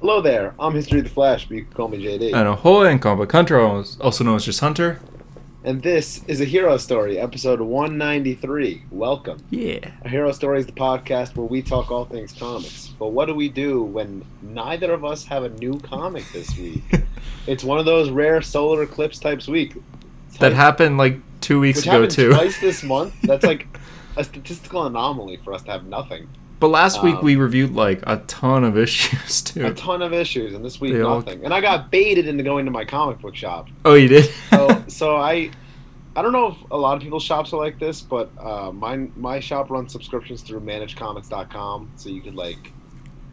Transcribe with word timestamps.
Hello 0.00 0.20
there. 0.20 0.54
I'm 0.60 0.76
History 0.76 1.00
of 1.00 1.06
the 1.06 1.10
Flash, 1.10 1.48
but 1.48 1.56
you 1.56 1.64
can 1.64 1.72
call 1.72 1.88
me 1.88 1.98
JD. 1.98 2.32
And 2.32 2.46
ahoy 2.46 2.86
and 2.86 3.02
comic 3.02 3.32
Hunter, 3.32 3.58
also 3.58 4.22
known 4.22 4.36
as 4.36 4.44
just 4.44 4.60
Hunter. 4.60 5.00
And 5.64 5.82
this 5.82 6.22
is 6.28 6.40
a 6.40 6.44
Hero 6.44 6.76
Story, 6.76 7.18
episode 7.18 7.60
193. 7.60 8.84
Welcome. 8.92 9.44
Yeah. 9.50 9.90
A 10.02 10.08
Hero 10.08 10.30
Story 10.30 10.60
is 10.60 10.66
the 10.66 10.72
podcast 10.72 11.34
where 11.34 11.48
we 11.48 11.62
talk 11.62 11.90
all 11.90 12.04
things 12.04 12.32
comics. 12.32 12.94
But 12.96 13.08
what 13.08 13.26
do 13.26 13.34
we 13.34 13.48
do 13.48 13.82
when 13.82 14.24
neither 14.40 14.92
of 14.92 15.04
us 15.04 15.24
have 15.24 15.42
a 15.42 15.48
new 15.48 15.80
comic 15.80 16.24
this 16.32 16.56
week? 16.56 16.84
it's 17.48 17.64
one 17.64 17.80
of 17.80 17.84
those 17.84 18.08
rare 18.08 18.40
solar 18.40 18.84
eclipse 18.84 19.18
types 19.18 19.48
week. 19.48 19.74
That 20.38 20.52
happened 20.52 20.98
like 20.98 21.18
two 21.40 21.58
weeks 21.58 21.82
ago 21.82 22.06
too. 22.06 22.30
twice 22.34 22.60
this 22.60 22.84
month. 22.84 23.14
That's 23.24 23.44
like 23.44 23.66
a 24.16 24.22
statistical 24.22 24.86
anomaly 24.86 25.38
for 25.38 25.52
us 25.54 25.62
to 25.64 25.72
have 25.72 25.86
nothing. 25.86 26.28
But 26.60 26.68
last 26.68 27.02
week 27.04 27.16
Um, 27.16 27.24
we 27.24 27.36
reviewed 27.36 27.74
like 27.74 28.00
a 28.06 28.16
ton 28.26 28.64
of 28.64 28.76
issues 28.86 29.42
too. 29.42 29.66
A 29.66 29.72
ton 29.74 30.02
of 30.02 30.12
issues, 30.12 30.54
and 30.54 30.64
this 30.64 30.80
week 30.80 30.92
They 30.92 31.02
all- 31.02 31.16
nothing. 31.20 31.44
And 31.44 31.54
I 31.54 31.60
got 31.60 31.90
baited 31.90 32.26
into 32.26 32.42
going 32.42 32.64
to 32.64 32.70
my 32.70 32.84
comic 32.84 33.20
book 33.20 33.36
shop. 33.36 33.68
Oh, 33.84 33.94
you 33.94 34.08
did? 34.08 34.30
so 34.50 34.84
so 34.88 35.16
I 35.16 35.50
I 36.16 36.22
don't 36.22 36.32
know 36.32 36.48
if 36.48 36.56
a 36.72 36.76
lot 36.76 36.96
of 36.96 37.02
people's 37.02 37.22
shops 37.22 37.52
are 37.52 37.60
like 37.60 37.78
this, 37.78 38.00
but 38.00 38.30
uh, 38.40 38.72
mine 38.72 39.12
my 39.16 39.38
shop 39.38 39.70
runs 39.70 39.92
subscriptions 39.92 40.42
through 40.42 40.60
managedcomics.com, 40.60 41.92
so 41.96 42.08
you 42.08 42.20
could 42.20 42.34
like 42.34 42.72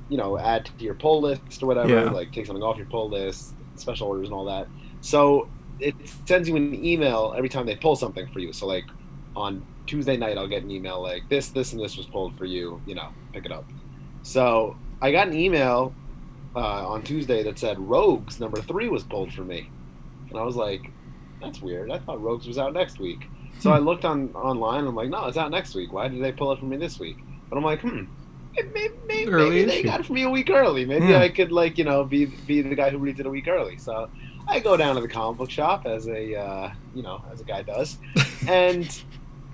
you 0.10 0.18
know 0.18 0.38
add 0.38 0.66
to 0.66 0.84
your 0.84 0.94
pull 0.94 1.22
list 1.22 1.64
or 1.64 1.66
whatever, 1.66 1.90
Yeah. 1.90 2.12
like 2.12 2.32
take 2.32 2.46
something 2.46 2.62
off 2.64 2.78
your 2.78 2.86
pull 2.86 3.10
list, 3.10 3.56
special 3.76 4.08
orders 4.08 4.28
and 4.28 4.36
all 4.36 4.46
that. 4.46 4.68
So 5.02 5.48
it 5.80 5.96
sends 6.26 6.48
you 6.48 6.56
an 6.56 6.86
email 6.86 7.34
every 7.36 7.50
time 7.50 7.66
they 7.66 7.76
pull 7.76 7.96
something 7.96 8.28
for 8.28 8.40
you. 8.40 8.54
So 8.54 8.68
like 8.68 8.86
on 9.36 9.66
Tuesday 9.88 10.18
night, 10.18 10.38
I'll 10.38 10.48
get 10.48 10.64
an 10.64 10.72
email 10.72 11.02
like 11.02 11.28
this, 11.30 11.50
this, 11.50 11.74
and 11.74 11.82
this 11.82 11.98
was 11.98 12.06
pulled 12.06 12.38
for 12.38 12.46
you. 12.46 12.82
You 12.86 12.96
know, 12.96 13.10
pick 13.34 13.46
it 13.46 13.52
up. 13.52 13.66
So 14.24 14.76
I 15.02 15.12
got 15.12 15.28
an 15.28 15.34
email 15.36 15.94
uh, 16.56 16.88
on 16.88 17.04
Tuesday 17.04 17.44
that 17.44 17.60
said 17.60 17.78
Rogues 17.80 18.40
number 18.40 18.62
three 18.62 18.90
was 18.90 19.04
pulled 19.04 19.34
for 19.34 19.44
me, 19.44 19.70
and 20.30 20.40
I 20.40 20.44
was 20.44 20.56
like, 20.56 20.90
"That's 21.42 21.62
weird. 21.62 21.92
I 21.92 22.00
thought 22.00 22.22
Rogues 22.22 22.48
was 22.48 22.58
out 22.58 22.74
next 22.74 23.00
week." 23.00 23.26
So 23.60 23.72
I 23.72 23.78
looked 23.80 24.04
on 24.06 24.30
online. 24.36 24.80
and 24.80 24.88
I'm 24.90 24.96
like, 24.96 25.10
"No, 25.10 25.26
it's 25.28 25.38
out 25.38 25.52
next 25.52 25.76
week. 25.76 25.94
Why 25.94 26.08
did 26.08 26.22
they 26.24 26.32
pull 26.32 26.52
it 26.52 26.60
for 26.60 26.66
me 26.66 26.78
this 26.78 27.00
week?" 27.00 27.18
But 27.50 27.58
I'm 27.58 27.64
like, 27.64 27.82
"Hmm." 27.82 28.04
Maybe, 28.58 28.90
maybe, 29.06 29.30
maybe 29.32 29.66
they 29.66 29.84
got 29.84 30.00
it 30.00 30.06
for 30.06 30.14
me 30.14 30.24
a 30.24 30.30
week 30.30 30.50
early. 30.50 30.86
Maybe 30.86 31.08
Yeah. 31.08 31.20
I 31.20 31.28
could 31.28 31.52
like 31.52 31.78
you 31.78 31.84
know 31.84 32.06
be 32.06 32.26
be 32.26 32.62
the 32.62 32.74
guy 32.74 32.90
who 32.90 32.98
reads 32.98 33.20
it 33.20 33.26
a 33.26 33.30
week 33.30 33.50
early. 33.50 33.78
So 33.78 34.10
I 34.48 34.62
go 34.62 34.78
down 34.78 34.96
to 34.96 35.02
the 35.02 35.10
comic 35.10 35.38
book 35.38 35.50
shop 35.52 35.86
as 35.86 36.08
a 36.08 36.36
uh, 36.40 36.72
you 36.94 37.04
know 37.04 37.22
as 37.34 37.42
a 37.42 37.44
guy 37.44 37.64
does, 37.64 37.98
and 38.48 38.88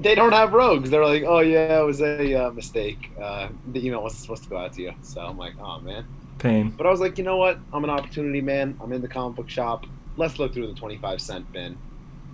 they 0.02 0.16
don't 0.16 0.32
have 0.34 0.54
rogues. 0.54 0.90
They're 0.90 1.06
like, 1.06 1.24
oh 1.24 1.40
yeah, 1.40 1.80
it 1.80 1.86
was 1.86 2.02
a 2.02 2.34
uh, 2.48 2.52
mistake. 2.52 3.12
Uh, 3.22 3.50
the 3.72 3.86
email 3.86 4.02
wasn't 4.04 4.22
supposed 4.22 4.44
to 4.44 4.50
go 4.50 4.58
out 4.58 4.74
to 4.74 4.82
you. 4.82 4.94
So 5.02 5.22
I'm 5.22 5.38
like, 5.38 5.54
oh 5.60 5.80
man. 5.80 6.06
Pain. 6.40 6.72
But 6.76 6.88
I 6.88 6.90
was 6.90 7.00
like, 7.00 7.18
you 7.18 7.24
know 7.24 7.38
what? 7.38 7.60
I'm 7.72 7.84
an 7.84 7.90
opportunity 7.92 8.42
man. 8.42 8.78
I'm 8.82 8.92
in 8.94 9.02
the 9.02 9.08
comic 9.08 9.36
book 9.38 9.50
shop. 9.50 9.86
Let's 10.18 10.40
look 10.40 10.54
through 10.54 10.68
the 10.68 10.74
25 10.74 11.22
cent 11.22 11.52
bin, 11.52 11.78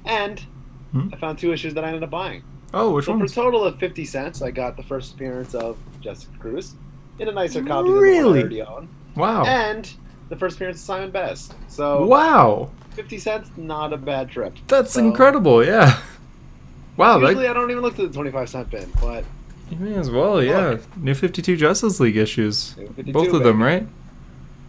and 0.06 0.42
Hmm. 0.94 1.10
I 1.12 1.18
found 1.18 1.38
two 1.38 1.52
issues 1.52 1.74
that 1.74 1.84
I 1.84 1.88
ended 1.88 2.04
up 2.04 2.10
buying. 2.10 2.44
Oh, 2.74 2.92
which 2.94 3.06
So 3.06 3.18
for 3.18 3.26
a 3.26 3.28
total 3.30 3.66
of 3.66 3.78
50 3.78 4.06
cents, 4.06 4.42
I 4.42 4.52
got 4.52 4.78
the 4.78 4.84
first 4.84 5.14
appearance 5.16 5.54
of 5.54 5.78
Jessica 6.00 6.32
Cruz 6.40 6.76
in 7.20 7.28
a 7.28 7.32
nicer 7.34 7.62
copy 7.62 7.88
than 7.90 7.96
the 7.96 8.02
Really? 8.02 8.24
one 8.24 8.36
I 8.38 8.40
already 8.42 8.62
own, 8.62 8.90
Wow. 9.18 9.44
and 9.46 9.94
the 10.30 10.36
first 10.38 10.56
appearance 10.56 10.78
of 10.78 10.84
Simon 10.86 11.12
Baz. 11.12 11.50
So 11.68 12.06
Wow. 12.06 12.70
50 12.92 13.18
cents, 13.20 13.52
not 13.58 13.92
a 13.92 13.98
bad 13.98 14.30
trip. 14.30 14.56
That's 14.68 14.94
So- 14.94 15.02
incredible. 15.02 15.64
Yeah. 15.66 15.98
Wow. 16.98 17.20
Usually 17.20 17.44
That, 17.44 17.52
I 17.52 17.54
don't 17.54 17.72
even 17.72 17.84
look 17.84 17.96
to 17.96 18.08
the 18.08 18.14
25 18.14 18.50
cent 18.50 18.70
bin, 18.70 18.92
but 19.00 19.24
you 19.70 19.78
may 19.78 19.96
as 19.96 20.10
well. 20.10 20.42
Yeah. 20.44 20.78
New 20.96 21.14
Fifty 21.14 21.42
Two 21.42 21.56
Justice 21.58 22.00
League 22.00 22.18
issues. 22.18 22.76
Both 22.98 23.34
of 23.34 23.44
them, 23.44 23.62
right? 23.62 23.88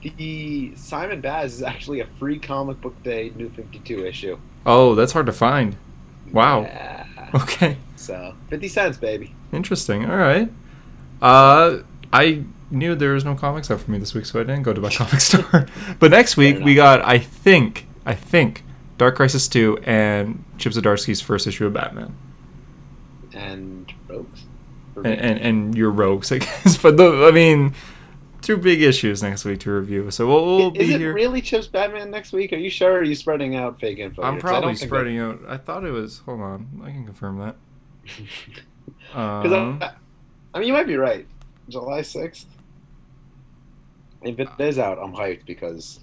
The 0.02 0.74
Simon 0.76 1.20
Baz 1.20 1.54
is 1.54 1.62
actually 1.62 2.00
a 2.00 2.06
free 2.18 2.38
comic 2.38 2.80
book 2.80 3.00
day 3.02 3.32
New 3.34 3.50
52 3.50 4.06
issue. 4.06 4.38
Oh, 4.64 4.94
that's 4.94 5.12
hard 5.12 5.26
to 5.26 5.32
find. 5.32 5.76
Wow. 6.32 6.62
Yeah. 6.62 7.04
Okay. 7.34 7.76
So 7.96 8.32
50 8.48 8.68
cents, 8.68 8.96
baby. 8.96 9.34
Interesting. 9.52 10.06
All 10.06 10.16
right. 10.16 10.50
Uh, 11.20 11.80
I 12.10 12.44
knew 12.70 12.94
there 12.94 13.12
was 13.12 13.22
no 13.22 13.34
comics 13.34 13.70
out 13.70 13.80
for 13.80 13.90
me 13.90 13.98
this 13.98 14.14
week, 14.14 14.24
so 14.24 14.40
I 14.40 14.44
didn't 14.44 14.62
go 14.62 14.72
to 14.72 14.80
my 14.80 14.88
comic 14.94 15.20
store. 15.20 15.66
but 15.98 16.10
next 16.10 16.38
week 16.38 16.58
we 16.60 16.74
got, 16.74 17.04
I 17.04 17.18
think, 17.18 17.86
I 18.06 18.14
think, 18.14 18.64
Dark 18.96 19.16
Crisis 19.16 19.46
Two 19.46 19.76
and 19.84 20.42
Chip 20.58 20.72
Zdarsky's 20.72 21.20
first 21.20 21.46
issue 21.46 21.66
of 21.66 21.72
Batman, 21.72 22.14
And 23.34 23.92
Rogues. 24.08 24.44
And 24.96 25.06
and, 25.06 25.38
and 25.38 25.74
your 25.76 25.90
Rogues, 25.90 26.30
I 26.32 26.38
guess. 26.38 26.76
But 26.76 26.96
the, 26.96 27.26
I 27.26 27.30
mean, 27.30 27.74
two 28.42 28.56
big 28.56 28.82
issues 28.82 29.22
next 29.22 29.44
week 29.44 29.60
to 29.60 29.70
review. 29.70 30.10
So 30.10 30.26
we'll, 30.26 30.44
we'll 30.56 30.72
is 30.76 30.88
be 30.88 30.94
it 30.94 31.00
here. 31.00 31.14
really 31.14 31.40
Chip's 31.40 31.68
Batman 31.68 32.10
next 32.10 32.32
week? 32.32 32.52
Are 32.52 32.56
you 32.56 32.70
sure? 32.70 32.98
Are 32.98 33.02
you 33.04 33.14
spreading 33.14 33.54
out 33.56 33.78
fake 33.80 33.98
info? 33.98 34.22
I'm 34.22 34.34
here? 34.34 34.40
probably 34.40 34.74
spreading 34.74 35.18
out. 35.18 35.40
I 35.48 35.56
thought 35.56 35.84
it 35.84 35.90
was. 35.92 36.18
Hold 36.20 36.40
on, 36.40 36.82
I 36.84 36.90
can 36.90 37.04
confirm 37.04 37.38
that. 37.38 37.56
Because 39.10 39.52
Um, 39.52 39.78
I, 39.82 39.92
I 40.54 40.58
mean, 40.58 40.68
you 40.68 40.74
might 40.74 40.86
be 40.86 40.96
right. 40.96 41.26
July 41.70 42.00
6th. 42.00 42.44
If 44.22 44.38
it 44.38 44.48
is 44.58 44.78
out, 44.78 44.98
I'm 44.98 45.14
hyped 45.14 45.46
because 45.46 46.00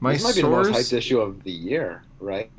my 0.00 0.12
this 0.14 0.22
might 0.24 0.34
be 0.34 0.42
the 0.42 0.48
most 0.50 0.70
hyped 0.70 0.92
issue 0.92 1.18
of 1.20 1.42
the 1.44 1.50
year, 1.52 2.02
right? 2.20 2.50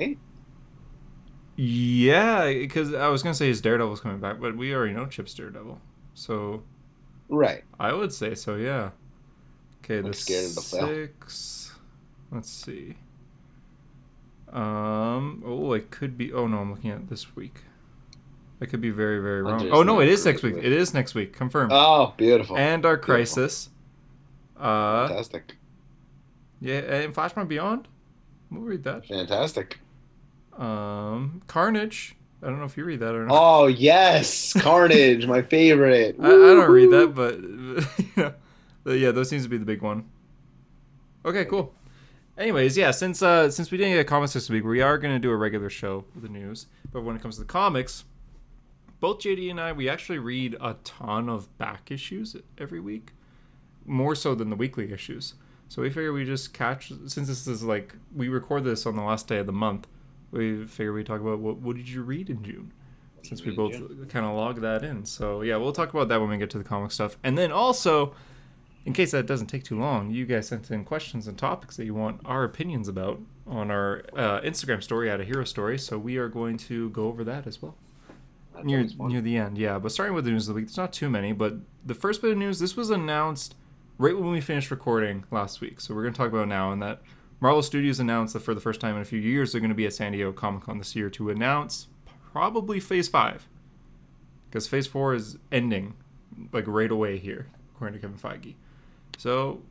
Yeah, 1.55 2.47
because 2.51 2.93
I 2.93 3.07
was 3.09 3.21
gonna 3.21 3.35
say 3.35 3.47
his 3.47 3.61
Daredevil's 3.61 3.99
coming 3.99 4.19
back, 4.19 4.39
but 4.39 4.57
we 4.57 4.73
already 4.73 4.93
know 4.93 5.05
Chip's 5.05 5.33
Daredevil, 5.33 5.79
so 6.13 6.63
Right. 7.29 7.63
I 7.79 7.93
would 7.93 8.11
say 8.11 8.35
so. 8.35 8.55
Yeah. 8.55 8.91
Okay, 9.83 9.97
I'm 9.99 10.05
the 10.05 10.13
scared 10.13 10.45
of 10.45 10.55
the 10.55 10.61
six. 10.61 11.73
Let's 12.31 12.49
see. 12.49 12.95
Um. 14.51 15.43
Oh, 15.45 15.73
it 15.73 15.89
could 15.91 16.17
be. 16.17 16.31
Oh 16.31 16.47
no, 16.47 16.59
I'm 16.59 16.71
looking 16.71 16.91
at 16.91 17.09
this 17.09 17.35
week. 17.35 17.61
I 18.61 18.65
could 18.65 18.81
be 18.81 18.91
very, 18.91 19.19
very 19.19 19.41
wrong. 19.41 19.69
Oh 19.71 19.83
no, 19.83 19.99
it 19.99 20.07
is 20.07 20.25
next 20.25 20.41
week. 20.43 20.53
correct. 20.53 20.65
It 20.65 20.71
is 20.71 20.93
next 20.93 21.15
week. 21.15 21.33
Confirmed. 21.33 21.71
Oh, 21.73 22.13
beautiful. 22.17 22.57
and 22.57 22.81
Dark 22.81 23.01
beautiful. 23.05 23.15
Crisis. 23.15 23.69
Uh. 24.57 25.07
Fantastic. 25.07 25.55
Yeah, 26.61 26.77
and 26.79 27.13
Flashpoint 27.13 27.47
Beyond. 27.49 27.87
We'll 28.49 28.61
read 28.61 28.83
that. 28.83 29.05
Fantastic. 29.07 29.79
Um. 30.57 31.41
Carnage. 31.47 32.15
I 32.43 32.47
don't 32.47 32.59
know 32.59 32.65
if 32.65 32.75
you 32.75 32.83
read 32.83 32.99
that 32.99 33.15
or 33.15 33.25
not. 33.25 33.33
Oh, 33.33 33.67
yes. 33.67 34.51
Carnage, 34.53 35.25
my 35.25 35.41
favorite. 35.41 36.17
I, 36.21 36.27
I 36.27 36.29
don't 36.29 36.69
read 36.69 36.91
that, 36.91 37.15
but 37.15 37.39
you 37.97 38.11
know, 38.17 38.33
but 38.83 38.99
yeah, 38.99 39.11
those 39.11 39.29
seems 39.29 39.43
to 39.43 39.49
be 39.49 39.57
the 39.57 39.65
big 39.65 39.81
one. 39.81 40.09
Okay, 41.25 41.45
cool. 41.45 41.73
Anyways, 42.37 42.75
yeah, 42.75 42.91
since 42.91 43.21
uh 43.21 43.49
since 43.49 43.71
we 43.71 43.77
didn't 43.77 43.93
get 43.93 44.07
comics 44.07 44.33
this 44.33 44.49
week, 44.49 44.65
we 44.65 44.81
are 44.81 44.97
gonna 44.97 45.19
do 45.19 45.31
a 45.31 45.37
regular 45.37 45.69
show 45.69 46.03
with 46.13 46.23
the 46.23 46.29
news. 46.29 46.67
But 46.91 47.03
when 47.03 47.15
it 47.15 47.21
comes 47.21 47.35
to 47.35 47.41
the 47.41 47.47
comics, 47.47 48.03
both 48.99 49.19
JD 49.19 49.51
and 49.51 49.61
I 49.61 49.71
we 49.71 49.87
actually 49.87 50.19
read 50.19 50.57
a 50.59 50.75
ton 50.83 51.29
of 51.29 51.55
back 51.57 51.91
issues 51.91 52.35
every 52.57 52.79
week, 52.79 53.11
more 53.85 54.15
so 54.15 54.35
than 54.35 54.49
the 54.49 54.55
weekly 54.55 54.91
issues. 54.91 55.35
So 55.69 55.81
we 55.81 55.89
figure 55.89 56.11
we 56.11 56.25
just 56.25 56.53
catch 56.53 56.91
since 57.07 57.27
this 57.27 57.47
is 57.47 57.63
like 57.63 57.95
we 58.13 58.27
record 58.27 58.63
this 58.63 58.85
on 58.85 58.95
the 58.95 59.03
last 59.03 59.27
day 59.27 59.37
of 59.37 59.45
the 59.45 59.53
month. 59.53 59.87
We 60.33 60.65
figure 60.65 60.91
we 60.93 61.03
talk 61.03 61.21
about 61.21 61.39
what 61.39 61.57
what 61.57 61.75
did 61.75 61.87
you 61.87 62.01
read 62.01 62.29
in 62.29 62.43
June 62.43 62.73
since 63.21 63.43
we 63.43 63.51
both 63.55 63.73
kind 64.09 64.25
of 64.25 64.35
log 64.35 64.61
that 64.61 64.83
in. 64.83 65.05
So 65.05 65.41
yeah, 65.41 65.55
we'll 65.57 65.71
talk 65.71 65.93
about 65.93 66.09
that 66.09 66.19
when 66.19 66.29
we 66.29 66.37
get 66.37 66.49
to 66.51 66.57
the 66.57 66.63
comic 66.63 66.91
stuff. 66.91 67.17
And 67.23 67.37
then 67.37 67.51
also, 67.51 68.13
in 68.85 68.93
case 68.93 69.11
that 69.11 69.25
doesn't 69.25 69.47
take 69.47 69.63
too 69.63 69.79
long, 69.79 70.11
you 70.11 70.25
guys 70.25 70.47
sent 70.49 70.69
in 70.71 70.83
questions 70.83 71.27
and 71.27 71.37
topics 71.37 71.77
that 71.77 71.85
you 71.85 71.93
want 71.93 72.19
our 72.25 72.43
opinions 72.43 72.87
about 72.87 73.21
on 73.47 73.71
our 73.71 74.03
uh, 74.15 74.41
Instagram 74.41 74.83
story 74.83 75.09
at 75.09 75.21
a 75.21 75.23
hero 75.23 75.45
story. 75.45 75.77
So 75.77 75.97
we 75.97 76.17
are 76.17 76.27
going 76.27 76.57
to 76.57 76.89
go 76.89 77.07
over 77.07 77.23
that 77.23 77.47
as 77.47 77.61
well 77.61 77.75
That's 78.53 78.65
near 78.65 78.87
near 78.99 79.21
the 79.21 79.37
end. 79.37 79.57
Yeah, 79.57 79.79
but 79.79 79.91
starting 79.91 80.15
with 80.15 80.25
the 80.25 80.31
news 80.31 80.49
of 80.49 80.55
the 80.55 80.61
week, 80.61 80.67
there's 80.67 80.77
not 80.77 80.91
too 80.91 81.09
many, 81.09 81.31
but 81.31 81.55
the 81.85 81.93
first 81.93 82.21
bit 82.21 82.31
of 82.31 82.37
news 82.37 82.59
this 82.59 82.75
was 82.75 82.89
announced 82.89 83.55
right 83.97 84.17
when 84.17 84.31
we 84.31 84.41
finished 84.41 84.71
recording 84.71 85.23
last 85.31 85.61
week. 85.61 85.79
So 85.79 85.93
we're 85.93 86.01
going 86.01 86.13
to 86.13 86.17
talk 86.17 86.29
about 86.29 86.43
it 86.43 86.47
now 86.47 86.71
and 86.71 86.81
that 86.81 87.01
Marvel 87.43 87.61
Studios 87.61 87.99
announced 87.99 88.35
that 88.35 88.39
for 88.39 88.53
the 88.53 88.61
first 88.61 88.79
time 88.79 88.95
in 88.95 89.01
a 89.01 89.05
few 89.05 89.19
years 89.19 89.51
they're 89.51 89.59
going 89.59 89.67
to 89.67 89.75
be 89.75 89.85
at 89.85 89.91
San 89.91 90.13
Diego 90.13 90.31
Comic 90.31 90.63
Con 90.63 90.77
this 90.77 90.95
year 90.95 91.09
to 91.09 91.29
announce 91.29 91.87
probably 92.31 92.79
Phase 92.79 93.09
Five 93.09 93.49
because 94.49 94.65
Phase 94.65 94.87
Four 94.87 95.13
is 95.13 95.37
ending 95.51 95.93
like 96.53 96.63
right 96.67 96.89
away 96.89 97.17
here, 97.17 97.49
according 97.75 97.99
to 97.99 98.07
Kevin 98.07 98.17
Feige. 98.17 98.53
So 99.17 99.61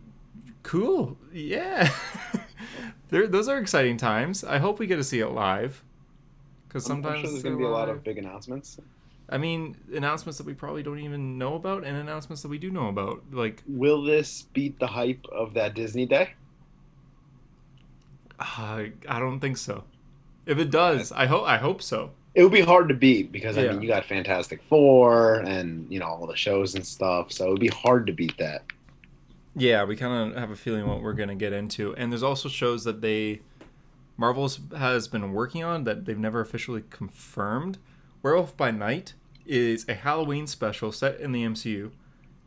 cool, 0.62 1.16
yeah. 1.32 1.90
those 3.08 3.48
are 3.48 3.56
exciting 3.56 3.96
times. 3.96 4.44
I 4.44 4.58
hope 4.58 4.78
we 4.78 4.86
get 4.86 4.96
to 4.96 5.04
see 5.04 5.20
it 5.20 5.28
live. 5.28 5.82
Because 6.68 6.84
sometimes 6.84 7.14
I'm 7.14 7.22
sure 7.22 7.30
there's 7.30 7.42
going 7.42 7.54
to 7.54 7.58
be 7.58 7.64
a 7.64 7.70
lot 7.70 7.88
of 7.88 8.04
big 8.04 8.18
announcements. 8.18 8.78
I 9.30 9.38
mean, 9.38 9.78
announcements 9.94 10.36
that 10.36 10.46
we 10.46 10.52
probably 10.52 10.82
don't 10.82 10.98
even 10.98 11.38
know 11.38 11.54
about, 11.54 11.84
and 11.84 11.96
announcements 11.96 12.42
that 12.42 12.48
we 12.48 12.58
do 12.58 12.70
know 12.70 12.88
about. 12.88 13.22
Like, 13.30 13.62
Will 13.66 14.02
this 14.02 14.42
beat 14.52 14.78
the 14.78 14.88
hype 14.88 15.24
of 15.32 15.54
that 15.54 15.74
Disney 15.74 16.04
day? 16.04 16.34
Uh, 18.58 18.84
I 19.08 19.18
don't 19.18 19.40
think 19.40 19.56
so. 19.56 19.84
If 20.46 20.58
it 20.58 20.70
does, 20.70 21.12
I 21.12 21.26
hope 21.26 21.44
I 21.46 21.56
hope 21.58 21.82
so. 21.82 22.10
It 22.34 22.42
would 22.42 22.52
be 22.52 22.62
hard 22.62 22.88
to 22.88 22.94
beat 22.94 23.30
because 23.30 23.58
I 23.58 23.64
Yeah. 23.64 23.72
mean 23.72 23.82
you 23.82 23.88
got 23.88 24.04
Fantastic 24.04 24.62
Four 24.62 25.36
and 25.40 25.86
you 25.92 25.98
know 25.98 26.06
all 26.06 26.26
the 26.26 26.36
shows 26.36 26.74
and 26.74 26.84
stuff, 26.86 27.30
so 27.32 27.46
it 27.46 27.50
would 27.50 27.60
be 27.60 27.68
hard 27.68 28.06
to 28.06 28.12
beat 28.12 28.36
that. 28.38 28.64
Yeah, 29.54 29.84
we 29.84 29.96
kind 29.96 30.32
of 30.32 30.38
have 30.38 30.50
a 30.50 30.56
feeling 30.56 30.86
what 30.86 31.02
we're 31.02 31.12
gonna 31.12 31.34
get 31.34 31.52
into, 31.52 31.94
and 31.96 32.10
there's 32.10 32.22
also 32.22 32.48
shows 32.48 32.84
that 32.84 33.00
they 33.02 33.40
Marvel's 34.16 34.60
has 34.76 35.08
been 35.08 35.32
working 35.32 35.62
on 35.64 35.84
that 35.84 36.04
they've 36.04 36.18
never 36.18 36.40
officially 36.40 36.84
confirmed. 36.90 37.78
Werewolf 38.22 38.56
by 38.56 38.70
Night 38.70 39.14
is 39.46 39.86
a 39.88 39.94
Halloween 39.94 40.46
special 40.46 40.92
set 40.92 41.18
in 41.20 41.32
the 41.32 41.42
MCU 41.44 41.90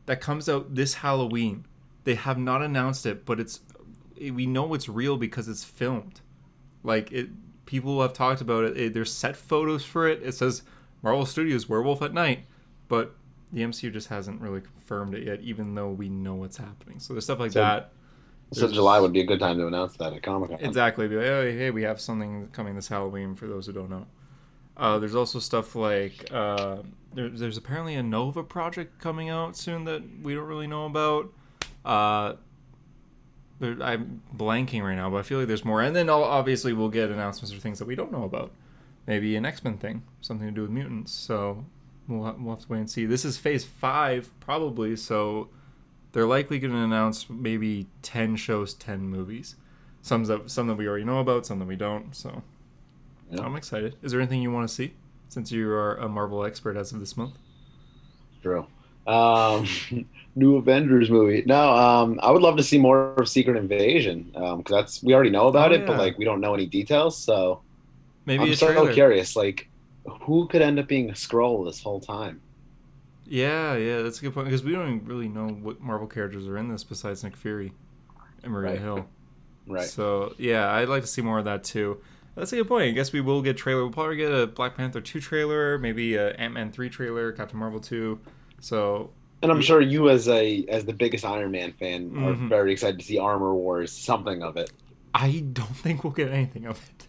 that 0.05 0.21
comes 0.21 0.47
out 0.47 0.75
this 0.75 0.95
Halloween. 0.95 1.65
They 2.05 2.15
have 2.15 2.37
not 2.37 2.61
announced 2.61 3.05
it, 3.05 3.25
but 3.25 3.39
it's 3.39 3.59
we 4.19 4.45
know 4.45 4.73
it's 4.73 4.87
real 4.89 5.17
because 5.17 5.47
it's 5.47 5.63
filmed. 5.63 6.21
Like 6.83 7.11
it, 7.11 7.29
people 7.65 8.01
have 8.01 8.13
talked 8.13 8.41
about 8.41 8.63
it. 8.63 8.77
it 8.77 8.93
there's 8.93 9.11
set 9.13 9.35
photos 9.35 9.83
for 9.83 10.07
it. 10.07 10.21
It 10.23 10.33
says 10.33 10.61
Marvel 11.01 11.25
Studios 11.25 11.67
Werewolf 11.69 12.01
at 12.01 12.13
Night, 12.13 12.45
but 12.87 13.15
the 13.51 13.61
MCU 13.61 13.91
just 13.91 14.07
hasn't 14.09 14.41
really 14.41 14.61
confirmed 14.61 15.15
it 15.15 15.23
yet, 15.23 15.41
even 15.41 15.75
though 15.75 15.89
we 15.91 16.09
know 16.09 16.35
what's 16.35 16.57
happening. 16.57 16.99
So 16.99 17.13
there's 17.13 17.23
stuff 17.23 17.39
like 17.39 17.51
So- 17.51 17.61
that. 17.61 17.91
So 18.51 18.61
There's- 18.61 18.75
July 18.75 18.99
would 18.99 19.11
be 19.11 19.21
a 19.21 19.25
good 19.25 19.39
time 19.39 19.57
to 19.57 19.65
announce 19.65 19.97
that 19.97 20.13
at 20.13 20.21
Comic 20.21 20.51
Con. 20.51 20.59
Exactly. 20.61 21.07
Be 21.07 21.15
like, 21.15 21.25
oh, 21.25 21.43
hey, 21.51 21.71
we 21.71 21.81
have 21.81 21.99
something 21.99 22.47
coming 22.51 22.75
this 22.75 22.87
Halloween 22.87 23.33
for 23.35 23.47
those 23.47 23.65
who 23.65 23.73
don't 23.73 23.89
know. 23.89 24.05
Uh, 24.77 24.99
there's 24.99 25.15
also 25.15 25.39
stuff 25.39 25.73
like 25.75 26.27
uh, 26.31 26.77
there, 27.13 27.29
there's 27.29 27.57
apparently 27.57 27.95
a 27.95 28.03
Nova 28.03 28.43
project 28.43 28.99
coming 28.99 29.29
out 29.29 29.55
soon 29.57 29.85
that 29.85 30.03
we 30.21 30.35
don't 30.35 30.45
really 30.45 30.67
know 30.67 30.85
about. 30.85 31.33
Uh, 31.83 32.33
there, 33.59 33.77
I'm 33.81 34.21
blanking 34.35 34.81
right 34.83 34.95
now, 34.95 35.09
but 35.09 35.17
I 35.17 35.21
feel 35.23 35.39
like 35.39 35.47
there's 35.47 35.65
more. 35.65 35.81
And 35.81 35.95
then 35.95 36.09
obviously 36.09 36.73
we'll 36.73 36.89
get 36.89 37.09
announcements 37.09 37.53
or 37.53 37.57
things 37.59 37.79
that 37.79 37.85
we 37.85 37.95
don't 37.95 38.11
know 38.11 38.23
about. 38.23 38.51
Maybe 39.07 39.35
an 39.35 39.45
X 39.45 39.63
Men 39.63 39.77
thing, 39.77 40.03
something 40.21 40.47
to 40.47 40.53
do 40.53 40.61
with 40.63 40.71
mutants. 40.71 41.11
So 41.11 41.65
we'll 42.07 42.23
ha- 42.23 42.35
we'll 42.39 42.55
have 42.55 42.65
to 42.65 42.71
wait 42.71 42.79
and 42.79 42.89
see. 42.89 43.05
This 43.05 43.23
is 43.23 43.37
Phase 43.37 43.63
Five 43.63 44.31
probably, 44.39 44.95
so 44.95 45.49
they're 46.11 46.25
likely 46.25 46.57
going 46.59 46.73
to 46.73 46.79
announce 46.79 47.29
maybe 47.29 47.87
ten 48.01 48.35
shows, 48.35 48.73
ten 48.73 49.01
movies. 49.01 49.55
Some 50.01 50.23
that 50.25 50.49
some 50.49 50.67
that 50.67 50.75
we 50.75 50.87
already 50.87 51.05
know 51.05 51.19
about, 51.19 51.45
some 51.45 51.59
that 51.59 51.67
we 51.67 51.75
don't. 51.75 52.15
So 52.15 52.41
Yeah. 53.29 53.41
I'm 53.41 53.55
excited. 53.55 53.95
Is 54.01 54.11
there 54.11 54.19
anything 54.21 54.41
you 54.41 54.51
want 54.51 54.67
to 54.67 54.73
see 54.73 54.93
since 55.29 55.51
you 55.51 55.69
are 55.69 55.95
a 55.97 56.09
Marvel 56.09 56.43
expert 56.43 56.75
as 56.77 56.91
of 56.91 56.99
this 56.99 57.15
month? 57.15 57.35
True. 58.41 58.65
Um, 59.07 59.67
new 60.35 60.57
Avengers 60.57 61.09
movie. 61.09 61.43
No, 61.45 61.71
um, 61.75 62.19
I 62.23 62.31
would 62.31 62.41
love 62.41 62.57
to 62.57 62.63
see 62.63 62.77
more 62.77 63.13
of 63.15 63.29
Secret 63.29 63.57
Invasion 63.57 64.31
because 64.33 64.63
that's 64.69 65.03
we 65.03 65.13
already 65.13 65.29
know 65.29 65.47
about 65.47 65.71
Oh, 65.71 65.75
it, 65.75 65.85
but 65.85 65.97
like 65.97 66.17
we 66.17 66.25
don't 66.25 66.41
know 66.41 66.53
any 66.53 66.65
details. 66.67 67.17
So 67.23 67.63
Maybe 68.25 68.43
I'm 68.43 68.51
a 68.51 68.55
so 68.55 68.67
trailer. 68.67 68.93
curious. 68.93 69.35
Like, 69.35 69.69
who 70.23 70.47
could 70.47 70.61
end 70.61 70.79
up 70.79 70.87
being 70.87 71.09
a 71.09 71.13
Skrull 71.13 71.65
this 71.65 71.81
whole 71.81 71.99
time? 72.01 72.41
Yeah, 73.25 73.75
yeah, 73.75 74.01
that's 74.01 74.19
a 74.19 74.21
good 74.21 74.33
point 74.33 74.45
because 74.47 74.63
we 74.63 74.71
don't 74.71 75.03
really 75.05 75.27
know 75.27 75.47
what 75.49 75.81
Marvel 75.81 76.07
characters 76.07 76.47
are 76.47 76.57
in 76.57 76.69
this 76.69 76.83
besides 76.83 77.23
Nick 77.23 77.35
Fury 77.35 77.73
and 78.43 78.51
Maria 78.51 78.73
Right. 78.73 78.79
Hill. 78.79 79.09
Right. 79.67 79.89
So 79.89 80.35
yeah, 80.37 80.71
I'd 80.71 80.89
like 80.89 81.01
to 81.01 81.07
see 81.07 81.21
more 81.21 81.39
of 81.39 81.45
that 81.45 81.63
too. 81.63 82.01
That's 82.35 82.51
a 82.53 82.57
good 82.57 82.67
point. 82.67 82.89
I 82.89 82.91
guess 82.91 83.13
we 83.13 83.21
will 83.21 83.41
get 83.41 83.57
trailer. 83.57 83.83
We'll 83.83 83.93
probably 83.93 84.17
get 84.17 84.31
a 84.31 84.47
Black 84.47 84.75
Panther 84.75 85.01
two 85.01 85.21
trailer, 85.21 85.77
maybe 85.79 86.15
a 86.15 86.33
Ant 86.35 86.53
Man 86.53 86.71
three 86.71 86.89
trailer, 86.89 87.31
Captain 87.31 87.57
Marvel 87.59 87.79
two. 87.79 88.19
So 88.59 89.11
And 89.45 89.51
I'm 89.51 89.61
sure 89.61 89.79
you, 89.81 90.09
as 90.09 90.27
a 90.27 90.65
as 90.67 90.85
the 90.85 90.93
biggest 90.93 91.23
Iron 91.23 91.51
Man 91.51 91.71
fan, 91.73 92.11
are 92.17 92.33
Mhm. 92.33 92.49
very 92.49 92.71
excited 92.73 92.99
to 92.99 93.05
see 93.05 93.17
Armor 93.19 93.53
Wars, 93.53 93.91
something 93.91 94.41
of 94.43 94.57
it. 94.57 94.71
I 95.13 95.43
don't 95.53 95.75
think 95.75 96.03
we'll 96.03 96.13
get 96.13 96.31
anything 96.31 96.65
of 96.65 96.77
it. 96.89 97.07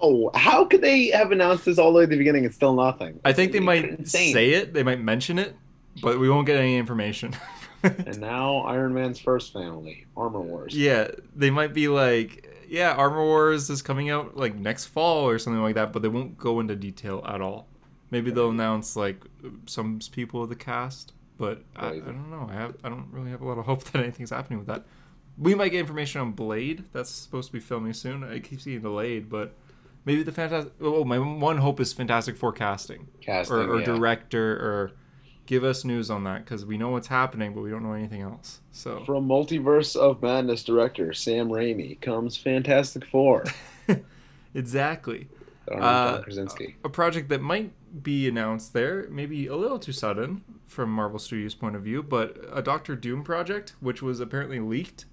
Oh, 0.00 0.30
how 0.34 0.64
could 0.66 0.82
they 0.82 1.06
have 1.08 1.32
announced 1.32 1.64
this 1.64 1.78
all 1.78 1.92
the 1.92 1.98
way 1.98 2.02
at 2.04 2.10
the 2.10 2.18
beginning 2.18 2.44
and 2.44 2.52
still 2.54 2.74
nothing? 2.74 3.18
I 3.24 3.32
think 3.32 3.52
they 3.52 3.58
It's 3.58 3.64
might 3.64 3.84
insane. 3.84 4.32
say 4.32 4.50
it. 4.50 4.74
They 4.74 4.82
might 4.82 5.00
mention 5.00 5.38
it, 5.38 5.56
but 6.02 6.18
we 6.18 6.28
won't 6.28 6.46
get 6.46 6.58
any 6.58 6.76
information. 6.76 7.34
And 7.82 8.20
now 8.20 8.58
Iron 8.62 8.94
Man's 8.94 9.20
first 9.20 9.52
family, 9.52 10.06
Armor 10.16 10.40
Wars. 10.40 10.74
Yeah, 10.76 11.08
they 11.36 11.50
might 11.50 11.72
be 11.72 11.86
like, 11.86 12.64
yeah, 12.68 12.92
Armor 12.94 13.22
Wars 13.22 13.70
is 13.70 13.80
coming 13.80 14.10
out 14.10 14.36
like 14.36 14.56
next 14.56 14.86
fall 14.86 15.28
or 15.28 15.38
something 15.38 15.62
like 15.62 15.76
that, 15.76 15.92
but 15.92 16.02
they 16.02 16.08
won't 16.08 16.36
go 16.36 16.58
into 16.58 16.74
detail 16.74 17.22
at 17.28 17.40
all. 17.40 17.68
Maybe 18.10 18.32
they'll 18.32 18.50
announce 18.50 18.96
like 18.96 19.20
some 19.66 20.00
people 20.10 20.42
of 20.42 20.48
the 20.48 20.56
cast, 20.56 21.12
but 21.38 21.62
I, 21.74 21.88
I 21.88 21.98
don't 21.98 22.30
know. 22.30 22.48
I 22.50 22.54
have 22.54 22.76
I 22.84 22.88
don't 22.88 23.08
really 23.10 23.30
have 23.30 23.40
a 23.40 23.46
lot 23.46 23.58
of 23.58 23.66
hope 23.66 23.84
that 23.92 24.02
anything's 24.02 24.30
happening 24.30 24.58
with 24.58 24.68
that. 24.68 24.84
We 25.38 25.54
might 25.54 25.68
get 25.68 25.80
information 25.80 26.20
on 26.20 26.32
Blade. 26.32 26.84
That's 26.92 27.10
supposed 27.10 27.48
to 27.48 27.52
be 27.52 27.60
filming 27.60 27.92
soon. 27.92 28.24
I 28.24 28.38
keep 28.38 28.60
seeing 28.60 28.80
delayed, 28.80 29.28
but 29.28 29.54
maybe 30.04 30.22
the 30.22 30.32
fantastic. 30.32 30.72
Oh, 30.80 31.04
my 31.04 31.18
one 31.18 31.58
hope 31.58 31.78
is 31.80 31.92
Fantastic 31.92 32.36
Forecasting 32.36 33.08
Casting, 33.20 33.56
or, 33.56 33.68
or 33.68 33.78
yeah. 33.80 33.84
director 33.84 34.52
or 34.52 34.92
give 35.46 35.62
us 35.64 35.84
news 35.84 36.10
on 36.10 36.24
that 36.24 36.44
because 36.44 36.66
we 36.66 36.76
know 36.76 36.90
what's 36.90 37.06
happening, 37.06 37.54
but 37.54 37.60
we 37.62 37.70
don't 37.70 37.82
know 37.82 37.92
anything 37.92 38.22
else. 38.22 38.60
So 38.72 39.00
From 39.04 39.28
Multiverse 39.28 39.96
of 39.96 40.22
Madness 40.22 40.64
director 40.64 41.12
Sam 41.12 41.48
Raimi 41.48 42.00
comes 42.00 42.36
Fantastic 42.36 43.04
Four. 43.06 43.44
exactly. 44.54 45.28
Uh, 45.70 46.20
Krasinski. 46.20 46.76
a 46.84 46.88
project 46.88 47.28
that 47.28 47.40
might 47.40 47.72
be 48.02 48.28
announced 48.28 48.72
there, 48.72 49.06
maybe 49.10 49.46
a 49.46 49.56
little 49.56 49.78
too 49.78 49.92
sudden 49.92 50.42
from 50.66 50.90
Marvel 50.90 51.18
Studios' 51.18 51.54
point 51.54 51.76
of 51.76 51.82
view, 51.82 52.02
but 52.02 52.36
a 52.52 52.62
Doctor 52.62 52.94
Doom 52.96 53.22
project, 53.24 53.74
which 53.80 54.02
was 54.02 54.20
apparently 54.20 54.60
leaked. 54.60 55.06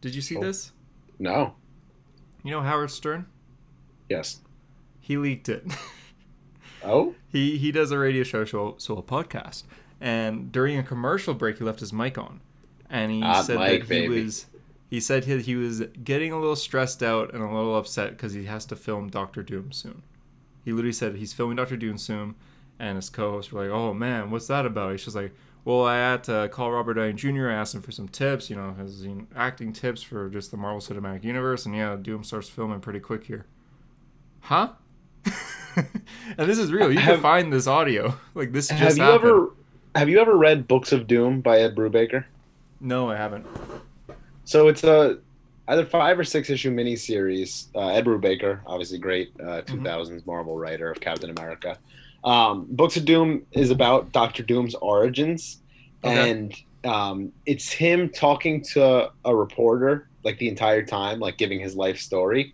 Did 0.00 0.14
you 0.14 0.22
see 0.22 0.36
Oh. 0.36 0.40
this? 0.40 0.72
No. 1.18 1.54
You 2.44 2.52
know 2.52 2.62
Howard 2.62 2.90
Stern? 2.90 3.26
Yes. 4.08 4.40
He 5.00 5.16
leaked 5.16 5.48
it. 5.48 5.64
Oh. 6.84 7.14
he 7.26 7.58
he 7.58 7.72
does 7.72 7.90
a 7.90 7.98
radio 7.98 8.22
show, 8.22 8.44
so, 8.44 8.74
so 8.78 8.96
a 8.96 9.02
podcast, 9.02 9.64
and 10.00 10.52
during 10.52 10.78
a 10.78 10.84
commercial 10.84 11.34
break, 11.34 11.58
he 11.58 11.64
left 11.64 11.80
his 11.80 11.92
mic 11.92 12.16
on, 12.16 12.40
and 12.88 13.10
he 13.10 13.20
said 13.42 13.58
mic, 13.58 13.88
that 13.88 13.94
he 13.94 14.02
baby. 14.08 14.22
was. 14.24 14.46
He 14.88 15.00
said 15.00 15.24
he, 15.24 15.38
he 15.40 15.56
was 15.56 15.80
getting 16.04 16.30
a 16.30 16.38
little 16.38 16.54
stressed 16.54 17.02
out 17.02 17.34
and 17.34 17.42
a 17.42 17.46
little 17.46 17.76
upset 17.76 18.10
because 18.10 18.34
he 18.34 18.44
has 18.44 18.64
to 18.66 18.76
film 18.76 19.08
Doctor 19.08 19.42
Doom 19.42 19.72
soon. 19.72 20.02
He 20.66 20.72
literally 20.72 20.92
said 20.92 21.14
he's 21.14 21.32
filming 21.32 21.56
Doctor 21.56 21.76
Doom 21.76 21.96
soon, 21.96 22.34
and 22.78 22.96
his 22.96 23.08
co-hosts 23.08 23.52
were 23.52 23.62
like, 23.62 23.70
"Oh 23.70 23.94
man, 23.94 24.30
what's 24.30 24.48
that 24.48 24.66
about?" 24.66 24.90
He's 24.90 25.04
just 25.04 25.14
like, 25.14 25.32
"Well, 25.64 25.86
I 25.86 25.94
had 25.96 26.24
to 26.24 26.48
call 26.52 26.72
Robert 26.72 26.94
Downey 26.94 27.12
Jr. 27.14 27.48
I 27.48 27.54
asked 27.54 27.74
him 27.74 27.82
for 27.82 27.92
some 27.92 28.08
tips, 28.08 28.50
you 28.50 28.56
know, 28.56 28.74
his 28.74 29.04
you 29.04 29.14
know, 29.14 29.26
acting 29.36 29.72
tips 29.72 30.02
for 30.02 30.28
just 30.28 30.50
the 30.50 30.56
Marvel 30.56 30.80
Cinematic 30.80 31.22
Universe, 31.22 31.66
and 31.66 31.76
yeah, 31.76 31.94
Doom 31.94 32.24
starts 32.24 32.48
filming 32.48 32.80
pretty 32.80 32.98
quick 33.00 33.24
here." 33.24 33.46
Huh? 34.40 34.70
and 35.76 36.48
this 36.48 36.58
is 36.58 36.72
real. 36.72 36.92
You 36.92 36.98
can 36.98 37.20
find 37.20 37.52
this 37.52 37.66
audio. 37.66 38.14
Like 38.34 38.52
this 38.52 38.68
just 38.68 38.80
Have 38.80 38.96
you 38.98 39.02
happened. 39.04 39.30
ever 39.30 39.50
have 39.94 40.08
you 40.10 40.18
ever 40.18 40.36
read 40.36 40.68
Books 40.68 40.92
of 40.92 41.06
Doom 41.06 41.40
by 41.40 41.60
Ed 41.60 41.74
Brubaker? 41.74 42.24
No, 42.80 43.08
I 43.08 43.16
haven't. 43.16 43.46
So 44.44 44.68
it's 44.68 44.84
a 44.84 45.20
either 45.68 45.84
five 45.84 46.18
or 46.18 46.24
six 46.24 46.50
issue 46.50 46.70
miniseries. 46.74 47.66
Uh, 47.74 47.88
Ed 47.88 48.04
Brubaker, 48.04 48.60
obviously 48.66 48.98
great 48.98 49.32
uh, 49.40 49.62
Mm-hmm. 49.62 49.86
2000s 49.86 50.26
Marvel 50.26 50.56
writer 50.58 50.90
of 50.90 51.00
Captain 51.00 51.30
America. 51.30 51.78
Um, 52.24 52.66
Books 52.70 52.96
of 52.96 53.04
Doom 53.04 53.46
is 53.52 53.70
about 53.70 54.12
Doctor 54.12 54.42
Doom's 54.42 54.74
origins, 54.76 55.58
Okay. 56.04 56.30
and 56.30 56.54
um, 56.84 57.32
it's 57.46 57.70
him 57.70 58.08
talking 58.10 58.62
to 58.74 59.10
a 59.24 59.34
reporter 59.34 60.08
like 60.24 60.38
the 60.38 60.48
entire 60.48 60.82
time, 60.84 61.20
like 61.20 61.36
giving 61.38 61.60
his 61.60 61.74
life 61.76 61.98
story. 62.00 62.52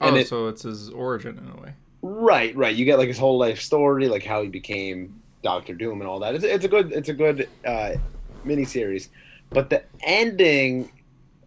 Oh, 0.00 0.08
And 0.08 0.16
it- 0.16 0.28
so 0.28 0.48
it's 0.48 0.62
his 0.62 0.90
origin 0.90 1.38
in 1.38 1.58
a 1.58 1.62
way. 1.62 1.72
Right, 2.02 2.54
right. 2.56 2.74
You 2.74 2.84
get 2.84 2.98
like 2.98 3.08
his 3.08 3.16
whole 3.18 3.38
life 3.38 3.60
story, 3.60 4.08
like 4.08 4.24
how 4.24 4.42
he 4.42 4.48
became 4.48 5.18
Doctor 5.42 5.74
Doom 5.74 6.00
and 6.02 6.08
all 6.08 6.18
that. 6.20 6.34
It's, 6.34 6.44
it's 6.44 6.64
a 6.64 6.68
good, 6.68 6.92
it's 6.92 7.08
a 7.08 7.14
good 7.14 7.48
uh, 7.66 7.92
miniseries. 8.44 9.08
But 9.50 9.70
the 9.70 9.82
ending, 10.02 10.90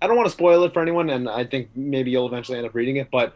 I 0.01 0.07
don't 0.07 0.15
want 0.15 0.27
to 0.27 0.31
spoil 0.33 0.63
it 0.63 0.73
for 0.73 0.81
anyone, 0.81 1.09
and 1.09 1.29
I 1.29 1.45
think 1.45 1.69
maybe 1.75 2.11
you'll 2.11 2.27
eventually 2.27 2.57
end 2.57 2.67
up 2.67 2.75
reading 2.75 2.97
it. 2.97 3.09
But 3.11 3.33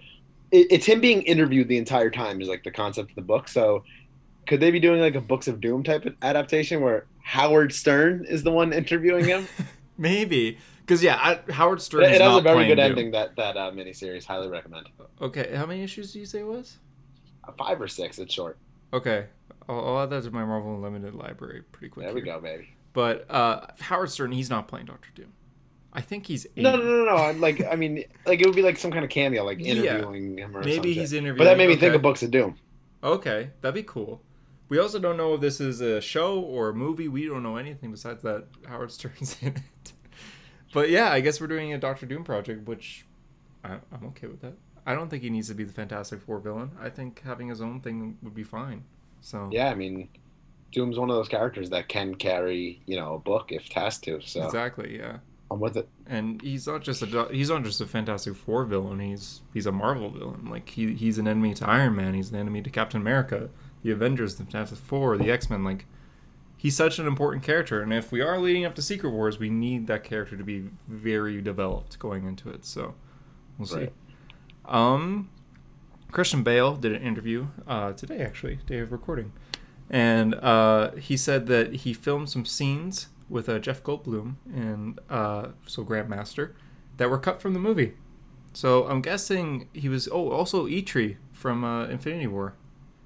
it, 0.51 0.67
it's 0.69 0.85
him 0.85 1.01
being 1.01 1.21
interviewed 1.23 1.67
the 1.67 1.77
entire 1.77 2.09
time 2.09 2.41
is 2.41 2.47
like 2.47 2.63
the 2.63 2.71
concept 2.71 3.09
of 3.09 3.15
the 3.15 3.21
book. 3.21 3.47
So 3.47 3.83
could 4.47 4.59
they 4.59 4.71
be 4.71 4.79
doing 4.79 5.01
like 5.01 5.15
a 5.15 5.21
Books 5.21 5.47
of 5.47 5.61
Doom 5.61 5.83
type 5.83 6.05
of 6.05 6.15
adaptation 6.21 6.81
where 6.81 7.05
Howard 7.23 7.73
Stern 7.73 8.25
is 8.25 8.43
the 8.43 8.51
one 8.51 8.73
interviewing 8.73 9.25
him? 9.25 9.47
Maybe 9.97 10.57
because 10.91 11.03
yeah, 11.03 11.17
I, 11.21 11.51
Howard 11.51 11.81
Stern. 11.81 12.03
it 12.03 12.11
it 12.13 12.21
has 12.21 12.37
a 12.37 12.41
very 12.41 12.67
good 12.67 12.75
Doom. 12.75 12.85
ending. 12.85 13.11
That 13.11 13.35
that 13.37 13.55
uh, 13.57 13.71
miniseries, 13.71 14.25
highly 14.25 14.49
recommend. 14.49 14.89
Okay, 15.21 15.55
how 15.55 15.65
many 15.65 15.83
issues 15.83 16.11
do 16.11 16.19
you 16.19 16.25
say 16.25 16.39
it 16.39 16.47
was? 16.47 16.77
Uh, 17.47 17.51
Five 17.57 17.81
or 17.81 17.87
six, 17.87 18.19
it's 18.19 18.33
short. 18.33 18.57
Okay, 18.93 19.27
I'll, 19.69 19.79
I'll 19.79 20.03
add 20.03 20.09
that 20.09 20.23
to 20.23 20.31
my 20.31 20.43
Marvel 20.43 20.75
Unlimited 20.75 21.15
library 21.15 21.61
pretty 21.71 21.89
quick. 21.89 22.07
There 22.07 22.15
we 22.15 22.21
here. 22.21 22.33
go, 22.33 22.41
baby. 22.41 22.69
But 22.93 23.29
uh, 23.31 23.67
Howard 23.79 24.09
Stern, 24.09 24.33
he's 24.33 24.49
not 24.49 24.67
playing 24.67 24.87
Doctor 24.87 25.09
Doom. 25.15 25.31
I 25.93 26.01
think 26.01 26.25
he's 26.25 26.45
80. 26.45 26.61
No, 26.61 26.75
no, 26.77 26.83
no, 26.83 27.05
no. 27.05 27.39
Like, 27.39 27.63
I 27.65 27.75
mean, 27.75 28.03
like 28.25 28.39
it 28.41 28.45
would 28.45 28.55
be 28.55 28.61
like 28.61 28.77
some 28.77 28.91
kind 28.91 29.03
of 29.03 29.09
cameo, 29.09 29.43
like 29.43 29.59
Yeah. 29.59 29.73
interviewing 29.73 30.37
him 30.37 30.55
or 30.55 30.61
Maybe 30.61 30.73
something. 30.75 30.93
he's 30.93 31.13
interviewing. 31.13 31.37
But 31.37 31.43
that 31.45 31.57
made 31.57 31.67
me 31.67 31.75
think 31.75 31.93
of 31.95 32.01
Books 32.01 32.23
of 32.23 32.31
Doom. 32.31 32.55
Okay, 33.03 33.49
that'd 33.61 33.75
be 33.75 33.83
cool. 33.83 34.21
We 34.69 34.79
also 34.79 34.99
don't 34.99 35.17
know 35.17 35.33
if 35.33 35.41
this 35.41 35.59
is 35.59 35.81
a 35.81 35.99
show 35.99 36.39
or 36.39 36.69
a 36.69 36.73
movie. 36.73 37.09
We 37.09 37.25
don't 37.25 37.43
know 37.43 37.57
anything 37.57 37.91
besides 37.91 38.23
that 38.23 38.45
Howard 38.67 38.91
Stern's 38.91 39.35
in 39.41 39.49
it. 39.55 39.93
But 40.73 40.89
yeah, 40.89 41.11
I 41.11 41.19
guess 41.19 41.41
we're 41.41 41.47
doing 41.47 41.73
a 41.73 41.77
Doctor 41.77 42.05
Doom 42.05 42.23
project, 42.23 42.65
which 42.67 43.05
I, 43.65 43.73
I'm 43.91 44.05
okay 44.07 44.27
with 44.27 44.39
that. 44.41 44.53
I 44.85 44.95
don't 44.95 45.09
think 45.09 45.23
he 45.23 45.29
needs 45.29 45.49
to 45.49 45.53
be 45.55 45.65
the 45.65 45.73
Fantastic 45.73 46.21
Four 46.21 46.39
villain. 46.39 46.71
I 46.79 46.89
think 46.89 47.21
having 47.25 47.49
his 47.49 47.59
own 47.61 47.81
thing 47.81 48.17
would 48.23 48.33
be 48.33 48.43
fine. 48.43 48.85
So 49.19 49.49
Yeah, 49.51 49.69
I 49.69 49.75
mean, 49.75 50.07
Doom's 50.71 50.97
one 50.97 51.09
of 51.09 51.15
those 51.17 51.27
characters 51.27 51.69
that 51.71 51.89
can 51.89 52.15
carry, 52.15 52.81
you 52.85 52.95
know, 52.95 53.15
a 53.15 53.19
book 53.19 53.51
if 53.51 53.67
tasked 53.67 54.05
to. 54.05 54.21
So 54.21 54.45
Exactly, 54.45 54.97
yeah. 54.97 55.17
I'm 55.51 55.59
with 55.59 55.75
it. 55.75 55.89
And 56.07 56.41
he's 56.41 56.65
not 56.65 56.81
just 56.81 57.01
a 57.01 57.27
he's 57.29 57.49
not 57.49 57.63
just 57.63 57.81
a 57.81 57.85
Fantastic 57.85 58.35
Four 58.35 58.63
villain. 58.63 58.99
He's 58.99 59.41
he's 59.53 59.65
a 59.65 59.71
Marvel 59.71 60.09
villain. 60.09 60.45
Like 60.45 60.69
he 60.69 60.93
he's 60.93 61.17
an 61.17 61.27
enemy 61.27 61.53
to 61.55 61.67
Iron 61.67 61.95
Man. 61.97 62.13
He's 62.13 62.31
an 62.31 62.37
enemy 62.37 62.61
to 62.61 62.69
Captain 62.69 63.01
America, 63.01 63.49
the 63.83 63.91
Avengers, 63.91 64.35
the 64.35 64.43
Fantastic 64.43 64.77
Four, 64.77 65.17
the 65.17 65.29
X 65.29 65.49
Men. 65.49 65.65
Like 65.65 65.85
he's 66.55 66.77
such 66.77 66.99
an 66.99 67.05
important 67.05 67.43
character. 67.43 67.81
And 67.81 67.91
if 67.91 68.13
we 68.13 68.21
are 68.21 68.39
leading 68.39 68.63
up 68.63 68.75
to 68.75 68.81
Secret 68.81 69.09
Wars, 69.09 69.39
we 69.39 69.49
need 69.49 69.87
that 69.87 70.05
character 70.05 70.37
to 70.37 70.43
be 70.43 70.69
very 70.87 71.41
developed 71.41 71.99
going 71.99 72.25
into 72.25 72.49
it. 72.49 72.63
So 72.63 72.95
we'll 73.57 73.67
see. 73.67 73.75
Right. 73.75 73.93
Um, 74.65 75.29
Christian 76.11 76.43
Bale 76.43 76.75
did 76.75 76.93
an 76.93 77.01
interview 77.01 77.47
uh, 77.67 77.91
today, 77.91 78.19
actually, 78.19 78.59
day 78.67 78.79
of 78.79 78.93
recording, 78.93 79.33
and 79.89 80.33
uh, 80.35 80.91
he 80.91 81.17
said 81.17 81.47
that 81.47 81.73
he 81.77 81.93
filmed 81.93 82.29
some 82.29 82.45
scenes 82.45 83.09
with 83.31 83.47
uh, 83.47 83.57
Jeff 83.57 83.81
Goldblum 83.81 84.35
and 84.53 84.99
uh, 85.09 85.47
so 85.65 85.83
Grandmaster 85.83 86.51
that 86.97 87.09
were 87.09 87.17
cut 87.17 87.41
from 87.41 87.53
the 87.53 87.59
movie. 87.59 87.93
So 88.53 88.85
I'm 88.85 89.01
guessing 89.01 89.69
he 89.73 89.87
was. 89.87 90.09
Oh, 90.11 90.29
also 90.29 90.67
Eitri 90.67 91.15
from 91.31 91.63
uh, 91.63 91.85
Infinity 91.85 92.27
War, 92.27 92.53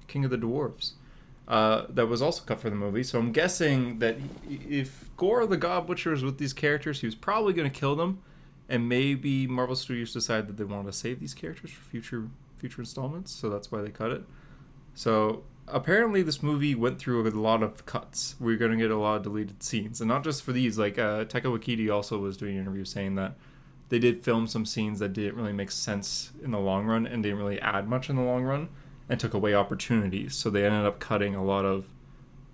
King 0.08 0.24
of 0.24 0.30
the 0.30 0.36
Dwarves. 0.36 0.92
Uh, 1.46 1.84
that 1.88 2.06
was 2.06 2.20
also 2.20 2.42
cut 2.44 2.60
from 2.60 2.70
the 2.70 2.76
movie. 2.76 3.04
So 3.04 3.20
I'm 3.20 3.30
guessing 3.30 4.00
that 4.00 4.16
if 4.50 5.08
Gorr 5.16 5.46
the 5.46 5.56
God 5.56 5.86
Butcher 5.86 6.10
was 6.10 6.24
with 6.24 6.38
these 6.38 6.52
characters, 6.52 7.00
he 7.00 7.06
was 7.06 7.14
probably 7.14 7.52
going 7.52 7.70
to 7.70 7.78
kill 7.78 7.94
them, 7.94 8.20
and 8.68 8.88
maybe 8.88 9.46
Marvel 9.46 9.76
Studios 9.76 10.12
decided 10.12 10.48
that 10.48 10.56
they 10.56 10.64
wanted 10.64 10.86
to 10.86 10.92
save 10.92 11.20
these 11.20 11.34
characters 11.34 11.70
for 11.70 11.82
future 11.82 12.28
future 12.58 12.82
installments. 12.82 13.30
So 13.30 13.48
that's 13.48 13.70
why 13.70 13.82
they 13.82 13.90
cut 13.90 14.10
it. 14.10 14.24
So 14.94 15.44
apparently 15.68 16.22
this 16.22 16.42
movie 16.42 16.74
went 16.74 16.98
through 16.98 17.26
a 17.26 17.30
lot 17.30 17.62
of 17.62 17.86
cuts. 17.86 18.36
We're 18.40 18.56
going 18.56 18.72
to 18.72 18.76
get 18.76 18.90
a 18.90 18.96
lot 18.96 19.18
of 19.18 19.22
deleted 19.24 19.62
scenes, 19.62 20.00
and 20.00 20.08
not 20.08 20.24
just 20.24 20.42
for 20.42 20.52
these. 20.52 20.78
Like 20.78 20.98
uh, 20.98 21.24
Taika 21.24 21.44
Waititi 21.44 21.92
also 21.92 22.18
was 22.18 22.36
doing 22.36 22.54
an 22.54 22.62
interview 22.62 22.84
saying 22.84 23.14
that 23.16 23.34
they 23.88 23.98
did 23.98 24.24
film 24.24 24.46
some 24.46 24.66
scenes 24.66 24.98
that 24.98 25.12
didn't 25.12 25.36
really 25.36 25.52
make 25.52 25.70
sense 25.70 26.32
in 26.42 26.50
the 26.50 26.58
long 26.58 26.86
run 26.86 27.06
and 27.06 27.22
didn't 27.22 27.38
really 27.38 27.60
add 27.60 27.88
much 27.88 28.10
in 28.10 28.16
the 28.16 28.22
long 28.22 28.42
run, 28.44 28.68
and 29.08 29.20
took 29.20 29.34
away 29.34 29.54
opportunities. 29.54 30.34
So 30.34 30.50
they 30.50 30.64
ended 30.64 30.86
up 30.86 30.98
cutting 30.98 31.34
a 31.34 31.44
lot 31.44 31.64
of 31.64 31.86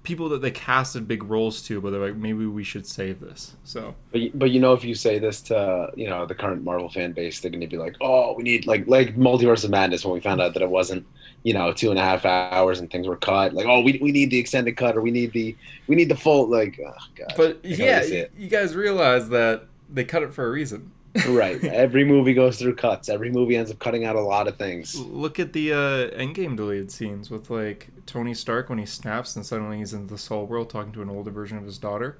people 0.03 0.29
that 0.31 0.43
they 0.43 0.51
casted 0.51 1.07
big 1.07 1.23
roles 1.25 1.63
to, 1.63 1.81
but 1.81 1.91
they're 1.91 2.05
like, 2.05 2.17
maybe 2.17 2.47
we 2.47 2.65
should 2.65 2.87
save 2.87 3.21
this. 3.21 3.57
So 3.65 3.95
But 4.13 4.21
but 4.39 4.51
you 4.51 4.61
know, 4.61 4.73
if 4.73 4.85
you 4.85 4.95
say 4.95 5.19
this 5.19 5.41
to 5.43 5.91
you 5.97 6.09
know 6.09 6.27
the 6.27 6.35
current 6.35 6.65
Marvel 6.65 6.89
fan 6.89 7.13
base, 7.13 7.41
they're 7.41 7.51
going 7.51 7.61
to 7.61 7.67
be 7.67 7.79
like, 7.79 7.97
oh, 8.01 8.35
we 8.35 8.43
need 8.43 8.67
like 8.67 8.87
like 8.87 9.17
Multiverse 9.17 9.65
of 9.65 9.71
Madness 9.71 10.05
when 10.05 10.15
we 10.15 10.21
found 10.21 10.41
out 10.41 10.55
that 10.55 10.63
it 10.63 10.71
wasn't 10.71 11.07
you 11.45 11.55
know 11.55 11.73
two 11.73 11.91
and 11.91 11.99
a 11.99 12.03
half 12.03 12.25
hours 12.25 12.81
and 12.81 12.91
things 12.91 13.07
were 13.07 13.17
cut. 13.17 13.55
Like, 13.55 13.67
oh, 13.67 13.81
we, 13.81 13.99
we 14.03 14.13
need 14.13 14.31
the 14.31 14.39
extended 14.39 14.77
cut 14.77 14.97
or 14.97 15.03
we 15.03 15.11
need 15.11 15.33
the 15.33 15.57
we 15.87 15.97
need 15.97 16.09
the 16.11 16.17
full 16.17 16.49
like. 16.51 16.81
Oh, 16.85 16.93
God, 17.17 17.35
But 17.37 17.61
I 17.65 17.69
yeah, 17.69 17.85
already 17.85 18.09
see 18.09 18.17
it. 18.19 18.33
you 18.37 18.49
guys 18.49 18.75
realize 18.75 19.29
that 19.31 19.65
they 19.89 20.05
cut 20.05 20.23
it 20.23 20.35
for 20.35 20.47
a 20.47 20.51
reason. 20.51 20.93
right. 21.29 21.63
Every 21.63 22.05
movie 22.05 22.33
goes 22.33 22.59
through 22.59 22.77
cuts. 22.77 23.09
Every 23.11 23.31
movie 23.31 23.57
ends 23.57 23.71
up 23.71 23.79
cutting 23.79 24.05
out 24.05 24.17
a 24.17 24.21
lot 24.21 24.49
of 24.49 24.57
things. 24.57 24.95
Look 24.95 25.39
at 25.39 25.53
the 25.53 25.73
uh, 25.73 25.77
Endgame 26.19 26.57
deleted 26.57 26.91
scenes 26.91 27.31
with 27.31 27.51
like 27.51 27.92
Tony 28.07 28.35
Stark 28.35 28.69
when 28.69 28.79
he 28.79 28.87
snaps 28.87 29.37
and 29.37 29.45
suddenly 29.47 29.79
he's 29.79 29.93
in 29.95 30.07
the 30.09 30.19
Soul 30.19 30.47
World 30.47 30.71
talking 30.71 30.93
to 30.93 31.03
an 31.03 31.09
older 31.11 31.31
version 31.31 31.57
of 31.59 31.65
his 31.65 31.79
daughter. 31.79 32.19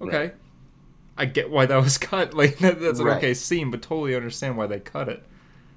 Okay, 0.00 0.16
Right. 0.18 0.34
I 1.16 1.26
get 1.26 1.50
why 1.50 1.66
that 1.66 1.76
was 1.82 1.98
cut. 2.10 2.34
Like 2.34 2.58
that, 2.58 2.80
that's 2.80 2.98
an 2.98 3.06
Right. 3.06 3.16
okay 3.18 3.34
scene, 3.34 3.70
but 3.70 3.82
totally 3.82 4.14
understand 4.16 4.56
why 4.56 4.66
they 4.66 4.80
cut 4.80 5.08
it. 5.08 5.22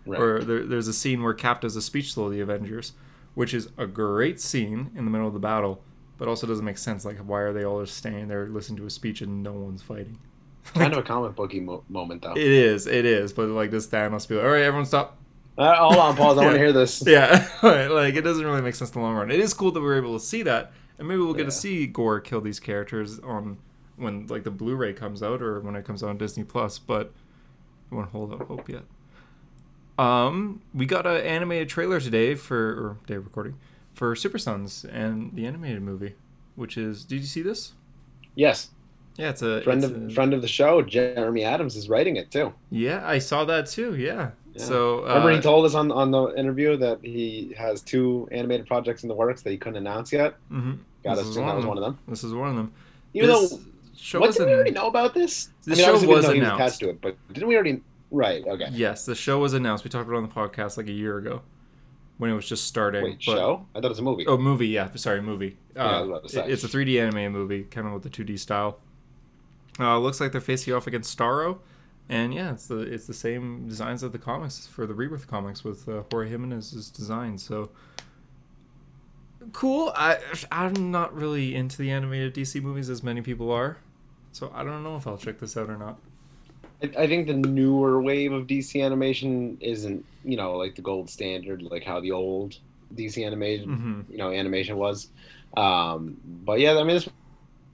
Right. 0.06 0.20
Or 0.22 0.44
there, 0.44 0.64
there's 0.66 0.88
a 0.88 0.94
scene 0.94 1.22
where 1.22 1.34
Cap 1.34 1.62
does 1.62 1.76
a 1.76 1.82
speech 1.82 2.14
to 2.16 2.30
the 2.30 2.40
Avengers, 2.40 2.94
which 3.36 3.54
is 3.54 3.70
a 3.78 3.86
great 3.88 4.40
scene 4.40 4.90
in 4.96 5.06
the 5.06 5.12
middle 5.12 5.28
of 5.28 5.34
the 5.34 5.40
battle, 5.40 5.82
but 6.18 6.28
also 6.28 6.48
doesn't 6.48 6.64
make 6.66 6.78
sense. 6.78 7.04
Like, 7.06 7.18
why 7.18 7.42
are 7.42 7.54
they 7.54 7.66
all 7.66 7.82
just 7.84 7.98
standing 7.98 8.28
there 8.28 8.48
listening 8.48 8.78
to 8.78 8.86
a 8.86 8.90
speech 8.90 9.22
and 9.22 9.44
no 9.44 9.54
one's 9.54 9.82
fighting? 9.82 10.18
kind 10.74 10.92
of 10.94 11.00
a 11.00 11.04
comic 11.04 11.36
booky 11.36 11.60
mo- 11.60 11.84
moment 11.90 12.22
though. 12.22 12.32
It 12.34 12.38
is, 12.38 12.88
it 12.88 13.06
is, 13.06 13.32
but 13.34 13.48
like 13.50 13.70
this 13.72 13.88
Thanos 13.88 14.28
be 14.28 14.36
like, 14.36 14.44
all 14.46 14.52
right, 14.52 14.64
everyone 14.64 14.86
stop. 14.86 15.18
Uh, 15.58 15.76
hold 15.76 15.96
on, 15.98 16.16
pause. 16.16 16.38
I 16.38 16.42
want 16.44 16.54
to 16.54 16.60
hear 16.64 16.72
this. 16.74 17.04
Yeah, 17.06 17.48
like 17.64 18.16
it 18.16 18.22
doesn't 18.22 18.46
really 18.46 18.62
make 18.62 18.76
sense 18.76 18.92
in 18.92 19.02
the 19.02 19.06
long 19.06 19.16
run. 19.16 19.32
It 19.32 19.40
is 19.40 19.54
cool 19.54 19.72
that 19.72 19.80
we 19.80 19.86
were 19.88 19.98
able 19.98 20.18
to 20.18 20.24
see 20.24 20.44
that, 20.44 20.72
and 21.00 21.08
maybe 21.08 21.20
we'll 21.22 21.34
get 21.34 21.46
to 21.46 21.52
see 21.52 21.88
Gorr 21.88 22.20
kill 22.20 22.42
these 22.42 22.60
characters 22.60 23.20
on 23.20 23.58
when 23.96 24.28
like 24.28 24.44
the 24.44 24.52
Blu-ray 24.52 24.94
comes 24.94 25.24
out 25.24 25.42
or 25.42 25.60
when 25.62 25.76
it 25.76 25.84
comes 25.86 26.04
out 26.04 26.10
on 26.10 26.18
Disney 26.18 26.44
Plus. 26.44 26.78
But 26.78 27.12
I 27.92 27.96
won't 27.96 28.10
hold 28.12 28.34
out 28.34 28.42
hope 28.48 28.70
yet. 28.70 28.84
Um, 29.98 30.62
we 30.74 30.86
got 30.86 31.08
an 31.08 31.22
animated 31.22 31.70
trailer 31.70 32.00
today 32.00 32.36
for 32.36 32.58
or 32.58 32.98
day 33.08 33.16
of 33.16 33.26
recording 33.26 33.56
for 33.96 34.16
Super 34.16 34.38
Sons 34.38 34.86
and 34.86 35.34
the 35.34 35.48
animated 35.48 35.82
movie, 35.82 36.14
which 36.56 36.78
is. 36.78 37.04
Did 37.04 37.22
you 37.22 37.26
see 37.26 37.42
this? 37.42 37.74
Yes, 38.36 38.70
Yeah, 39.18 39.30
it's 39.32 39.42
a 39.42 39.62
friend 39.64 39.84
it's 39.84 39.92
of 39.92 40.04
a- 40.04 40.14
friend 40.14 40.32
of 40.36 40.44
the 40.44 40.48
show, 40.48 40.84
Jeremy 40.84 41.44
Adams 41.44 41.76
is 41.76 41.90
writing 41.90 42.18
it 42.18 42.30
too. 42.30 42.54
Yeah, 42.70 43.02
I 43.04 43.18
saw 43.18 43.44
that 43.46 43.66
too. 43.66 43.96
Yeah. 43.96 44.32
Yeah. 44.58 44.64
So 44.66 45.00
uh, 45.06 45.08
Remember, 45.10 45.32
he 45.32 45.40
told 45.42 45.66
us 45.66 45.74
on 45.76 45.92
on 45.92 46.12
the 46.12 46.28
interview 46.36 46.78
that 46.78 47.00
he 47.04 47.54
has 47.58 47.82
two 47.82 48.28
animated 48.32 48.66
projects 48.68 49.04
in 49.04 49.10
the 49.10 49.16
works 49.16 49.42
that 49.44 49.52
he 49.52 49.58
couldn't 49.58 49.78
announce 49.78 50.12
yet. 50.12 50.36
mhm. 50.52 50.80
Got 51.04 51.16
This 51.18 51.28
us 51.28 51.36
that 51.36 51.56
was 51.56 51.66
one 51.66 51.78
of 51.78 51.84
them. 51.84 51.98
This 52.08 52.24
is 52.24 52.34
one 52.34 52.50
of 52.50 52.56
them. 52.56 52.74
Even 53.14 53.30
This 53.30 53.52
though, 53.52 53.60
show 53.96 54.20
what 54.20 54.28
was 54.28 54.36
did 54.38 54.48
we 54.48 54.54
already 54.54 54.72
know 54.72 54.88
about 54.88 55.14
this? 55.14 55.50
The 55.64 55.74
I 55.74 55.76
mean, 55.76 55.86
show 55.86 55.92
was 55.94 56.02
didn't 56.02 56.22
know 56.24 56.32
he 56.32 56.38
announced. 56.40 56.60
attached 56.62 56.80
to 56.82 56.90
it, 56.90 57.02
but 57.02 57.16
didn't 57.34 57.48
we 57.48 57.56
already? 57.56 57.82
Right. 58.12 58.46
Okay. 58.46 58.68
Yes, 58.72 59.06
the 59.06 59.16
show 59.16 59.40
was 59.40 59.54
announced. 59.54 59.84
We 59.84 59.90
talked 59.90 60.08
about 60.08 60.16
it 60.20 60.24
on 60.24 60.30
the 60.30 60.34
podcast 60.34 60.78
like 60.78 60.88
a 60.88 60.92
year 60.94 61.18
ago 61.18 61.42
when 62.18 62.30
it 62.30 62.34
was 62.34 62.48
just 62.48 62.66
starting. 62.66 63.04
Wait, 63.04 63.22
but- 63.26 63.34
show? 63.38 63.66
I 63.76 63.80
thought 63.80 63.86
it 63.86 63.90
was 63.90 64.00
a 64.00 64.04
movie. 64.04 64.26
Oh, 64.28 64.38
movie. 64.38 64.68
Yeah, 64.68 64.90
sorry, 64.96 65.22
movie. 65.22 65.58
Yeah, 65.76 65.84
Uh, 65.86 66.00
was 66.02 66.10
about 66.10 66.24
to 66.24 66.30
say. 66.30 66.46
it- 66.46 66.52
it's 66.52 66.64
a 66.64 66.68
3D 66.68 67.00
anime 67.00 67.32
movie, 67.32 67.64
kind 67.66 67.86
of 67.88 67.94
with 67.94 68.04
the 68.04 68.10
2D 68.10 68.38
style. 68.38 68.80
Uh, 69.80 70.00
looks 70.00 70.20
like 70.20 70.32
they're 70.32 70.42
facing 70.42 70.74
off 70.74 70.88
against 70.88 71.16
Starro, 71.18 71.60
and 72.10 72.34
yeah, 72.34 72.54
it's 72.54 72.68
the 72.68 72.80
it's 72.80 73.08
the 73.08 73.14
same 73.14 73.68
designs 73.68 74.04
of 74.04 74.12
the 74.12 74.18
comics 74.18 74.66
for 74.66 74.86
the 74.86 74.94
Rebirth 74.94 75.28
comics 75.28 75.64
with 75.64 75.88
uh, 75.90 76.04
Jorge 76.12 76.30
Jimenez's 76.30 76.90
design. 76.90 77.38
So 77.38 77.70
cool. 79.54 79.92
I 79.96 80.20
I'm 80.52 80.92
not 80.92 81.14
really 81.14 81.56
into 81.56 81.78
the 81.78 81.92
animated 81.92 82.34
DC 82.34 82.62
movies 82.62 82.90
as 82.90 83.04
many 83.04 83.22
people 83.22 83.52
are, 83.52 83.78
so 84.32 84.52
I 84.56 84.64
don't 84.64 84.84
know 84.84 84.96
if 84.96 85.08
I'll 85.08 85.18
check 85.18 85.40
this 85.40 85.58
out 85.58 85.70
or 85.70 85.78
not. 85.78 86.00
I, 86.82 87.04
I 87.04 87.08
think 87.08 87.28
the 87.28 87.34
newer 87.34 88.02
wave 88.02 88.32
of 88.32 88.48
DC 88.48 88.84
animation 88.84 89.58
isn't, 89.62 90.06
you 90.24 90.38
know, 90.38 90.56
like 90.58 90.76
the 90.76 90.82
gold 90.82 91.10
standard, 91.10 91.62
like 91.64 91.84
how 91.84 92.00
the 92.00 92.12
old 92.12 92.58
DC 92.96 93.26
animation, 93.26 93.70
hmm 93.70 94.12
you 94.12 94.18
know, 94.18 94.32
animation 94.32 94.78
was. 94.78 95.10
Um, 95.58 96.18
but 96.26 96.60
yeah, 96.60 96.74
I 96.78 96.84
mean, 96.84 96.96
this 96.96 97.10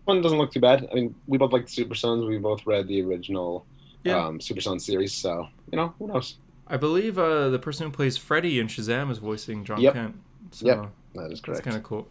one 0.05 0.21
doesn't 0.21 0.37
look 0.37 0.51
too 0.51 0.59
bad. 0.59 0.87
I 0.91 0.95
mean, 0.95 1.15
we 1.27 1.37
both 1.37 1.53
like 1.53 1.69
Super 1.69 1.95
Sons. 1.95 2.25
We 2.25 2.37
both 2.37 2.65
read 2.65 2.87
the 2.87 3.01
original 3.03 3.65
Yeah. 4.03 4.25
um, 4.25 4.39
Super 4.41 4.61
Sons 4.61 4.85
series, 4.85 5.13
so 5.13 5.47
you 5.71 5.75
know, 5.77 5.93
who 5.99 6.07
knows? 6.07 6.37
I 6.67 6.77
believe 6.77 7.17
uh, 7.19 7.49
the 7.49 7.59
person 7.59 7.87
who 7.87 7.91
plays 7.93 8.17
Freddy 8.17 8.59
in 8.59 8.67
Shazam 8.67 9.11
is 9.11 9.17
voicing 9.17 9.63
John 9.65 9.81
Yep. 9.81 9.93
Kent. 9.93 10.15
So 10.51 10.65
Yep. 10.67 10.91
That 11.15 11.31
is 11.31 11.41
correct. 11.41 11.63
kind 11.63 11.75
of 11.77 11.83
cool. 11.83 12.07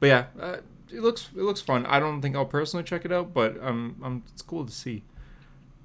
But 0.00 0.06
yeah, 0.06 0.24
uh, 0.40 0.56
it 0.92 1.00
looks 1.00 1.30
it 1.36 1.42
looks 1.42 1.60
fun. 1.60 1.86
I 1.86 1.98
don't 2.00 2.20
think 2.20 2.36
I'll 2.36 2.44
personally 2.44 2.84
check 2.84 3.04
it 3.04 3.12
out, 3.12 3.32
but 3.32 3.56
um, 3.62 3.96
um 4.02 4.22
it's 4.32 4.42
cool 4.42 4.64
to 4.66 4.72
see. 4.72 5.02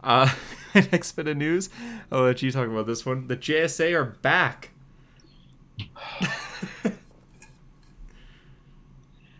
Uh, 0.03 0.29
next 0.75 1.11
bit 1.13 1.27
of 1.27 1.35
news, 1.37 1.69
I'll 2.11 2.23
let 2.23 2.41
you 2.41 2.51
talk 2.51 2.67
about 2.67 2.87
this 2.87 3.05
one. 3.05 3.27
The 3.27 3.35
JSA 3.37 3.93
are 3.93 4.05
back. 4.05 4.71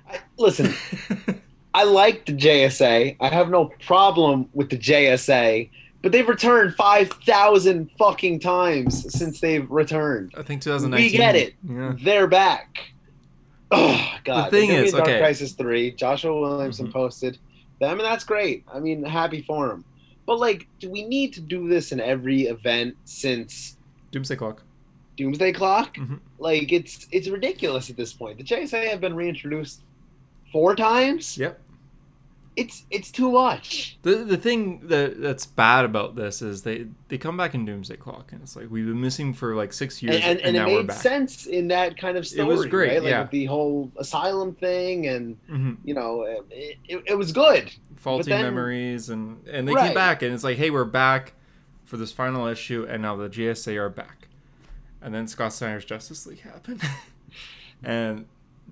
I, 0.07 0.19
listen, 0.37 0.73
I 1.73 1.83
like 1.83 2.25
the 2.25 2.33
JSA. 2.33 3.17
I 3.19 3.27
have 3.29 3.49
no 3.49 3.71
problem 3.85 4.49
with 4.53 4.69
the 4.69 4.77
JSA, 4.77 5.69
but 6.01 6.11
they've 6.11 6.27
returned 6.27 6.75
five 6.75 7.09
thousand 7.25 7.91
fucking 7.97 8.39
times 8.39 9.13
since 9.13 9.39
they've 9.39 9.69
returned. 9.69 10.33
I 10.37 10.43
think 10.43 10.61
2019. 10.61 11.11
We 11.11 11.17
get 11.17 11.35
it. 11.35 11.55
Yeah. 11.67 11.93
They're 11.99 12.27
back. 12.27 12.93
Oh 13.71 14.13
god! 14.23 14.49
thing 14.49 14.69
They're 14.69 14.77
gonna 14.77 14.85
is, 14.87 14.91
Dark 14.93 15.07
okay. 15.07 15.19
Crisis 15.19 15.51
three. 15.53 15.91
Joshua 15.91 16.39
Williamson 16.39 16.87
Mhm. 16.87 16.93
posted. 16.93 17.37
I 17.81 17.89
mean, 17.89 17.99
that's 17.99 18.23
great. 18.23 18.63
I 18.73 18.79
mean, 18.79 19.03
happy 19.03 19.41
for 19.41 19.71
him. 19.71 19.85
But 20.25 20.39
like, 20.39 20.67
do 20.79 20.89
we 20.89 21.05
need 21.05 21.33
to 21.33 21.41
do 21.41 21.67
this 21.69 21.91
in 21.91 21.99
every 21.99 22.43
event 22.43 22.95
since 23.05 23.77
Doomsday 24.11 24.35
Clock. 24.37 24.63
Doomsday 25.17 25.51
Clock? 25.53 25.95
Mhm. 25.97 26.19
Like, 26.39 26.71
it's 26.71 27.07
it's 27.11 27.27
ridiculous 27.27 27.89
at 27.89 27.97
this 27.97 28.11
point. 28.13 28.37
The 28.37 28.43
JSA 28.43 28.89
have 28.89 29.01
been 29.01 29.15
reintroduced 29.15 29.81
four 30.51 30.75
times. 30.75 31.37
Yep. 31.37 31.59
It's 32.59 32.83
it's 32.89 33.11
too 33.11 33.31
much. 33.31 33.97
The 34.01 34.15
the 34.17 34.37
thing 34.37 34.87
that 34.87 35.21
that's 35.21 35.45
bad 35.45 35.85
about 35.85 36.15
this 36.15 36.41
is 36.41 36.63
they 36.63 36.87
they 37.07 37.17
come 37.17 37.37
back 37.37 37.53
in 37.53 37.65
Doomsday 37.65 37.97
Clock 37.97 38.31
and 38.33 38.41
it's 38.41 38.55
like 38.55 38.69
we've 38.69 38.85
been 38.85 38.99
missing 39.01 39.33
for 39.33 39.55
like 39.55 39.71
six 39.73 40.01
years 40.03 40.15
And, 40.15 40.23
and, 40.23 40.39
and, 40.39 40.57
and 40.57 40.69
it 40.71 40.85
made 40.87 40.91
sense 40.93 41.45
in 41.45 41.69
that 41.69 41.97
kind 41.97 42.17
of 42.17 42.27
story. 42.27 42.47
It 42.47 42.49
was 42.51 42.65
great, 42.65 42.89
right? 42.89 43.03
Like 43.03 43.09
yeah. 43.11 43.27
the 43.31 43.45
whole 43.45 43.91
asylum 43.97 44.55
thing, 44.55 45.07
and 45.07 45.37
hmm 45.47 45.73
you 45.83 45.93
know, 45.93 46.23
it, 46.49 46.77
it, 46.87 47.03
it 47.07 47.15
was 47.15 47.31
good. 47.31 47.71
faulty 47.95 48.29
then- 48.31 48.43
memories 48.43 49.09
and 49.09 49.45
and 49.47 49.67
they 49.67 49.73
Right. 49.73 49.85
came 49.87 49.93
back 49.95 50.21
and 50.21 50.33
it's 50.33 50.43
like 50.43 50.57
hey 50.57 50.69
we're 50.69 50.85
back 50.85 51.33
for 51.85 51.97
this 51.97 52.11
final 52.11 52.45
issue 52.47 52.85
and 52.89 53.01
now 53.01 53.15
the 53.15 53.29
JSA 53.29 53.75
are 53.77 53.89
back 53.89 54.27
and 55.01 55.13
then 55.13 55.27
Scott 55.27 55.53
Snyder's 55.53 55.85
Justice 55.85 56.25
League 56.27 56.41
happened 56.41 56.81
and 57.83 58.25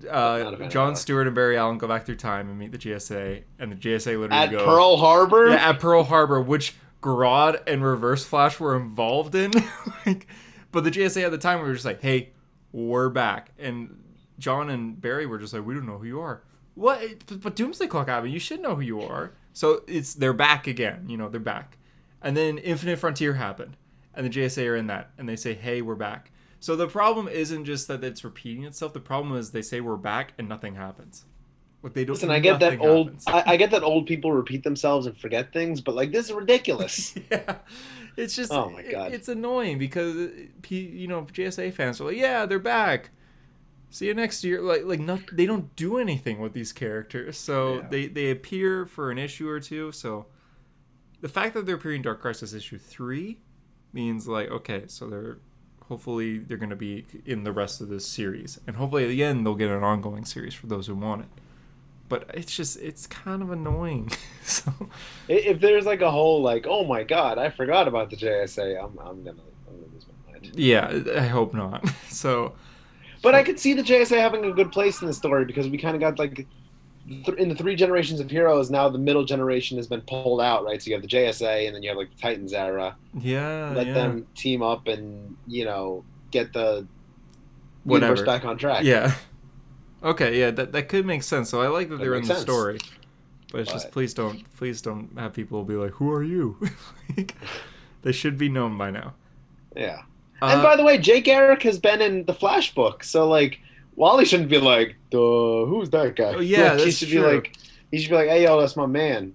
uh, 0.06 0.68
John. 0.68 0.96
Stewart 0.96 1.26
and 1.26 1.34
Barry 1.34 1.56
Allen 1.56 1.78
go 1.78 1.88
back 1.88 2.04
through 2.04 2.16
time 2.16 2.48
and 2.48 2.58
meet 2.58 2.72
the 2.72 2.78
JSA, 2.78 3.42
and 3.58 3.72
the 3.72 3.76
JSA 3.76 4.18
literally 4.18 4.32
At 4.32 4.50
go 4.50 4.64
Pearl 4.64 4.96
Harbor. 4.96 5.48
Yeah, 5.48 5.70
at 5.70 5.80
Pearl 5.80 6.04
Harbor, 6.04 6.40
which 6.40 6.74
Grodd 7.02 7.62
and 7.66 7.84
Reverse 7.84 8.24
Flash 8.24 8.58
were 8.58 8.76
involved 8.76 9.34
in. 9.34 9.52
like, 10.06 10.26
but 10.72 10.84
the 10.84 10.90
JSA 10.90 11.24
at 11.24 11.30
the 11.30 11.38
time 11.38 11.60
were 11.60 11.72
just 11.72 11.84
like, 11.84 12.02
"Hey, 12.02 12.30
we're 12.72 13.08
back," 13.08 13.52
and 13.58 14.02
John 14.38 14.70
and 14.70 15.00
Barry 15.00 15.26
were 15.26 15.38
just 15.38 15.52
like, 15.52 15.64
"We 15.64 15.74
don't 15.74 15.86
know 15.86 15.98
who 15.98 16.06
you 16.06 16.20
are." 16.20 16.42
What? 16.74 17.00
But, 17.40 17.56
Doomsday 17.56 17.88
Clock 17.88 18.08
happened. 18.08 18.32
You 18.32 18.38
should 18.38 18.60
know 18.60 18.76
who 18.76 18.82
you 18.82 19.00
are. 19.02 19.32
So 19.52 19.82
it's 19.88 20.14
they're 20.14 20.32
back 20.32 20.66
again. 20.66 21.06
You 21.08 21.16
know, 21.16 21.28
they're 21.28 21.40
back. 21.40 21.76
And 22.22 22.36
then 22.36 22.58
Infinite 22.58 22.98
Frontier 22.98 23.34
happened, 23.34 23.76
and 24.14 24.26
the 24.26 24.30
JSA 24.30 24.68
are 24.68 24.76
in 24.76 24.86
that, 24.88 25.10
and 25.18 25.28
they 25.28 25.36
say, 25.36 25.54
"Hey, 25.54 25.82
we're 25.82 25.94
back." 25.94 26.30
So 26.60 26.74
the 26.76 26.88
problem 26.88 27.28
isn't 27.28 27.64
just 27.66 27.86
that 27.88 28.02
it's 28.02 28.24
repeating 28.24 28.64
itself. 28.64 28.92
The 28.92 29.00
problem 29.00 29.36
is 29.36 29.50
they 29.52 29.62
say 29.62 29.80
we're 29.80 29.96
back 29.96 30.32
and 30.38 30.48
nothing 30.48 30.74
happens. 30.74 31.24
Like 31.82 31.92
they 31.94 32.04
don't. 32.04 32.14
Listen, 32.14 32.30
I 32.30 32.40
get 32.40 32.58
that 32.60 32.80
old. 32.80 33.12
I, 33.28 33.44
I 33.52 33.56
get 33.56 33.70
that 33.70 33.84
old 33.84 34.06
people 34.06 34.32
repeat 34.32 34.64
themselves 34.64 35.06
and 35.06 35.16
forget 35.16 35.52
things, 35.52 35.80
but 35.80 35.94
like 35.94 36.10
this 36.10 36.26
is 36.26 36.32
ridiculous. 36.32 37.14
yeah, 37.30 37.58
it's 38.16 38.34
just 38.34 38.52
Oh 38.52 38.70
my 38.70 38.80
it- 38.80 38.90
God. 38.90 39.12
it's 39.12 39.28
annoying 39.28 39.78
because 39.78 40.16
uh, 40.16 40.28
you 40.68 41.06
know 41.06 41.22
JSA 41.22 41.72
fans 41.72 42.00
are 42.00 42.04
like, 42.06 42.16
yeah, 42.16 42.46
they're 42.46 42.58
back. 42.58 43.10
See 43.90 44.06
you 44.06 44.14
next 44.14 44.42
year. 44.42 44.60
Like 44.60 44.82
like 44.84 44.98
not 44.98 45.20
they 45.32 45.46
don't 45.46 45.74
do 45.76 45.98
anything 45.98 46.40
with 46.40 46.52
these 46.52 46.72
characters, 46.72 47.38
so 47.38 47.76
Yeah. 47.76 47.86
they 47.88 48.06
they 48.08 48.30
appear 48.32 48.84
for 48.84 49.12
an 49.12 49.18
issue 49.18 49.48
or 49.48 49.60
two. 49.60 49.92
So 49.92 50.26
the 51.20 51.28
fact 51.28 51.54
that 51.54 51.64
they're 51.64 51.76
appearing 51.76 51.98
in 51.98 52.02
Dark 52.02 52.20
Crisis 52.20 52.52
issue 52.52 52.76
three 52.78 53.38
means 53.92 54.26
like 54.26 54.50
okay, 54.50 54.82
so 54.88 55.08
they're 55.08 55.38
hopefully 55.88 56.38
they're 56.38 56.58
going 56.58 56.70
to 56.70 56.76
be 56.76 57.06
in 57.24 57.44
the 57.44 57.52
rest 57.52 57.80
of 57.80 57.88
this 57.88 58.06
series, 58.06 58.60
and 58.66 58.76
hopefully 58.76 59.04
at 59.04 59.08
the 59.08 59.24
end 59.24 59.44
they'll 59.44 59.54
get 59.54 59.70
an 59.70 59.82
ongoing 59.82 60.24
series 60.24 60.54
for 60.54 60.66
those 60.66 60.86
who 60.86 60.94
want 60.94 61.22
it. 61.22 61.28
But 62.08 62.30
it's 62.32 62.54
just 62.54 62.78
it's 62.78 63.06
kind 63.06 63.42
of 63.42 63.50
annoying. 63.50 64.10
so. 64.42 64.72
If 65.28 65.60
there's 65.60 65.84
like 65.84 66.00
a 66.00 66.10
whole 66.10 66.42
like, 66.42 66.66
oh 66.68 66.84
my 66.84 67.02
god, 67.02 67.38
I 67.38 67.50
forgot 67.50 67.88
about 67.88 68.10
the 68.10 68.16
JSA, 68.16 68.82
I'm 68.82 68.98
I'm 68.98 69.24
gonna 69.24 69.42
I'm 69.68 69.74
gonna 69.74 69.92
lose 69.92 70.06
my 70.26 70.32
mind. 70.32 70.52
Yeah, 70.54 71.02
I 71.16 71.26
hope 71.26 71.54
not. 71.54 71.84
So, 72.08 72.54
But 73.22 73.36
I 73.36 73.44
could 73.44 73.60
see 73.60 73.74
the 73.74 73.82
JSA 73.82 74.18
having 74.18 74.44
a 74.44 74.52
good 74.52 74.72
place 74.72 75.00
in 75.00 75.06
the 75.06 75.14
story 75.14 75.44
because 75.44 75.68
we 75.68 75.78
kind 75.78 75.94
of 75.94 76.00
got 76.00 76.18
like 76.18 76.46
in 77.38 77.48
the 77.48 77.54
three 77.54 77.74
generations 77.76 78.20
of 78.20 78.30
heroes. 78.30 78.70
Now 78.70 78.88
the 78.88 78.98
middle 78.98 79.24
generation 79.24 79.76
has 79.78 79.86
been 79.86 80.02
pulled 80.02 80.40
out, 80.40 80.64
right? 80.64 80.80
So 80.82 80.88
you 80.90 80.94
have 80.94 81.02
the 81.02 81.08
JSA, 81.08 81.66
and 81.66 81.74
then 81.74 81.82
you 81.82 81.88
have 81.90 81.98
like 81.98 82.10
the 82.14 82.20
Titans 82.20 82.52
era. 82.52 82.96
yeah, 83.18 83.72
Let 83.74 83.86
yeah. 83.88 83.94
them 83.94 84.26
team 84.34 84.62
up 84.62 84.88
and 84.88 85.36
you 85.46 85.64
know 85.64 86.04
get 86.30 86.52
the 86.52 86.86
Whatever. 87.84 88.14
universe 88.14 88.26
back 88.26 88.44
on 88.44 88.58
track. 88.58 88.84
Yeah. 88.84 89.14
Okay, 90.02 90.38
yeah, 90.38 90.50
that 90.52 90.72
that 90.72 90.88
could 90.88 91.06
make 91.06 91.22
sense. 91.22 91.48
So 91.50 91.60
I 91.62 91.68
like 91.68 91.88
that, 91.88 91.96
That 91.96 92.04
they're 92.04 92.14
in 92.14 92.22
the 92.22 92.28
sense. 92.28 92.40
story. 92.40 92.78
But 93.50 93.62
it's 93.62 93.72
just 93.72 93.90
please 93.90 94.12
don't 94.12 94.44
please 94.56 94.82
don't 94.82 95.10
have 95.18 95.32
people 95.32 95.64
be 95.64 95.74
like, 95.74 95.92
"Who 95.92 96.12
are 96.12 96.22
you?" 96.22 96.58
like, 97.16 97.34
they 98.02 98.12
should 98.12 98.36
be 98.38 98.48
known 98.48 98.76
by 98.76 98.90
now. 98.90 99.14
yeah. 99.74 100.02
Uh, 100.40 100.50
and 100.52 100.62
by 100.62 100.76
the 100.76 100.84
way, 100.84 100.98
Jay 100.98 101.20
Garrick 101.20 101.64
has 101.64 101.80
been 101.80 102.00
in 102.00 102.24
the 102.26 102.34
Flash 102.34 102.72
book, 102.72 103.02
so 103.02 103.26
like 103.28 103.58
Wally 103.98 104.24
shouldn't 104.24 104.48
be 104.48 104.58
like, 104.58 104.96
"Duh, 105.10 105.18
who's 105.66 105.90
that 105.90 106.14
guy?" 106.16 106.34
Oh, 106.36 106.40
yeah, 106.40 106.72
Like, 106.74 106.84
he 106.84 106.90
should 106.92 107.08
true. 107.08 107.20
be 107.20 107.26
like, 107.34 107.56
he 107.90 107.98
should 108.00 108.10
be 108.10 108.16
like, 108.16 108.28
"Hey, 108.28 108.44
yo, 108.44 108.60
that's 108.60 108.76
my 108.76 108.86
man." 108.86 109.34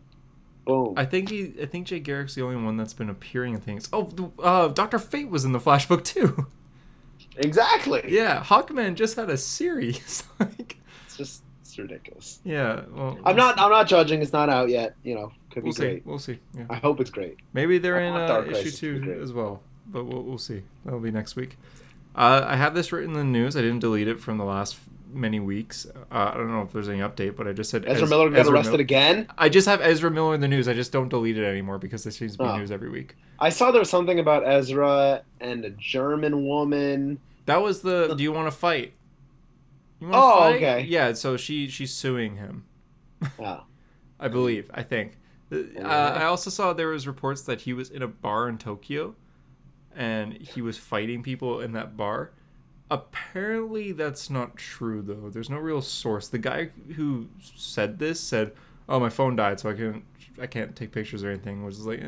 Boom. 0.65 0.93
I 0.95 1.03
think 1.03 1.29
he 1.29 1.53
I 1.61 1.65
think 1.65 1.87
Jay 1.87 1.99
Garrick's 1.99 2.35
the 2.35 2.41
only 2.43 2.55
one 2.63 2.77
that's 2.77 2.93
been 2.93 3.09
appearing 3.09 3.53
in 3.53 3.59
things. 3.59 3.89
Oh, 3.91 4.31
uh, 4.41 4.69
Doctor 4.69 4.97
Fate 4.97 5.29
was 5.29 5.43
in 5.43 5.51
the 5.51 5.59
Flash 5.59 5.87
book 5.89 6.03
too. 6.05 6.47
exactly. 7.37 8.03
yeah, 8.07 8.41
Hawkman 8.43 8.95
just 8.95 9.15
had 9.17 9.29
a 9.29 9.37
series. 9.37 10.23
like, 10.39 10.77
It's 11.05 11.17
just 11.17 11.43
it's 11.61 11.77
ridiculous. 11.77 12.39
yeah, 12.45 12.81
well, 12.93 13.17
I'm 13.25 13.35
not. 13.35 13.59
I'm 13.59 13.71
not 13.71 13.87
judging. 13.87 14.21
It's 14.21 14.31
not 14.33 14.49
out 14.49 14.69
yet. 14.69 14.95
You 15.03 15.15
know, 15.15 15.31
could 15.51 15.63
be 15.63 15.67
We'll 15.67 15.73
see. 15.73 15.81
great. 15.81 16.05
We'll 16.05 16.19
see. 16.19 16.39
Yeah. 16.57 16.65
I 16.69 16.75
hope 16.75 17.01
it's 17.01 17.09
great. 17.09 17.37
Maybe 17.51 17.77
they're 17.79 17.99
I 17.99 18.03
in 18.03 18.13
uh, 18.13 18.45
issue 18.49 18.71
two 19.01 19.19
as 19.21 19.33
well, 19.33 19.61
but 19.87 20.05
we'll, 20.05 20.23
we'll 20.23 20.37
see. 20.37 20.63
That'll 20.85 20.99
be 21.01 21.11
next 21.11 21.35
week. 21.35 21.57
Uh, 22.15 22.43
I 22.45 22.55
have 22.55 22.75
this 22.75 22.91
written 22.91 23.11
in 23.11 23.17
the 23.17 23.23
news. 23.23 23.55
I 23.57 23.61
didn't 23.61 23.79
delete 23.79 24.07
it 24.07 24.19
from 24.19 24.37
the 24.37 24.43
last 24.45 24.77
many 25.11 25.39
weeks. 25.39 25.85
Uh, 26.11 26.31
I 26.33 26.37
don't 26.37 26.51
know 26.51 26.61
if 26.61 26.71
there's 26.71 26.89
any 26.89 26.99
update, 26.99 27.35
but 27.35 27.47
I 27.47 27.53
just 27.53 27.69
said 27.69 27.85
Ezra 27.87 28.03
Ez- 28.03 28.09
Miller 28.09 28.29
got 28.29 28.39
Ezra 28.39 28.53
arrested 28.53 28.71
Mil- 28.73 28.79
again. 28.81 29.27
I 29.37 29.49
just 29.49 29.67
have 29.67 29.81
Ezra 29.81 30.09
Miller 30.11 30.33
in 30.35 30.41
the 30.41 30.47
news. 30.47 30.67
I 30.67 30.73
just 30.73 30.91
don't 30.91 31.09
delete 31.09 31.37
it 31.37 31.43
anymore 31.45 31.77
because 31.79 32.03
this 32.03 32.15
seems 32.17 32.33
to 32.33 32.37
be 32.39 32.43
Oh. 32.45 32.57
news 32.57 32.71
every 32.71 32.89
week. 32.89 33.15
I 33.39 33.49
saw 33.49 33.71
there 33.71 33.79
was 33.79 33.89
something 33.89 34.19
about 34.19 34.47
Ezra 34.47 35.23
and 35.41 35.65
a 35.65 35.69
German 35.71 36.45
woman. 36.45 37.19
That 37.45 37.61
was 37.61 37.81
the. 37.81 38.13
Do 38.15 38.23
you 38.23 38.31
want 38.31 38.47
to 38.47 38.51
fight? 38.57 38.93
You 39.99 40.09
Oh, 40.13 40.39
fight? 40.39 40.55
okay. 40.55 40.81
Yeah. 40.87 41.13
So 41.13 41.37
she 41.37 41.67
she's 41.67 41.91
suing 41.93 42.37
him. 42.37 42.65
Oh, 43.39 43.63
I 44.19 44.27
believe. 44.27 44.69
I 44.73 44.83
think. 44.83 45.17
Uh, 45.51 45.81
I 45.83 46.23
also 46.23 46.49
saw 46.49 46.73
there 46.73 46.87
was 46.87 47.05
reports 47.05 47.41
that 47.43 47.61
he 47.61 47.73
was 47.73 47.89
in 47.91 48.01
a 48.01 48.07
bar 48.07 48.49
in 48.49 48.57
Tokyo, 48.57 49.15
and 49.95 50.33
he 50.33 50.61
was 50.61 50.77
fighting 50.77 51.23
people 51.23 51.59
in 51.61 51.73
that 51.73 51.95
bar. 51.97 52.31
Apparently, 52.91 53.91
that's 53.91 54.29
not 54.29 54.55
true 54.55 55.01
though. 55.01 55.29
There's 55.29 55.49
no 55.49 55.57
real 55.57 55.81
source. 55.81 56.27
The 56.27 56.37
guy 56.37 56.69
who 56.95 57.27
said 57.55 57.99
this 57.99 58.19
said, 58.19 58.53
"Oh, 58.87 58.99
my 58.99 59.09
phone 59.09 59.35
died, 59.35 59.59
so 59.59 59.69
I 59.69 59.73
can't 59.73 60.03
I 60.39 60.47
can't 60.47 60.75
take 60.75 60.91
pictures 60.91 61.23
or 61.23 61.29
anything." 61.29 61.63
Was 61.63 61.85
like, 61.85 62.01
eh, 62.01 62.07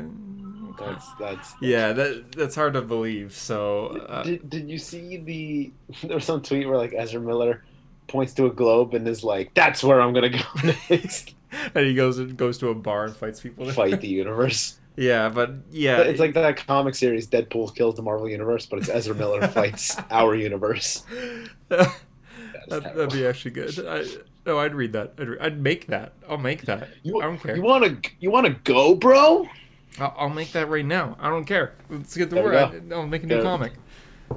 okay. 0.70 0.84
that's 0.84 1.06
that's. 1.18 1.54
yeah, 1.60 1.92
that 1.92 2.32
that's 2.32 2.54
hard 2.54 2.74
to 2.74 2.82
believe. 2.82 3.32
So 3.32 4.04
uh, 4.08 4.22
Did, 4.22 4.48
did 4.48 4.70
you 4.70 4.78
see 4.78 5.16
the? 5.16 5.72
There 6.06 6.16
was 6.16 6.24
some 6.24 6.42
tweet 6.42 6.68
where 6.68 6.76
like 6.76 6.94
Ezra 6.96 7.20
Miller 7.20 7.64
points 8.06 8.32
to 8.34 8.46
a 8.46 8.50
globe 8.50 8.94
and 8.94 9.08
is 9.08 9.24
like, 9.24 9.54
"That's 9.54 9.82
where 9.82 10.00
I'm 10.00 10.12
gonna 10.12 10.30
go 10.30 10.44
next. 10.90 11.34
and 11.74 11.86
he 11.86 11.94
goes 11.94 12.18
and 12.18 12.36
goes 12.36 12.58
to 12.58 12.68
a 12.68 12.74
bar 12.74 13.06
and 13.06 13.16
fights 13.16 13.40
people. 13.40 13.68
Fight 13.72 14.00
the 14.00 14.08
universe." 14.08 14.78
Yeah, 14.96 15.28
but 15.28 15.52
yeah, 15.70 16.00
It's 16.00 16.20
like 16.20 16.34
that 16.34 16.66
comic 16.66 16.94
series, 16.94 17.28
Deadpool 17.28 17.74
kills 17.74 17.96
the 17.96 18.02
Marvel 18.02 18.28
universe, 18.28 18.64
but 18.66 18.78
it's 18.78 18.88
Ezra 18.88 19.14
Miller 19.14 19.46
fights 19.48 19.96
our 20.10 20.34
universe. 20.34 21.04
that, 21.68 21.92
that'd 22.68 23.12
be 23.12 23.26
actually 23.26 23.50
good. 23.50 23.78
I, 23.86 24.06
no, 24.46 24.58
I'd 24.58 24.74
read 24.74 24.92
that. 24.94 25.14
I'd, 25.18 25.28
re- 25.28 25.38
I'd 25.40 25.60
make 25.60 25.88
that. 25.88 26.14
I'll 26.28 26.38
make 26.38 26.62
that. 26.62 26.88
You, 27.02 27.20
I 27.20 27.24
don't 27.24 27.38
care. 27.38 27.56
You 27.56 27.62
want 27.62 28.04
to? 28.04 28.10
You 28.20 28.30
want 28.30 28.46
to 28.46 28.52
go, 28.64 28.94
bro? 28.94 29.46
I'll, 29.98 30.14
I'll 30.16 30.28
make 30.28 30.52
that 30.52 30.68
right 30.68 30.84
now. 30.84 31.16
I 31.20 31.28
don't 31.28 31.44
care. 31.44 31.74
Let's 31.90 32.16
get 32.16 32.30
to 32.30 32.36
There 32.36 32.44
we 32.44 32.50
work. 32.50 32.74
I, 32.90 32.96
will 32.96 33.06
make 33.06 33.22
a 33.22 33.26
new 33.26 33.42
comic. 33.42 33.72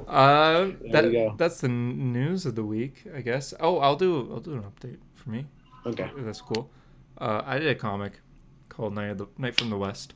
Uh, 0.06 0.70
that, 0.92 1.34
that's 1.36 1.60
the 1.60 1.68
news 1.68 2.46
of 2.46 2.54
the 2.54 2.64
week, 2.64 3.04
I 3.14 3.20
guess. 3.22 3.52
Oh, 3.60 3.78
I'll 3.78 3.96
do 3.96 4.30
I'll 4.32 4.40
do 4.40 4.52
an 4.52 4.62
update 4.62 4.98
for 5.14 5.30
me. 5.30 5.46
Okay. 5.86 6.10
That's 6.18 6.40
cool. 6.40 6.70
Uh, 7.18 7.42
I 7.44 7.58
did 7.58 7.68
a 7.68 7.74
comic 7.74 8.20
called 8.68 8.94
Night 8.94 9.08
of 9.08 9.18
the 9.18 9.26
Night 9.38 9.58
from 9.58 9.70
the 9.70 9.76
West, 9.76 10.14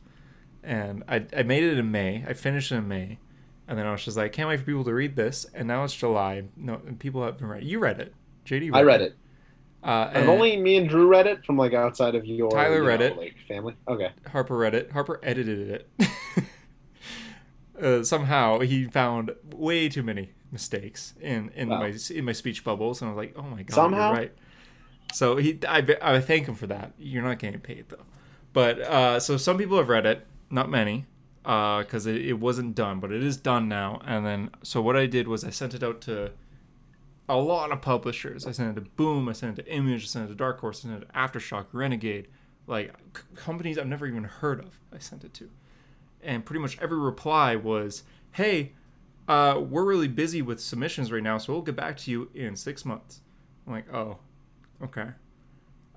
and 0.65 1.05
I 1.09 1.25
I 1.37 1.43
made 1.43 1.63
it 1.65 1.79
in 1.79 1.91
May. 1.91 2.25
I 2.27 2.33
finished 2.33 2.73
it 2.73 2.77
in 2.77 2.89
May, 2.89 3.19
and 3.69 3.79
then 3.79 3.87
I 3.87 3.93
was 3.93 4.05
just 4.05 4.17
like, 4.17 4.33
can't 4.33 4.49
wait 4.49 4.59
for 4.61 4.65
people 4.67 4.85
to 4.85 4.95
read 4.95 5.17
this. 5.17 5.47
And 5.55 5.69
now 5.69 5.85
it's 5.85 5.95
July. 5.95 6.45
No, 6.57 6.81
and 6.87 6.99
people 6.99 7.23
have 7.25 7.39
been 7.39 7.49
reading. 7.49 7.69
You 7.69 7.79
read 7.79 8.01
it, 8.01 8.15
JD. 8.47 8.71
I 8.75 8.83
read 8.83 9.03
it. 9.03 9.17
Uh, 9.83 10.11
And 10.15 10.31
only 10.31 10.57
me 10.57 10.77
and 10.79 10.89
Drew 10.89 11.07
read 11.09 11.27
it 11.27 11.45
from 11.45 11.59
like 11.59 11.75
outside 11.75 12.15
of 12.15 12.25
your 12.25 12.51
Tyler 12.51 12.77
you 12.79 12.85
read 12.89 13.01
know, 13.01 13.07
it. 13.07 13.17
like 13.19 13.37
family. 13.47 13.77
Okay. 13.87 14.13
Harper 14.33 14.57
read 14.57 14.75
it. 14.75 14.91
Harper 14.93 15.21
edited 15.23 15.87
it. 16.01 16.09
uh, 17.83 18.03
somehow 18.03 18.61
he 18.61 18.85
found 18.87 19.33
way 19.55 19.89
too 19.89 20.03
many 20.03 20.31
mistakes 20.51 21.15
in 21.21 21.51
in 21.55 21.69
Wow. 21.69 21.81
my 21.81 21.95
in 22.11 22.25
my 22.25 22.33
speech 22.33 22.65
bubbles, 22.65 23.03
and 23.03 23.11
I 23.11 23.15
was 23.15 23.19
like, 23.19 23.35
oh 23.37 23.43
my 23.43 23.63
god, 23.63 23.75
Somehow? 23.75 24.13
right. 24.13 24.33
So 25.13 25.37
he, 25.37 25.59
I, 25.69 25.85
I 26.03 26.21
thank 26.21 26.47
him 26.49 26.55
for 26.57 26.67
that. 26.69 26.93
You're 26.99 27.23
not 27.23 27.39
getting 27.39 27.61
paid 27.61 27.85
though, 27.89 28.05
but 28.53 28.81
uh, 28.81 29.21
so 29.21 29.37
some 29.37 29.59
people 29.59 29.77
have 29.77 29.89
read 29.89 30.07
it, 30.07 30.27
not 30.55 30.71
many, 30.71 31.07
because 31.43 32.07
it, 32.07 32.25
it 32.25 32.35
wasn't 32.35 32.75
done, 32.75 33.01
but 33.01 33.13
it 33.13 33.23
is 33.23 33.37
done 33.37 33.69
now. 33.69 34.01
And 34.07 34.25
then 34.25 34.51
so 34.63 34.81
what 34.81 34.97
I 34.97 35.07
did 35.07 35.29
was 35.29 35.45
I 35.45 35.51
sent 35.51 35.75
it 35.75 35.83
out 35.83 36.01
to 36.03 36.33
a 37.29 37.37
lot 37.37 37.73
of 37.73 37.83
publishers. 37.83 38.47
I 38.47 38.53
sent 38.53 38.77
it 38.77 38.81
to 38.81 38.89
Boom, 38.91 39.29
I 39.29 39.33
sent 39.33 39.59
it 39.59 39.65
to 39.65 39.71
Image, 39.71 40.05
I 40.05 40.07
sent 40.07 40.25
it 40.27 40.29
to 40.29 40.35
Dark 40.35 40.61
Horse, 40.61 40.81
I 40.81 40.89
sent 40.89 41.03
it 41.03 41.07
to 41.07 41.13
Aftershock, 41.13 41.67
Renegade, 41.73 42.29
like 42.67 42.95
c- 43.17 43.23
companies 43.35 43.79
I've 43.79 43.87
never 43.87 44.07
even 44.07 44.25
heard 44.25 44.61
of. 44.61 44.81
I 44.93 44.99
sent 44.99 45.25
it 45.25 45.35
to, 45.35 45.51
and 46.23 46.45
pretty 46.45 46.61
much 46.61 46.79
every 46.81 46.99
reply 46.99 47.57
was, 47.57 48.05
"Hey, 48.33 48.73
uh, 49.29 49.61
we're 49.61 49.85
really 49.85 50.09
busy 50.09 50.43
with 50.43 50.61
submissions 50.61 51.11
right 51.13 51.23
now, 51.23 51.39
so 51.39 51.53
we'll 51.53 51.63
get 51.63 51.77
back 51.77 51.97
to 51.99 52.11
you 52.11 52.31
in 52.35 52.57
six 52.57 52.85
months." 52.85 53.21
I'm 53.67 53.73
like, 53.73 53.93
"Oh, 53.93 54.19
okay." 54.83 55.09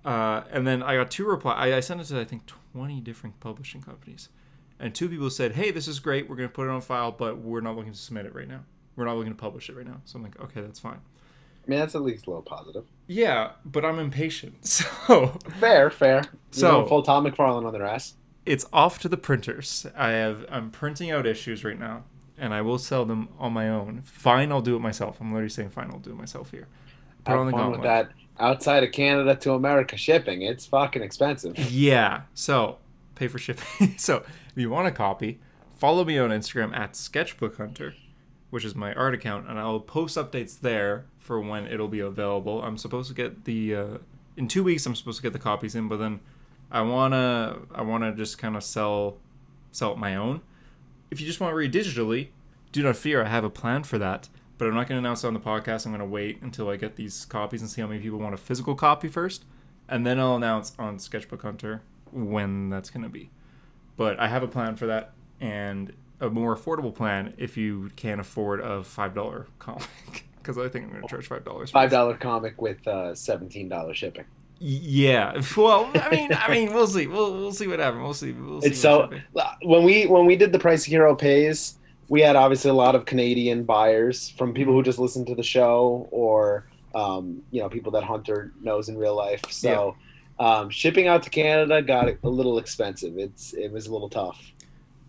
Uh, 0.03 0.43
and 0.51 0.65
then 0.65 0.81
I 0.81 0.95
got 0.95 1.11
two 1.11 1.25
reply. 1.25 1.53
I, 1.53 1.77
I 1.77 1.79
sent 1.81 1.99
it 1.99 2.05
to 2.05 2.19
I 2.19 2.23
think 2.23 2.43
20 2.73 3.01
different 3.01 3.39
publishing 3.41 3.81
companies, 3.81 4.29
and 4.79 4.93
two 4.93 5.09
people 5.09 5.29
said, 5.29 5.53
"Hey, 5.53 5.71
this 5.71 5.87
is 5.87 5.99
great. 5.99 6.29
We're 6.29 6.35
gonna 6.35 6.49
put 6.49 6.67
it 6.67 6.71
on 6.71 6.81
file, 6.81 7.11
but 7.11 7.39
we're 7.39 7.61
not 7.61 7.75
looking 7.75 7.93
to 7.93 7.97
submit 7.99 8.25
it 8.25 8.35
right 8.35 8.47
now. 8.47 8.61
We're 8.95 9.05
not 9.05 9.15
looking 9.17 9.33
to 9.33 9.37
publish 9.37 9.69
it 9.69 9.75
right 9.75 9.85
now." 9.87 10.01
So 10.05 10.17
I'm 10.17 10.23
like, 10.23 10.39
"Okay, 10.39 10.61
that's 10.61 10.79
fine." 10.79 10.99
I 11.65 11.69
mean, 11.69 11.79
that's 11.79 11.95
at 11.95 12.01
least 12.01 12.27
a 12.27 12.29
little 12.29 12.43
positive. 12.43 12.85
Yeah, 13.07 13.51
but 13.65 13.83
I'm 13.83 13.99
impatient, 13.99 14.65
so 14.65 15.37
Fair, 15.59 15.89
fair. 15.89 16.23
So- 16.51 16.85
full 16.85 17.03
Todd 17.03 17.25
McFarlane 17.25 17.65
on 17.65 17.73
their 17.73 17.85
ass. 17.85 18.13
it's 18.45 18.65
off 18.71 18.99
to 18.99 19.09
the 19.09 19.17
printers. 19.17 19.85
I 19.95 20.09
have 20.11 20.45
I'm 20.49 20.71
printing 20.71 21.11
out 21.11 21.25
issues 21.25 21.63
right 21.65 21.77
now, 21.77 22.03
and 22.37 22.53
I 22.53 22.61
will 22.61 22.77
sell 22.77 23.03
them 23.05 23.27
on 23.37 23.51
my 23.51 23.67
own. 23.69 24.01
Fine, 24.05 24.51
I'll 24.53 24.61
do 24.61 24.75
it 24.77 24.79
myself. 24.79 25.17
I'm 25.19 25.31
literally 25.33 25.49
saying 25.49 25.71
fine, 25.71 25.89
I'll 25.91 25.99
do 25.99 26.11
it 26.11 26.17
myself 26.17 26.51
here. 26.51 26.67
Put 27.25 27.31
Have 27.31 27.39
on 27.41 27.45
the 27.47 27.51
fun 27.51 27.71
with 27.71 27.81
that. 27.83 28.11
Outside 28.39 28.83
of 28.83 28.91
Canada 28.93 29.35
to 29.35 29.53
America 29.53 29.97
shipping, 29.97 30.43
it's 30.43 30.65
fucking 30.65 31.01
expensive. 31.01 31.57
Yeah. 31.71 32.21
So 32.33 32.77
pay 33.15 33.27
for 33.27 33.39
shipping. 33.39 33.95
so 33.97 34.23
if 34.57 34.61
you 34.61 34.71
want 34.71 34.87
a 34.87 34.91
copy, 34.91 35.39
follow 35.77 36.03
me 36.03 36.17
on 36.17 36.31
Instagram 36.31 36.75
at 36.75 36.95
Sketchbook 36.95 37.57
Hunter, 37.57 37.93
which 38.49 38.65
is 38.65 38.73
my 38.73 38.91
art 38.95 39.13
account, 39.13 39.47
and 39.47 39.59
I'll 39.59 39.79
post 39.79 40.17
updates 40.17 40.59
there 40.59 41.05
for 41.19 41.39
when 41.39 41.67
it'll 41.67 41.87
be 41.87 41.99
available. 41.99 42.63
I'm 42.63 42.75
supposed 42.75 43.07
to 43.09 43.13
get 43.13 43.45
the 43.45 43.75
uh, 43.75 43.97
in 44.35 44.47
two 44.47 44.63
weeks. 44.63 44.83
I'm 44.87 44.95
supposed 44.95 45.17
to 45.17 45.21
get 45.21 45.33
the 45.33 45.39
copies 45.39 45.75
in, 45.75 45.87
but 45.87 45.97
then 45.97 46.21
I 46.71 46.81
wanna 46.81 47.59
I 47.75 47.83
wanna 47.83 48.15
just 48.15 48.39
kind 48.39 48.55
of 48.55 48.63
sell 48.63 49.17
sell 49.71 49.95
my 49.95 50.15
own. 50.15 50.41
If 51.11 51.21
you 51.21 51.27
just 51.27 51.39
want 51.39 51.51
to 51.51 51.55
read 51.55 51.71
digitally, 51.71 52.29
do 52.71 52.81
not 52.81 52.95
fear. 52.95 53.23
I 53.23 53.27
have 53.27 53.43
a 53.43 53.51
plan 53.51 53.83
for 53.83 53.99
that. 53.99 54.27
But 54.57 54.67
I'm 54.67 54.73
not 54.73 54.87
to 54.95 55.07
announce 55.07 55.23
it 55.23 55.27
on 55.27 55.35
the 55.35 55.39
podcast. 55.39 55.85
I'm 55.85 55.91
to 55.99 56.05
wait 56.05 56.41
until 56.41 56.67
I 56.67 56.77
get 56.77 56.95
these 56.95 57.25
copies 57.25 57.61
and 57.61 57.69
see 57.69 57.79
how 57.79 57.85
many 57.85 58.01
people 58.01 58.17
want 58.17 58.33
a 58.33 58.37
physical 58.37 58.73
copy 58.73 59.07
first 59.07 59.45
and 59.89 60.05
then 60.05 60.19
I'll 60.19 60.35
announce 60.35 60.73
on 60.77 60.99
Sketchbook 60.99 61.41
Hunter 61.41 61.81
when 62.11 62.69
that's 62.69 62.89
to 63.03 63.09
be. 63.09 63.29
But 63.97 64.19
I 64.19 64.27
have 64.27 64.43
a 64.43 64.47
plan 64.47 64.75
for 64.75 64.85
that 64.87 65.13
and 65.41 65.91
a 66.21 66.29
more 66.29 66.55
affordable 66.55 66.93
plan 66.93 67.33
if 67.37 67.57
you 67.57 67.91
can't 67.95 68.21
afford 68.21 68.61
a 68.61 68.83
five 68.83 69.13
dollar 69.13 69.47
comic 69.59 69.87
because 70.37 70.57
I 70.57 70.69
think 70.69 70.85
I'm 70.85 70.91
going 70.91 71.01
to 71.03 71.07
charge 71.09 71.27
five 71.27 71.43
dollars. 71.43 71.71
Five 71.71 71.91
dollar 71.91 72.15
comic 72.15 72.61
with 72.61 72.87
uh, 72.87 73.13
seventeen 73.15 73.67
dollar 73.69 73.93
shipping. 73.93 74.25
Yeah. 74.59 75.39
Well, 75.57 75.91
I 75.95 76.09
mean, 76.09 76.31
I 76.33 76.49
mean, 76.51 76.73
we'll 76.73 76.87
see. 76.87 77.07
We'll 77.07 77.33
we'll 77.33 77.51
see 77.51 77.67
what 77.67 77.79
happens. 77.79 78.01
We'll 78.03 78.13
see. 78.13 78.31
We'll 78.31 78.61
see 78.61 78.69
It's 78.69 78.79
so 78.79 79.03
shipping. 79.03 79.23
when 79.63 79.83
we 79.83 80.05
when 80.07 80.25
we 80.25 80.35
did 80.35 80.51
the 80.51 80.59
price 80.59 80.83
hero 80.83 81.15
pays, 81.15 81.77
we 82.07 82.21
had 82.21 82.35
obviously 82.35 82.69
a 82.71 82.73
lot 82.75 82.95
of 82.95 83.05
Canadian 83.05 83.63
buyers 83.63 84.29
from 84.29 84.53
people 84.53 84.73
who 84.73 84.81
just 84.83 84.99
listen 84.99 85.25
to 85.25 85.35
the 85.35 85.43
show 85.43 86.07
or 86.11 86.67
um, 86.95 87.41
you 87.51 87.61
know 87.61 87.69
people 87.69 87.91
that 87.91 88.03
Hunter 88.03 88.51
knows 88.61 88.89
in 88.89 88.97
real 88.97 89.15
life. 89.15 89.41
So 89.51 89.95
um, 90.39 90.69
shipping 90.69 91.07
out 91.07 91.23
to 91.23 91.29
Canada 91.29 91.81
got 91.81 92.07
a 92.23 92.29
little 92.29 92.57
expensive. 92.59 93.17
It's 93.17 93.53
it 93.53 93.71
was 93.71 93.87
a 93.87 93.91
little 93.93 94.09
tough. 94.09 94.51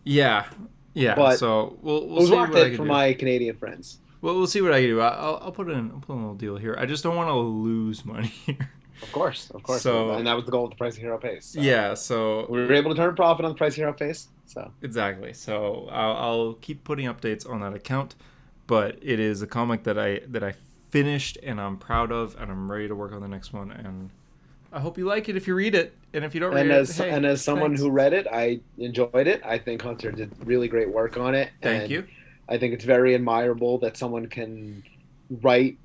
Yeah. 0.04 0.46
Yeah. 0.94 1.14
But 1.14 1.36
so 1.38 1.78
we'll 1.82 2.06
we'll 2.06 2.26
see 2.26 2.32
what 2.34 2.54
I 2.54 2.60
it 2.60 2.68
can 2.70 2.76
for 2.78 2.82
do. 2.84 2.88
my 2.88 3.12
Canadian 3.12 3.56
friends. 3.56 3.98
Well, 4.20 4.34
we'll 4.34 4.46
see 4.48 4.60
what 4.60 4.72
I 4.72 4.80
can 4.80 4.90
do. 4.90 5.00
I'll 5.00 5.38
I'll 5.42 5.52
put 5.52 5.68
in 5.70 5.90
I'll 5.92 6.00
put 6.00 6.12
in 6.14 6.18
a 6.18 6.22
little 6.22 6.34
deal 6.34 6.56
here. 6.56 6.74
I 6.78 6.86
just 6.86 7.02
don't 7.02 7.16
want 7.16 7.28
to 7.28 7.34
lose 7.34 8.04
money 8.04 8.28
here. 8.46 8.70
Of 9.02 9.12
course, 9.12 9.50
of 9.50 9.62
course. 9.62 9.82
So- 9.82 10.10
and 10.10 10.26
that 10.26 10.34
was 10.34 10.44
the 10.44 10.50
goal 10.50 10.64
of 10.64 10.70
the 10.70 10.76
price 10.76 10.96
hero 10.96 11.18
Pace. 11.18 11.46
So 11.46 11.60
Yeah. 11.60 11.94
So 11.94 12.46
we 12.48 12.58
were 12.66 12.72
able 12.72 12.90
to 12.90 12.96
turn 12.96 13.10
a 13.10 13.14
profit 13.14 13.44
on 13.44 13.52
the 13.52 13.56
price 13.58 13.74
hero 13.76 13.92
Pace. 13.92 14.28
So 14.46 14.72
Exactly. 14.82 15.34
So 15.34 15.88
I'll, 15.92 16.16
I'll 16.16 16.52
keep 16.54 16.82
putting 16.82 17.06
updates 17.06 17.48
on 17.48 17.60
that 17.60 17.74
account, 17.74 18.16
but 18.66 18.98
it 19.02 19.20
is 19.20 19.40
a 19.42 19.46
comic 19.46 19.84
that 19.84 19.98
I 19.98 20.20
that 20.26 20.42
I 20.42 20.54
finished 20.90 21.36
and 21.42 21.60
I'm 21.60 21.76
proud 21.76 22.10
of, 22.10 22.34
and 22.40 22.50
I'm 22.50 22.72
ready 22.72 22.88
to 22.88 22.94
work 22.96 23.12
on 23.12 23.20
the 23.20 23.28
next 23.28 23.52
one. 23.52 23.70
And 23.70 24.10
I 24.72 24.80
hope 24.80 24.98
you 24.98 25.06
like 25.06 25.28
it 25.28 25.36
if 25.36 25.46
you 25.46 25.54
read 25.54 25.74
it, 25.74 25.94
and 26.12 26.24
if 26.24 26.34
you 26.34 26.40
don't 26.40 26.56
and 26.56 26.68
read 26.68 26.78
as 26.78 26.98
it, 27.00 27.04
hey, 27.04 27.10
and 27.10 27.24
as 27.24 27.42
someone 27.42 27.70
thanks. 27.70 27.80
who 27.80 27.90
read 27.90 28.12
it, 28.12 28.26
I 28.30 28.60
enjoyed 28.76 29.26
it. 29.26 29.40
I 29.44 29.56
think 29.58 29.80
Hunter 29.82 30.10
did 30.12 30.30
really 30.46 30.68
great 30.68 30.90
work 30.90 31.16
on 31.16 31.34
it. 31.34 31.50
thank 31.62 31.88
you. 31.90 32.06
I 32.48 32.58
think 32.58 32.74
it's 32.74 32.84
very 32.84 33.14
admirable 33.14 33.78
that 33.78 33.96
someone 33.96 34.26
can 34.26 34.82
write, 35.42 35.76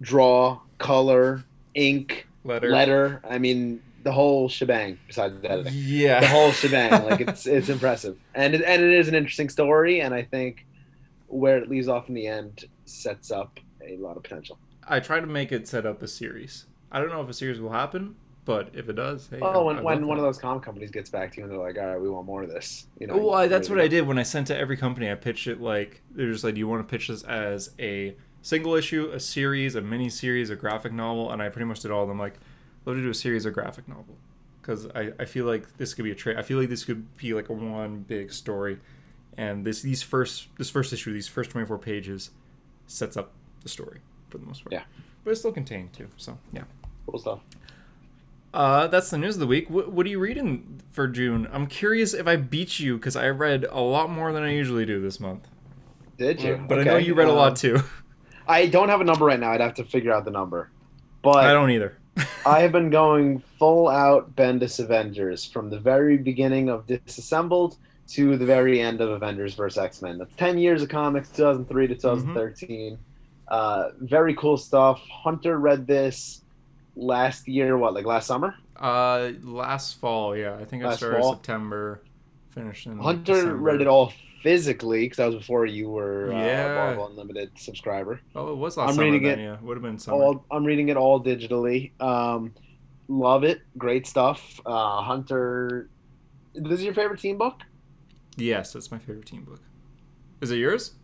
draw, 0.00 0.60
color, 0.78 1.44
ink, 1.74 2.26
Letter. 2.44 2.70
letter. 2.70 3.22
I 3.28 3.38
mean, 3.38 3.82
the 4.02 4.12
whole 4.12 4.48
shebang. 4.48 4.98
Besides 5.06 5.40
the 5.40 5.50
editing, 5.50 5.72
Yeah. 5.76 6.20
the 6.20 6.26
whole 6.28 6.50
shebang. 6.52 6.90
Like 7.08 7.20
it's 7.28 7.46
it's 7.46 7.68
impressive, 7.70 8.18
and 8.34 8.54
it, 8.54 8.62
and 8.62 8.82
it 8.82 8.92
is 8.92 9.08
an 9.08 9.14
interesting 9.14 9.48
story. 9.48 10.00
And 10.00 10.12
I 10.14 10.22
think 10.22 10.66
where 11.28 11.56
it 11.58 11.68
leaves 11.70 11.88
off 11.88 12.08
in 12.08 12.14
the 12.14 12.26
end 12.26 12.66
sets 12.84 13.30
up 13.30 13.58
a 13.86 13.96
lot 13.96 14.16
of 14.16 14.22
potential. 14.22 14.58
I 14.86 15.00
try 15.00 15.20
to 15.20 15.26
make 15.26 15.52
it 15.52 15.66
set 15.68 15.86
up 15.86 16.02
a 16.02 16.08
series. 16.08 16.66
I 16.94 17.00
don't 17.00 17.10
know 17.10 17.20
if 17.20 17.28
a 17.28 17.34
series 17.34 17.60
will 17.60 17.72
happen, 17.72 18.14
but 18.44 18.70
if 18.72 18.88
it 18.88 18.94
does, 18.94 19.28
hey. 19.28 19.40
Oh, 19.42 19.46
I- 19.46 19.64
when, 19.64 19.76
I'd 19.78 19.84
when 19.84 20.06
one 20.06 20.16
that. 20.18 20.22
of 20.24 20.28
those 20.28 20.38
comm 20.40 20.62
companies 20.62 20.90
gets 20.90 21.10
back 21.10 21.32
to 21.32 21.38
you 21.38 21.42
and 21.44 21.52
they're 21.52 21.58
like, 21.58 21.76
"All 21.76 21.86
right, 21.86 22.00
we 22.00 22.08
want 22.08 22.24
more 22.26 22.42
of 22.42 22.48
this," 22.50 22.86
you 22.98 23.06
know. 23.06 23.16
Well, 23.16 23.34
I, 23.34 23.48
that's 23.48 23.68
what 23.68 23.80
I 23.80 23.88
did 23.88 24.06
when 24.06 24.18
I 24.18 24.22
sent 24.22 24.46
to 24.46 24.56
every 24.56 24.76
company. 24.76 25.10
I 25.10 25.14
pitched 25.16 25.46
it 25.46 25.60
like 25.60 26.00
they're 26.12 26.30
just 26.32 26.44
like, 26.44 26.54
"Do 26.54 26.60
you 26.60 26.68
want 26.68 26.86
to 26.86 26.90
pitch 26.90 27.08
this 27.08 27.22
as 27.24 27.70
a 27.78 28.16
single 28.42 28.74
issue, 28.74 29.10
a 29.12 29.18
series, 29.20 29.74
a 29.74 29.80
mini 29.80 30.08
series, 30.08 30.50
a 30.50 30.56
graphic 30.56 30.92
novel?" 30.92 31.30
And 31.32 31.42
I 31.42 31.48
pretty 31.48 31.66
much 31.66 31.80
did 31.80 31.90
all 31.90 32.02
of 32.02 32.08
them. 32.08 32.18
Like, 32.18 32.34
love 32.86 32.96
to 32.96 33.02
do 33.02 33.10
a 33.10 33.14
series 33.14 33.44
or 33.44 33.50
graphic 33.50 33.88
novel 33.88 34.16
because 34.62 34.86
I, 34.94 35.12
I 35.18 35.24
feel 35.24 35.44
like 35.46 35.76
this 35.78 35.92
could 35.94 36.04
be 36.04 36.10
a 36.12 36.14
trade. 36.14 36.36
I 36.38 36.42
feel 36.42 36.58
like 36.58 36.68
this 36.68 36.84
could 36.84 37.16
be 37.16 37.34
like 37.34 37.48
a 37.48 37.52
one 37.52 38.00
big 38.06 38.32
story, 38.32 38.78
and 39.36 39.64
this 39.64 39.82
these 39.82 40.02
first 40.02 40.48
this 40.58 40.70
first 40.70 40.92
issue, 40.92 41.12
these 41.12 41.28
first 41.28 41.50
twenty 41.50 41.66
four 41.66 41.78
pages, 41.78 42.30
sets 42.86 43.16
up 43.16 43.32
the 43.62 43.68
story 43.68 44.00
for 44.28 44.38
the 44.38 44.46
most 44.46 44.62
part. 44.64 44.72
Yeah. 44.74 44.82
but 45.24 45.30
it's 45.30 45.40
still 45.40 45.52
contained 45.52 45.92
too. 45.94 46.08
So 46.18 46.36
yeah. 46.52 46.64
Cool 47.06 47.18
stuff. 47.18 47.40
Uh, 48.52 48.86
that's 48.86 49.10
the 49.10 49.18
news 49.18 49.34
of 49.34 49.40
the 49.40 49.46
week. 49.46 49.68
What, 49.68 49.90
what 49.90 50.06
are 50.06 50.08
you 50.08 50.20
reading 50.20 50.80
for 50.92 51.08
June? 51.08 51.48
I'm 51.52 51.66
curious 51.66 52.14
if 52.14 52.28
I 52.28 52.36
beat 52.36 52.78
you 52.78 52.96
because 52.96 53.16
I 53.16 53.28
read 53.30 53.66
a 53.68 53.80
lot 53.80 54.10
more 54.10 54.32
than 54.32 54.44
I 54.44 54.52
usually 54.52 54.86
do 54.86 55.00
this 55.00 55.18
month. 55.18 55.48
Did 56.18 56.40
you? 56.40 56.64
But 56.68 56.78
I 56.78 56.84
know 56.84 56.96
you 56.96 57.14
read 57.14 57.26
a 57.26 57.32
um, 57.32 57.36
lot 57.36 57.56
too. 57.56 57.82
I 58.46 58.66
don't 58.66 58.88
have 58.88 59.00
a 59.00 59.04
number 59.04 59.24
right 59.24 59.40
now. 59.40 59.50
I'd 59.50 59.60
have 59.60 59.74
to 59.74 59.84
figure 59.84 60.12
out 60.12 60.24
the 60.24 60.30
number. 60.30 60.70
But 61.22 61.44
I 61.44 61.52
don't 61.52 61.70
either. 61.70 61.98
I 62.46 62.60
have 62.60 62.70
been 62.70 62.90
going 62.90 63.42
full 63.58 63.88
out 63.88 64.36
Bendis 64.36 64.78
Avengers 64.78 65.44
from 65.44 65.68
the 65.68 65.80
very 65.80 66.16
beginning 66.16 66.68
of 66.68 66.86
Disassembled 66.86 67.78
to 68.08 68.36
the 68.36 68.46
very 68.46 68.80
end 68.80 69.00
of 69.00 69.10
Avengers 69.10 69.54
vs. 69.54 69.78
X 69.78 70.02
Men. 70.02 70.18
That's 70.18 70.36
10 70.36 70.58
years 70.58 70.82
of 70.82 70.90
comics, 70.90 71.30
2003 71.30 71.88
to 71.88 71.94
2013. 71.94 72.98
Uh, 73.48 73.88
very 74.00 74.34
cool 74.34 74.56
stuff. 74.56 75.00
Hunter 75.08 75.58
read 75.58 75.86
this 75.86 76.42
last 76.96 77.48
year, 77.48 77.76
what, 77.76 77.94
like 77.94 78.04
last 78.06 78.26
summer? 78.26 78.54
Uh, 78.76 79.32
last 79.42 79.98
fall, 80.00 80.36
yeah. 80.36 80.56
I 80.56 80.64
think 80.64 80.82
I 80.82 80.88
Last 80.88 80.98
started 80.98 81.20
fall? 81.20 81.34
September, 81.34 82.02
finished 82.50 82.86
in 82.86 82.98
Hunter 82.98 83.32
December. 83.34 83.56
read 83.56 83.80
it 83.80 83.86
all 83.86 84.12
physically 84.42 85.04
because 85.04 85.16
that 85.18 85.26
was 85.26 85.36
before 85.36 85.64
you 85.64 85.88
were 85.88 86.32
uh, 86.32 86.38
Yeah. 86.38 86.74
Marvel 86.74 87.06
Unlimited 87.08 87.50
subscriber. 87.56 88.20
Oh, 88.34 88.52
it 88.52 88.56
was 88.56 88.76
last 88.76 88.88
I'm 88.90 88.94
summer 88.96 89.04
reading 89.10 89.22
then, 89.28 89.38
it 89.38 89.42
yeah. 89.44 89.56
Would 89.62 89.76
have 89.76 89.82
been 89.82 89.98
summer. 89.98 90.22
all 90.22 90.44
I'm 90.50 90.64
reading 90.64 90.88
it 90.88 90.96
all 90.96 91.22
digitally. 91.22 91.92
Um, 92.00 92.52
love 93.08 93.44
it, 93.44 93.60
great 93.78 94.06
stuff. 94.06 94.60
Uh, 94.66 95.00
Hunter, 95.02 95.88
this 96.54 96.80
is 96.80 96.84
your 96.84 96.94
favorite 96.94 97.20
team 97.20 97.38
book. 97.38 97.60
Yes, 98.36 98.72
that's 98.72 98.90
my 98.90 98.98
favorite 98.98 99.26
team 99.26 99.44
book. 99.44 99.60
Is 100.40 100.50
it 100.50 100.56
yours? 100.56 100.94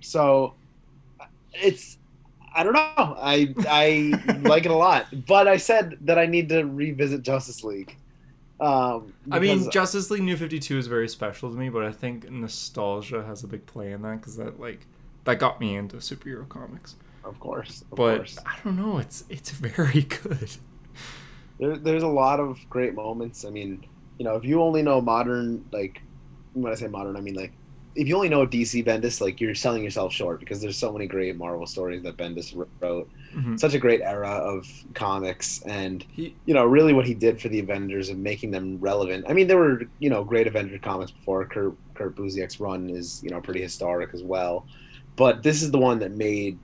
So 0.00 0.54
it's 1.54 1.98
I 2.54 2.62
don't 2.62 2.72
know. 2.72 3.16
I 3.20 3.54
I 3.68 4.18
like 4.42 4.64
it 4.64 4.70
a 4.70 4.74
lot, 4.76 5.06
but 5.26 5.48
I 5.48 5.56
said 5.56 5.98
that 6.02 6.18
I 6.18 6.26
need 6.26 6.48
to 6.50 6.64
revisit 6.64 7.22
Justice 7.22 7.62
League. 7.64 7.96
Um, 8.60 9.14
I 9.30 9.38
mean, 9.38 9.70
Justice 9.70 10.10
League 10.10 10.22
New 10.22 10.36
52 10.36 10.78
is 10.78 10.86
very 10.86 11.08
special 11.08 11.50
to 11.50 11.56
me, 11.56 11.68
but 11.68 11.84
I 11.84 11.92
think 11.92 12.30
nostalgia 12.30 13.24
has 13.24 13.42
a 13.44 13.46
big 13.46 13.66
play 13.66 13.92
in 13.92 14.02
that 14.02 14.16
because 14.20 14.36
that, 14.36 14.58
like, 14.60 14.86
that 15.24 15.38
got 15.38 15.60
me 15.60 15.76
into 15.76 15.96
superhero 15.96 16.48
comics. 16.48 16.96
of 17.24 17.38
course, 17.40 17.84
of 17.92 18.02
But 18.04 18.04
course. 18.04 18.44
I 18.46 18.56
don't 18.64 18.76
know, 18.76 18.98
it's 18.98 19.24
it's 19.28 19.50
very 19.50 20.02
good. 20.22 20.56
There, 21.58 21.76
there's 21.78 22.02
a 22.02 22.08
lot 22.08 22.40
of 22.40 22.68
great 22.68 22.94
moments. 22.94 23.44
I 23.44 23.50
mean, 23.50 23.84
you 24.18 24.24
know, 24.24 24.36
if 24.36 24.44
you 24.44 24.62
only 24.62 24.82
know 24.82 25.00
modern, 25.00 25.66
like 25.72 26.02
when 26.52 26.72
I 26.72 26.76
say 26.76 26.88
modern, 26.88 27.16
I 27.16 27.20
mean 27.20 27.34
like 27.34 27.58
if 27.98 28.06
you 28.06 28.14
only 28.14 28.28
know 28.28 28.46
DC 28.46 28.84
Bendis, 28.84 29.20
like 29.20 29.40
you're 29.40 29.56
selling 29.56 29.82
yourself 29.82 30.12
short 30.12 30.38
because 30.38 30.60
there's 30.60 30.78
so 30.78 30.92
many 30.92 31.08
great 31.08 31.34
Marvel 31.36 31.66
stories 31.66 32.02
that 32.04 32.16
Bendis 32.16 32.54
wrote. 32.80 33.10
Mhm. 33.34 33.58
Such 33.58 33.74
a 33.74 33.78
great 33.78 34.00
era 34.02 34.30
of 34.30 34.66
comics, 34.94 35.60
and 35.62 36.04
He, 36.12 36.34
you 36.46 36.54
know, 36.54 36.64
really 36.64 36.92
what 36.92 37.06
he 37.06 37.14
did 37.14 37.40
for 37.40 37.48
the 37.48 37.58
Avengers 37.58 38.08
and 38.08 38.22
making 38.22 38.52
them 38.52 38.78
relevant. 38.80 39.24
I 39.28 39.32
mean, 39.32 39.48
there 39.48 39.58
were 39.58 39.82
you 39.98 40.10
know 40.10 40.22
great 40.22 40.46
Avenger 40.46 40.78
comics 40.78 41.10
before. 41.10 41.44
Kurt 41.44 41.74
Kurt 41.94 42.14
Busiek's 42.14 42.60
run 42.60 42.88
is 42.88 43.20
you 43.24 43.30
know 43.30 43.40
pretty 43.40 43.60
historic 43.60 44.14
as 44.14 44.22
well, 44.22 44.64
but 45.16 45.42
this 45.42 45.60
is 45.62 45.72
the 45.72 45.78
one 45.78 45.98
that 45.98 46.12
made 46.12 46.56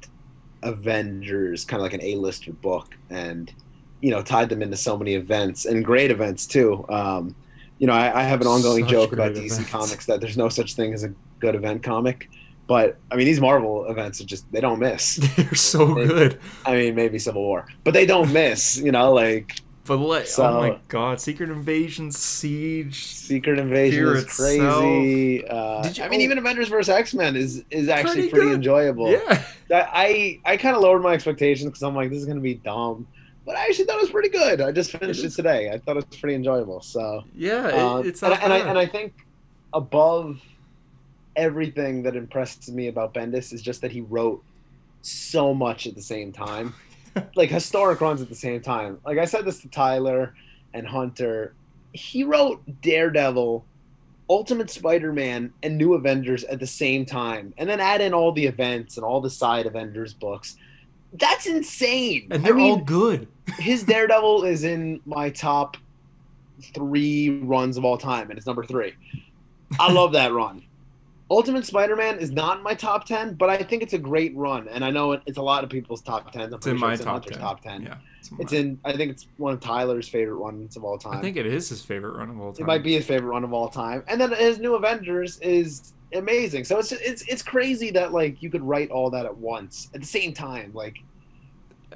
Avengers 0.63 1.65
kind 1.65 1.81
of 1.81 1.85
like 1.85 1.95
an 1.95 2.03
A-lister 2.03 2.53
book, 2.53 2.95
and 3.11 3.53
you 4.01 4.11
know 4.13 4.23
tied 4.23 4.49
them 4.49 4.63
into 4.63 4.77
so 4.77 4.97
many 4.97 5.15
events 5.15 5.65
and 5.67 5.85
great 5.85 6.13
events 6.13 6.47
too. 6.47 6.87
Um, 6.89 7.35
you 7.79 7.87
know, 7.89 7.93
I, 7.93 8.21
I 8.21 8.23
have 8.23 8.41
an 8.41 8.47
ongoing 8.47 8.85
Such 8.85 8.91
joke 8.91 9.13
about 9.13 9.33
DC 9.33 9.47
events. 9.47 9.71
Comics 9.71 10.07
that 10.07 10.21
there's 10.21 10.37
no 10.37 10.49
such 10.49 10.75
thing 10.75 10.95
as 10.95 11.05
a 11.05 11.13
good 11.45 11.55
event 11.55 11.83
comic, 11.83 12.29
but 12.67 12.97
I 13.11 13.17
mean 13.17 13.27
these 13.27 13.41
Marvel 13.41 13.87
events 13.87 14.21
are 14.21 14.25
just 14.35 14.51
they 14.53 14.61
don't 14.61 14.79
miss. 14.79 15.17
they're 15.37 15.55
so 15.55 15.95
They- 15.95 16.07
good. 16.07 16.39
I 16.65 16.77
mean 16.77 16.95
maybe 16.95 17.19
Civil 17.19 17.43
War, 17.43 17.67
but 17.85 17.93
they 17.95 18.07
don't 18.07 18.33
miss. 18.33 18.79
You 18.79 18.93
know, 18.93 19.13
like 19.13 19.47
But 19.87 19.99
like, 19.99 20.27
So- 20.27 20.45
oh 20.49 20.61
my 20.65 20.79
god, 20.89 21.21
Secret 21.21 21.51
Invasion, 21.51 22.11
Siege. 22.11 23.05
Secret 23.05 23.59
Invasion 23.59 24.07
is 24.17 24.25
crazy. 24.25 25.47
Uh, 25.47 25.83
Did 25.83 25.99
you- 25.99 26.05
I 26.05 26.09
mean, 26.09 26.23
even 26.23 26.39
Avengers 26.39 26.69
vs 26.69 26.89
X 26.89 27.13
Men 27.13 27.37
is 27.37 27.63
is 27.71 27.89
actually 27.91 28.29
Pretty 28.29 28.31
pretty, 28.31 28.53
enjoyable. 28.55 29.11
Yeah. 29.11 29.43
I 29.71 30.41
I, 30.45 30.57
kind 30.57 30.75
of 30.77 30.83
lowered 30.83 31.03
my 31.03 31.13
expectations 31.13 31.67
because 31.69 31.83
I'm 31.83 31.95
like, 31.95 32.09
this 32.11 32.19
is 32.21 32.27
gonna 32.31 32.41
be 32.53 32.55
dumb, 32.55 33.07
but 33.47 33.57
I 33.57 33.67
actually 33.67 33.85
thought 33.87 33.99
it 34.01 34.07
was 34.09 34.15
pretty 34.19 34.31
good. 34.41 34.61
I 34.63 34.73
just 34.73 34.91
finished 34.93 35.23
It 35.23 35.33
it, 35.33 35.37
today. 35.41 35.71
I 35.75 35.77
thought 35.79 35.97
it 35.99 36.07
was 36.09 36.19
pretty 36.19 36.35
enjoyable. 36.37 36.81
So 36.81 37.25
Yeah, 37.37 37.69
it- 37.69 37.75
uh, 37.75 38.03
it's 38.09 38.23
and, 38.23 38.33
and 38.45 38.53
I 38.57 38.59
and 38.71 38.79
I 38.79 38.87
think 38.87 39.13
above 39.75 40.41
everything 41.37 42.03
that 42.05 42.17
impresses 42.17 42.71
me 42.71 42.89
about 42.89 43.15
Bendis 43.15 43.53
is 43.53 43.63
just 43.63 43.81
that 43.81 43.93
he 43.93 44.01
wrote 44.01 44.43
so 45.03 45.55
much 45.55 45.87
at 45.87 45.95
the 45.95 46.03
same 46.03 46.33
time. 46.33 46.75
like 47.35 47.51
historic 47.51 48.01
runs 48.01 48.23
at 48.23 48.29
the 48.29 48.35
same 48.35 48.61
time. 48.61 48.99
Like 49.05 49.19
I 49.19 49.25
said 49.25 49.45
this 49.45 49.61
to 49.61 49.69
Tyler 49.69 50.35
and 50.73 50.87
Hunter. 50.87 51.55
He 51.93 52.25
wrote 52.25 52.63
Daredevil, 52.81 53.65
Ultimate 54.29 54.71
Spider-Man, 54.71 55.53
and 55.63 55.79
New 55.79 55.95
Avengers 55.95 56.45
at 56.45 56.59
the 56.59 56.67
same 56.67 57.07
time, 57.07 57.55
and 57.57 57.69
then 57.69 57.79
add 57.81 58.01
in 58.01 58.13
all 58.13 58.33
the 58.33 58.47
events 58.47 58.97
and 58.97 59.05
all 59.05 59.21
the 59.21 59.31
side 59.31 59.67
Avengers 59.67 60.13
books. 60.13 60.57
That's 61.13 61.47
insane. 61.47 62.29
and 62.33 62.45
they're 62.45 62.55
I 62.55 62.57
mean, 62.57 62.71
all 62.71 62.79
good. 62.79 63.29
his 63.59 63.85
Daredevil 63.85 64.45
is 64.45 64.65
in 64.65 65.01
my 65.07 65.31
top 65.31 65.77
three 66.75 67.41
runs 67.41 67.77
of 67.77 67.85
all 67.85 67.99
time, 67.99 68.31
and 68.31 68.39
it's 68.39 68.47
number 68.47 68.65
three. 68.65 68.95
I 69.79 69.93
love 69.93 70.13
that 70.13 70.33
run. 70.33 70.63
Ultimate 71.31 71.65
Spider-Man 71.65 72.19
is 72.19 72.31
not 72.31 72.59
in 72.59 72.63
my 72.63 72.75
top 72.75 73.07
ten, 73.07 73.35
but 73.35 73.49
I 73.49 73.57
think 73.57 73.83
it's 73.83 73.95
a 73.95 73.99
great 73.99 74.37
run, 74.37 74.69
and 74.69 74.85
I 74.85 74.91
know 74.91 75.13
it, 75.13 75.23
it's 75.27 75.39
a 75.39 75.43
lot 75.43 75.65
of 75.65 75.71
people's 75.71 76.03
top 76.03 76.31
tens. 76.33 76.53
I'm 76.53 76.59
It's 76.59 76.67
in 76.67 76.77
sure 76.79 76.87
my 76.89 76.95
it's 76.95 77.03
top 77.03 77.25
10. 77.25 77.39
top 77.39 77.63
ten. 77.63 77.83
Yeah, 77.83 77.97
it's, 78.21 78.31
in 78.31 78.37
It's 78.41 78.53
in. 78.53 78.79
I 78.85 78.93
think 78.95 79.11
it's 79.13 79.27
one 79.39 79.55
of 79.55 79.61
Tyler's 79.61 80.07
favorite 80.09 80.37
runs 80.37 80.77
of 80.77 80.85
all 80.85 80.99
time. 80.99 81.17
I 81.17 81.21
think 81.23 81.37
it 81.39 81.47
is 81.47 81.69
his 81.71 81.83
favorite 81.83 82.17
run 82.19 82.29
of 82.29 82.39
all 82.39 82.53
time. 82.53 82.65
it 82.65 82.67
might 82.67 82.83
be 82.83 82.93
his 82.95 83.07
favorite 83.07 83.31
run 83.31 83.43
of 83.43 83.55
all 83.55 83.69
time, 83.69 84.05
and 84.07 84.21
then 84.21 84.33
his 84.33 84.59
New 84.59 84.75
Avengers 84.75 85.39
is 85.41 85.95
amazing. 86.15 86.65
So 86.65 86.79
it's 86.79 86.93
it's 86.93 87.23
it's 87.27 87.43
crazy 87.43 87.91
that 87.93 88.13
like 88.13 88.43
you 88.43 88.51
could 88.51 88.63
write 88.63 88.91
all 88.91 89.09
that 89.11 89.25
at 89.25 89.37
once 89.37 89.89
at 89.95 90.03
the 90.03 90.07
same 90.07 90.35
time. 90.35 90.73
Like 90.75 90.99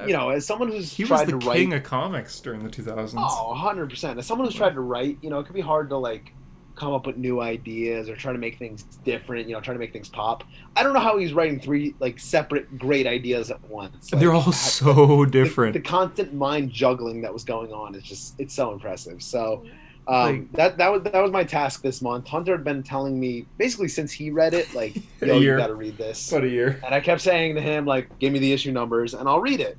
uh, 0.01 0.07
you 0.07 0.15
know, 0.15 0.31
as 0.31 0.47
someone 0.47 0.69
who's 0.71 0.91
He 0.91 1.03
was 1.05 1.09
tried 1.11 1.27
the 1.29 1.33
to 1.33 1.39
king 1.39 1.71
write, 1.71 1.79
of 1.81 1.83
comics 1.83 2.41
during 2.41 2.65
the 2.65 2.71
2000s. 2.71 3.13
oh, 3.19 3.49
100 3.51 3.91
percent. 3.91 4.19
As 4.19 4.27
someone 4.27 4.47
who's 4.47 4.55
tried 4.57 4.73
to 4.75 4.81
write, 4.81 5.19
you 5.21 5.29
know, 5.29 5.39
it 5.39 5.45
could 5.45 5.55
be 5.55 5.61
hard 5.61 5.91
to 5.91 5.99
like 5.99 6.33
come 6.79 6.93
up 6.93 7.07
with 7.07 7.17
new 7.17 7.41
ideas 7.41 8.09
or 8.09 8.17
try 8.17 8.33
to 8.33 8.39
make 8.39 8.59
things 8.59 8.83
different. 9.05 9.49
You 9.49 9.55
know, 9.55 9.61
try 9.61 9.75
to 9.75 9.81
make 9.81 9.93
things 9.93 10.09
pop. 10.09 10.45
I 10.77 10.83
don't 10.83 10.93
know 10.93 11.01
how 11.01 11.19
he's 11.19 11.33
writing 11.33 11.59
three 11.61 11.95
like 12.01 12.19
separate 12.19 12.79
great 12.79 13.07
ideas 13.07 13.51
at 13.51 13.61
once. 13.69 14.13
And 14.13 14.21
they're 14.23 14.35
Like, 14.35 14.47
all 14.47 14.53
so 14.53 15.25
the- 15.25 15.31
different. 15.31 15.75
The, 15.75 15.81
constant 15.81 16.33
mind 16.35 16.71
juggling 16.71 17.21
that 17.23 17.33
was 17.33 17.45
going 17.45 17.73
on 17.73 17.95
is 17.95 18.03
just 18.05 18.35
it's 18.39 18.55
so 18.55 18.73
impressive. 18.73 19.23
So 19.23 19.65
um, 20.07 20.25
Like- 20.41 20.53
that 20.53 20.79
that 20.79 20.93
was 20.93 21.03
that 21.03 21.21
was 21.23 21.31
my 21.33 21.45
task 21.45 21.83
this 21.83 22.01
month. 22.01 22.27
Hunter 22.29 22.53
had 22.53 22.65
been 22.65 22.83
telling 22.83 23.19
me 23.19 23.45
basically 23.59 23.89
since 23.89 24.11
he 24.13 24.31
read 24.31 24.55
it, 24.55 24.73
like, 24.75 24.97
yo, 25.21 25.39
you 25.39 25.57
got 25.57 25.67
to 25.67 25.75
read 25.75 25.99
this. 25.99 26.31
About 26.33 26.45
a 26.45 26.49
year. 26.49 26.81
And 26.85 26.95
I 26.95 27.01
kept 27.01 27.21
saying 27.21 27.57
to 27.57 27.61
him, 27.61 27.85
like, 27.85 28.19
give 28.19 28.33
me 28.33 28.39
the 28.39 28.53
issue 28.53 28.73
numbers 28.73 29.15
and 29.15 29.29
I'll 29.29 29.41
read 29.41 29.61
it. 29.61 29.77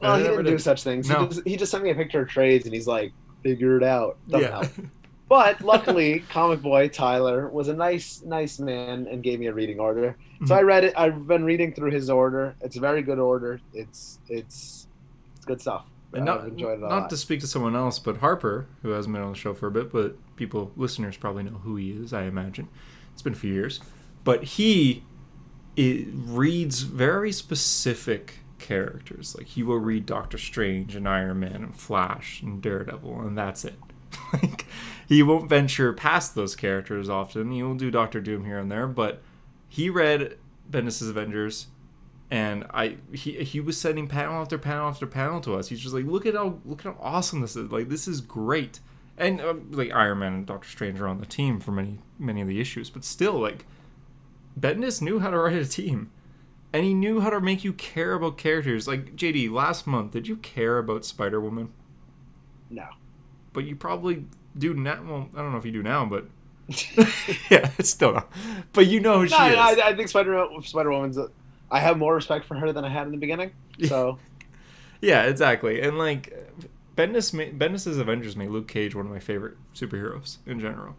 Well, 0.00 0.12
I 0.12 0.18
he 0.18 0.24
didn't 0.24 0.44
do 0.44 0.50
did. 0.50 0.60
such 0.60 0.82
things. 0.82 1.08
No. 1.08 1.20
He, 1.20 1.26
just, 1.28 1.46
he 1.46 1.56
just 1.56 1.70
sent 1.70 1.84
me 1.84 1.90
a 1.90 1.94
picture 1.94 2.22
of 2.22 2.28
trades 2.28 2.64
and 2.64 2.74
he's 2.74 2.88
like, 2.88 3.12
figure 3.44 3.76
it 3.76 3.84
out. 3.84 4.18
Doesn't 4.28 4.50
yeah. 4.50 4.86
But 5.32 5.62
luckily, 5.62 6.24
Comic 6.28 6.60
Boy 6.60 6.88
Tyler 6.88 7.48
was 7.48 7.68
a 7.68 7.72
nice, 7.72 8.20
nice 8.22 8.58
man 8.58 9.06
and 9.10 9.22
gave 9.22 9.40
me 9.40 9.46
a 9.46 9.54
reading 9.54 9.80
order. 9.80 10.14
So 10.44 10.54
Mhm. 10.54 10.58
I 10.58 10.60
read 10.60 10.84
it. 10.84 10.92
I've 10.94 11.26
been 11.26 11.42
reading 11.42 11.72
through 11.72 11.92
his 11.92 12.10
order. 12.10 12.54
It's 12.60 12.76
a 12.76 12.80
very 12.80 13.00
good 13.00 13.18
order. 13.18 13.58
It's 13.72 14.18
it's 14.28 14.88
it's 15.38 15.46
good 15.46 15.58
stuff. 15.58 15.86
And 16.12 16.26
not, 16.26 16.46
enjoyed 16.46 16.80
it 16.80 16.84
a 16.84 16.88
not 16.90 17.08
to 17.08 17.16
speak 17.16 17.40
to 17.40 17.46
someone 17.46 17.74
else, 17.74 17.98
but 17.98 18.18
Harper, 18.18 18.66
who 18.82 18.90
hasn't 18.90 19.14
been 19.14 19.22
on 19.22 19.32
the 19.32 19.38
show 19.38 19.54
for 19.54 19.68
a 19.68 19.70
bit, 19.70 19.90
but 19.90 20.16
people, 20.36 20.70
listeners 20.76 21.16
probably 21.16 21.44
know 21.44 21.60
who 21.64 21.76
he 21.76 21.92
is, 21.92 22.12
I 22.12 22.24
imagine. 22.24 22.68
It's 23.14 23.22
been 23.22 23.32
a 23.32 23.36
few 23.36 23.54
years. 23.54 23.80
But 24.24 24.44
he 24.44 25.02
it 25.76 26.08
reads 26.12 26.82
very 26.82 27.32
specific 27.32 28.40
characters. 28.58 29.34
Like, 29.34 29.46
he 29.46 29.62
will 29.62 29.78
read 29.78 30.04
Doctor 30.04 30.36
Strange 30.36 30.94
and 30.94 31.08
Iron 31.08 31.40
Man 31.40 31.62
and 31.64 31.74
Flash 31.74 32.42
and 32.42 32.60
Daredevil, 32.60 33.22
and 33.22 33.38
that's 33.38 33.64
it. 33.64 33.78
like, 34.34 34.66
he 35.12 35.22
won't 35.22 35.48
venture 35.48 35.92
past 35.92 36.34
those 36.34 36.56
characters 36.56 37.08
often. 37.08 37.50
He 37.50 37.62
will 37.62 37.74
do 37.74 37.90
Doctor 37.90 38.20
Doom 38.20 38.44
here 38.44 38.58
and 38.58 38.70
there, 38.70 38.86
but 38.86 39.22
he 39.68 39.90
read 39.90 40.38
Bendis' 40.70 41.08
Avengers 41.08 41.66
and 42.30 42.64
I 42.72 42.96
he 43.12 43.44
he 43.44 43.60
was 43.60 43.78
sending 43.78 44.08
panel 44.08 44.40
after 44.40 44.56
panel 44.56 44.88
after 44.88 45.06
panel 45.06 45.42
to 45.42 45.54
us. 45.54 45.68
He's 45.68 45.80
just 45.80 45.94
like, 45.94 46.06
look 46.06 46.24
at 46.24 46.34
how 46.34 46.58
look 46.64 46.86
at 46.86 46.94
how 46.94 46.98
awesome 46.98 47.42
this 47.42 47.56
is. 47.56 47.70
Like 47.70 47.90
this 47.90 48.08
is 48.08 48.22
great. 48.22 48.80
And 49.18 49.42
um, 49.42 49.70
like 49.70 49.92
Iron 49.92 50.20
Man 50.20 50.32
and 50.32 50.46
Doctor 50.46 50.68
Strange 50.68 50.98
are 50.98 51.08
on 51.08 51.18
the 51.20 51.26
team 51.26 51.60
for 51.60 51.72
many 51.72 51.98
many 52.18 52.40
of 52.40 52.48
the 52.48 52.58
issues, 52.58 52.88
but 52.88 53.04
still 53.04 53.38
like 53.38 53.66
Bendis 54.58 55.02
knew 55.02 55.18
how 55.18 55.28
to 55.28 55.38
write 55.38 55.56
a 55.56 55.66
team. 55.66 56.10
And 56.72 56.84
he 56.84 56.94
knew 56.94 57.20
how 57.20 57.28
to 57.28 57.38
make 57.38 57.64
you 57.64 57.74
care 57.74 58.14
about 58.14 58.38
characters. 58.38 58.88
Like 58.88 59.14
JD, 59.14 59.50
last 59.50 59.86
month, 59.86 60.12
did 60.12 60.26
you 60.26 60.36
care 60.36 60.78
about 60.78 61.04
Spider 61.04 61.38
Woman? 61.38 61.70
no. 62.70 62.86
But 63.52 63.64
you 63.64 63.76
probably 63.76 64.24
do 64.56 64.74
now. 64.74 65.02
Well, 65.02 65.28
I 65.34 65.38
don't 65.38 65.52
know 65.52 65.58
if 65.58 65.64
you 65.64 65.72
do 65.72 65.82
now, 65.82 66.04
but 66.04 66.26
yeah, 67.50 67.70
it's 67.78 67.90
still 67.90 68.12
not. 68.12 68.30
But 68.72 68.86
you 68.86 69.00
know 69.00 69.20
who 69.20 69.28
she 69.28 69.36
no, 69.38 69.46
is. 69.46 69.78
I, 69.78 69.88
I 69.88 69.96
think 69.96 70.08
Spider 70.08 70.46
Spider 70.64 70.90
Woman's. 70.90 71.18
I 71.70 71.80
have 71.80 71.96
more 71.98 72.14
respect 72.14 72.44
for 72.44 72.54
her 72.54 72.72
than 72.72 72.84
I 72.84 72.90
had 72.90 73.06
in 73.06 73.12
the 73.12 73.18
beginning. 73.18 73.52
So 73.86 74.18
Yeah, 75.02 75.24
exactly. 75.24 75.82
And 75.82 75.98
like 75.98 76.32
Bendis, 76.96 77.32
Bendis's 77.58 77.98
Avengers 77.98 78.36
made 78.36 78.50
Luke 78.50 78.68
Cage 78.68 78.94
one 78.94 79.04
of 79.04 79.12
my 79.12 79.18
favorite 79.18 79.56
superheroes 79.74 80.38
in 80.46 80.60
general. 80.60 80.96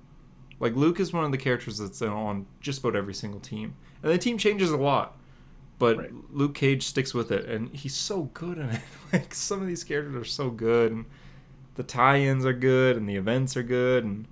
Like 0.60 0.76
Luke 0.76 1.00
is 1.00 1.14
one 1.14 1.24
of 1.24 1.32
the 1.32 1.38
characters 1.38 1.78
that's 1.78 2.02
on 2.02 2.46
just 2.60 2.80
about 2.80 2.96
every 2.96 3.14
single 3.14 3.40
team, 3.40 3.76
and 4.04 4.12
the 4.12 4.18
team 4.18 4.38
changes 4.38 4.72
a 4.72 4.78
lot, 4.78 5.18
but 5.80 5.98
Right. 5.98 6.12
Luke 6.32 6.54
Cage 6.54 6.84
sticks 6.84 7.14
with 7.14 7.32
it, 7.32 7.46
and 7.46 7.74
he's 7.76 7.96
so 7.96 8.24
good 8.34 8.58
in 8.58 8.70
it. 8.70 8.82
like 9.14 9.34
some 9.34 9.62
of 9.62 9.68
these 9.68 9.84
characters 9.84 10.16
are 10.16 10.26
so 10.26 10.50
good, 10.50 10.92
and 10.92 11.06
the 11.76 11.84
tie-ins 11.84 12.46
are 12.46 12.54
good, 12.54 12.98
and 12.98 13.08
the 13.10 13.16
events 13.16 13.56
are 13.58 13.64
good, 13.64 14.04
and 14.04 14.28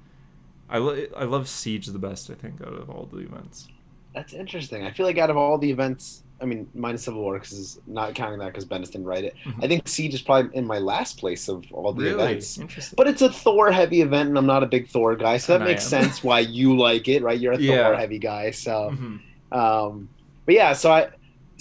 I 0.70 0.78
lo- 0.78 1.06
I 1.18 1.24
love 1.26 1.48
Siege 1.50 1.88
the 1.88 2.00
best. 2.00 2.30
I 2.30 2.34
think 2.36 2.62
out 2.62 2.74
of 2.74 2.90
all 2.90 3.08
the 3.12 3.20
events. 3.20 3.68
that's 4.14 4.34
interesting. 4.34 4.84
I 4.84 4.92
feel 4.92 5.06
like 5.06 5.18
out 5.18 5.30
of 5.30 5.38
all 5.38 5.58
the 5.58 5.72
events, 5.72 6.24
I 6.42 6.46
mean, 6.46 6.68
minus 6.74 7.04
Civil 7.04 7.22
War, 7.22 7.40
because 7.40 7.80
not 7.88 8.14
counting 8.14 8.40
that 8.40 8.48
because 8.48 8.66
Bendis 8.66 8.92
didn't 8.92 9.06
write 9.06 9.24
it. 9.24 9.36
Mhm. 9.46 9.64
I 9.64 9.68
think 9.70 9.88
Siege 9.88 10.14
is 10.14 10.22
probably 10.22 10.54
in 10.56 10.66
my 10.68 10.80
last 10.80 11.18
place 11.18 11.48
of 11.48 11.64
all 11.72 11.94
the 11.94 12.04
Really 12.04 12.24
events. 12.24 12.58
interesting. 12.58 12.96
But 12.98 13.08
it's 13.08 13.22
a 13.22 13.32
Thor 13.32 13.72
heavy 13.72 14.02
event, 14.02 14.28
and 14.28 14.38
I'm 14.38 14.46
not 14.46 14.64
a 14.64 14.66
big 14.66 14.88
Thor 14.90 15.16
guy, 15.16 15.38
so 15.38 15.54
that 15.54 15.62
And 15.62 15.70
makes 15.70 15.86
sense 15.86 16.24
why 16.26 16.40
you 16.42 16.76
like 16.78 17.08
it, 17.08 17.24
right? 17.24 17.40
You're 17.40 17.54
a 17.54 17.58
Yeah. 17.58 17.86
Thor 17.88 17.96
heavy 17.96 18.20
guy, 18.20 18.52
so. 18.52 18.92
Mhm. 18.94 19.20
Um, 19.58 20.10
but 20.46 20.56
yeah, 20.56 20.74
so 20.74 20.92
I 20.92 21.08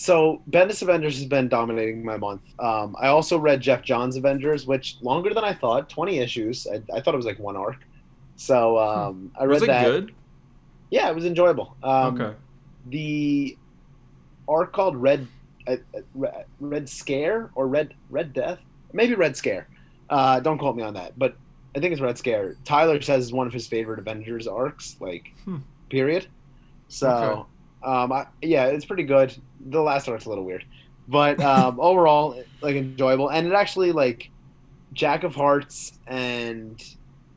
so 0.00 0.42
Bendis 0.50 0.82
Avengers 0.82 1.18
has 1.18 1.26
been 1.26 1.48
dominating 1.48 2.04
my 2.04 2.16
month. 2.16 2.42
Um, 2.58 2.96
I 3.00 3.08
also 3.08 3.38
read 3.38 3.60
Geoff 3.60 3.82
Johns 3.82 4.16
Avengers, 4.16 4.66
which 4.66 4.96
longer 5.02 5.34
than 5.34 5.44
I 5.44 5.54
thought, 5.54 5.90
twenty 5.90 6.18
issues. 6.18 6.66
I, 6.72 6.76
I 6.96 7.00
thought 7.02 7.14
it 7.14 7.18
was 7.18 7.26
like 7.26 7.38
one 7.38 7.56
arc. 7.56 7.78
So 8.36 8.78
um, 8.78 9.32
I 9.38 9.44
read 9.44 9.60
Was 9.60 9.62
it 9.64 9.66
that. 9.68 9.80
good? 9.80 10.12
Yeah, 10.90 11.08
it 11.10 11.14
was 11.14 11.24
enjoyable. 11.26 11.76
Um, 11.82 12.14
okay. 12.20 12.36
The 12.84 13.58
arc 14.48 14.72
called 14.72 14.96
Red 14.96 15.30
uh, 15.66 15.76
uh, 15.96 16.00
Red, 16.14 16.44
Red 16.60 16.88
Scare 16.88 17.50
or 17.54 17.68
Red 17.68 17.94
Red 18.08 18.32
Death, 18.32 18.60
maybe 18.92 19.14
Red 19.14 19.36
Scare. 19.36 19.68
Uh, 20.10 20.40
don't 20.40 20.58
quote 20.58 20.76
me 20.76 20.82
on 20.82 20.94
that, 20.94 21.12
but 21.18 21.34
I 21.76 21.80
think 21.80 21.92
it's 21.92 22.00
Red 22.02 22.18
Scare. 22.18 22.56
Tyler 22.64 23.00
says 23.02 23.26
is 23.26 23.32
one 23.32 23.46
of 23.46 23.52
his 23.52 23.68
favorite 23.68 24.00
Avengers 24.00 24.46
arcs, 24.48 24.96
like 25.00 25.24
Hmm. 25.44 25.64
period. 25.90 26.28
So, 26.88 27.08
Okay. 27.10 27.42
um, 27.84 28.12
I, 28.12 28.26
yeah, 28.42 28.66
it's 28.66 28.84
pretty 28.86 29.04
good. 29.04 29.36
The 29.68 29.80
last 29.82 30.08
arc's 30.08 30.26
a 30.26 30.28
little 30.28 30.44
weird, 30.44 30.64
but 31.08 31.40
um, 31.40 31.78
overall, 31.80 32.42
like 32.62 32.76
enjoyable. 32.76 33.28
And 33.28 33.46
it 33.46 33.52
actually 33.52 33.92
like 33.92 34.30
Jack 34.92 35.24
of 35.24 35.34
Hearts 35.34 35.92
and 36.06 36.80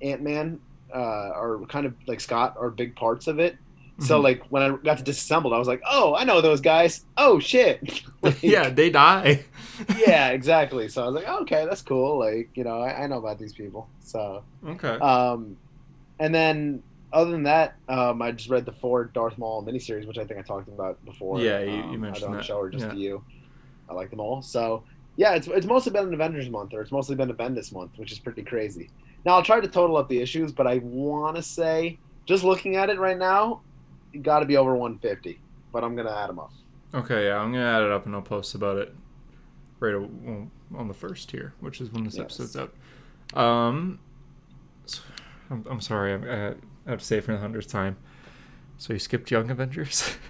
Ant 0.01 0.21
Man 0.21 0.59
uh, 0.93 0.97
are 0.99 1.59
kind 1.69 1.86
of 1.86 1.95
like 2.07 2.19
Scott 2.21 2.55
are 2.59 2.69
big 2.69 2.95
parts 2.95 3.27
of 3.27 3.39
it. 3.39 3.57
So 3.99 4.19
Mhm. 4.19 4.23
like 4.23 4.41
when 4.49 4.63
I 4.63 4.75
got 4.77 4.97
to 4.97 5.03
disassembled, 5.03 5.53
I 5.53 5.59
was 5.59 5.67
like, 5.67 5.81
oh, 5.88 6.15
I 6.15 6.23
know 6.23 6.41
those 6.41 6.62
guys. 6.62 7.05
Oh 7.17 7.39
shit. 7.39 7.79
Like, 8.23 8.41
yeah, 8.41 8.69
they 8.69 8.89
die. 8.89 9.43
yeah, 9.97 10.29
exactly. 10.29 10.88
So 10.88 11.03
I 11.03 11.07
was 11.07 11.15
like, 11.15 11.27
okay, 11.41 11.65
that's 11.65 11.81
cool. 11.81 12.17
Like 12.17 12.51
you 12.55 12.63
know, 12.63 12.79
I, 12.81 13.03
I 13.03 13.07
know 13.07 13.17
about 13.17 13.38
these 13.38 13.53
people. 13.53 13.91
So 13.99 14.45
Okay. 14.65 14.97
um, 14.99 15.57
and 16.19 16.33
then 16.33 16.83
other 17.13 17.32
than 17.32 17.43
that, 17.43 17.76
um, 17.88 18.21
I 18.21 18.32
just 18.32 18.49
read 18.49 18.65
the 18.65 18.71
four 18.73 19.06
Darth 19.06 19.38
Maul 19.38 19.63
miniseries, 19.63 20.08
which 20.08 20.17
I 20.17 20.26
think 20.26 20.39
I 20.39 20.43
talked 20.43 20.67
about 20.67 21.04
before. 21.06 21.39
Yeah, 21.39 21.60
you- 21.60 21.71
you 21.71 21.82
um, 21.84 22.02
mentioned 22.02 22.26
on 22.32 22.38
that. 22.38 22.45
show 22.45 22.58
or 22.58 22.69
just 22.69 22.86
Yeah. 22.86 22.91
to 22.93 22.97
you. 22.97 23.23
I 23.89 23.93
like 23.93 24.10
them 24.10 24.19
all. 24.19 24.41
So 24.41 24.84
yeah, 25.15 25.34
it's 25.36 25.47
it's 25.47 25.65
mostly 25.67 25.91
been 25.91 26.08
an 26.08 26.13
Avengers 26.13 26.49
month, 26.49 26.73
or 26.73 26.82
it's 26.82 26.91
mostly 26.91 27.15
been 27.15 27.30
a 27.30 27.34
Bendis 27.34 27.71
month, 27.71 27.91
which 27.97 28.12
is 28.12 28.19
pretty 28.19 28.41
crazy. 28.43 28.89
Now 29.26 29.34
I'll 29.36 29.43
try 29.43 29.60
to 29.62 29.67
total 29.67 29.95
up 29.97 30.10
the 30.10 30.19
issues, 30.19 30.52
but 30.52 30.65
I 30.67 30.80
want 30.80 31.36
to 31.38 31.41
say, 31.43 31.99
just 32.26 32.43
looking 32.43 32.76
at 32.76 32.89
it 32.89 32.97
right 32.99 33.17
now, 33.17 33.62
you 34.12 34.19
got 34.21 34.39
to 34.39 34.45
be 34.45 34.58
over 34.58 34.76
150. 34.76 35.39
But 35.71 35.84
I'm 35.84 35.95
gonna 35.95 36.12
add 36.15 36.30
them 36.30 36.39
up. 36.39 36.52
Okay, 36.93 37.28
yeah, 37.28 37.38
I'm 37.38 37.52
gonna 37.52 37.63
add 37.65 37.84
it 37.84 37.91
up 37.91 38.06
and 38.06 38.15
I'll 38.15 38.21
post 38.21 38.54
about 38.56 38.78
it 38.78 38.93
right 39.80 39.93
on 39.95 40.88
the 40.88 40.93
first 40.93 41.30
here, 41.32 41.54
which 41.60 41.80
is 41.82 41.91
when 41.91 42.04
this 42.06 42.15
Yes. 42.17 42.23
episode's 42.39 42.56
out. 42.56 42.73
Um, 43.39 43.99
I'm, 45.49 45.65
I'm 45.69 45.82
sorry, 45.82 46.13
I, 46.13 46.49
I 46.49 46.54
have 46.91 47.00
to 47.00 47.06
say 47.06 47.19
for 47.19 47.32
the 47.34 47.39
hundredth 47.39 47.67
time. 47.67 47.98
So 48.78 48.93
you 48.93 49.00
skipped 49.00 49.32
Young 49.32 49.50
Avengers? 49.50 50.17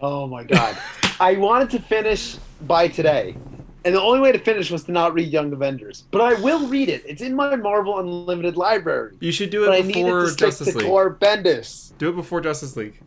Oh 0.00 0.26
my 0.26 0.44
god. 0.44 0.78
I 1.18 1.34
wanted 1.34 1.70
to 1.70 1.80
finish 1.80 2.36
by 2.68 2.88
today. 2.88 3.36
And 3.84 3.94
the 3.94 4.00
only 4.00 4.20
way 4.20 4.32
to 4.32 4.38
finish 4.38 4.70
was 4.70 4.84
to 4.84 4.92
not 4.92 5.14
read 5.14 5.32
Young 5.32 5.52
Avengers. 5.52 6.04
But 6.10 6.20
I 6.20 6.34
will 6.40 6.68
read 6.68 6.88
it. 6.88 7.02
It's 7.06 7.22
in 7.22 7.34
my 7.34 7.56
Marvel 7.56 7.98
Unlimited 7.98 8.56
library. 8.56 9.16
you 9.20 9.32
should 9.32 9.50
do 9.50 9.64
But 9.64 9.74
I 9.74 9.78
it 9.78 9.86
needed 9.86 10.04
before 10.04 10.20
to 10.22 10.28
stick 10.28 10.38
Justice 10.48 10.68
to 10.72 10.78
League. 10.78 10.86
core 10.86 11.14
Bendis. 11.20 11.96
Do 11.98 12.10
it 12.10 12.16
before 12.16 12.40
Justice 12.40 12.76
League. 12.76 13.00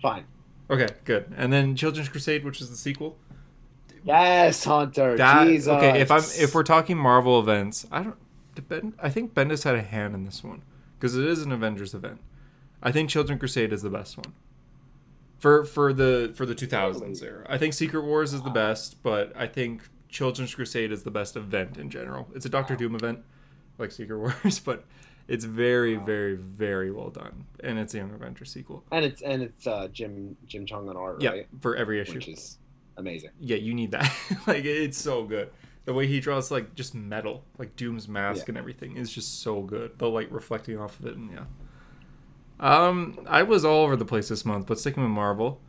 Fine. 0.00 0.24
Okay, 0.70 0.88
good. 1.04 1.32
And 1.36 1.52
then 1.52 1.76
Children's 1.76 2.08
Crusade, 2.08 2.44
which 2.44 2.60
is 2.60 2.70
the 2.70 2.76
sequel. 2.76 3.18
Yes, 4.04 4.64
Hunter. 4.64 5.16
That 5.16 5.46
Jesus. 5.46 5.68
okay? 5.68 6.00
If 6.00 6.10
I'm 6.10 6.22
if 6.22 6.54
we're 6.54 6.62
talking 6.62 6.96
Marvel 6.96 7.38
events, 7.38 7.86
I 7.92 8.02
don't. 8.02 8.16
Ben, 8.68 8.94
I 9.02 9.10
think 9.10 9.34
Bendis 9.34 9.64
had 9.64 9.74
a 9.74 9.82
hand 9.82 10.14
in 10.14 10.24
this 10.24 10.42
one 10.44 10.62
because 11.02 11.16
it 11.16 11.24
is 11.24 11.42
an 11.42 11.50
Avengers 11.50 11.94
event. 11.94 12.20
I 12.80 12.92
think 12.92 13.10
Children 13.10 13.40
Crusade 13.40 13.72
is 13.72 13.82
the 13.82 13.90
best 13.90 14.16
one 14.16 14.32
for 15.40 15.64
for 15.64 15.92
the 15.92 16.32
for 16.36 16.46
the 16.46 16.54
2000s 16.54 17.20
era. 17.24 17.44
I 17.48 17.58
think 17.58 17.74
Secret 17.74 18.04
Wars 18.04 18.32
is 18.32 18.42
the 18.42 18.50
best, 18.50 19.02
but 19.02 19.32
I 19.36 19.48
think 19.48 19.82
Children's 20.08 20.54
Crusade 20.54 20.92
is 20.92 21.02
the 21.02 21.10
best 21.10 21.34
event 21.36 21.76
in 21.76 21.90
general. 21.90 22.28
It's 22.36 22.46
a 22.46 22.48
Doctor 22.48 22.76
Doom 22.76 22.94
event, 22.94 23.18
like 23.78 23.90
Secret 23.90 24.16
Wars, 24.44 24.60
but 24.60 24.84
it's 25.26 25.44
very 25.44 25.96
very 25.96 26.36
very 26.36 26.92
well 26.92 27.10
done, 27.10 27.46
and 27.64 27.80
it's 27.80 27.94
a 27.94 27.98
Young 27.98 28.12
Avengers 28.12 28.52
sequel. 28.52 28.84
and 28.92 29.04
it's 29.04 29.22
and 29.22 29.42
it's 29.42 29.66
uh, 29.66 29.88
Jim 29.88 30.36
Jim 30.46 30.66
Cheung 30.66 30.88
on 30.88 30.96
art, 30.96 31.20
Yeah, 31.20 31.30
right? 31.30 31.48
for 31.60 31.74
every 31.74 32.00
issue. 32.00 32.14
Which 32.14 32.28
is 32.28 32.58
amazing. 32.96 33.30
yeah, 33.40 33.56
you 33.56 33.74
need 33.74 33.90
that. 33.90 34.12
like 34.46 34.64
it's 34.64 34.98
so 34.98 35.24
good. 35.24 35.50
The 35.84 35.92
way 35.92 36.06
he 36.06 36.20
draws 36.20 36.50
like 36.50 36.74
just 36.74 36.94
metal, 36.94 37.44
like 37.58 37.74
Doom's 37.76 38.06
mask 38.08 38.46
Yeah. 38.46 38.52
and 38.52 38.58
everything 38.58 38.96
is 38.96 39.12
just 39.12 39.40
so 39.42 39.62
good. 39.62 39.98
The 39.98 40.08
light 40.08 40.30
reflecting 40.30 40.78
off 40.78 40.98
of 41.00 41.06
it 41.06 41.16
and 41.16 41.30
yeah. 41.30 41.44
Um 42.60 43.18
I 43.26 43.42
was 43.42 43.64
all 43.64 43.84
over 43.84 43.96
the 43.96 44.04
place 44.04 44.28
this 44.28 44.44
month, 44.44 44.66
but 44.66 44.78
sticking 44.78 45.02
with 45.02 45.10
Marvel. 45.12 45.60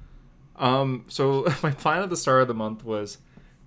Um 0.56 1.06
so 1.08 1.45
my 1.63 1.71
plan 1.71 2.04
at 2.04 2.10
the 2.10 2.17
start 2.17 2.43
of 2.43 2.47
the 2.47 2.54
month 2.54 2.84
was 2.86 3.17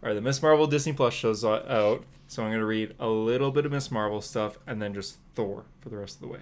all 0.02 0.08
right, 0.10 0.14
the 0.14 0.20
Miss 0.20 0.40
Marvel 0.42 0.66
Disney 0.66 0.92
Plus 0.92 1.14
shows 1.14 1.44
out, 1.44 2.04
so 2.28 2.42
I'm 2.42 2.50
going 2.50 2.60
to 2.60 2.66
read 2.66 2.94
a 3.00 3.08
little 3.08 3.50
bit 3.50 3.64
of 3.64 3.72
Miss 3.72 3.90
Marvel 3.90 4.20
stuff 4.20 4.58
and 4.66 4.80
then 4.80 4.92
just 4.92 5.16
Thor 5.34 5.64
for 5.80 5.88
the 5.88 5.96
rest 5.96 6.16
of 6.16 6.20
the 6.20 6.28
way. 6.28 6.40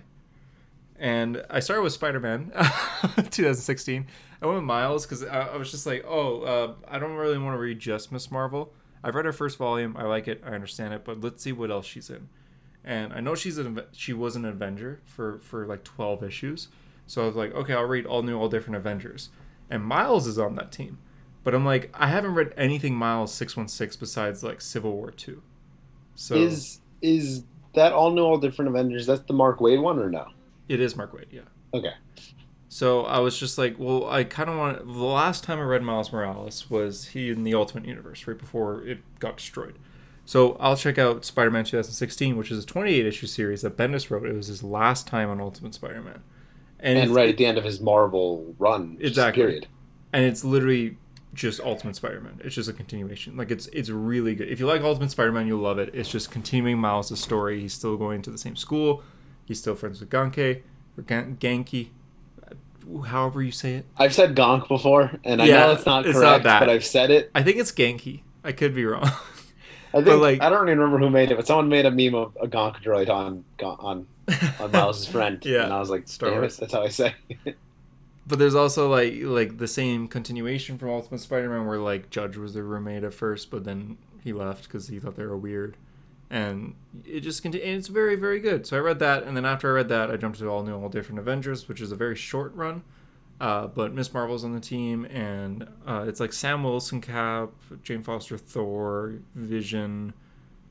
And 0.99 1.43
I 1.49 1.61
started 1.61 1.83
with 1.83 1.93
Spider 1.93 2.19
Man 2.21 2.51
2016. 3.31 4.07
I 4.43 4.47
went 4.47 4.57
with 4.57 4.64
Miles 4.64 5.07
because 5.07 5.25
I, 5.25 5.43
I 5.49 5.57
was 5.57 5.71
just 5.71 5.87
like, 5.87 6.05
oh, 6.07 6.43
uh, 6.43 6.73
I 6.88 6.99
don't 6.99 7.14
really 7.14 7.38
want 7.38 7.55
to 7.55 7.59
read 7.59 7.79
just 7.79 8.11
Miss 8.12 8.31
Marvel. 8.31 8.73
I've 9.05 9.14
read 9.14 9.27
her 9.27 9.33
first 9.33 9.59
volume. 9.59 9.97
I 9.99 10.05
like 10.05 10.27
it. 10.27 10.43
I 10.45 10.51
understand 10.51 10.95
it. 10.95 11.05
But 11.05 11.21
let's 11.21 11.43
see 11.43 11.53
what 11.53 11.71
else 11.71 11.87
she's 11.87 12.09
in. 12.09 12.29
And 12.83 13.12
I 13.12 13.21
know 13.21 13.35
she's 13.35 13.59
an 13.59 13.81
she 13.93 14.14
was 14.14 14.35
an 14.35 14.45
Avenger 14.45 15.01
for 15.05 15.38
for 15.40 15.67
like 15.67 15.85
12 15.85 16.25
issues. 16.25 16.69
So 17.07 17.23
I 17.23 17.27
was 17.27 17.37
like, 17.37 17.55
okay, 17.55 17.75
I'll 17.75 17.85
read 17.85 18.07
all 18.07 18.23
new, 18.23 18.37
all 18.37 18.49
different 18.49 18.77
Avengers. 18.77 19.29
And 19.71 19.85
Miles 19.85 20.27
is 20.27 20.38
on 20.38 20.55
that 20.57 20.73
team. 20.73 20.99
But 21.45 21.55
I'm 21.55 21.64
like, 21.64 21.90
I 21.93 22.09
haven't 22.09 22.35
read 22.35 22.55
anything 22.57 22.95
Miles 22.95 23.33
616 23.35 24.01
besides 24.01 24.43
like 24.43 24.62
Civil 24.62 24.93
War 24.93 25.11
2. 25.11 25.43
So 26.14 26.35
Is 26.37 26.81
is 27.03 27.45
that 27.75 27.93
all 27.93 28.11
new, 28.11 28.23
all 28.23 28.38
different 28.38 28.71
Avengers? 28.71 29.07
That's 29.07 29.23
the 29.25 29.35
Mark 29.35 29.59
Waid 29.59 29.83
one 29.83 29.99
or 29.99 30.11
no? 30.11 30.27
it 30.67 30.81
is 30.81 30.97
Mark 30.97 31.12
Waid, 31.12 31.27
yeah. 31.31 31.43
Okay. 31.75 31.93
So 32.75 33.05
I 33.05 33.21
was 33.21 33.39
just 33.39 33.57
like, 33.57 33.79
well, 33.79 34.11
I 34.11 34.25
kind 34.25 34.51
of 34.51 34.59
want. 34.59 34.85
The 34.85 35.05
last 35.05 35.45
time 35.45 35.61
I 35.61 35.63
read 35.63 35.85
Miles 35.85 36.13
Morales 36.13 36.69
was 36.69 37.07
he 37.07 37.31
in 37.31 37.45
the 37.45 37.55
Ultimate 37.55 37.87
Universe, 37.87 38.27
right 38.27 38.37
before 38.37 38.83
it 38.83 38.99
got 39.21 39.37
destroyed. 39.37 39.79
So 40.25 40.57
I'll 40.59 40.77
check 40.77 40.99
out 40.99 41.25
Spider-Man 41.25 41.67
2016, 41.67 42.37
which 42.37 42.51
is 42.51 42.65
a 42.65 42.67
28 42.67 43.07
issue 43.07 43.29
series 43.29 43.63
that 43.63 43.77
Bendis 43.77 44.11
wrote. 44.11 44.27
It 44.27 44.35
was 44.35 44.49
his 44.49 44.65
last 44.65 45.07
time 45.07 45.31
on 45.31 45.41
Ultimate 45.41 45.73
Spider-Man, 45.73 46.21
and, 46.81 46.99
And 46.99 47.15
right 47.15 47.29
at 47.29 47.37
the 47.37 47.47
end 47.47 47.59
of 47.59 47.63
his 47.63 47.81
Marvel 47.81 48.57
run, 48.59 48.97
Exactly. 49.01 49.45
Period. 49.45 49.69
and 50.13 50.25
it's 50.25 50.45
literally 50.45 50.97
just 51.33 51.61
Ultimate 51.61 51.95
Spider-Man. 51.95 52.41
It's 52.43 52.57
just 52.57 52.69
a 52.69 52.73
continuation. 52.73 53.37
Like 53.37 53.53
it's 53.53 53.69
it's 53.69 53.89
really 53.89 54.35
good. 54.35 54.49
If 54.49 54.59
you 54.59 54.67
like 54.67 54.83
Ultimate 54.83 55.13
Spider-Man, 55.13 55.47
you'll 55.47 55.61
love 55.61 55.79
it. 55.79 55.95
It's 55.95 56.11
just 56.11 56.33
continuing 56.33 56.79
Miles' 56.79 57.21
story. 57.21 57.61
He's 57.61 57.73
still 57.73 57.97
going 57.97 58.21
to 58.23 58.33
the 58.33 58.39
same 58.39 58.57
school. 58.57 59.05
He's 59.45 59.61
still 59.61 59.77
friends 59.77 60.01
with 60.01 60.11
Ganke 60.11 60.63
or 60.99 61.03
Gan- 61.05 61.37
however 63.07 63.42
you 63.42 63.51
say 63.53 63.75
it. 63.75 63.87
I've 63.97 64.14
said 64.14 64.35
Gonk 64.37 64.68
before, 64.68 65.12
and 65.25 65.40
I 65.42 65.47
Yeah, 65.47 65.66
know 65.66 65.73
it's 65.73 65.87
not 65.87 66.07
it's 66.07 66.14
not 66.18 66.23
correct, 66.42 66.44
that. 66.44 66.61
but 66.61 66.68
I've 66.70 66.85
said 66.85 67.11
it. 67.11 67.31
I 67.35 67.42
think 67.42 67.59
it's 67.59 67.73
Genki. 67.73 68.20
I 68.42 68.53
could 68.53 68.75
be 68.75 68.85
wrong. 68.85 69.11
I 69.92 70.03
think 70.03 70.20
like- 70.20 70.42
I 70.42 70.51
don't 70.51 70.68
even 70.68 70.79
remember 70.79 70.99
who 70.99 71.11
made 71.11 71.31
it, 71.31 71.37
but 71.37 71.47
someone 71.47 71.68
made 71.68 71.87
a 71.87 71.90
meme 71.90 72.14
of 72.14 72.37
a 72.40 72.47
Gonk 72.47 72.83
droid 72.83 73.09
on 73.09 73.44
on 73.61 74.07
on 74.61 74.70
Miles' 74.73 75.07
friend, 75.07 75.44
Yeah, 75.44 75.64
and 75.64 75.73
I 75.73 75.81
was 75.81 75.90
like, 75.90 76.09
Star 76.09 76.31
Wars. 76.33 76.57
it, 76.57 76.61
that's 76.61 76.73
how 76.73 76.83
I 76.83 76.88
say. 76.88 77.14
it. 77.44 77.57
but 78.27 78.38
there's 78.38 78.55
also 78.55 78.88
like 78.90 79.14
like 79.20 79.59
the 79.59 79.68
same 79.68 80.09
continuation 80.09 80.79
from 80.79 80.90
Ultimate 80.90 81.20
Spider-Man 81.20 81.66
where 81.66 81.79
like 81.79 82.11
Judge 82.11 82.37
was 82.37 82.55
their 82.55 82.64
roommate 82.64 83.05
at 83.05 83.12
first, 83.14 83.51
but 83.51 83.64
then 83.64 83.99
he 84.23 84.33
left 84.33 84.64
because 84.64 84.88
he 84.88 84.99
thought 84.99 85.16
they 85.16 85.27
were 85.27 85.37
weird, 85.37 85.77
and 86.31 86.75
it 87.05 87.21
just 87.21 87.43
continues. 87.43 87.79
It's 87.79 87.89
very 87.89 88.17
very 88.17 88.41
good. 88.41 88.67
So 88.67 88.77
I 88.77 88.81
read 88.81 88.99
that, 89.01 89.25
and 89.25 89.37
then 89.37 89.45
after 89.45 89.71
I 89.71 89.73
read 89.75 89.89
that, 89.89 90.11
I 90.11 90.17
jumped 90.17 90.39
to 90.39 90.49
all 90.49 90.63
new, 90.63 90.75
all 90.75 90.89
different 90.89 91.19
Avengers, 91.19 91.69
which 91.69 91.81
is 91.81 91.93
a 91.93 91.97
very 91.97 92.17
short 92.17 92.55
run. 92.55 92.83
Uh, 93.41 93.67
but 93.67 93.93
Miss 93.93 94.15
Marvel's 94.15 94.45
on 94.45 94.55
the 94.55 94.61
team, 94.61 95.05
and 95.07 95.69
uh, 95.87 96.05
it's 96.07 96.21
like 96.21 96.33
Sam 96.33 96.63
Wilson, 96.63 97.01
Cap, 97.01 97.51
Jane 97.83 98.03
Foster, 98.03 98.39
Thor, 98.39 99.15
Vision. 99.35 100.15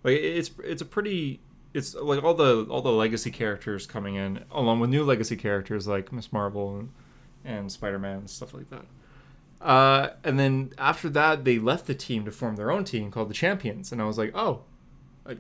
Like 0.04 0.18
it's 0.18 0.52
it's 0.64 0.82
a 0.82 0.86
pretty 0.86 1.42
it's 1.74 1.96
like 1.96 2.24
all 2.24 2.34
the 2.34 2.66
all 2.70 2.82
the 2.82 2.92
legacy 2.92 3.32
characters 3.32 3.86
coming 3.86 4.16
in, 4.16 4.46
along 4.52 4.80
with 4.80 4.90
new 4.90 5.04
legacy 5.04 5.36
characters 5.36 5.88
like 5.88 6.12
Miss 6.12 6.32
Marvel 6.32 6.78
and, 6.78 6.90
and 7.44 7.72
Spider 7.72 8.00
Man 8.00 8.20
and 8.20 8.30
stuff 8.30 8.54
like 8.54 8.70
that. 8.70 8.86
Uh, 9.62 10.10
and 10.24 10.40
then 10.40 10.74
after 10.78 11.10
that, 11.10 11.46
they 11.46 11.58
left 11.58 11.88
the 11.88 11.96
team 11.96 12.26
to 12.26 12.32
form 12.32 12.58
their 12.58 12.72
own 12.72 12.84
team 12.84 13.12
called 13.12 13.30
the 13.30 13.34
Champions, 13.34 13.92
and 13.92 14.02
I 14.02 14.06
was 14.06 14.18
like, 14.18 14.32
oh, 14.36 14.64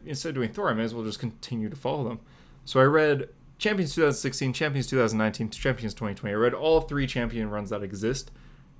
instead 0.05 0.29
of 0.29 0.35
doing 0.35 0.51
Thor, 0.51 0.69
I 0.69 0.73
may 0.73 0.83
as 0.83 0.93
well 0.93 1.03
just 1.03 1.19
continue 1.19 1.69
to 1.69 1.75
follow 1.75 2.03
them. 2.03 2.19
So 2.65 2.79
I 2.79 2.83
read 2.83 3.29
Champions 3.57 3.95
2016, 3.95 4.53
Champions 4.53 4.87
2019, 4.87 5.49
Champions 5.51 5.93
2020. 5.93 6.33
I 6.33 6.37
read 6.37 6.53
all 6.53 6.81
three 6.81 7.07
Champion 7.07 7.49
runs 7.49 7.69
that 7.69 7.83
exist, 7.83 8.31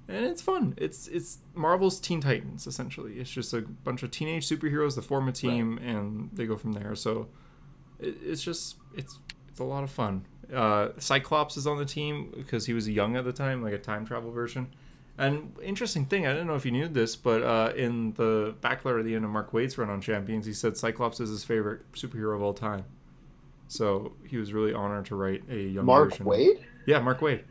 and 0.08 0.26
it's 0.26 0.42
fun. 0.42 0.74
It's 0.78 1.08
it's 1.08 1.40
Marvel's 1.54 2.00
Teen 2.00 2.22
Titans 2.22 2.68
essentially. 2.68 3.20
It's 3.20 3.30
just 3.30 3.54
a 3.54 3.62
bunch 3.62 4.04
of 4.04 4.12
teenage 4.12 4.48
superheroes 4.48 4.96
that 4.96 5.04
form 5.04 5.28
a 5.28 5.32
team, 5.32 5.78
and 5.78 6.30
they 6.34 6.46
go 6.46 6.58
from 6.58 6.74
there. 6.74 6.96
So 6.96 7.28
it, 8.00 8.18
it's 8.24 8.44
just 8.44 8.78
it's 8.96 9.20
it's 9.50 9.60
a 9.60 9.64
lot 9.64 9.84
of 9.84 9.92
fun. 9.92 10.26
Uh, 10.54 10.90
Cyclops 10.98 11.58
is 11.58 11.66
on 11.66 11.78
the 11.78 11.86
team 11.86 12.34
because 12.36 12.66
he 12.66 12.74
was 12.74 12.88
young 12.90 13.16
at 13.16 13.24
the 13.24 13.34
time, 13.34 13.62
like 13.64 13.74
a 13.74 13.78
time 13.78 14.06
travel 14.06 14.32
version. 14.32 14.74
And 15.18 15.54
interesting 15.62 16.06
thing, 16.06 16.26
I 16.26 16.34
don't 16.34 16.48
know 16.48 16.56
if 16.56 16.66
you 16.66 16.72
knew 16.72 16.88
this, 16.88 17.16
but 17.16 17.44
uh, 17.44 17.74
in 17.76 18.14
the 18.14 18.56
back 18.62 18.84
letter 18.84 19.00
at 19.00 19.06
the 19.06 19.16
end 19.16 19.24
of 19.26 19.32
Mark 19.32 19.52
Waid's 19.52 19.78
run 19.78 19.90
on 19.90 20.02
Champions, 20.02 20.46
he 20.46 20.54
said 20.54 20.76
Cyclops 20.76 21.20
is 21.20 21.30
his 21.30 21.44
favorite 21.44 21.92
superhero 21.94 22.36
of 22.36 22.42
all 22.42 22.54
time. 22.54 22.86
So 23.68 24.14
he 24.28 24.38
was 24.38 24.54
really 24.54 24.74
honored 24.74 25.06
to 25.08 25.16
write 25.16 25.44
a 25.50 25.56
young 25.56 25.86
Mark 25.86 26.12
version. 26.12 26.26
Waid? 26.26 26.64
Yeah, 26.88 27.00
Mark 27.00 27.20
Waid. 27.20 27.44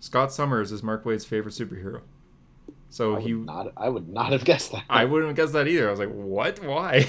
Scott 0.00 0.32
Summers 0.32 0.72
is 0.72 0.82
Mark 0.82 1.04
Waid's 1.04 1.24
favorite 1.24 1.54
superhero. 1.54 2.02
So 2.90 3.16
I 3.16 3.20
he 3.20 3.34
would 3.34 3.46
not 3.46 3.72
I 3.76 3.88
would 3.88 4.08
not 4.08 4.32
have 4.32 4.44
guessed 4.44 4.72
that. 4.72 4.84
I 4.88 5.04
wouldn't 5.04 5.28
have 5.28 5.36
guessed 5.36 5.52
that 5.52 5.68
either. 5.68 5.88
I 5.88 5.90
was 5.90 6.00
like, 6.00 6.12
what? 6.12 6.64
Why? 6.64 7.06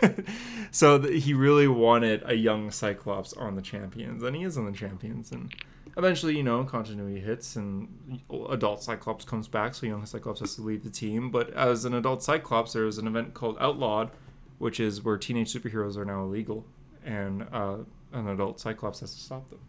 so 0.70 0.98
th- 0.98 1.24
he 1.24 1.34
really 1.34 1.68
wanted 1.68 2.22
a 2.24 2.34
young 2.34 2.70
Cyclops 2.70 3.32
on 3.34 3.56
the 3.56 3.62
Champions, 3.62 4.22
and 4.22 4.34
he 4.34 4.44
is 4.44 4.56
on 4.56 4.64
the 4.66 4.72
Champions. 4.72 5.32
And 5.32 5.52
eventually, 5.96 6.36
you 6.36 6.42
know, 6.42 6.64
continuity 6.64 7.20
hits, 7.20 7.56
and 7.56 8.20
adult 8.50 8.82
Cyclops 8.82 9.24
comes 9.24 9.48
back, 9.48 9.74
so 9.74 9.86
young 9.86 10.04
Cyclops 10.06 10.40
has 10.40 10.54
to 10.56 10.62
leave 10.62 10.84
the 10.84 10.90
team. 10.90 11.30
But 11.30 11.52
as 11.54 11.84
an 11.84 11.94
adult 11.94 12.22
Cyclops, 12.22 12.72
there 12.72 12.86
is 12.86 12.98
an 12.98 13.06
event 13.06 13.34
called 13.34 13.56
Outlawed, 13.60 14.10
which 14.58 14.80
is 14.80 15.04
where 15.04 15.16
teenage 15.16 15.52
superheroes 15.52 15.96
are 15.96 16.04
now 16.04 16.22
illegal, 16.22 16.66
and 17.04 17.46
uh, 17.52 17.78
an 18.12 18.28
adult 18.28 18.60
Cyclops 18.60 19.00
has 19.00 19.14
to 19.14 19.20
stop 19.20 19.48
them. 19.50 19.60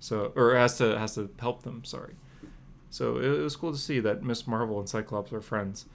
So, 0.00 0.32
or 0.36 0.54
has 0.54 0.78
to 0.78 0.98
has 0.98 1.14
to 1.14 1.30
help 1.38 1.62
them. 1.62 1.84
Sorry. 1.84 2.14
So 2.90 3.16
it, 3.16 3.24
it 3.24 3.42
was 3.42 3.56
cool 3.56 3.72
to 3.72 3.78
see 3.78 4.00
that 4.00 4.22
Miss 4.22 4.46
Marvel 4.46 4.78
and 4.78 4.88
Cyclops 4.88 5.32
are 5.32 5.40
friends. 5.40 5.86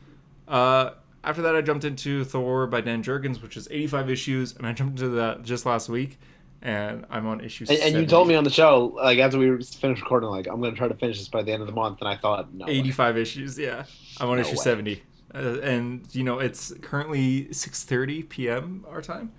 Uh, 0.47 0.91
after 1.23 1.41
that, 1.41 1.55
I 1.55 1.61
jumped 1.61 1.83
into 1.83 2.23
Thor 2.23 2.65
by 2.65 2.81
Dan 2.81 3.03
Jurgens, 3.03 3.41
which 3.41 3.57
is 3.57 3.67
85 3.69 4.09
issues, 4.09 4.55
and 4.55 4.65
I 4.65 4.73
jumped 4.73 4.99
into 4.99 5.09
that 5.15 5.43
just 5.43 5.65
last 5.65 5.89
week, 5.89 6.17
and 6.61 7.05
I'm 7.09 7.25
on 7.27 7.41
issue. 7.41 7.65
and, 7.69 7.79
and 7.79 7.95
you 7.95 8.05
told 8.05 8.27
me 8.27 8.35
on 8.35 8.43
the 8.43 8.49
show, 8.49 8.93
like 8.95 9.19
after 9.19 9.37
we 9.37 9.63
finished 9.63 10.01
recording, 10.01 10.29
like 10.29 10.47
I'm 10.47 10.61
gonna 10.61 10.75
try 10.75 10.87
to 10.87 10.93
finish 10.93 11.19
this 11.19 11.27
by 11.27 11.41
the 11.43 11.51
end 11.51 11.61
of 11.61 11.67
the 11.67 11.73
month, 11.73 11.99
and 12.01 12.07
I 12.07 12.15
thought, 12.17 12.53
no, 12.53 12.65
way. 12.65 12.73
85 12.73 13.17
issues. 13.17 13.57
Yeah, 13.57 13.85
I'm 14.19 14.29
on 14.29 14.37
No 14.37 14.41
issue 14.41 14.51
way. 14.51 14.63
70, 14.63 15.03
uh, 15.33 15.37
and 15.61 16.07
you 16.11 16.23
know 16.23 16.39
it's 16.39 16.73
currently 16.81 17.45
6:30 17.45 18.27
p.m. 18.29 18.85
our 18.89 19.01
time. 19.01 19.31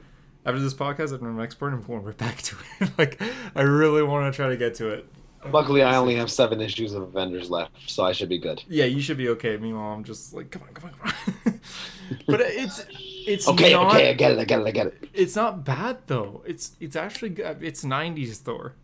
After 0.47 0.61
this 0.61 0.73
podcast, 0.73 1.13
I'm 1.13 1.39
an 1.39 1.43
expert. 1.43 1.73
I'm 1.73 1.83
going 1.83 2.03
right 2.03 2.17
back 2.17 2.41
to 2.43 2.57
it. 2.81 2.91
like 2.99 3.21
I 3.55 3.63
really 3.63 4.03
want 4.03 4.33
to 4.33 4.37
try 4.37 4.49
to 4.49 4.57
get 4.57 4.75
to 4.77 4.89
it. 4.89 5.07
Luckily, 5.51 5.83
I 5.83 5.97
only 5.97 6.17
have 6.17 6.31
seven 6.31 6.61
issues 6.61 6.93
of 6.93 7.03
Avengers 7.03 7.51
left, 7.51 7.73
so 7.87 8.05
I 8.05 8.13
should 8.13 8.29
be 8.29 8.39
good. 8.39 8.63
Yeah, 8.69 8.85
you 8.85 9.01
should 9.01 9.17
be 9.17 9.31
okay. 9.31 9.57
Meanwhile, 9.57 9.93
I'm 9.93 10.05
just 10.05 10.35
like, 10.35 10.51
come 10.51 10.63
on, 10.63 10.75
come 10.75 10.91
on, 10.91 10.97
come 10.99 11.15
on. 11.47 11.61
but 12.27 12.41
it's 12.43 12.85
it's 13.27 13.49
Okay, 13.49 13.73
not, 13.73 13.95
okay, 13.95 14.11
I 14.11 14.13
get 14.15 14.33
it, 14.33 14.39
I 14.39 14.45
get 14.45 14.61
it, 14.61 14.67
I 14.67 14.71
get 14.71 14.87
it. 14.89 15.09
It's 15.13 15.37
not 15.37 15.65
bad 15.65 15.99
though. 16.07 16.43
It's 16.47 16.73
it's 16.81 16.97
actually 16.97 17.31
good. 17.31 17.63
It's 17.63 17.85
'90s 17.85 18.37
Thor, 18.39 18.75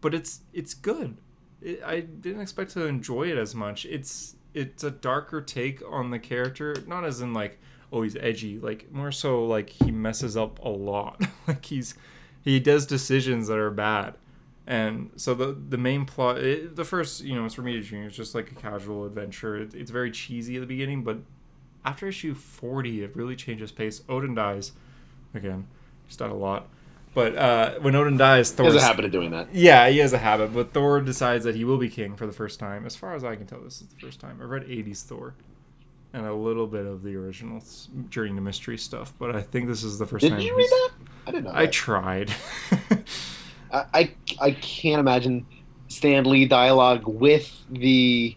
but 0.00 0.14
it's 0.14 0.40
it's 0.52 0.74
good. 0.74 1.16
It, 1.62 1.82
I 1.84 2.00
didn't 2.00 2.40
expect 2.40 2.72
to 2.72 2.86
enjoy 2.86 3.30
it 3.30 3.38
as 3.38 3.54
much. 3.54 3.84
It's 3.86 4.36
it's 4.54 4.82
a 4.84 4.90
darker 4.90 5.40
take 5.40 5.82
on 5.88 6.10
the 6.10 6.18
character, 6.18 6.76
not 6.86 7.04
as 7.04 7.20
in 7.20 7.32
like 7.32 7.58
oh 7.92 8.02
he's 8.02 8.16
edgy, 8.16 8.58
like 8.58 8.90
more 8.92 9.12
so 9.12 9.44
like 9.44 9.70
he 9.70 9.90
messes 9.90 10.36
up 10.36 10.58
a 10.60 10.68
lot. 10.68 11.22
like 11.48 11.64
he's 11.64 11.94
he 12.42 12.60
does 12.60 12.86
decisions 12.86 13.48
that 13.48 13.58
are 13.58 13.70
bad. 13.70 14.14
And 14.66 15.10
so 15.16 15.34
the 15.34 15.52
the 15.68 15.78
main 15.78 16.04
plot, 16.06 16.38
it, 16.38 16.76
the 16.76 16.84
first, 16.84 17.22
you 17.22 17.34
know, 17.34 17.44
it's 17.44 17.56
Romita 17.56 17.82
Jr. 17.82 17.96
It's 18.04 18.16
just 18.16 18.34
like 18.34 18.52
a 18.52 18.54
casual 18.54 19.04
adventure. 19.04 19.56
It, 19.56 19.74
it's 19.74 19.90
very 19.90 20.10
cheesy 20.10 20.56
at 20.56 20.60
the 20.60 20.66
beginning, 20.66 21.02
but 21.02 21.18
after 21.84 22.06
issue 22.08 22.34
40, 22.34 23.02
it 23.04 23.16
really 23.16 23.36
changes 23.36 23.72
pace. 23.72 24.02
Odin 24.08 24.34
dies. 24.34 24.72
Again, 25.34 25.66
he's 26.06 26.16
done 26.16 26.30
a 26.30 26.34
lot. 26.36 26.68
But 27.12 27.34
uh, 27.36 27.74
when 27.80 27.96
Odin 27.96 28.16
dies, 28.16 28.50
He 28.50 28.56
Thor. 28.56 28.66
has 28.66 28.76
a 28.76 28.80
habit 28.82 29.04
of 29.04 29.10
doing 29.10 29.32
that. 29.32 29.52
Yeah, 29.54 29.88
he 29.88 29.98
has 29.98 30.12
a 30.12 30.18
habit, 30.18 30.54
but 30.54 30.72
Thor 30.72 31.00
decides 31.00 31.44
that 31.44 31.56
he 31.56 31.64
will 31.64 31.78
be 31.78 31.88
king 31.88 32.14
for 32.16 32.26
the 32.26 32.32
first 32.32 32.60
time. 32.60 32.86
As 32.86 32.94
far 32.94 33.14
as 33.14 33.24
I 33.24 33.34
can 33.34 33.46
tell, 33.46 33.60
this 33.60 33.80
is 33.82 33.88
the 33.88 33.96
first 33.96 34.20
time. 34.20 34.38
I've 34.40 34.48
read 34.50 34.62
80s 34.64 35.02
Thor 35.02 35.34
and 36.12 36.24
a 36.26 36.34
little 36.34 36.66
bit 36.68 36.86
of 36.86 37.02
the 37.02 37.14
original 37.16 37.62
Journey 38.10 38.34
to 38.34 38.40
Mystery 38.40 38.78
stuff, 38.78 39.12
but 39.18 39.34
I 39.34 39.42
think 39.42 39.66
this 39.68 39.82
is 39.82 39.98
the 39.98 40.06
first 40.06 40.22
Did 40.22 40.30
time. 40.32 40.40
you 40.40 40.56
read 40.56 40.68
that? 40.70 40.90
I 41.26 41.30
didn't 41.32 41.44
know. 41.44 41.50
I 41.52 41.66
that. 41.66 41.72
tried. 41.72 42.32
I, 43.72 43.84
I 43.94 44.14
I 44.40 44.50
can't 44.52 44.98
imagine 45.00 45.46
Stan 45.88 46.24
Lee 46.24 46.46
dialogue 46.46 47.02
with 47.06 47.52
the 47.70 48.36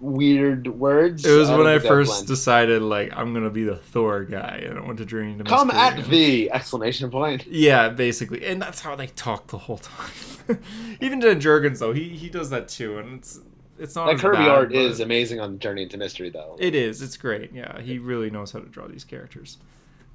weird 0.00 0.68
words. 0.68 1.24
it 1.24 1.36
was 1.36 1.50
when 1.50 1.66
I 1.66 1.78
first 1.78 2.26
decided, 2.26 2.82
like, 2.82 3.12
I'm 3.16 3.32
going 3.32 3.44
to 3.44 3.50
be 3.50 3.64
the 3.64 3.76
Thor 3.76 4.24
guy, 4.24 4.62
and 4.66 4.78
I 4.78 4.92
to 4.94 5.04
Journey 5.04 5.36
to 5.36 5.44
come 5.44 5.70
at 5.70 6.04
the 6.06 6.50
exclamation 6.50 7.10
point. 7.10 7.46
Yeah, 7.46 7.88
basically, 7.88 8.44
and 8.44 8.60
that's 8.60 8.80
how 8.80 8.96
they 8.96 9.08
talk 9.08 9.48
the 9.48 9.58
whole 9.58 9.78
time. 9.78 10.10
Even 11.00 11.20
Dan 11.20 11.40
Jurgens, 11.40 11.78
though, 11.78 11.92
he 11.92 12.08
he 12.10 12.28
does 12.28 12.50
that 12.50 12.68
too, 12.68 12.98
and 12.98 13.18
it's 13.18 13.40
it's 13.78 13.94
not 13.94 14.06
That 14.06 14.14
as 14.14 14.20
Kirby 14.20 14.38
bad, 14.38 14.48
art 14.48 14.72
is 14.74 15.00
amazing 15.00 15.40
on 15.40 15.58
Journey 15.58 15.82
into 15.82 15.98
Mystery, 15.98 16.30
though. 16.30 16.56
It 16.58 16.74
is. 16.74 17.02
It's 17.02 17.16
great. 17.16 17.52
Yeah, 17.52 17.80
he 17.80 17.98
really 17.98 18.30
knows 18.30 18.52
how 18.52 18.60
to 18.60 18.66
draw 18.66 18.86
these 18.86 19.04
characters. 19.04 19.58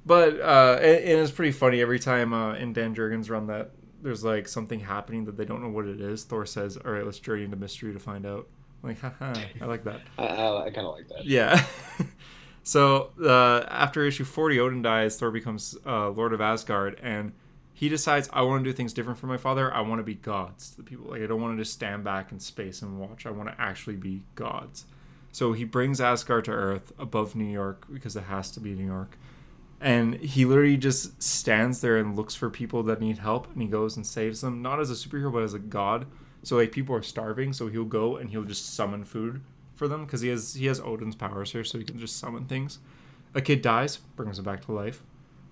But 0.04 0.40
uh, 0.40 0.78
and, 0.80 1.04
and 1.04 1.20
it's 1.20 1.30
pretty 1.30 1.52
funny 1.52 1.80
every 1.80 1.98
time 1.98 2.32
uh, 2.32 2.54
in 2.54 2.72
Dan 2.72 2.94
Jurgens 2.94 3.30
run 3.30 3.46
that 3.46 3.70
there's 4.02 4.24
like 4.24 4.48
something 4.48 4.80
happening 4.80 5.24
that 5.26 5.36
they 5.36 5.44
don't 5.44 5.62
know 5.62 5.68
what 5.68 5.86
it 5.86 6.00
is. 6.00 6.24
Thor 6.24 6.44
says, 6.46 6.76
"All 6.76 6.90
right, 6.92 7.04
let's 7.04 7.20
journey 7.20 7.44
into 7.44 7.56
mystery 7.56 7.92
to 7.92 8.00
find 8.00 8.26
out." 8.26 8.48
Like, 8.82 9.00
haha, 9.00 9.34
I 9.60 9.64
like 9.64 9.84
that. 9.84 10.00
I, 10.18 10.26
I, 10.26 10.64
I 10.66 10.70
kind 10.70 10.86
of 10.86 10.94
like 10.94 11.08
that. 11.08 11.24
Yeah. 11.24 11.64
so 12.62 13.10
uh, 13.22 13.66
after 13.68 14.04
issue 14.04 14.24
40, 14.24 14.60
Odin 14.60 14.82
dies. 14.82 15.16
Thor 15.18 15.30
becomes 15.30 15.76
uh, 15.86 16.10
Lord 16.10 16.32
of 16.32 16.40
Asgard, 16.40 16.98
and 17.02 17.32
he 17.72 17.88
decides, 17.88 18.28
I 18.32 18.42
want 18.42 18.62
to 18.62 18.70
do 18.70 18.74
things 18.74 18.92
different 18.92 19.18
for 19.18 19.26
my 19.26 19.36
father. 19.36 19.72
I 19.72 19.80
want 19.80 19.98
to 19.98 20.04
be 20.04 20.14
gods 20.14 20.70
to 20.70 20.76
the 20.76 20.82
people. 20.82 21.10
Like 21.10 21.22
I 21.22 21.26
don't 21.26 21.40
want 21.40 21.56
to 21.56 21.62
just 21.62 21.72
stand 21.72 22.04
back 22.04 22.32
in 22.32 22.38
space 22.38 22.82
and 22.82 23.00
watch. 23.00 23.26
I 23.26 23.30
want 23.30 23.48
to 23.48 23.60
actually 23.60 23.96
be 23.96 24.22
gods. 24.34 24.86
So 25.32 25.52
he 25.52 25.64
brings 25.64 26.00
Asgard 26.00 26.44
to 26.44 26.52
Earth 26.52 26.92
above 26.98 27.34
New 27.34 27.50
York 27.50 27.86
because 27.92 28.16
it 28.16 28.24
has 28.24 28.50
to 28.52 28.60
be 28.60 28.74
New 28.74 28.86
York. 28.86 29.18
And 29.80 30.14
he 30.14 30.44
literally 30.44 30.76
just 30.76 31.20
stands 31.20 31.80
there 31.80 31.96
and 31.96 32.14
looks 32.14 32.36
for 32.36 32.48
people 32.50 32.84
that 32.84 33.00
need 33.00 33.18
help, 33.18 33.52
and 33.52 33.60
he 33.60 33.66
goes 33.66 33.96
and 33.96 34.06
saves 34.06 34.42
them, 34.42 34.62
not 34.62 34.78
as 34.78 34.90
a 34.90 34.94
superhero 34.94 35.32
but 35.32 35.42
as 35.42 35.54
a 35.54 35.58
god. 35.58 36.06
So 36.42 36.56
like 36.56 36.72
people 36.72 36.94
are 36.94 37.02
starving, 37.02 37.52
so 37.52 37.68
he'll 37.68 37.84
go 37.84 38.16
and 38.16 38.30
he'll 38.30 38.44
just 38.44 38.74
summon 38.74 39.04
food 39.04 39.42
for 39.74 39.88
them 39.88 40.04
because 40.04 40.20
he 40.20 40.28
has 40.28 40.54
he 40.54 40.66
has 40.66 40.80
Odin's 40.80 41.14
powers 41.14 41.52
here, 41.52 41.64
so 41.64 41.78
he 41.78 41.84
can 41.84 41.98
just 41.98 42.18
summon 42.18 42.46
things. 42.46 42.78
A 43.34 43.40
kid 43.40 43.62
dies, 43.62 43.96
brings 43.96 44.38
him 44.38 44.44
back 44.44 44.64
to 44.66 44.72
life, 44.72 45.02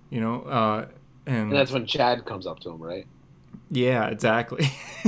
you 0.09 0.21
know, 0.21 0.41
uh, 0.43 0.87
and, 1.25 1.35
And 1.35 1.51
that's 1.53 1.71
when 1.71 1.85
Chad 1.85 2.25
comes 2.25 2.45
up 2.45 2.59
to 2.61 2.69
him, 2.69 2.81
right? 2.81 3.07
yeah, 3.69 4.07
exactly. 4.07 4.69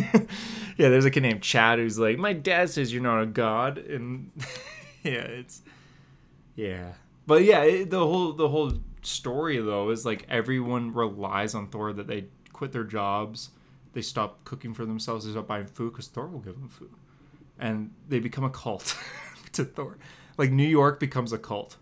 yeah, 0.77 0.89
there's 0.89 1.05
a 1.05 1.11
kid 1.11 1.21
named 1.21 1.41
Chad 1.41 1.79
who's 1.79 1.99
like, 1.99 2.17
my 2.17 2.33
dad 2.33 2.69
says 2.69 2.93
you're 2.93 3.03
not 3.03 3.21
a 3.21 3.25
god, 3.25 3.77
and 3.77 4.31
yeah, 5.03 5.11
it's 5.11 5.61
yeah, 6.55 6.93
but 7.27 7.43
yeah, 7.43 7.63
it, 7.63 7.89
the 7.89 7.99
whole 7.99 8.33
the 8.33 8.49
whole 8.49 8.73
story 9.01 9.57
though 9.57 9.89
is 9.89 10.05
like 10.05 10.25
everyone 10.29 10.93
relies 10.93 11.55
on 11.55 11.67
Thor 11.67 11.93
that 11.93 12.07
they 12.07 12.25
quit 12.53 12.71
their 12.71 12.83
jobs, 12.83 13.49
they 13.93 14.01
stop 14.01 14.43
cooking 14.43 14.73
for 14.73 14.85
themselves, 14.85 15.25
they 15.25 15.31
stop 15.31 15.47
buying 15.47 15.65
food 15.65 15.91
because 15.93 16.07
Thor 16.07 16.27
will 16.27 16.39
give 16.39 16.55
them 16.55 16.69
food, 16.69 16.91
and 17.59 17.91
they 18.09 18.19
become 18.19 18.43
a 18.43 18.49
cult 18.49 18.97
to 19.53 19.63
Thor. 19.65 19.97
Like 20.37 20.51
New 20.51 20.67
York 20.67 20.99
becomes 20.99 21.31
a 21.31 21.37
cult, 21.37 21.77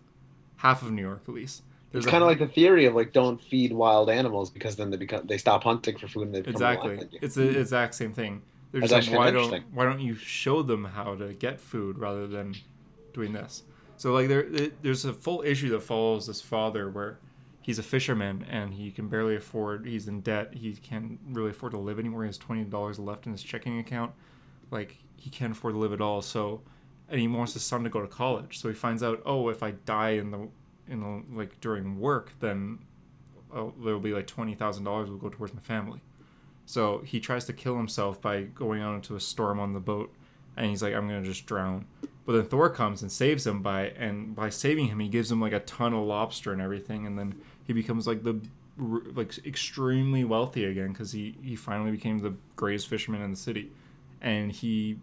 half 0.56 0.82
of 0.82 0.92
New 0.92 1.02
York 1.02 1.22
at 1.26 1.34
least. 1.34 1.62
It's 1.86 1.92
There's 1.92 2.06
a- 2.06 2.10
kind 2.10 2.22
of 2.22 2.28
like 2.28 2.38
the 2.38 2.46
theory 2.46 2.86
of 2.86 2.94
like 2.94 3.12
don't 3.12 3.40
feed 3.40 3.72
wild 3.72 4.08
animals 4.08 4.50
because 4.50 4.76
then 4.76 4.90
they 4.90 4.96
become 4.96 5.26
they 5.26 5.38
stop 5.38 5.64
hunting 5.64 5.98
for 5.98 6.08
food 6.08 6.26
and 6.26 6.34
they 6.34 6.40
become 6.40 6.52
exactly. 6.52 7.08
it's 7.20 7.34
the 7.34 7.58
exact 7.58 7.94
same 7.94 8.12
thing. 8.12 8.42
They're 8.72 8.80
That's 8.80 8.92
just 8.92 9.10
like 9.10 9.18
why 9.18 9.30
don't 9.30 9.64
why 9.74 9.84
don't 9.84 10.00
you 10.00 10.14
show 10.14 10.62
them 10.62 10.84
how 10.84 11.14
to 11.16 11.34
get 11.34 11.60
food 11.60 11.98
rather 11.98 12.26
than 12.26 12.54
doing 13.12 13.32
this? 13.32 13.62
So 13.98 14.12
like 14.12 14.28
there 14.28 14.46
there's 14.80 15.04
a 15.04 15.12
full 15.12 15.42
issue 15.42 15.68
that 15.70 15.82
follows 15.82 16.26
this 16.26 16.40
father 16.40 16.88
where 16.88 17.18
he's 17.62 17.78
a 17.78 17.82
fisherman 17.82 18.44
and 18.50 18.74
he 18.74 18.90
can 18.90 19.08
barely 19.08 19.36
afford 19.36 19.86
he's 19.86 20.08
in 20.08 20.20
debt 20.20 20.52
he 20.54 20.72
can't 20.74 21.18
really 21.30 21.50
afford 21.50 21.72
to 21.72 21.78
live 21.78 21.98
anymore 21.98 22.22
he 22.22 22.28
has 22.28 22.38
$20 22.38 22.98
left 22.98 23.26
in 23.26 23.32
his 23.32 23.42
checking 23.42 23.78
account. 23.78 24.12
Like 24.70 24.98
he 25.16 25.30
can't 25.30 25.52
afford 25.52 25.74
to 25.74 25.78
live 25.78 25.92
at 25.92 26.00
all 26.00 26.22
so 26.22 26.62
and 27.08 27.20
he 27.20 27.28
wants 27.28 27.54
his 27.54 27.62
son 27.62 27.84
to 27.84 27.90
go 27.90 28.00
to 28.00 28.08
college. 28.08 28.58
So 28.58 28.68
he 28.68 28.74
finds 28.74 29.02
out 29.02 29.22
oh 29.24 29.48
if 29.48 29.62
i 29.62 29.70
die 29.70 30.10
in 30.10 30.30
the 30.30 30.48
in 30.88 31.00
the 31.00 31.36
like 31.36 31.60
during 31.60 31.98
work 31.98 32.32
then 32.40 32.80
oh, 33.54 33.72
there'll 33.82 34.00
be 34.00 34.12
like 34.12 34.26
$20000 34.26 34.84
will 34.84 35.16
go 35.16 35.28
towards 35.28 35.54
my 35.54 35.60
family. 35.60 36.00
So 36.66 37.02
he 37.04 37.20
tries 37.20 37.44
to 37.46 37.52
kill 37.52 37.76
himself 37.76 38.20
by 38.20 38.42
going 38.42 38.82
out 38.82 38.94
into 38.94 39.16
a 39.16 39.20
storm 39.20 39.58
on 39.58 39.72
the 39.72 39.80
boat, 39.80 40.14
and 40.56 40.66
he's 40.66 40.82
like, 40.82 40.94
"I'm 40.94 41.08
gonna 41.08 41.22
just 41.22 41.46
drown." 41.46 41.86
But 42.24 42.34
then 42.34 42.44
Thor 42.44 42.70
comes 42.70 43.02
and 43.02 43.10
saves 43.10 43.46
him 43.46 43.62
by 43.62 43.88
and 43.88 44.34
by 44.34 44.48
saving 44.48 44.86
him, 44.86 45.00
he 45.00 45.08
gives 45.08 45.30
him 45.30 45.40
like 45.40 45.52
a 45.52 45.60
ton 45.60 45.92
of 45.92 46.06
lobster 46.06 46.52
and 46.52 46.62
everything, 46.62 47.06
and 47.06 47.18
then 47.18 47.40
he 47.64 47.72
becomes 47.72 48.06
like 48.06 48.22
the 48.22 48.40
like 48.78 49.44
extremely 49.46 50.24
wealthy 50.24 50.64
again 50.64 50.88
because 50.92 51.12
he 51.12 51.36
he 51.42 51.56
finally 51.56 51.90
became 51.90 52.18
the 52.18 52.34
greatest 52.56 52.88
fisherman 52.88 53.22
in 53.22 53.30
the 53.30 53.36
city, 53.36 53.70
and 54.20 54.52
he 54.52 54.98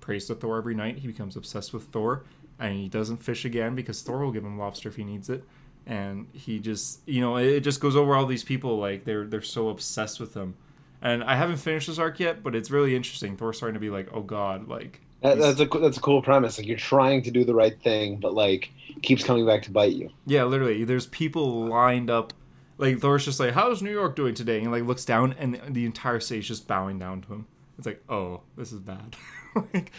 prays 0.00 0.26
to 0.26 0.34
Thor 0.34 0.58
every 0.58 0.74
night. 0.74 0.98
He 0.98 1.06
becomes 1.06 1.36
obsessed 1.36 1.72
with 1.72 1.84
Thor, 1.84 2.24
and 2.58 2.74
he 2.74 2.88
doesn't 2.88 3.18
fish 3.18 3.44
again 3.44 3.74
because 3.74 4.02
Thor 4.02 4.18
will 4.18 4.32
give 4.32 4.44
him 4.44 4.58
lobster 4.58 4.88
if 4.88 4.96
he 4.96 5.04
needs 5.04 5.30
it. 5.30 5.44
And 5.86 6.26
he 6.32 6.60
just, 6.60 7.00
you 7.06 7.20
know, 7.20 7.36
it 7.36 7.60
just 7.60 7.80
goes 7.80 7.94
over 7.94 8.14
all 8.14 8.26
these 8.26 8.44
people 8.44 8.78
like 8.78 9.04
they're 9.04 9.26
they're 9.26 9.42
so 9.42 9.68
obsessed 9.68 10.20
with 10.20 10.34
him. 10.34 10.54
And 11.02 11.22
I 11.22 11.36
haven't 11.36 11.56
finished 11.56 11.88
this 11.88 11.98
arc 11.98 12.20
yet, 12.20 12.42
but 12.42 12.54
it's 12.54 12.70
really 12.70 12.96
interesting. 12.96 13.36
Thor's 13.36 13.58
starting 13.58 13.74
to 13.74 13.80
be 13.80 13.90
like, 13.90 14.08
oh 14.12 14.22
god, 14.22 14.68
like 14.68 15.00
That, 15.24 15.38
that's 15.38 15.58
a 15.58 15.64
that's 15.78 15.96
a 15.96 16.00
cool 16.00 16.20
premise. 16.20 16.58
Like 16.58 16.66
you're 16.66 16.76
trying 16.76 17.22
to 17.22 17.30
do 17.30 17.44
the 17.44 17.54
right 17.54 17.80
thing, 17.82 18.16
but 18.16 18.34
like 18.34 18.70
keeps 19.02 19.24
coming 19.24 19.46
back 19.46 19.62
to 19.62 19.70
bite 19.70 19.92
you. 19.94 20.10
yeah, 20.26 20.44
literally. 20.44 20.84
There's 20.84 21.06
people 21.06 21.66
lined 21.66 22.10
up. 22.10 22.34
Like 22.76 22.98
Thor's 22.98 23.24
just 23.24 23.40
like, 23.40 23.54
how's 23.54 23.82
New 23.82 23.90
York 23.90 24.16
doing 24.16 24.34
today? 24.34 24.60
And 24.60 24.70
like 24.70 24.84
looks 24.84 25.04
down, 25.06 25.34
and 25.38 25.58
the 25.70 25.86
entire 25.86 26.20
city's 26.20 26.46
just 26.46 26.68
bowing 26.68 26.98
down 26.98 27.22
to 27.22 27.28
him. 27.32 27.46
It's 27.78 27.86
like, 27.86 28.02
oh, 28.08 28.42
this 28.56 28.70
is 28.70 28.80
bad. 28.80 29.16
like, 29.74 29.92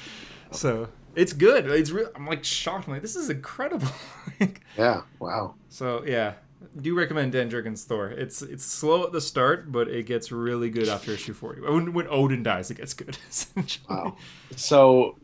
so 0.51 0.89
it's 1.15 1.33
good. 1.33 1.65
It's 1.71 1.89
real. 1.89 2.09
I'm 2.15 2.27
like 2.27 2.43
shocked. 2.43 2.87
I'm 2.87 2.93
like, 2.93 3.01
this 3.01 3.15
is 3.15 3.31
incredible. 3.31 3.87
like, 4.39 4.61
Yeah. 4.77 5.01
Wow. 5.19 5.55
so 5.69 6.03
yeah, 6.05 6.33
do 6.79 6.95
recommend 6.97 7.31
Dan 7.31 7.49
Jurgens 7.49 7.83
Thor. 7.85 8.09
It's 8.09 8.41
it's 8.41 8.63
slow 8.65 9.03
at 9.05 9.11
the 9.11 9.21
start, 9.21 9.71
but 9.71 9.87
it 9.87 10.03
gets 10.05 10.31
really 10.31 10.69
good 10.69 10.87
after 10.89 11.11
issue 11.11 11.33
40. 11.33 11.61
When, 11.61 11.93
when 11.93 12.07
Odin 12.09 12.43
dies, 12.43 12.69
it 12.71 12.77
gets 12.77 12.93
good. 12.93 13.17
essentially. 13.29 13.85
Wow. 13.89 14.17
So, 14.55 15.17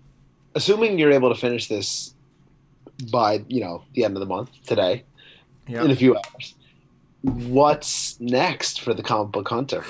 assuming 0.55 0.97
you're 0.99 1.11
able 1.11 1.33
to 1.33 1.39
finish 1.39 1.67
this 1.67 2.13
by 3.11 3.43
you 3.47 3.61
know 3.61 3.83
the 3.93 4.03
end 4.05 4.15
of 4.15 4.19
the 4.19 4.25
month 4.25 4.51
today, 4.65 5.03
Yeah. 5.67 5.83
in 5.83 5.91
a 5.91 5.95
few 5.95 6.15
hours, 6.15 6.55
what's 7.21 8.19
next 8.19 8.81
for 8.81 8.93
the 8.93 9.03
comic 9.03 9.31
book 9.31 9.47
hunter? 9.49 9.83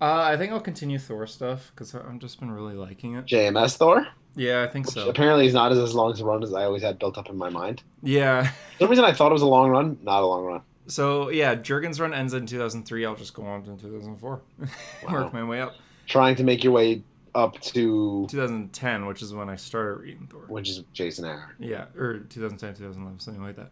Uh, 0.00 0.22
I 0.22 0.36
think 0.36 0.52
I'll 0.52 0.60
continue 0.60 0.98
Thor 0.98 1.26
stuff 1.28 1.70
because 1.74 1.94
I've 1.94 2.18
just 2.18 2.40
been 2.40 2.50
really 2.50 2.74
liking 2.74 3.14
it. 3.14 3.26
JMS 3.26 3.76
Thor, 3.76 4.06
Yeah, 4.34 4.62
I 4.62 4.66
think 4.66 4.86
so. 4.86 5.08
apparently 5.08 5.46
is 5.46 5.54
not 5.54 5.72
as, 5.72 5.78
as 5.78 5.94
long 5.94 6.12
as 6.12 6.20
a 6.20 6.24
run 6.24 6.42
as 6.42 6.52
I 6.54 6.64
always 6.64 6.82
had 6.82 6.98
built 6.98 7.18
up 7.18 7.28
in 7.28 7.36
my 7.36 7.50
mind. 7.50 7.82
Yeah. 8.02 8.44
For 8.44 8.52
some 8.80 8.90
reason, 8.90 9.04
I 9.04 9.12
thought 9.12 9.30
it 9.30 9.34
was 9.34 9.42
a 9.42 9.46
long 9.46 9.70
run. 9.70 9.98
Not 10.02 10.22
a 10.22 10.26
long 10.26 10.44
run. 10.44 10.60
So 10.86 11.28
yeah, 11.30 11.54
Jurgens' 11.54 12.00
run 12.00 12.12
ends 12.14 12.32
in 12.34 12.46
2003. 12.46 13.04
I'll 13.06 13.14
just 13.14 13.34
go 13.34 13.44
on 13.44 13.62
to 13.64 13.76
2004, 13.76 14.40
Wow. 15.08 15.12
work 15.12 15.32
my 15.32 15.44
way 15.44 15.60
up. 15.60 15.74
Trying 16.06 16.36
to 16.36 16.44
make 16.44 16.64
your 16.64 16.72
way 16.72 17.02
up 17.34 17.58
to 17.60 18.26
2010, 18.28 19.06
which 19.06 19.22
is 19.22 19.32
when 19.32 19.48
I 19.48 19.56
started 19.56 20.00
reading 20.02 20.26
Thor. 20.30 20.42
which 20.48 20.68
is 20.68 20.82
Jason 20.92 21.24
Aaron. 21.24 21.50
Yeah, 21.58 21.84
or 21.96 22.18
2010, 22.20 22.74
2011, 22.74 23.20
something 23.20 23.42
like 23.42 23.56
that. 23.56 23.70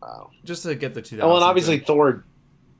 Wow. 0.00 0.30
Just 0.44 0.62
to 0.64 0.74
get 0.74 0.94
the 0.94 1.02
2000s. 1.02 1.20
Oh, 1.22 1.34
and 1.34 1.44
obviously. 1.44 1.80
Thor 1.80 2.24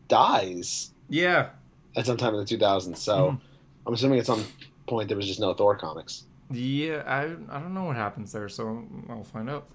dies 0.09 0.91
Yeah. 1.09 1.51
at 1.97 2.07
some 2.07 2.16
time 2.16 2.35
in 2.35 2.41
the 2.41 2.47
2000s. 2.47 2.99
So 2.99 3.31
Mhm. 3.33 3.41
I'm 3.87 3.95
assuming 3.95 4.18
at 4.18 4.27
some 4.27 4.45
point 4.87 5.09
there 5.09 5.16
was 5.16 5.27
just 5.27 5.41
no 5.41 5.53
Thor 5.55 5.77
comics. 5.77 6.25
Yeah, 6.51 7.03
I 7.07 7.22
I 7.55 7.59
don't 7.61 7.74
know 7.74 7.84
what 7.84 7.97
happens 7.97 8.32
there, 8.32 8.49
so 8.49 8.84
I'll 9.09 9.24
find 9.24 9.49
out. 9.51 9.66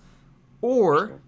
Or 0.62 1.20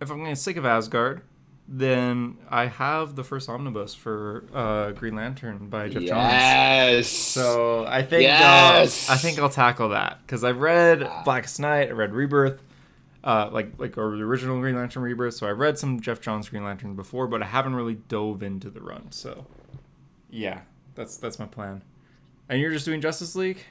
if 0.00 0.10
I'm 0.10 0.18
getting 0.18 0.34
sick 0.34 0.56
of 0.56 0.64
Asgard, 0.66 1.22
then 1.68 2.36
I 2.48 2.66
have 2.66 3.14
the 3.16 3.22
first 3.24 3.48
omnibus 3.48 3.94
for 3.94 4.44
uh, 4.52 4.90
Green 4.92 5.14
Lantern 5.14 5.68
by 5.68 5.88
Geoff 5.88 6.02
Johns. 6.04 6.32
yes. 6.32 7.08
So 7.08 7.86
I 7.86 8.02
think 8.02 8.22
Yes! 8.22 9.08
I'll, 9.08 9.14
I 9.14 9.18
think 9.18 9.38
I'll 9.38 9.48
tackle 9.48 9.90
that 9.90 10.18
because 10.26 10.42
I've 10.44 10.58
read 10.58 11.02
Wow. 11.02 11.22
Blackest 11.24 11.60
Night, 11.60 11.88
I 11.88 11.92
read 11.92 12.12
Rebirth, 12.12 12.60
uh, 13.24 13.48
like 13.52 13.72
like 13.78 13.96
or 13.96 14.16
the 14.16 14.22
original 14.22 14.58
Green 14.60 14.74
Lantern 14.76 15.02
Rebirth. 15.02 15.34
So 15.34 15.46
I 15.46 15.50
read 15.50 15.78
some 15.78 16.00
Geoff 16.00 16.20
Johns 16.20 16.48
Green 16.48 16.64
Lantern 16.64 16.94
before, 16.96 17.26
but 17.28 17.42
I 17.42 17.46
haven't 17.46 17.74
really 17.74 17.94
dove 17.94 18.42
into 18.42 18.68
the 18.70 18.80
run. 18.80 19.12
So 19.12 19.46
yeah, 20.28 20.60
that's 20.94 21.16
that's 21.16 21.38
my 21.38 21.46
plan. 21.46 21.82
And 22.48 22.60
you're 22.60 22.72
just 22.72 22.84
doing 22.84 23.00
Justice 23.00 23.36
League? 23.36 23.62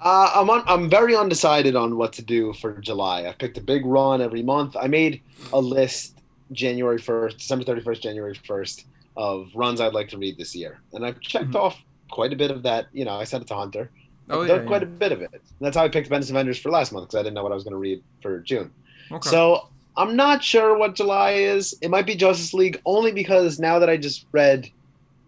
Uh, 0.00 0.30
I'm 0.34 0.48
on, 0.48 0.62
I'm 0.66 0.88
very 0.88 1.14
undecided 1.14 1.76
on 1.76 1.96
what 1.96 2.12
to 2.14 2.22
do 2.22 2.52
for 2.54 2.72
July. 2.80 3.26
I've 3.28 3.38
picked 3.38 3.58
a 3.58 3.60
big 3.60 3.84
run 3.84 4.22
every 4.22 4.42
month. 4.42 4.76
I 4.80 4.86
made 4.86 5.20
a 5.52 5.60
list 5.60 6.18
January 6.52 6.98
1st, 6.98 7.36
December 7.38 7.64
31st, 7.64 8.00
January 8.00 8.34
1st 8.34 8.84
of 9.16 9.50
runs 9.54 9.80
I'd 9.80 9.92
like 9.92 10.08
to 10.10 10.18
read 10.18 10.38
this 10.38 10.54
year, 10.56 10.80
and 10.94 11.04
I've 11.04 11.20
checked 11.20 11.50
Mhm. 11.50 11.56
off 11.56 11.82
quite 12.10 12.32
a 12.32 12.36
bit 12.36 12.50
of 12.50 12.62
that. 12.62 12.86
You 12.92 13.04
know, 13.04 13.14
I 13.14 13.24
sent 13.24 13.42
it 13.44 13.46
to 13.48 13.54
Hunter. 13.54 13.90
Oh 14.30 14.42
yeah, 14.42 14.60
quite 14.60 14.82
yeah. 14.82 14.88
a 14.88 14.90
bit 14.90 15.12
of 15.12 15.20
it. 15.22 15.30
And 15.32 15.42
that's 15.60 15.76
how 15.76 15.84
I 15.84 15.88
picked 15.88 16.08
Bendis 16.08 16.30
Avengers 16.30 16.58
for 16.58 16.70
last 16.70 16.92
month 16.92 17.08
because 17.08 17.18
I 17.18 17.22
didn't 17.22 17.34
know 17.34 17.42
what 17.42 17.52
I 17.52 17.56
was 17.56 17.64
going 17.64 17.72
to 17.72 17.78
read 17.78 18.02
for 18.22 18.38
June. 18.38 18.70
Okay. 19.10 19.28
So 19.28 19.68
I'm 19.96 20.14
not 20.16 20.42
sure 20.42 20.78
what 20.78 20.94
July 20.94 21.32
is. 21.32 21.74
It 21.82 21.90
might 21.90 22.06
be 22.06 22.14
Justice 22.14 22.54
League 22.54 22.80
only 22.86 23.10
because 23.12 23.58
now 23.58 23.78
that 23.80 23.90
I 23.90 23.96
just 23.96 24.24
read, 24.32 24.70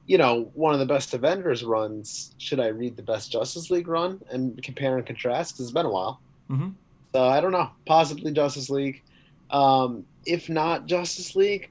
you 0.06 0.18
know, 0.18 0.50
one 0.54 0.74
of 0.74 0.80
the 0.80 0.86
best 0.86 1.14
Avengers 1.14 1.62
runs, 1.64 2.34
should 2.38 2.60
I 2.60 2.68
read 2.68 2.96
the 2.96 3.02
best 3.02 3.30
Justice 3.32 3.70
League 3.70 3.88
run 3.88 4.20
and 4.30 4.60
compare 4.62 4.96
and 4.96 5.06
contrast? 5.06 5.54
Because 5.54 5.66
it's 5.66 5.72
been 5.74 5.86
a 5.86 5.90
while. 5.90 6.20
Mhm. 6.50 6.74
So 7.14 7.24
I 7.24 7.40
don't 7.40 7.52
know. 7.52 7.70
Possibly 7.86 8.32
Justice 8.32 8.68
League. 8.70 9.02
Um, 9.50 10.04
if 10.26 10.48
not 10.48 10.86
Justice 10.86 11.36
League, 11.36 11.70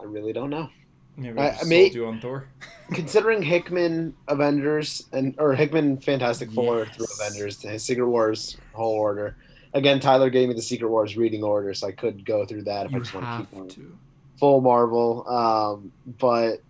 I 0.00 0.04
really 0.04 0.32
don't 0.32 0.50
know. 0.50 0.68
Maybe 1.16 1.38
I- 1.38 1.50
I, 1.60 1.64
may- 1.64 1.90
you 1.90 2.06
on 2.06 2.20
Thor. 2.20 2.46
Considering 2.92 3.42
Hickman 3.42 4.14
Avengers 4.28 5.06
and 5.12 5.34
or 5.38 5.52
Hickman 5.54 5.98
Fantastic 5.98 6.50
Four 6.52 6.86
through 6.86 7.06
Avengers 7.20 7.58
Secret 7.82 8.06
Wars 8.08 8.56
whole 8.72 8.94
order. 8.94 9.36
Again, 9.74 10.00
Tyler 10.00 10.30
gave 10.30 10.48
me 10.48 10.54
the 10.54 10.62
Secret 10.62 10.88
Wars 10.88 11.16
reading 11.16 11.42
order, 11.44 11.74
so 11.74 11.88
I 11.88 11.92
could 11.92 12.24
go 12.24 12.46
through 12.46 12.62
that 12.62 12.86
if 12.86 12.94
I 12.94 12.98
just 13.00 13.12
want 13.12 13.26
to 13.26 13.38
keep 13.46 13.50
going. 13.58 13.68
to. 13.70 13.98
full 14.38 14.60
Marvel. 14.62 15.28
Um, 15.28 15.92
but 16.18 16.62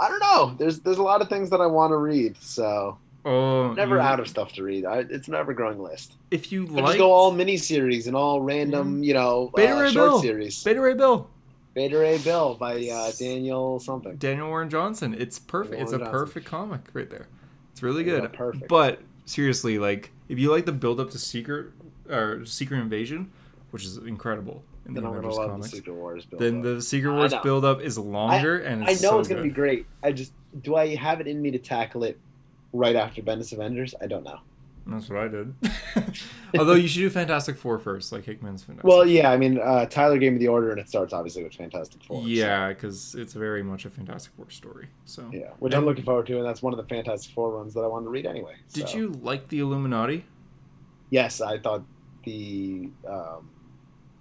I 0.00 0.08
don't 0.08 0.20
know. 0.20 0.54
There's 0.58 0.80
there's 0.80 0.98
a 0.98 1.02
lot 1.02 1.22
of 1.22 1.28
things 1.28 1.50
that 1.50 1.60
I 1.60 1.66
want 1.66 1.92
to 1.92 1.96
read, 1.96 2.36
so 2.40 2.98
Oh, 3.24 3.72
never 3.72 3.98
out 3.98 4.20
of 4.20 4.28
stuff 4.28 4.52
to 4.52 4.62
read. 4.62 4.84
I, 4.84 4.98
it's 4.98 5.26
an 5.26 5.34
ever 5.34 5.52
growing 5.52 5.80
list. 5.82 6.12
If 6.30 6.52
you 6.52 6.66
like 6.66 6.84
just 6.86 6.98
go 6.98 7.10
all 7.12 7.32
mini 7.32 7.56
series 7.56 8.06
and 8.06 8.14
all 8.16 8.40
random, 8.40 9.02
you 9.02 9.14
know, 9.14 9.50
Beta 9.56 9.74
uh, 9.76 9.80
Ray 9.80 9.90
short 9.90 10.10
Bill. 10.12 10.20
series. 10.22 10.62
Beta 10.62 10.80
Ray 10.80 10.94
Bill, 10.94 11.28
Beta 11.74 11.98
Ray 11.98 12.18
Bill 12.18 12.54
by 12.54 12.86
uh, 12.88 13.10
Daniel 13.18 13.80
something. 13.80 14.14
Daniel 14.16 14.48
Warren 14.48 14.70
Johnson. 14.70 15.14
It's 15.18 15.38
perfect. 15.40 15.80
It's 15.82 15.92
a 15.92 15.98
Johnson. 15.98 16.12
perfect 16.12 16.46
comic 16.46 16.82
right 16.92 17.10
there. 17.10 17.26
It's 17.72 17.82
really 17.82 18.04
Yeah, 18.04 18.20
good. 18.20 18.32
perfect. 18.32 18.68
But 18.68 19.00
seriously, 19.24 19.78
like 19.78 20.12
if 20.28 20.38
you 20.38 20.50
like 20.52 20.64
the 20.66 20.72
build 20.72 21.00
up 21.00 21.10
to 21.10 21.18
Secret 21.18 21.72
or 22.08 22.44
Secret 22.46 22.78
Invasion, 22.78 23.32
which 23.72 23.84
is 23.84 23.96
incredible 23.96 24.62
in 24.86 24.94
the 24.94 25.00
Then 25.00 25.08
I'm 25.10 25.14
gonna 25.16 25.34
love 25.34 25.50
comics, 25.50 25.70
the 25.70 25.76
Secret 25.76 25.94
Wars. 25.94 26.24
Build 26.26 26.42
then 26.42 26.58
up. 26.58 26.62
the 26.64 26.82
Secret 26.82 27.12
Wars 27.12 27.34
build 27.42 27.64
up 27.64 27.80
is 27.80 27.98
longer 27.98 28.58
and 28.58 28.82
I 28.82 28.86
know 28.86 28.92
it's 28.92 29.00
so 29.00 29.18
it's 29.18 29.28
gonna 29.28 29.42
good. 29.42 29.48
be 29.48 29.54
great. 29.54 29.86
I 30.02 30.12
just 30.12 30.32
do 30.62 30.76
I 30.76 30.94
have 30.94 31.20
it 31.20 31.26
in 31.26 31.40
me 31.42 31.50
to 31.50 31.58
tackle 31.58 32.04
it 32.04 32.18
right 32.72 32.96
after 32.96 33.22
Bendis 33.22 33.52
Avengers? 33.52 33.94
I 34.00 34.06
don't 34.06 34.24
know. 34.24 34.40
That's 34.88 35.10
what 35.10 35.18
I 35.18 35.28
did. 35.28 35.52
Although 36.58 36.74
you 36.74 36.86
should 36.86 37.00
do 37.00 37.10
Fantastic 37.10 37.56
Four 37.56 37.80
first, 37.80 38.12
like 38.12 38.24
Hickman's 38.24 38.62
Fantastic. 38.62 38.88
Well, 38.88 39.04
yeah, 39.04 39.32
I 39.32 39.36
mean, 39.36 39.58
uh, 39.58 39.86
Tyler 39.86 40.16
gave 40.16 40.32
me 40.32 40.38
the 40.38 40.46
order, 40.46 40.70
and 40.70 40.78
it 40.78 40.88
starts 40.88 41.12
obviously 41.12 41.42
with 41.42 41.54
Fantastic 41.54 42.04
Four. 42.04 42.22
Yeah, 42.24 42.68
because 42.68 43.16
it's 43.16 43.32
very 43.32 43.64
much 43.64 43.84
a 43.84 43.90
Fantastic 43.90 44.32
Four 44.36 44.48
story. 44.50 44.86
So, 45.04 45.28
Yeah, 45.32 45.50
which 45.58 45.74
I'm 45.74 45.84
looking 45.84 46.04
forward 46.04 46.26
to, 46.28 46.36
and 46.36 46.46
that's 46.46 46.62
one 46.62 46.72
of 46.72 46.76
the 46.76 46.84
Fantastic 46.84 47.34
Four 47.34 47.50
runs 47.58 47.74
that 47.74 47.80
I 47.80 47.88
wanted 47.88 48.04
to 48.04 48.10
read 48.10 48.26
anyway. 48.26 48.54
did 48.72 48.94
you 48.94 49.08
like 49.22 49.48
the 49.48 49.58
Illuminati? 49.58 50.24
Yes, 51.10 51.40
I 51.40 51.58
thought 51.58 51.82
the 52.24 52.88
um, 53.08 53.48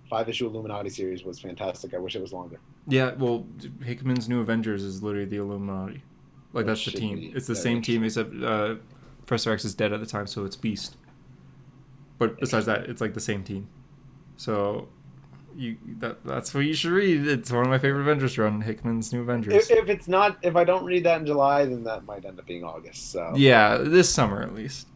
five 0.10 0.30
issue 0.30 0.48
Illuminati 0.48 0.90
series 0.90 1.24
was 1.24 1.40
fantastic. 1.40 1.94
I 1.94 1.98
wish 1.98 2.16
it 2.16 2.22
was 2.22 2.34
longer. 2.34 2.60
Yeah, 2.88 3.14
well, 3.14 3.46
Hickman's 3.84 4.30
New 4.30 4.42
Avengers 4.42 4.84
is 4.84 5.02
literally 5.02 5.26
the 5.26 5.38
Illuminati. 5.38 6.04
Like 6.54 6.66
that's 6.66 6.86
the 6.86 6.92
team. 6.92 7.18
be 7.18 7.34
It's 7.36 7.48
the 7.48 7.56
same 7.56 7.82
team 7.82 8.04
except 8.04 8.34
uh, 8.42 8.76
Professor 9.26 9.52
X 9.52 9.66
is 9.66 9.76
dead 9.76 9.92
at 9.92 10.00
the 10.00 10.06
time, 10.06 10.28
so 10.28 10.46
it's 10.46 10.56
Beast. 10.56 10.96
But 12.18 12.40
besides 12.40 12.66
that, 12.68 12.90
it's 12.90 13.02
like 13.02 13.14
the 13.14 13.20
same 13.20 13.44
team. 13.44 13.68
So, 14.38 14.88
you 15.56 15.78
that 16.00 16.24
that's 16.24 16.54
what 16.54 16.62
you 16.62 16.74
should 16.74 16.92
read. 16.92 17.28
It's 17.28 17.52
one 17.52 17.64
of 17.64 17.70
my 17.70 17.78
favorite 17.78 18.02
Avengers 18.02 18.38
run, 18.38 18.62
Hickman's 18.62 19.12
New 19.12 19.22
Avengers. 19.22 19.54
If, 19.54 19.72
if 19.72 19.90
it's 19.90 20.08
not, 20.08 20.38
if 20.44 20.56
I 20.56 20.64
don't 20.64 20.86
read 20.86 21.04
that 21.04 21.20
in 21.20 21.26
July, 21.26 21.66
then 21.66 21.84
that 21.84 22.06
might 22.06 22.24
end 22.24 22.40
up 22.40 22.46
being 22.46 22.64
August. 22.64 23.12
So 23.12 23.34
Yeah, 23.36 23.78
this 23.78 24.10
summer 24.10 24.42
at 24.42 24.54
least. 24.54 24.88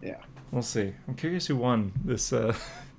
Yeah. 0.00 0.20
We'll 0.52 0.62
see. 0.62 0.92
I'm 1.08 1.14
curious 1.14 1.46
who 1.46 1.56
won 1.56 1.92
this 2.04 2.32
uh 2.32 2.54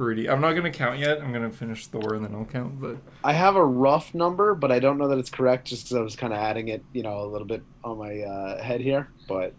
Rudy. 0.00 0.28
I'm 0.28 0.40
not 0.40 0.54
gonna 0.54 0.70
count 0.70 0.98
yet. 0.98 1.20
I'm 1.20 1.32
gonna 1.32 1.50
finish 1.50 1.86
Thor 1.86 2.14
and 2.14 2.24
then 2.24 2.34
I'll 2.34 2.44
count. 2.44 2.80
But 2.80 2.96
I 3.22 3.32
have 3.32 3.56
a 3.56 3.64
rough 3.64 4.14
number, 4.14 4.54
but 4.54 4.72
I 4.72 4.78
don't 4.78 4.98
know 4.98 5.08
that 5.08 5.18
it's 5.18 5.30
correct, 5.30 5.68
just 5.68 5.84
because 5.84 5.96
I 5.96 6.00
was 6.00 6.16
kind 6.16 6.32
of 6.32 6.38
adding 6.38 6.68
it, 6.68 6.82
you 6.92 7.02
know, 7.02 7.20
a 7.22 7.26
little 7.26 7.46
bit 7.46 7.62
on 7.84 7.98
my 7.98 8.20
uh, 8.20 8.62
head 8.62 8.80
here. 8.80 9.08
But 9.28 9.54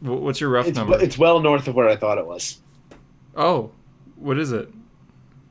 what's 0.00 0.40
your 0.40 0.50
rough 0.50 0.66
it's 0.66 0.76
number? 0.76 1.00
it's 1.00 1.16
well 1.16 1.40
north 1.40 1.68
of 1.68 1.74
where 1.74 1.88
I 1.88 1.96
thought 1.96 2.18
it 2.18 2.26
was. 2.26 2.60
oh, 3.36 3.70
what 4.16 4.38
is 4.38 4.52
it? 4.52 4.68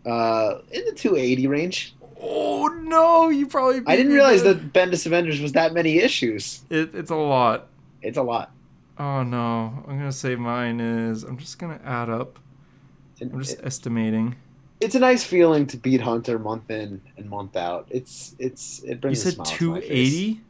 Uh, 0.05 0.59
in 0.71 0.85
the 0.85 0.91
280 0.91 1.47
range. 1.47 1.95
Oh 2.21 2.67
no, 2.67 3.29
you 3.29 3.47
probably. 3.47 3.81
I 3.87 3.95
didn't 3.95 4.13
realize 4.13 4.43
that 4.43 4.73
Bendis 4.73 5.05
Avengers 5.05 5.41
was 5.41 5.53
that 5.53 5.73
many 5.73 5.97
issues. 5.97 6.61
it, 6.69 6.93
it's 6.93 7.11
a 7.11 7.15
lot. 7.15 7.67
It's 8.01 8.17
a 8.17 8.23
lot. 8.23 8.51
Oh 8.97 9.23
no, 9.23 9.83
I'm 9.87 9.97
gonna 9.97 10.11
say 10.11 10.35
mine 10.35 10.79
is. 10.79 11.23
I'm 11.23 11.37
just 11.37 11.57
gonna 11.57 11.79
add 11.83 12.09
up. 12.09 12.39
I'm 13.21 13.39
just 13.41 13.59
estimating. 13.63 14.35
it's 14.81 14.95
a 14.95 14.99
nice 14.99 15.23
feeling 15.23 15.65
to 15.67 15.77
beat 15.77 16.01
Hunter 16.01 16.37
month 16.39 16.69
in 16.69 17.01
and 17.17 17.29
month 17.29 17.55
out. 17.55 17.87
It's 17.89 18.35
it's 18.39 18.79
it 18.83 18.89
You 18.89 18.95
brings. 18.95 19.25
a 19.25 19.31
said 19.31 19.37
my 19.37 19.43
face. 19.45 19.57
280. 19.57 20.41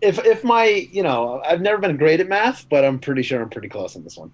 If 0.00 0.18
if 0.24 0.42
my 0.42 0.64
you 0.66 1.02
know 1.02 1.40
I've 1.46 1.60
never 1.60 1.78
been 1.78 1.96
great 1.96 2.18
at 2.20 2.28
math, 2.28 2.68
but 2.68 2.84
I'm 2.84 2.98
pretty 2.98 3.22
sure 3.22 3.40
I'm 3.40 3.50
pretty 3.50 3.68
close 3.68 3.94
on 3.96 4.02
this 4.02 4.16
one. 4.16 4.32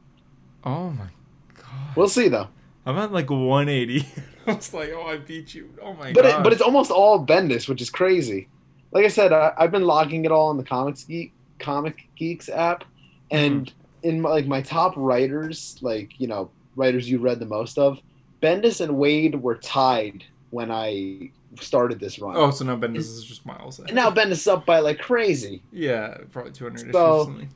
Oh 0.65 0.91
my 0.91 1.09
god. 1.55 1.97
We'll 1.97 2.09
see 2.09 2.29
though. 2.29 2.49
I'm 2.87 2.97
at 2.97 3.13
like 3.13 3.29
180. 3.31 4.07
I 4.47 4.53
was 4.55 4.73
like, 4.73 4.91
oh, 4.95 5.03
I 5.07 5.19
beat 5.19 5.53
you. 5.55 5.75
Oh 5.83 5.93
my 5.93 6.13
But 6.15 6.23
god. 6.25 6.41
it, 6.41 6.45
but 6.45 6.53
it's 6.55 6.63
almost 6.63 6.91
all 6.91 7.25
Bendis, 7.25 7.69
which 7.69 7.83
is 7.83 7.91
crazy. 7.91 8.49
Like 8.93 9.05
I 9.05 9.09
said, 9.09 9.31
I, 9.35 9.53
I've 9.59 9.71
been 9.71 9.83
logging 9.85 10.25
it 10.25 10.33
all 10.33 10.51
in 10.51 10.57
the 10.57 10.65
Comics 10.65 11.05
Geek 11.05 11.35
Comic 11.59 12.09
Geeks 12.17 12.49
app, 12.49 12.85
and 13.31 13.69
Hmm. 13.69 14.09
in 14.09 14.21
my, 14.23 14.31
like 14.31 14.47
my 14.47 14.63
top 14.63 14.95
writers, 14.97 15.77
like 15.83 16.19
you 16.19 16.29
know 16.29 16.51
writers 16.79 17.11
you 17.11 17.19
read 17.19 17.41
the 17.41 17.47
most 17.47 17.77
of, 17.79 18.01
Bendis 18.43 18.81
and 18.81 18.93
Waid 18.97 19.41
were 19.41 19.57
tied 19.57 20.25
when 20.51 20.71
I 20.71 21.31
started 21.61 21.99
this 22.01 22.19
run. 22.19 22.37
Oh, 22.37 22.51
so 22.51 22.65
now 22.65 22.77
Bendis 22.77 22.99
is 22.99 23.25
just 23.25 23.45
miles. 23.45 23.79
and 23.81 23.93
now 23.95 24.11
Bendis 24.11 24.33
is 24.33 24.47
up 24.49 24.65
by 24.65 24.79
like 24.79 24.99
crazy. 24.99 25.63
Yeah, 25.73 26.17
probably 26.31 26.53
200 26.53 26.81
issues. 26.81 26.93
So- 26.93 27.25
something. 27.25 27.49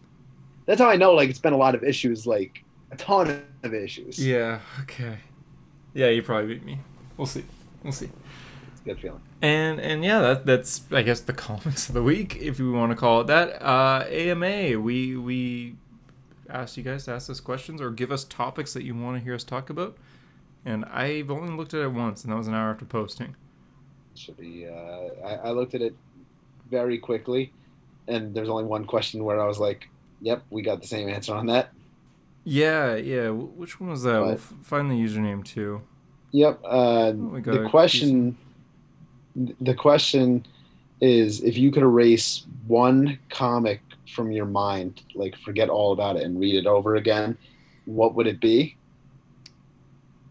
That's 0.65 0.81
how 0.81 0.89
I 0.89 0.95
know 0.97 1.13
like 1.13 1.29
it's 1.29 1.41
been 1.41 1.53
a 1.53 1.57
lot 1.57 1.75
of 1.75 1.83
issues, 1.83 2.25
like 2.27 2.63
a 2.93 2.97
ton 2.97 3.43
of 3.65 3.75
issues. 3.75 4.25
Yeah. 4.25 4.61
Okay. 4.83 5.19
Yeah, 5.93 6.09
you 6.09 6.23
probably 6.23 6.55
beat 6.55 6.65
me. 6.65 6.79
We'll 7.17 7.27
see. 7.27 7.45
We'll 7.83 7.93
see. 7.93 8.09
It's 8.73 8.81
a 8.81 8.85
good 8.85 9.01
feeling. 9.01 9.21
And 9.43 9.81
and 9.81 10.05
yeah, 10.05 10.21
that 10.21 10.47
that's 10.47 10.83
I 10.93 11.03
guess 11.03 11.21
the 11.21 11.33
comics 11.49 11.89
of 11.89 11.95
the 11.95 12.03
week, 12.03 12.37
if 12.37 12.61
we 12.61 12.71
want 12.71 12.91
to 12.93 12.97
call 12.97 13.23
it 13.23 13.27
that. 13.27 13.61
Uh, 13.61 14.05
AMA, 14.09 14.79
we 14.81 15.17
we 15.17 15.75
asked 16.53 16.77
you 16.77 16.83
guys 16.83 17.05
to 17.07 17.13
ask 17.13 17.31
us 17.31 17.41
questions 17.41 17.81
or 17.81 17.91
give 17.91 18.13
us 18.13 18.25
topics 18.25 18.73
that 18.75 18.85
you 18.85 18.95
want 18.95 19.19
to 19.19 19.25
hear 19.25 19.35
us 19.35 19.45
talk 19.45 19.71
about. 19.71 19.97
And 20.65 20.85
I've 20.85 21.31
only 21.31 21.53
looked 21.55 21.75
at 21.75 21.81
it 21.81 21.89
once, 21.93 22.23
and 22.23 22.33
that 22.33 22.37
was 22.37 22.47
an 22.47 22.55
hour 22.55 22.71
after 22.71 22.85
posting. 22.85 23.35
Should 24.15 24.37
be. 24.37 24.69
Uh, 24.69 25.27
I, 25.27 25.35
I 25.35 25.51
looked 25.51 25.75
at 25.75 25.83
it 25.83 25.95
very 26.71 26.99
quickly, 26.99 27.53
and 28.07 28.35
there's 28.35 28.49
only 28.49 28.65
one 28.65 28.85
question 28.85 29.25
where 29.25 29.41
I 29.41 29.47
was 29.47 29.59
like, 29.59 29.89
"Yep, 30.21 30.45
we 30.51 30.63
got 30.63 30.81
the 30.81 30.87
same 30.87 31.09
answer 31.09 31.35
on 31.35 31.47
that." 31.47 31.73
Yeah, 32.45 32.97
yeah. 32.97 33.31
Which 33.31 33.81
one 33.81 33.91
was 33.91 34.03
that? 34.03 34.21
We'll 34.21 34.33
f- 34.33 34.55
find 34.63 34.91
the 34.91 34.95
username 34.95 35.45
too. 35.45 35.83
Yep. 36.33 36.61
Uh, 36.65 37.13
got 37.13 37.63
the 37.63 37.69
question. 37.69 38.37
The 39.61 39.75
question 39.75 40.47
is, 41.01 41.43
if 41.43 41.57
you 41.57 41.71
could 41.71 41.83
erase 41.83 42.45
one 42.67 43.19
comic 43.31 43.81
from 44.13 44.31
your 44.31 44.47
mind, 44.47 45.03
like 45.15 45.37
forget 45.39 45.69
all 45.69 45.93
about 45.93 46.17
it 46.17 46.23
and 46.25 46.39
read 46.39 46.55
it 46.55 46.67
over 46.67 46.97
again, 46.97 47.37
what 47.87 48.15
would 48.15 48.27
it 48.27 48.41
be? 48.41 48.77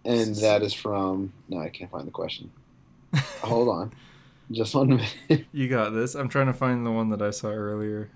And 0.05 0.35
that 0.37 0.61
is 0.63 0.73
from. 0.73 1.31
No, 1.49 1.59
I 1.59 1.69
can't 1.69 1.91
find 1.91 2.07
the 2.07 2.11
question. 2.11 2.51
Hold 3.43 3.69
on, 3.69 3.93
just 4.51 4.73
one 4.73 4.89
minute. 4.89 5.15
You 5.51 5.67
got 5.67 5.91
this. 5.91 6.15
I'm 6.15 6.29
trying 6.29 6.47
to 6.47 6.53
find 6.53 6.85
the 6.85 6.91
one 6.91 7.09
that 7.09 7.21
I 7.21 7.29
saw 7.31 7.49
earlier. 7.49 8.09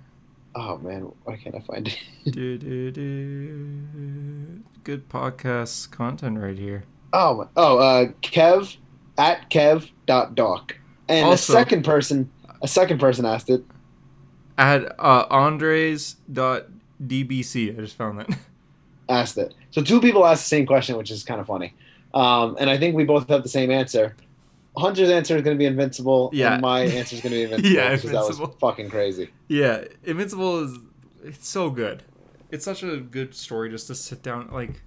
Oh 0.55 0.78
man, 0.78 1.11
why 1.26 1.36
can't 1.36 1.53
I 1.55 1.59
find 1.59 1.88
it? 1.88 1.99
do, 2.32 2.57
do, 2.57 2.91
do. 2.91 4.63
Good 4.84 5.09
podcast 5.09 5.91
content 5.91 6.39
right 6.39 6.57
here. 6.57 6.86
Oh, 7.13 7.36
my- 7.36 7.47
oh, 7.57 7.78
uh, 7.78 8.05
Kev 8.22 8.78
at 9.18 9.49
Kev 9.51 9.89
dot 10.05 10.34
doc, 10.36 10.76
and 11.09 11.26
Also- 11.28 11.53
a 11.53 11.55
second 11.57 11.84
person, 11.86 12.32
a 12.63 12.68
second 12.68 12.99
person 12.99 13.26
asked 13.26 13.49
it. 13.49 13.63
At 14.58 14.97
uh, 14.99 15.26
Andres.dbc. 15.30 16.18
I 17.78 17.82
just 17.82 17.95
found 17.95 18.20
that. 18.20 18.30
Asked 19.10 19.38
it. 19.38 19.53
So 19.70 19.84
two 19.84 20.01
people 20.01 20.26
asked 20.26 20.45
the 20.45 20.49
same 20.49 20.66
question, 20.66 20.97
which 20.97 21.12
is 21.12 21.24
kind 21.24 21.39
of 21.39 21.45
funny. 21.45 21.76
Um, 22.14 22.58
and 22.60 22.72
I 22.72 22.78
think 22.80 22.95
we 22.95 23.03
both 23.03 23.30
have 23.30 23.43
the 23.43 23.49
same 23.49 23.70
answer. 23.70 24.16
Hunter's 24.76 25.12
answer 25.12 25.36
is 25.36 25.43
going 25.43 25.56
to 25.56 25.60
be 25.60 25.66
invincible. 25.66 26.32
Yeah. 26.34 26.53
And 26.53 26.62
my 26.64 26.82
answer 26.82 27.16
is 27.16 27.22
going 27.22 27.32
to 27.34 27.38
be 27.38 27.43
invincible. 27.43 27.70
Yeah, 27.70 27.95
because 27.95 28.12
that 28.12 28.26
was 28.26 28.39
fucking 28.60 28.89
crazy. 28.89 29.30
yeah, 29.47 29.84
Invincible 30.03 30.64
is 30.64 30.78
it's 31.24 31.47
so 31.47 31.70
good. 31.70 32.01
it's 32.51 32.66
such 32.66 32.82
a 32.84 32.97
good 32.97 33.36
story 33.36 33.70
just 33.70 33.88
to 33.88 33.95
sit 33.95 34.24
down 34.24 34.49
like 34.51 34.82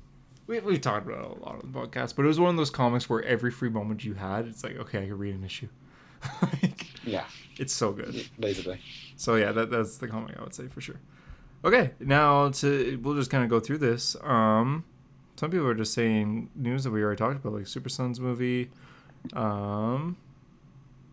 we, 0.46 0.58
we've 0.60 0.80
talked 0.80 1.06
about 1.06 1.18
it 1.20 1.24
a 1.38 1.44
lot 1.44 1.62
on 1.62 1.72
the 1.72 1.78
podcast 1.78 2.14
but 2.16 2.24
it 2.24 2.28
was 2.28 2.38
one 2.40 2.50
of 2.50 2.56
those 2.56 2.70
comics 2.70 3.10
where 3.10 3.22
every 3.24 3.50
free 3.50 3.68
moment 3.68 4.04
you 4.04 4.14
had 4.14 4.46
it's 4.46 4.62
like 4.62 4.76
okay 4.78 5.02
i 5.02 5.06
can 5.06 5.18
read 5.18 5.34
an 5.34 5.42
issue 5.42 5.66
like, 6.42 6.86
Yeah, 7.04 7.24
it's 7.58 7.72
so 7.72 7.92
good 7.92 8.14
basically. 8.38 8.80
so 9.16 9.34
yeah 9.36 9.52
that, 9.52 9.70
that's 9.70 9.98
the 9.98 10.08
comic 10.08 10.36
i 10.38 10.42
would 10.42 10.54
say 10.54 10.66
for 10.68 10.80
sure 10.80 11.00
okay 11.64 11.92
now 12.00 12.50
to 12.50 12.98
we'll 13.02 13.14
just 13.16 13.30
kind 13.30 13.42
of 13.44 13.50
go 13.50 13.58
through 13.60 13.78
this 13.78 14.16
um 14.22 14.84
some 15.36 15.50
people 15.50 15.66
are 15.66 15.74
just 15.74 15.92
saying 15.94 16.50
news 16.54 16.84
that 16.84 16.90
we 16.90 17.02
already 17.02 17.18
talked 17.18 17.36
about 17.36 17.52
like 17.54 17.66
super 17.66 17.88
sons 17.88 18.20
movie 18.20 18.70
um 19.34 20.16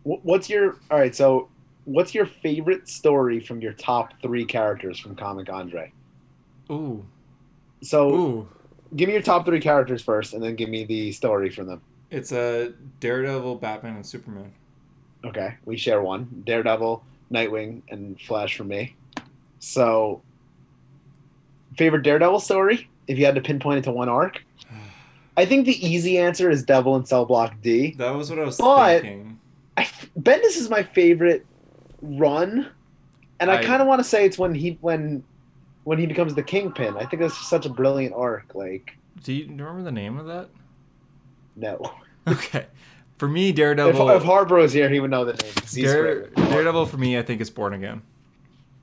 What's 0.04 0.48
your 0.48 0.76
all 0.90 0.98
right? 1.00 1.12
So, 1.14 1.48
what's 1.84 2.14
your 2.14 2.26
favorite 2.26 2.88
story 2.88 3.40
from 3.40 3.60
your 3.60 3.72
top 3.72 4.12
three 4.22 4.44
characters 4.44 5.00
from 5.00 5.16
Comic 5.16 5.50
Andre? 5.50 5.92
ooh 6.70 7.04
So, 7.82 8.10
ooh 8.14 8.48
give 8.94 9.08
me 9.08 9.14
your 9.14 9.22
top 9.22 9.44
three 9.44 9.58
characters 9.60 10.02
first, 10.02 10.32
and 10.32 10.40
then 10.42 10.54
give 10.54 10.68
me 10.68 10.84
the 10.84 11.10
story 11.10 11.50
from 11.50 11.66
them. 11.66 11.82
it's 12.08 12.30
a 12.30 12.72
daredevil 13.00 13.56
batman 13.56 13.96
and 13.96 14.06
superman 14.06 14.52
Okay, 15.26 15.54
we 15.64 15.76
share 15.76 16.00
one: 16.02 16.42
Daredevil, 16.46 17.02
Nightwing, 17.32 17.82
and 17.90 18.20
Flash 18.20 18.56
for 18.56 18.64
me. 18.64 18.94
So, 19.58 20.22
favorite 21.76 22.02
Daredevil 22.02 22.40
story? 22.40 22.88
If 23.06 23.18
you 23.18 23.24
had 23.24 23.34
to 23.36 23.40
pinpoint 23.40 23.78
it 23.78 23.82
to 23.84 23.92
one 23.92 24.08
arc, 24.08 24.42
I 25.36 25.44
think 25.44 25.66
the 25.66 25.86
easy 25.86 26.18
answer 26.18 26.50
is 26.50 26.62
Devil 26.62 26.96
in 26.96 27.04
Cell 27.04 27.24
Block 27.24 27.54
D. 27.62 27.92
that 27.98 28.10
was 28.14 28.30
what 28.30 28.38
i 28.38 28.44
was 28.44 28.56
But- 28.56 29.02
thinking 29.02 29.38
I, 29.78 29.84
Bendis 30.18 30.56
is 30.56 30.70
my 30.70 30.82
favorite 30.82 31.44
run, 32.00 32.66
and 33.40 33.50
I, 33.50 33.58
I- 33.58 33.64
kind 33.64 33.82
of 33.82 33.88
want 33.88 34.00
to 34.00 34.04
say 34.04 34.24
it's 34.24 34.38
when 34.38 34.54
he 34.54 34.78
when 34.80 35.22
when 35.84 35.98
he 35.98 36.06
becomes 36.06 36.34
the 36.34 36.42
Kingpin. 36.42 36.96
I 36.96 37.04
think 37.04 37.20
that's 37.22 37.36
just 37.36 37.50
such 37.50 37.66
a 37.66 37.68
brilliant 37.68 38.14
arc. 38.14 38.54
Like, 38.54 38.96
do 39.22 39.32
you 39.34 39.46
remember 39.48 39.82
the 39.82 39.92
name 39.92 40.18
of 40.18 40.26
that 40.26 40.48
no, 41.58 41.80
Okay. 42.28 42.66
For 43.18 43.28
me, 43.28 43.50
Daredevil. 43.52 44.10
if 44.10 44.22
Harper 44.22 44.56
was 44.56 44.72
here, 44.72 44.88
he 44.90 45.00
would 45.00 45.10
know 45.10 45.24
the 45.24 45.32
name. 45.32 45.52
Dare. 45.84 46.26
Daredevil 46.28 46.86
for 46.86 46.98
me, 46.98 47.18
I 47.18 47.22
think 47.22 47.40
is 47.40 47.48
Born 47.50 47.72
Again. 47.72 48.02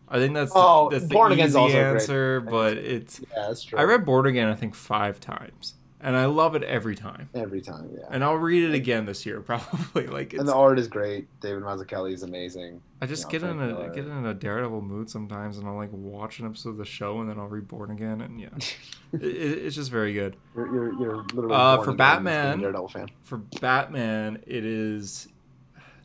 I 0.09 0.17
think 0.17 0.33
that's 0.33 0.51
the, 0.53 0.59
Oh, 0.59 0.89
that's 0.91 1.05
Born 1.05 1.31
Again's 1.31 1.51
easy 1.51 1.57
also 1.59 1.73
great. 1.73 1.83
answer, 2.01 2.39
but 2.41 2.77
it's. 2.77 3.19
Yeah, 3.19 3.47
that's 3.47 3.63
true. 3.63 3.79
I 3.79 3.83
read 3.83 4.05
Born 4.05 4.25
Again, 4.25 4.47
I 4.47 4.55
think 4.55 4.75
five 4.75 5.19
times, 5.19 5.75
and 6.03 6.15
I 6.15 6.25
love 6.25 6.53
it 6.55 6.63
every 6.63 6.95
time. 6.95 7.29
every 7.33 7.61
time. 7.61 7.89
Yeah, 7.97 8.05
And 8.11 8.23
I'll 8.23 8.35
read 8.35 8.63
it 8.69 8.75
again 8.75 9.05
this 9.05 9.25
year, 9.25 9.41
probably. 9.49 10.05
Like 10.07 10.33
and 10.33 10.47
the 10.47 10.53
art 10.53 10.77
is 10.77 10.87
great. 10.87 11.27
David 11.39 11.63
Mazzucchelli 11.63 12.13
is 12.13 12.21
amazing. 12.23 12.81
I 13.01 13.05
just 13.07 13.23
you 13.31 13.39
get 13.39 13.49
in 13.49 13.59
a 13.59 13.89
get 13.89 14.05
in 14.05 14.25
a 14.25 14.33
Daredevil 14.33 14.81
mood 14.81 15.09
sometimes, 15.09 15.57
and 15.57 15.67
I'll 15.67 15.75
like 15.75 15.91
watch 15.91 16.39
an 16.39 16.45
episode 16.45 16.69
of 16.71 16.77
the 16.77 16.85
show, 16.85 17.19
and 17.21 17.29
then 17.29 17.39
I'll 17.39 17.47
read 17.47 17.67
Born 17.67 17.89
Again, 17.91 18.21
and 18.21 18.39
yeah, 18.39 18.49
it, 19.13 19.23
it, 19.23 19.25
it's 19.65 19.75
just 19.75 19.89
very 19.91 20.13
good. 20.13 20.35
You're, 20.55 20.67
you're, 20.73 20.93
you're 21.01 21.17
literally 21.33 21.55
Uh, 21.55 21.77
for 21.77 21.81
again 21.81 21.81
as 21.81 21.85
being 21.87 21.97
Batman- 21.97 22.59
a 22.59 22.61
Daredevil 22.61 22.87
fan. 22.89 23.07
For 23.23 23.37
Batman, 23.37 24.43
it 24.45 24.63
is. 24.65 25.27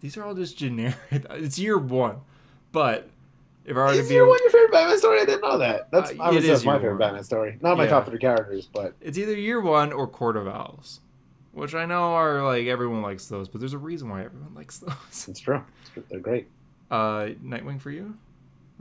These 0.01 0.17
are 0.17 0.25
all 0.25 0.35
just 0.35 0.57
generic. 0.57 0.97
It's 1.31 1.59
year 1.59 1.77
one, 1.79 2.19
but 2.73 3.11
if 3.69 3.77
I 3.77 3.81
were 3.81 3.93
to 3.93 3.99
Is 3.99 4.09
be, 4.09 4.15
your 4.15 4.27
one 4.29 4.39
your 4.43 4.51
favorite 4.51 4.73
Batman 4.73 4.99
story? 4.99 5.21
I 5.21 5.25
didn't 5.25 5.43
know 5.43 5.59
that. 5.59 5.91
That's 5.91 6.11
Uh, 6.11 6.15
I 6.23 6.29
would 6.31 6.39
it 6.39 6.43
say 6.43 6.49
is 6.53 6.59
that's 6.61 6.65
my 6.67 6.77
favorite 6.79 6.91
one. 6.93 6.99
Batman 6.99 7.25
story. 7.25 7.59
Not 7.61 7.77
my 7.77 7.85
Yeah. 7.85 7.91
top 7.91 8.07
three 8.07 8.19
characters, 8.19 8.69
but 8.73 8.95
it's 9.01 9.17
either 9.19 9.35
year 9.37 9.61
one 9.61 9.93
or 9.93 10.07
Court 10.07 10.37
of 10.37 10.49
Owls, 10.49 11.01
which 11.53 11.75
I 11.75 11.85
know 11.87 12.15
are 12.15 12.43
like 12.45 12.67
everyone 12.67 13.03
likes 13.03 13.27
those, 13.27 13.49
but 13.49 13.61
there's 13.61 13.75
a 13.75 13.79
reason 13.79 14.09
why 14.09 14.25
everyone 14.25 14.55
likes 14.57 14.79
those. 14.79 15.27
it's 15.29 15.41
true. 15.41 15.63
It's 15.83 15.91
true. 15.91 16.05
They're 16.11 16.21
great. 16.21 16.49
Uh, 16.91 17.31
Nightwing 17.45 17.81
for 17.81 17.91
you? 17.91 18.15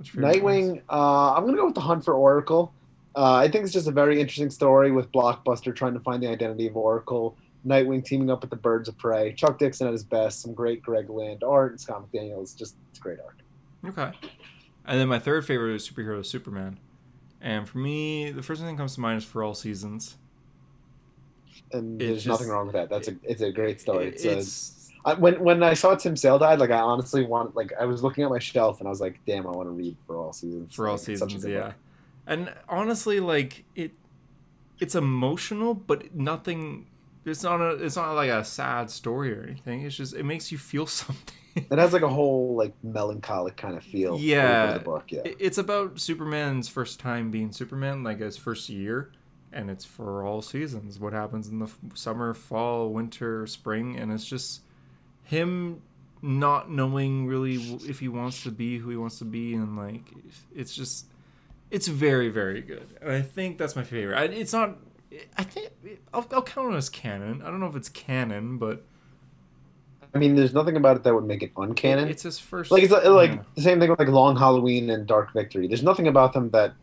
Nightwing. 0.01 0.81
Uh, 0.89 1.33
I'm 1.33 1.45
gonna 1.45 1.57
go 1.57 1.65
with 1.65 1.75
the 1.75 1.81
Hunt 1.81 2.05
for 2.05 2.13
Oracle. 2.13 2.71
Uh, 3.15 3.33
I 3.33 3.47
think 3.49 3.63
it's 3.63 3.73
just 3.73 3.87
a 3.87 3.91
very 3.91 4.19
interesting 4.21 4.51
story 4.51 4.91
with 4.91 5.11
Blockbuster 5.11 5.75
trying 5.75 5.93
to 5.95 5.99
find 6.01 6.21
the 6.21 6.27
identity 6.27 6.67
of 6.67 6.77
Oracle. 6.77 7.35
Nightwing 7.65 8.05
teaming 8.05 8.29
up 8.29 8.41
with 8.41 8.51
the 8.51 8.55
Birds 8.55 8.87
of 8.87 8.97
Prey. 8.97 9.33
Chuck 9.33 9.57
Dixon 9.57 9.87
at 9.87 9.91
his 9.93 10.03
best. 10.03 10.39
Some 10.41 10.53
great 10.53 10.83
Greg 10.83 11.09
Land 11.09 11.43
art. 11.43 11.71
And 11.71 11.81
Scott 11.81 12.05
McDaniel. 12.13 12.41
It's 12.41 12.53
just 12.53 12.75
it's 12.91 12.99
great 12.99 13.17
art. 13.19 13.37
Okay. 13.85 14.15
And 14.87 14.99
then 14.99 15.07
my 15.09 15.19
third 15.19 15.45
favorite 15.45 15.75
is 15.75 15.87
superhero 15.89 16.21
is 16.21 16.29
Superman. 16.29 16.79
And 17.41 17.67
for 17.67 17.77
me, 17.77 18.31
the 18.31 18.41
first 18.41 18.61
thing 18.61 18.69
that 18.73 18.77
comes 18.79 18.95
to 18.95 19.01
mind 19.01 19.17
is 19.19 19.25
For 19.25 19.43
All 19.43 19.53
Seasons. 19.53 20.17
And 21.71 21.99
there's 21.99 22.23
just- 22.23 22.27
nothing 22.27 22.47
wrong 22.47 22.67
with 22.67 22.73
that. 22.73 22.89
That's 22.89 23.07
a 23.09 23.15
it's 23.23 23.41
a 23.41 23.51
great 23.51 23.81
story. 23.81 24.07
It's, 24.07 24.23
a, 24.25 24.37
It's, 24.37 24.91
I, 25.05 25.13
when 25.15 25.39
when 25.43 25.61
I 25.63 25.73
saw 25.73 25.95
Tim 25.95 26.15
Sale 26.15 26.39
died, 26.39 26.59
like 26.59 26.71
I 26.71 26.79
honestly 26.79 27.25
want 27.25 27.55
like 27.55 27.73
I 27.79 27.85
was 27.85 28.01
looking 28.03 28.23
at 28.23 28.29
my 28.29 28.39
shelf 28.39 28.79
and 28.79 28.87
I 28.87 28.89
was 28.89 29.01
like, 29.01 29.19
damn, 29.25 29.45
I 29.45 29.51
want 29.51 29.67
to 29.67 29.71
read 29.71 29.95
for 30.05 30.15
all 30.17 30.33
seasons. 30.33 30.73
For 30.73 30.87
All 30.87 30.93
Like, 30.95 31.09
it's 31.09 31.19
such 31.19 31.31
a 31.33 31.35
Seasons, 31.35 31.51
yeah. 31.51 31.61
book. 31.67 31.73
And 32.25 32.53
honestly, 32.69 33.19
like 33.19 33.65
it, 33.75 33.91
it's 34.79 34.95
emotional, 34.95 35.73
but 35.73 36.15
nothing. 36.15 36.87
It's 37.27 37.43
not 37.43 37.61
a. 37.61 37.71
It's 37.83 37.95
not 37.95 38.13
like 38.13 38.29
a 38.29 38.43
sad 38.43 38.89
story 38.89 39.37
or 39.37 39.43
anything. 39.43 39.81
It's 39.81 39.95
just 39.95 40.13
it 40.15 40.23
makes 40.23 40.51
you 40.51 40.57
feel 40.57 40.85
something. 40.87 41.35
It 41.55 41.77
has 41.77 41.91
like 41.91 42.03
a 42.03 42.09
whole 42.09 42.55
like 42.55 42.73
melancholic 42.83 43.57
kind 43.57 43.75
of 43.75 43.83
feel. 43.83 44.19
Yeah. 44.19 44.73
the 44.73 44.79
book. 44.79 45.11
Yeah. 45.11 45.21
It's 45.25 45.57
about 45.57 45.99
Superman's 45.99 46.69
first 46.69 46.99
time 46.99 47.31
being 47.31 47.51
Superman, 47.51 48.03
like 48.03 48.19
his 48.19 48.37
first 48.37 48.69
year, 48.69 49.11
and 49.51 49.69
it's 49.69 49.83
for 49.83 50.23
all 50.23 50.41
seasons. 50.41 50.99
What 50.99 51.13
happens 51.13 51.47
in 51.47 51.59
the 51.59 51.65
f- 51.65 51.79
summer, 51.95 52.33
fall, 52.33 52.89
winter, 52.89 53.47
spring, 53.47 53.97
and 53.97 54.11
it's 54.11 54.25
just 54.25 54.61
him 55.23 55.81
not 56.21 56.69
knowing 56.71 57.27
really 57.27 57.55
if 57.87 57.99
he 57.99 58.07
wants 58.07 58.43
to 58.43 58.51
be 58.51 58.77
who 58.79 58.89
he 58.89 58.97
wants 58.97 59.17
to 59.19 59.25
be, 59.25 59.53
and 59.55 59.75
like 59.75 60.03
it's 60.55 60.75
just 60.75 61.07
it's 61.71 61.87
very 61.87 62.29
very 62.29 62.61
good. 62.61 62.97
And 63.01 63.11
I 63.11 63.21
think 63.21 63.57
that's 63.57 63.75
my 63.75 63.83
favorite. 63.83 64.15
I, 64.17 64.25
it's 64.25 64.53
not. 64.53 64.77
I 65.37 65.43
think 65.43 65.71
I'll, 66.13 66.25
I'll 66.31 66.41
count 66.41 66.73
it 66.73 66.77
as 66.77 66.89
canon. 66.89 67.41
I 67.41 67.45
don't 67.45 67.59
know 67.59 67.67
if 67.67 67.75
it's 67.75 67.89
canon, 67.89 68.57
but 68.57 68.85
I 70.13 70.17
mean, 70.17 70.35
there's 70.35 70.53
nothing 70.53 70.75
about 70.75 70.97
it 70.97 71.03
that 71.03 71.13
would 71.13 71.25
make 71.25 71.43
it 71.43 71.53
uncanon. 71.55 72.09
it's 72.09 72.23
his 72.23 72.39
first. 72.39 72.71
like 72.71 72.83
it's 72.83 72.91
like 72.91 73.31
yeah. 73.31 73.41
the 73.55 73.61
same 73.61 73.79
thing 73.79 73.89
with 73.89 73.99
like 73.99 74.07
Long 74.07 74.35
Halloween 74.35 74.89
and 74.89 75.05
Dark 75.05 75.33
Victory. 75.33 75.67
There's 75.67 75.83
nothing 75.83 76.07
about 76.07 76.33
them 76.33 76.49
that 76.51 76.73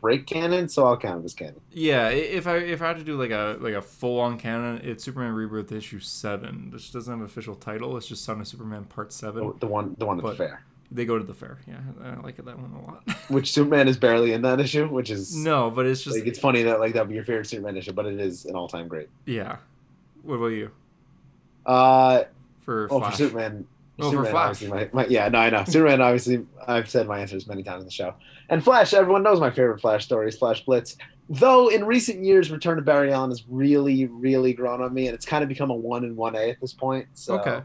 break 0.00 0.26
canon, 0.26 0.68
so 0.68 0.86
I'll 0.86 0.96
count 0.96 1.22
it 1.22 1.24
as 1.24 1.34
canon. 1.34 1.60
Yeah, 1.70 2.08
if 2.08 2.46
I 2.46 2.56
if 2.56 2.82
I 2.82 2.88
had 2.88 2.98
to 2.98 3.04
do 3.04 3.16
like 3.16 3.30
a 3.30 3.56
like 3.60 3.74
a 3.74 3.82
full 3.82 4.20
on 4.20 4.38
canon, 4.38 4.80
it's 4.82 5.04
Superman 5.04 5.34
Rebirth 5.34 5.72
issue 5.72 6.00
seven, 6.00 6.70
which 6.72 6.92
doesn't 6.92 7.12
have 7.12 7.20
an 7.20 7.26
official 7.26 7.54
title. 7.54 7.96
It's 7.96 8.06
just 8.06 8.24
Son 8.24 8.40
of 8.40 8.48
Superman 8.48 8.84
Part 8.84 9.12
Seven. 9.12 9.46
The, 9.46 9.54
the 9.60 9.66
one, 9.66 9.94
the 9.98 10.06
one 10.06 10.18
that's 10.18 10.30
But- 10.30 10.36
fair. 10.38 10.64
They 10.90 11.04
go 11.04 11.18
to 11.18 11.24
the 11.24 11.34
fair. 11.34 11.58
Yeah, 11.66 11.80
I 12.02 12.14
like 12.22 12.36
that 12.36 12.44
one 12.58 12.72
a 12.72 12.84
lot. 12.86 13.02
Which 13.28 13.52
Superman 13.52 13.88
is 13.88 13.98
barely 13.98 14.32
in 14.32 14.42
that 14.42 14.58
issue, 14.58 14.88
which 14.88 15.10
is 15.10 15.36
no, 15.36 15.70
but 15.70 15.84
it's 15.86 16.02
just 16.02 16.16
like 16.16 16.26
it's 16.26 16.38
funny 16.38 16.62
that 16.62 16.80
like 16.80 16.94
that 16.94 17.00
would 17.00 17.08
be 17.10 17.14
your 17.16 17.24
favorite 17.24 17.46
Superman 17.46 17.76
issue, 17.76 17.92
but 17.92 18.06
it 18.06 18.18
is 18.18 18.46
an 18.46 18.54
all 18.56 18.68
time 18.68 18.88
great. 18.88 19.08
yeah. 19.26 19.56
What 20.22 20.36
about 20.36 20.46
you 20.48 20.70
Uh, 21.66 22.24
for 22.62 22.86
well, 22.88 23.00
Flash? 23.00 23.12
for 23.12 23.16
Superman, 23.18 23.66
Oh, 24.00 24.04
for 24.04 24.10
Superman 24.10 24.30
Flash. 24.32 24.50
obviously 24.50 24.68
my, 24.68 24.90
my 24.92 25.06
yeah 25.08 25.28
no 25.28 25.38
I 25.40 25.50
know 25.50 25.64
Superman 25.64 26.00
obviously 26.00 26.46
I've 26.66 26.88
said 26.88 27.06
my 27.08 27.18
answers 27.18 27.46
many 27.48 27.62
times 27.64 27.80
in 27.82 27.86
the 27.86 27.90
show 27.92 28.14
and 28.48 28.62
Flash 28.62 28.94
everyone 28.94 29.22
knows 29.24 29.40
my 29.40 29.50
favorite 29.50 29.80
Flash 29.80 30.04
story 30.04 30.28
is 30.28 30.38
Flash 30.38 30.64
Blitz 30.64 30.96
though 31.28 31.68
in 31.68 31.84
recent 31.84 32.22
years 32.24 32.50
Return 32.52 32.76
to 32.76 32.82
Barry 32.82 33.12
Allen 33.12 33.30
has 33.30 33.44
really 33.48 34.06
really 34.06 34.52
grown 34.52 34.80
on 34.82 34.94
me 34.94 35.06
and 35.08 35.14
it's 35.16 35.26
kind 35.26 35.42
of 35.42 35.48
become 35.48 35.70
a 35.70 35.74
one 35.74 36.04
and 36.04 36.16
one 36.16 36.36
A 36.36 36.50
at 36.50 36.60
this 36.60 36.72
point 36.72 37.06
so 37.14 37.40
Okay. 37.40 37.60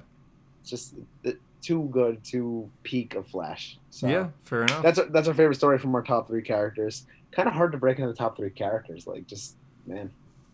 it's 0.62 0.70
just 0.72 0.96
uh, 1.28 1.32
too 1.64 1.88
good 1.92 2.24
too 2.24 2.70
peak 2.84 3.16
of 3.16 3.26
Flash 3.26 3.78
so 3.90 4.08
yeah, 4.08 4.28
fair 4.44 4.64
enough. 4.64 4.84
that's 4.84 5.00
our, 5.00 5.06
that's 5.06 5.28
our 5.28 5.34
favorite 5.34 5.56
story 5.56 5.80
from 5.80 5.96
our 5.96 6.04
top 6.04 6.28
three 6.28 6.44
characters 6.44 7.08
kind 7.32 7.48
of 7.48 7.56
hard 7.56 7.72
to 7.72 7.78
break 7.80 7.98
into 7.98 8.08
the 8.08 8.16
top 8.16 8.38
three 8.38 8.52
characters 8.52 9.08
like 9.08 9.26
just 9.26 9.56
man 9.88 10.12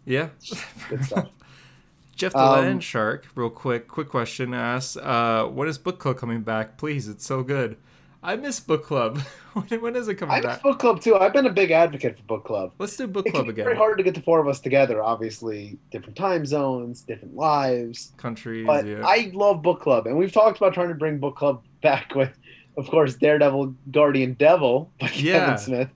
yeah. 0.10 0.30
good 0.90 1.06
stuff. 1.06 1.28
Jeff 2.16 2.34
the 2.34 2.40
Um, 2.40 2.52
Land 2.52 2.84
Shark, 2.84 3.28
real 3.36 3.50
quick, 3.50 3.88
quick 3.88 4.10
question 4.10 4.54
asks, 4.54 4.98
uh, 4.98 5.46
when 5.46 5.70
is 5.70 5.78
book 5.78 6.00
club 6.00 6.18
coming 6.18 6.42
back? 6.42 6.78
Please, 6.78 7.08
it's 7.08 7.26
so 7.26 7.44
good. 7.44 7.78
I 8.22 8.36
miss 8.36 8.60
book 8.60 8.86
club. 8.86 9.18
when, 9.54 9.82
when 9.82 9.96
is 9.96 10.08
it 10.08 10.16
coming 10.16 10.34
I 10.36 10.38
miss 10.40 10.46
back? 10.46 10.64
book 10.64 10.80
club 10.80 11.02
too 11.02 11.16
I've 11.18 11.32
been 11.34 11.46
a 11.46 11.52
big 11.54 11.72
advocate 11.72 12.18
for 12.18 12.24
book 12.24 12.44
club 12.46 12.74
Let's 12.78 12.96
do 12.98 13.08
book 13.08 13.26
it 13.28 13.32
club 13.32 13.48
again. 13.48 13.64
very 13.66 13.78
hard 13.78 13.98
to 13.98 14.04
get 14.04 14.14
the 14.16 14.22
four 14.22 14.40
of 14.42 14.48
us 14.48 14.60
together. 14.60 15.02
Obviously, 15.02 15.78
different 15.92 16.16
time 16.18 16.46
zones, 16.46 17.02
different 17.02 17.36
lives. 17.36 18.12
Countries, 18.18 18.66
But 18.68 18.86
yeah. 18.86 19.02
I 19.06 19.32
love 19.34 19.62
book 19.62 19.82
club, 19.82 20.06
and 20.08 20.18
we've 20.18 20.32
talked 20.34 20.58
about 20.58 20.74
trying 20.74 20.90
to 20.90 20.96
bring 20.96 21.18
book 21.18 21.36
club 21.38 21.64
back 21.82 22.14
with, 22.16 22.32
of 22.78 22.88
course, 22.90 23.16
Daredevil, 23.16 23.74
Guardian 23.92 24.34
Devil 24.34 24.92
by 25.00 25.10
Yeah. 25.14 25.40
Kevin 25.40 25.58
Smith. 25.58 25.90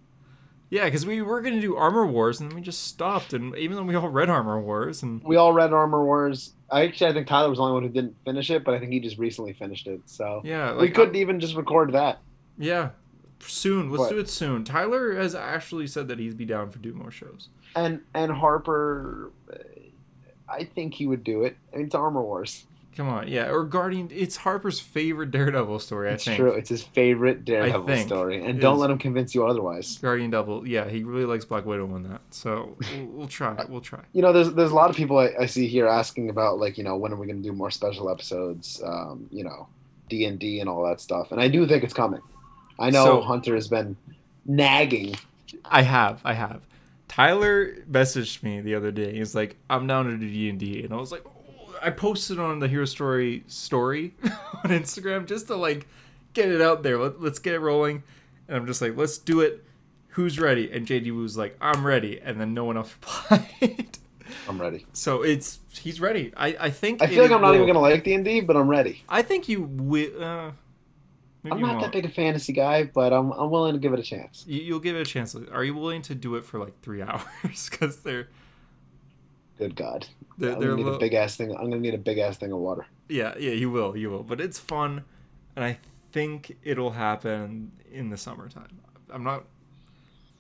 Yeah, 0.69 0.86
because 0.86 1.05
we 1.05 1.21
were 1.21 1.41
gonna 1.41 1.61
do 1.61 1.76
Armor 1.76 2.07
Wars 2.07 2.39
and 2.39 2.49
then 2.49 2.55
we 2.55 2.61
just 2.63 2.86
stopped. 2.86 3.34
And 3.34 3.55
even 3.57 3.78
though 3.78 3.84
we 3.84 3.93
all 3.95 4.09
read 4.09 4.30
Armor 4.30 4.59
Wars, 4.59 5.03
and 5.03 5.21
We 5.24 5.36
all 5.36 5.53
read 5.53 5.71
Armor 5.71 6.03
Wars. 6.03 6.53
I 6.74 6.84
actually, 6.86 7.11
I 7.11 7.13
think 7.13 7.28
Tyler 7.28 7.49
was 7.49 7.59
the 7.59 7.63
only 7.63 7.74
one 7.74 7.84
who 7.84 7.89
didn't 7.89 8.15
finish 8.26 8.49
it, 8.49 8.63
but 8.63 8.74
I 8.74 8.80
think 8.80 8.91
he 8.91 8.99
just 8.99 9.17
recently 9.17 9.53
finished 9.53 9.88
it. 9.88 10.01
So 10.05 10.41
yeah, 10.43 10.71
like 10.71 10.82
we 10.82 10.89
couldn't 10.89 11.15
even 11.15 11.39
just 11.39 11.55
record 11.55 11.91
that. 11.93 12.19
yeah, 12.57 12.89
soon. 13.39 13.89
Let's 13.91 13.99
What? 14.01 14.09
do 14.09 14.17
it 14.19 14.30
soon. 14.30 14.63
Tyler 14.63 15.15
has 15.15 15.36
actually 15.36 15.88
said 15.88 16.07
that 16.07 16.19
he'd 16.19 16.38
be 16.38 16.45
down 16.45 16.69
for 16.71 16.80
do 16.80 16.93
more 16.93 17.11
shows. 17.11 17.49
And 17.76 18.01
and 18.13 18.32
Harper, 18.32 19.32
I 20.49 20.63
think 20.63 20.93
he 20.95 21.05
would 21.07 21.24
do 21.24 21.43
it. 21.43 21.57
I 21.74 21.78
mean, 21.78 21.86
it's 21.86 21.95
Armor 21.95 22.21
Wars. 22.21 22.65
Come 22.95 23.09
on, 23.09 23.27
yeah, 23.27 23.49
or 23.49 23.63
Guardian. 23.63 24.09
It's 24.11 24.37
Harper's 24.37 24.79
favorite 24.79 25.31
Daredevil 25.31 25.79
story. 25.79 26.07
I 26.07 26.11
think. 26.11 26.15
It's 26.15 26.25
think 26.25 26.37
true. 26.37 26.51
It's 26.51 26.69
his 26.69 26.83
favorite 26.83 27.43
Daredevil 27.43 27.97
story, 27.97 28.45
and 28.45 28.61
don't 28.61 28.77
let 28.77 28.91
him 28.91 28.99
convince 28.99 29.33
you 29.33 29.47
otherwise. 29.47 29.97
Guardian 29.97 30.29
Devil. 30.29 30.67
Yeah, 30.67 30.87
he 30.87 31.03
really 31.03 31.25
likes 31.25 31.43
Black 31.43 31.65
Widow 31.65 31.95
in 31.95 32.03
that. 32.03 32.21
So 32.29 32.77
we'll, 32.95 33.05
we'll 33.07 33.27
try. 33.27 33.65
We'll 33.69 33.81
try. 33.81 34.01
You 34.13 34.21
know, 34.21 34.31
there's 34.31 34.53
there's 34.53 34.69
a 34.71 34.75
lot 34.75 34.91
of 34.91 34.95
people 34.95 35.17
I, 35.17 35.31
I 35.39 35.45
see 35.47 35.67
here 35.67 35.87
asking 35.87 36.29
about 36.29 36.59
like 36.59 36.77
you 36.77 36.83
know 36.83 36.95
when 36.95 37.11
are 37.11 37.15
we 37.15 37.25
going 37.25 37.41
to 37.41 37.49
do 37.49 37.53
more 37.53 37.71
special 37.71 38.09
episodes? 38.11 38.81
Um, 38.85 39.27
you 39.31 39.43
know, 39.43 39.67
D 40.09 40.25
and 40.25 40.37
D 40.37 40.59
and 40.59 40.69
all 40.69 40.85
that 40.87 41.01
stuff, 41.01 41.31
and 41.31 41.41
I 41.41 41.47
do 41.47 41.65
think 41.65 41.83
it's 41.83 41.93
coming. 41.93 42.21
I 42.77 42.91
know 42.91 43.05
So- 43.05 43.21
Hunter 43.21 43.55
has 43.55 43.67
been 43.67 43.97
nagging. 44.45 45.15
I 45.65 45.81
have. 45.81 46.21
I 46.23 46.33
have. 46.33 46.61
Tyler 47.07 47.75
messaged 47.91 48.41
me 48.43 48.61
the 48.61 48.73
other 48.75 48.91
day. 48.91 49.13
He's 49.15 49.35
like, 49.35 49.55
"I'm 49.69 49.85
down 49.87 50.05
to 50.05 50.17
do 50.17 50.27
D 50.29 50.49
and 50.49 50.59
D," 50.59 50.83
and 50.83 50.91
I 50.93 50.97
was 50.97 51.11
like, 51.11 51.23
I 51.84 51.89
posted 51.89 52.39
on 52.39 52.59
the 52.59 52.67
Hero 52.67 52.86
Story 52.86 53.43
story 53.47 54.13
on 54.23 54.71
Instagram 54.71 55.27
just 55.27 55.47
to 55.47 55.55
like 55.55 55.88
get 56.34 56.49
it 56.49 56.61
out 56.61 56.84
there. 56.84 56.97
Let, 56.97 57.21
let's 57.21 57.39
get 57.39 57.53
it 57.53 57.59
rolling. 57.59 58.03
And 58.47 58.57
I'm 58.57 58.65
just 58.65 58.81
like, 58.81 58.95
let's 58.97 59.17
do 59.17 59.41
it. 59.41 59.63
Who's 60.09 60.39
ready? 60.39 60.71
And 60.71 60.86
JD 60.88 61.15
was 61.15 61.38
like, 61.38 61.57
I'm 61.59 61.86
ready. 61.86 62.19
And 62.23 62.39
then 62.39 62.53
no 62.53 62.65
one 62.65 62.77
else 62.77 62.93
replied. 63.01 63.97
I'm 64.47 64.59
ready. 64.59 64.86
so 64.93 65.21
it's 65.21 65.59
he's 65.69 65.99
ready. 65.99 66.34
I 66.36 66.55
I 66.59 66.69
think. 66.69 67.01
I 67.01 67.07
feel 67.07 67.23
like 67.23 67.31
I'm 67.31 67.41
not 67.41 67.53
even 67.55 67.67
going 67.67 67.75
to 67.75 67.79
like 67.79 68.03
D 68.03 68.13
and 68.13 68.25
D, 68.25 68.41
but 68.41 68.55
I'm 68.55 68.67
ready. 68.67 69.03
I 69.07 69.21
think 69.21 69.47
you 69.49 69.63
will. 69.63 70.23
Uh, 70.23 70.51
maybe 71.43 71.55
I'm 71.55 71.61
not 71.61 71.81
that 71.81 71.91
big 71.91 72.05
a 72.05 72.09
fantasy 72.09 72.53
guy, 72.53 72.84
but 72.84 73.13
I'm 73.13 73.31
I'm 73.31 73.49
willing 73.49 73.73
to 73.73 73.79
give 73.79 73.93
it 73.93 73.99
a 73.99 74.03
chance. 74.03 74.43
You, 74.47 74.61
you'll 74.61 74.79
give 74.79 74.95
it 74.95 75.01
a 75.01 75.05
chance. 75.05 75.36
Are 75.36 75.63
you 75.63 75.75
willing 75.75 76.01
to 76.03 76.15
do 76.15 76.36
it 76.36 76.45
for 76.45 76.59
like 76.59 76.81
three 76.81 77.01
hours? 77.03 77.69
Because 77.69 77.99
they're 77.99 78.29
Good 79.64 79.76
God, 79.78 80.05
they're, 80.38 80.51
I'm 80.51 80.59
they're 80.59 80.70
gonna 80.72 80.84
need 80.84 80.89
lo- 80.89 80.95
a 80.95 80.99
big 80.99 81.14
ass 81.14 81.38
thing. 81.38 81.55
I'm 81.55 81.70
gonna 81.70 81.80
need 81.80 81.93
a 81.93 81.97
big 81.97 82.18
ass 82.18 82.38
thing 82.38 82.51
of 82.51 82.59
water. 82.59 82.86
Yeah, 83.07 83.34
yeah, 83.39 83.51
you 83.51 83.72
will, 83.72 83.95
you 83.95 84.09
will. 84.09 84.24
But 84.24 84.41
it's 84.41 84.59
fun, 84.59 85.05
and 85.55 85.64
I 85.64 85.78
think 86.11 86.57
it'll 86.64 86.91
happen 86.91 87.72
in 87.89 88.09
the 88.09 88.18
summertime. 88.18 88.80
I'm 89.09 89.24
not 89.24 89.45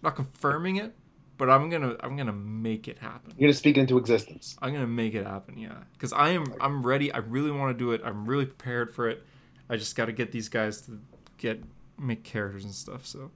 not 0.01 0.17
confirming 0.17 0.75
it, 0.75 0.93
but 1.37 1.49
I'm 1.49 1.69
gonna 1.69 1.95
I'm 2.01 2.17
gonna 2.17 2.33
make 2.33 2.89
it 2.89 2.97
happen. 2.97 3.33
You're 3.37 3.47
gonna 3.47 3.53
speak 3.53 3.77
into 3.77 3.97
existence. 3.97 4.57
I'm 4.61 4.73
gonna 4.73 4.87
make 4.87 5.13
it 5.13 5.25
happen. 5.25 5.57
Yeah, 5.57 5.77
because 5.93 6.11
I 6.11 6.31
am 6.31 6.53
I'm 6.59 6.85
ready. 6.85 7.09
I 7.13 7.19
really 7.19 7.51
want 7.51 7.77
to 7.77 7.81
do 7.81 7.91
it. 7.91 8.01
I'm 8.03 8.25
really 8.25 8.45
prepared 8.45 8.93
for 8.93 9.07
it. 9.07 9.23
I 9.69 9.77
just 9.77 9.95
got 9.95 10.07
to 10.07 10.11
get 10.11 10.33
these 10.33 10.49
guys 10.49 10.81
to 10.81 10.99
get 11.37 11.63
make 11.97 12.25
characters 12.25 12.65
and 12.65 12.73
stuff. 12.73 13.05
So 13.05 13.31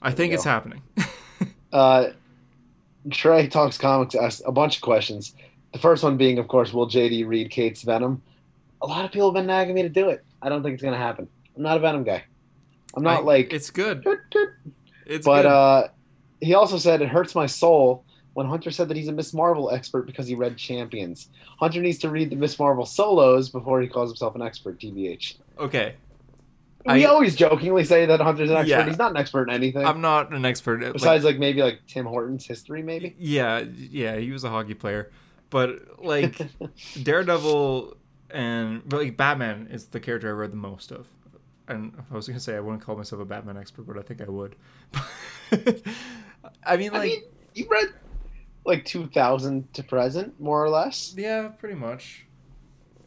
I 0.00 0.12
think 0.12 0.32
it's 0.32 0.44
happening. 0.44 0.82
Uh, 1.72 2.10
Trey 3.10 3.46
talks 3.48 3.78
comics 3.78 4.14
asked 4.14 4.42
a 4.46 4.52
bunch 4.52 4.76
of 4.76 4.82
questions. 4.82 5.34
The 5.72 5.78
first 5.78 6.02
one 6.02 6.16
being, 6.16 6.38
of 6.38 6.48
course, 6.48 6.72
will 6.72 6.88
JD 6.88 7.26
read 7.26 7.50
Cates' 7.50 7.82
Venom? 7.82 8.22
A 8.82 8.86
lot 8.86 9.04
of 9.04 9.12
people 9.12 9.28
have 9.28 9.34
been 9.34 9.46
nagging 9.46 9.74
me 9.74 9.82
to 9.82 9.88
do 9.88 10.08
it. 10.10 10.24
I 10.42 10.48
don't 10.48 10.62
think 10.62 10.74
it's 10.74 10.82
gonna 10.82 10.96
happen. 10.96 11.28
I'm 11.56 11.62
not 11.62 11.76
a 11.76 11.80
Venom 11.80 12.04
guy. 12.04 12.24
I'm 12.94 13.02
not 13.02 13.20
I- 13.20 13.22
like, 13.22 13.52
it's 13.52 13.70
good. 13.70 14.02
toot, 14.02 14.18
toot. 14.30 14.48
It's 15.06 15.26
but 15.26 15.42
good. 15.42 15.48
uh, 15.48 15.88
he 16.40 16.54
also 16.54 16.78
said 16.78 17.02
it 17.02 17.08
hurts 17.08 17.34
my 17.34 17.46
soul 17.46 18.04
when 18.34 18.46
Hunter 18.46 18.70
said 18.70 18.88
that 18.88 18.96
he's 18.96 19.08
a 19.08 19.12
Miss 19.12 19.34
Marvel 19.34 19.70
expert 19.70 20.06
because 20.06 20.26
he 20.26 20.34
read 20.34 20.56
Champions. 20.56 21.28
Hunter 21.58 21.80
needs 21.80 21.98
to 21.98 22.08
read 22.10 22.30
the 22.30 22.36
Miss 22.36 22.58
Marvel 22.58 22.86
solos 22.86 23.48
before 23.48 23.80
he 23.80 23.88
calls 23.88 24.10
himself 24.10 24.34
an 24.36 24.42
expert. 24.42 24.78
TBH. 24.80 25.36
okay, 25.58 25.94
We 26.86 27.04
I- 27.04 27.08
always 27.08 27.36
jokingly 27.36 27.84
say 27.84 28.06
that 28.06 28.20
Hunter's 28.20 28.50
an 28.50 28.56
expert. 28.56 28.70
Yeah. 28.70 28.86
He's 28.86 28.98
not 28.98 29.10
an 29.10 29.16
expert 29.18 29.48
in 29.48 29.54
anything 29.54 29.84
I'm 29.84 30.00
not 30.00 30.32
an 30.32 30.44
expert. 30.44 30.82
Like, 30.82 30.92
besides, 30.94 31.24
like 31.24 31.38
maybe 31.38 31.62
like 31.62 31.80
Tim 31.86 32.06
Hortons 32.06 32.46
history, 32.46 32.82
maybe. 32.82 33.14
Yeah, 33.18 33.60
yeah, 33.76 34.16
he 34.16 34.30
was 34.30 34.44
a 34.44 34.48
hockey 34.50 34.74
player, 34.74 35.10
but 35.50 36.02
like 36.04 36.40
Daredevil 37.02 37.96
and 38.30 38.88
but 38.88 39.02
like 39.02 39.16
Batman 39.16 39.68
is 39.70 39.86
the 39.86 40.00
character 40.00 40.28
I 40.28 40.32
read 40.32 40.52
the 40.52 40.56
most 40.56 40.90
of. 40.90 41.06
And 41.68 41.92
I 42.10 42.14
was 42.14 42.26
gonna 42.26 42.40
say 42.40 42.56
I 42.56 42.60
wouldn't 42.60 42.82
call 42.82 42.96
myself 42.96 43.20
a 43.20 43.24
Batman 43.24 43.56
expert, 43.56 43.82
but 43.86 43.98
I 43.98 44.02
think 44.02 44.20
I 44.22 44.30
would. 44.30 44.56
I 46.64 46.76
mean, 46.76 46.90
I 46.94 46.98
like, 46.98 47.10
mean, 47.10 47.22
you 47.54 47.66
read 47.70 47.88
like 48.64 48.84
2000 48.84 49.72
to 49.74 49.82
present, 49.82 50.40
more 50.40 50.64
or 50.64 50.68
less. 50.70 51.14
yeah, 51.16 51.48
pretty 51.48 51.74
much. 51.74 52.24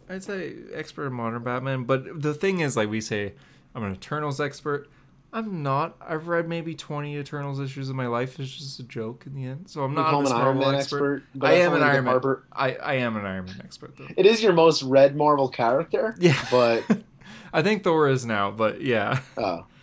I'd 0.09 0.24
say 0.24 0.55
expert 0.74 1.07
in 1.07 1.13
modern 1.13 1.43
Batman, 1.43 1.84
but 1.86 2.21
the 2.21 2.34
thing 2.34 2.59
is, 2.59 2.76
like 2.78 2.89
we 2.89 3.01
say, 3.01 3.34
I'm 3.76 3.84
an 3.84 3.93
Eternals 3.93 4.39
expert. 4.39 4.89
I'm 5.32 5.63
not. 5.63 5.95
I've 5.99 6.28
read 6.28 6.47
maybe 6.47 6.76
20 6.76 7.17
Eternals 7.17 7.59
issues 7.59 7.89
in 7.89 7.95
my 7.95 8.05
life. 8.05 8.39
It's 8.39 8.55
just 8.55 8.80
a 8.80 8.84
joke 8.84 9.24
in 9.26 9.34
the 9.34 9.45
end. 9.45 9.67
So 9.67 9.84
I'm 9.84 9.95
not 9.95 10.13
an 10.13 10.32
Iron 10.32 10.59
Man 10.59 10.76
expert. 10.76 11.24
expert. 11.34 11.45
I 11.45 11.53
am 11.53 11.74
an 11.74 11.82
Iron 11.82 12.03
Man. 12.05 12.13
Harper- 12.13 12.45
I, 12.53 12.76
I 12.76 12.93
am 12.95 13.15
an 13.17 13.26
Iron 13.26 13.45
Man 13.45 13.59
expert 13.63 13.97
though. 13.97 14.07
It 14.15 14.28
is 14.28 14.43
your 14.43 14.53
most 14.53 14.84
read 14.84 15.15
Marvel 15.15 15.49
character, 15.49 16.15
Yeah, 16.19 16.38
but 16.51 16.84
I 17.53 17.63
think 17.63 17.84
Thor 17.84 18.07
is 18.09 18.26
now, 18.26 18.51
but 18.51 18.82
yeah. 18.82 19.21
oh, 19.38 19.65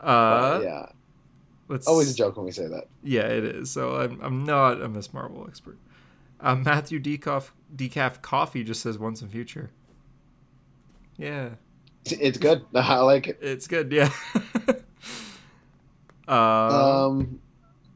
Uh, 0.00 0.60
yeah, 0.62 0.86
let's 1.66 1.88
always 1.88 2.12
a 2.12 2.14
joke 2.14 2.36
when 2.36 2.46
we 2.46 2.52
say 2.52 2.68
that. 2.68 2.84
Yeah, 3.02 3.22
it 3.26 3.42
is. 3.44 3.68
So 3.72 3.96
I'm 3.96 4.20
I'm 4.22 4.44
not 4.44 4.80
a 4.80 4.88
Miss 4.88 5.12
Marvel 5.12 5.44
expert. 5.48 5.76
Uh, 6.40 6.54
Matthew 6.54 7.00
Decaf 7.00 7.50
Decaf 7.74 8.22
Coffee 8.22 8.62
just 8.62 8.80
says 8.80 8.96
once 8.96 9.22
in 9.22 9.28
future. 9.28 9.70
Yeah, 11.16 11.48
It's- 12.12 12.36
good. 12.38 12.64
I 12.74 12.98
like 13.00 13.28
it. 13.28 13.38
it's 13.40 13.66
good. 13.66 13.92
Yeah. 13.92 14.10
uh, 16.26 17.06
Um, 17.08 17.40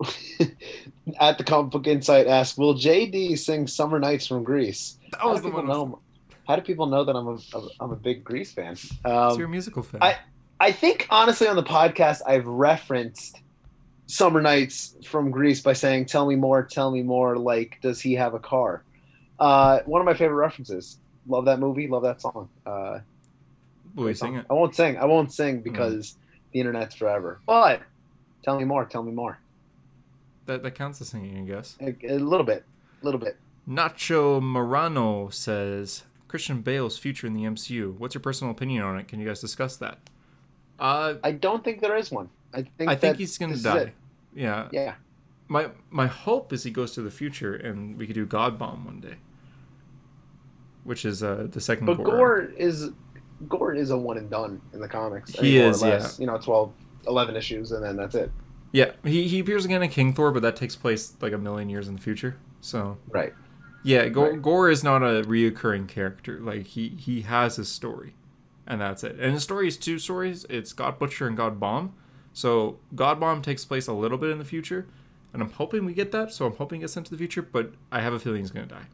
at 1.20 1.38
the 1.38 1.44
comic 1.44 1.70
book 1.72 1.86
insight, 1.86 2.26
asked, 2.26 2.58
"Will 2.58 2.74
JD 2.74 3.38
sing 3.38 3.66
Summer 3.66 3.98
Nights 3.98 4.26
from 4.26 4.42
Grease?" 4.42 4.98
that 5.10 5.20
How 5.20 5.30
was 5.30 5.40
do 5.40 5.44
the 5.44 5.48
people 5.50 5.68
one. 5.68 5.90
know? 5.90 5.98
How 6.48 6.56
do 6.56 6.62
people 6.62 6.86
know 6.86 7.04
that 7.04 7.14
I'm 7.14 7.28
a 7.28 7.38
I'm 7.80 7.92
a 7.92 7.96
big 7.96 8.24
Grease 8.24 8.52
fan? 8.52 8.74
So 8.76 8.94
Um, 9.04 9.38
you're 9.38 9.46
a 9.46 9.50
musical 9.50 9.82
fan. 9.82 10.02
I- 10.02 10.18
I 10.60 10.70
think 10.72 11.06
honestly 11.10 11.48
on 11.48 11.56
the 11.56 11.62
podcast 11.64 12.20
I've 12.26 12.46
referenced 12.46 13.40
Summer 14.06 14.40
Nights 14.40 14.96
from 15.04 15.30
Grease 15.30 15.60
by 15.60 15.72
saying 15.72 16.06
"Tell 16.06 16.26
me 16.26 16.36
more, 16.36 16.62
tell 16.62 16.90
me 16.90 17.02
more." 17.02 17.36
Like, 17.36 17.78
does 17.82 18.00
he 18.00 18.14
have 18.14 18.34
a 18.34 18.38
car? 18.38 18.82
Uh, 19.40 19.80
one 19.86 20.00
of 20.00 20.04
my 20.06 20.14
favorite 20.14 20.36
references. 20.36 20.98
Love 21.26 21.44
that 21.46 21.58
movie. 21.58 21.86
Love 21.88 22.02
that 22.04 22.20
song. 22.22 22.48
Uh, 22.64 23.00
Will 23.94 24.08
you 24.08 24.14
sing 24.14 24.36
it? 24.36 24.46
I 24.50 24.54
won't 24.54 24.74
sing. 24.74 24.96
I 24.98 25.04
won't 25.04 25.32
sing 25.32 25.60
because 25.60 26.16
the 26.52 26.60
internet's 26.60 26.94
forever. 26.94 27.40
But 27.46 27.82
tell 28.42 28.58
me 28.58 28.64
more. 28.64 28.84
Tell 28.84 29.02
me 29.02 29.12
more. 29.12 29.38
That 30.46 30.62
that 30.62 30.72
counts 30.74 31.00
as 31.00 31.08
singing, 31.08 31.38
I 31.38 31.42
guess. 31.42 31.76
A, 31.80 31.94
a 32.14 32.18
little 32.18 32.46
bit. 32.46 32.64
A 33.02 33.04
little 33.04 33.20
bit. 33.20 33.36
Nacho 33.68 34.40
Morano 34.42 35.28
says 35.28 36.02
Christian 36.28 36.62
Bale's 36.62 36.98
future 36.98 37.26
in 37.26 37.32
the 37.34 37.42
MCU. 37.42 37.96
What's 37.98 38.14
your 38.14 38.22
personal 38.22 38.50
opinion 38.50 38.82
on 38.82 38.98
it? 38.98 39.06
Can 39.08 39.20
you 39.20 39.26
guys 39.26 39.40
discuss 39.40 39.76
that? 39.76 39.98
Uh, 40.78 41.14
I 41.22 41.32
don't 41.32 41.62
think 41.62 41.80
there 41.80 41.96
is 41.96 42.10
one. 42.10 42.28
I 42.54 42.62
think. 42.62 42.90
I 42.90 42.96
think 42.96 43.18
he's 43.18 43.38
gonna 43.38 43.56
die. 43.56 43.92
Yeah, 44.34 44.68
Yeah. 44.72 44.94
my 45.48 45.68
my 45.90 46.06
hope 46.06 46.52
is 46.52 46.64
he 46.64 46.70
goes 46.70 46.92
to 46.92 47.02
the 47.02 47.10
future 47.10 47.54
and 47.54 47.96
we 47.98 48.06
could 48.06 48.14
do 48.14 48.24
God 48.26 48.58
Bomb 48.58 48.84
one 48.84 49.00
day, 49.00 49.16
which 50.84 51.04
is 51.04 51.22
uh, 51.22 51.46
the 51.50 51.60
second. 51.60 51.86
But 51.86 51.98
Gorr. 51.98 52.06
Gorr 52.16 52.40
is 52.56 52.90
Gorr 53.48 53.74
is 53.74 53.90
a 53.90 53.96
one 53.98 54.18
and 54.18 54.30
done 54.30 54.60
in 54.72 54.80
the 54.80 54.88
comics. 54.88 55.36
I 55.38 55.42
He 55.42 55.58
mean, 55.58 55.68
is, 55.68 55.82
less. 55.82 56.18
You 56.18 56.26
know, 56.26 56.38
12, 56.38 56.72
11 57.06 57.36
issues, 57.36 57.72
and 57.72 57.84
then 57.84 57.96
that's 57.96 58.14
it. 58.14 58.30
Yeah, 58.72 58.92
he 59.04 59.28
he 59.28 59.40
appears 59.40 59.64
again 59.64 59.82
in 59.82 59.90
King 59.90 60.14
Thor, 60.14 60.30
but 60.32 60.40
that 60.42 60.56
takes 60.56 60.76
place 60.76 61.14
like 61.20 61.32
a 61.32 61.38
million 61.38 61.68
years 61.68 61.88
in 61.88 61.94
the 61.96 62.00
future. 62.00 62.36
So 62.62 62.96
Right. 63.08 63.34
yeah, 63.84 64.08
Gorr, 64.08 64.30
Right. 64.30 64.40
Gorr 64.42 64.70
is 64.70 64.82
not 64.82 65.02
a 65.02 65.22
reoccurring 65.24 65.88
character. 65.88 66.40
Like 66.40 66.66
he 66.68 66.88
he 66.90 67.20
has 67.22 67.56
his 67.56 67.68
story, 67.68 68.14
and 68.66 68.80
that's 68.80 69.04
it. 69.04 69.16
And 69.20 69.34
his 69.34 69.42
story 69.42 69.68
is 69.68 69.76
two 69.76 69.98
stories. 69.98 70.46
It's 70.48 70.72
God 70.72 70.98
Butcher 70.98 71.26
and 71.26 71.36
God 71.36 71.60
Bomb. 71.60 71.92
So 72.32 72.78
God 72.94 73.20
Bomb 73.20 73.42
takes 73.42 73.64
place 73.66 73.88
a 73.88 73.92
little 73.92 74.16
bit 74.16 74.30
in 74.30 74.38
the 74.38 74.44
future, 74.44 74.86
and 75.34 75.42
I'm 75.42 75.50
hoping 75.50 75.84
we 75.84 75.92
get 75.92 76.10
that. 76.12 76.32
So 76.32 76.46
I'm 76.46 76.56
hoping 76.56 76.80
it 76.80 76.84
gets 76.84 76.96
into 76.96 77.10
the 77.10 77.18
future, 77.18 77.42
but 77.42 77.72
I 77.90 78.00
have 78.00 78.14
a 78.14 78.18
feeling 78.18 78.40
he's 78.40 78.50
gonna 78.52 78.64
die. 78.66 78.86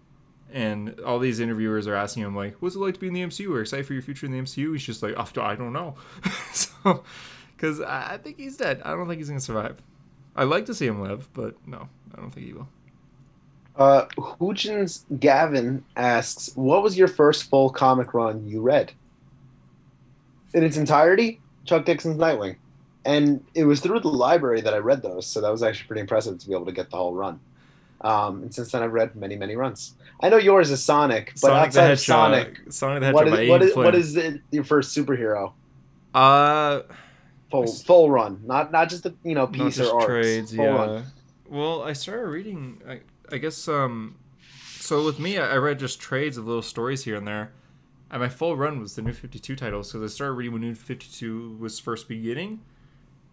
And 0.53 0.99
all 1.01 1.18
these 1.18 1.40
interviewers 1.40 1.86
are 1.86 1.94
asking 1.94 2.22
him 2.22 2.34
like, 2.34 2.57
"What's 2.61 2.74
it 2.74 2.78
like 2.78 2.94
to 2.94 3.01
be 3.01 3.09
in 3.09 3.12
the 3.12 3.22
MCU? 3.22 3.51
Are 3.53 3.61
excited 3.61 3.86
for 3.86 3.92
your 3.92 4.03
future 4.03 4.26
in 4.26 4.32
the 4.32 4.38
MCU?" 4.38 4.72
He's 4.72 4.84
just 4.84 5.03
like, 5.03 5.14
"Oh, 5.16 5.42
I 5.42 5.55
don't 5.55 5.72
know." 5.72 5.94
so, 6.53 7.05
because 7.55 7.80
I, 7.80 8.14
I 8.14 8.18
think 8.18 8.38
he's 8.38 8.57
dead. 8.57 8.80
I 8.84 8.90
don't 8.90 9.07
think 9.09 9.18
he's 9.18 9.28
gonna 9.28 9.40
survive. 9.40 9.82
I'd 10.36 10.44
like 10.44 10.66
to 10.66 10.74
see 10.74 10.86
him 10.86 11.03
live, 11.03 11.28
but 11.34 11.55
no, 11.66 11.88
I 12.14 12.20
don't 12.20 12.30
think 12.30 12.46
he 12.46 12.53
will. 12.53 12.68
Uh, 13.76 14.07
Hoochins 14.16 15.05
Gavin 15.20 15.84
asks, 15.96 16.51
"What 16.55 16.82
was 16.82 16.96
your 16.96 17.09
first 17.09 17.51
full 17.51 17.70
comic 17.70 18.14
run 18.14 18.46
you 18.49 18.62
read?" 18.62 18.92
In 20.55 20.64
its 20.64 20.78
entirety, 20.78 21.40
Chuck 21.64 21.84
Dixon's 21.84 22.16
Nightwing, 22.16 22.57
and 23.05 23.44
it 23.55 23.64
was 23.64 23.80
through 23.80 24.01
the 24.01 24.09
library 24.09 24.62
that 24.62 24.72
I 24.72 24.78
read 24.78 25.03
those, 25.03 25.26
so 25.26 25.40
that 25.42 25.51
was 25.51 25.62
actually 25.62 25.88
pretty 25.88 26.01
impressive 26.01 26.38
to 26.38 26.49
be 26.49 26.55
able 26.55 26.66
to 26.66 26.72
get 26.72 26.90
the 26.90 26.96
whole 26.96 27.14
run. 27.14 27.38
Um, 28.01 28.42
and 28.42 28.55
since 28.55 28.72
then, 28.72 28.82
I've 28.82 28.92
read 28.92 29.16
many, 29.16 29.36
many 29.36 29.57
runs. 29.57 29.94
I 30.20 30.28
know 30.28 30.36
yours 30.36 30.70
is 30.70 30.82
Sonic, 30.82 31.32
but 31.34 31.38
Sonic 31.40 31.72
the 31.72 31.80
outside 31.80 31.90
of 31.90 32.01
Sonic, 32.01 32.61
Sonic 32.70 33.01
the 33.03 33.12
what 33.12 33.26
Hedgehog 33.26 33.40
is, 33.42 33.49
what 33.49 33.62
is 33.62 33.76
what 33.76 33.94
is 33.94 34.16
it, 34.16 34.40
your 34.51 34.64
first 34.64 34.96
superhero 34.96 35.53
Uh, 36.14 36.82
full 37.51 37.66
full 37.66 38.11
run? 38.11 38.40
Not 38.44 38.72
not 38.72 38.88
just 38.88 39.03
the 39.03 39.14
you 39.24 39.34
know 39.34 39.46
piece 39.46 39.80
or 39.80 40.05
trades. 40.05 40.55
full 40.55 40.64
yeah. 40.64 40.74
run. 40.74 41.05
Well, 41.49 41.82
I 41.82 41.92
started 41.92 42.28
reading. 42.28 42.82
I, 42.88 43.01
I 43.32 43.38
guess 43.38 43.68
um, 43.68 44.16
so 44.88 45.05
with 45.05 45.18
me, 45.18 45.36
I, 45.36 45.53
I 45.53 45.57
read 45.57 45.78
just 45.78 46.01
trades 46.01 46.38
of 46.38 46.46
little 46.46 46.62
stories 46.62 47.05
here 47.05 47.16
and 47.16 47.28
there, 47.28 47.53
And 48.11 48.22
my 48.22 48.28
full 48.30 48.57
run 48.57 48.80
was 48.80 48.94
the 48.94 49.03
New 49.03 49.12
52 49.12 49.55
titles 49.55 49.92
because 49.92 50.11
I 50.11 50.14
started 50.14 50.32
reading 50.32 50.53
when 50.55 50.62
New 50.62 50.74
52 50.74 51.57
was 51.61 51.78
first 51.78 52.09
beginning. 52.09 52.61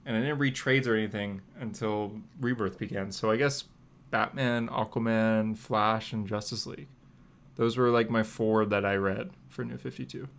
And 0.06 0.18
I 0.18 0.20
didn't 0.20 0.38
read 0.38 0.54
trades 0.54 0.86
or 0.86 0.96
anything 0.96 1.42
until 1.60 2.20
Rebirth 2.42 2.78
began. 2.78 3.12
So 3.12 3.32
I 3.32 3.38
guess 3.38 3.64
Batman, 4.16 4.70
Aquaman, 4.70 5.58
Flash, 5.58 6.14
and 6.14 6.26
Justice 6.26 6.66
League. 6.66 6.88
Those 7.58 7.76
were 7.76 7.90
like 7.90 8.10
my 8.10 8.24
four 8.24 8.66
that 8.66 8.86
I 8.86 8.96
read 8.96 9.32
for 9.50 9.66
New 9.66 9.78
52. 9.78 10.30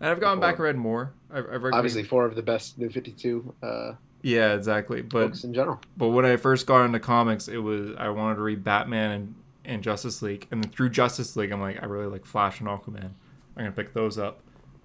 And 0.00 0.10
I've 0.10 0.20
gone 0.20 0.38
back 0.38 0.56
and 0.56 0.64
read 0.64 0.76
more. 0.76 1.14
I've, 1.32 1.46
I've 1.50 1.62
read 1.62 1.72
Obviously, 1.72 2.02
four 2.02 2.26
of 2.26 2.34
the 2.34 2.42
best 2.42 2.78
New 2.78 2.90
Fifty 2.90 3.10
Two 3.12 3.54
uh, 3.62 3.92
Yeah, 4.20 4.52
exactly. 4.52 5.00
But 5.00 5.28
books 5.28 5.44
in 5.44 5.54
general. 5.54 5.80
but 5.96 6.08
when 6.08 6.26
I 6.26 6.36
first 6.36 6.66
got 6.66 6.84
into 6.84 7.00
comics, 7.00 7.48
it 7.48 7.56
was 7.56 7.96
I 7.96 8.10
wanted 8.10 8.34
to 8.34 8.42
read 8.42 8.62
Batman 8.64 9.12
and, 9.12 9.34
and 9.64 9.82
Justice 9.82 10.20
League, 10.20 10.46
and 10.50 10.62
then 10.62 10.70
through 10.70 10.90
Justice 10.90 11.34
League, 11.34 11.52
I'm 11.52 11.60
like, 11.60 11.82
I 11.82 11.86
really 11.86 12.08
like 12.08 12.26
Flash 12.26 12.60
and 12.60 12.68
Aquaman. 12.68 13.12
I'm 13.56 13.64
gonna 13.64 13.72
pick 13.72 13.94
those 13.94 14.18
up, 14.18 14.40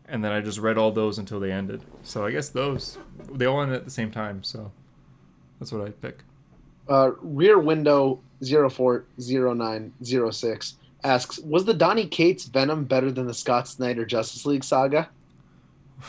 and 0.07 0.23
then 0.23 0.31
I 0.31 0.39
just 0.39 0.59
read 0.59 0.77
all 0.77 0.91
those 0.91 1.17
until 1.17 1.41
they 1.41 1.51
ended. 1.51 1.81
So 2.01 2.25
I 2.25 2.31
guess 2.31 2.47
those 2.47 2.97
they 3.29 3.45
all 3.45 3.61
ended 3.61 3.75
at 3.75 3.83
the 3.83 3.91
same 3.91 4.09
time. 4.11 4.41
So 4.43 4.71
that's 5.59 5.73
what 5.73 5.85
I 5.85 5.89
pick. 5.89 6.23
Uh, 6.89 7.11
Rear 7.21 7.59
Window 7.59 8.19
040906 8.43 10.75
asks, 11.03 11.39
was 11.39 11.65
the 11.65 11.73
Donny 11.73 12.05
Cates 12.07 12.45
Venom 12.45 12.85
better 12.85 13.11
than 13.11 13.27
the 13.27 13.33
Scott 13.33 13.67
Snyder 13.67 14.05
Justice 14.05 14.45
League 14.45 14.63
saga? 14.63 15.09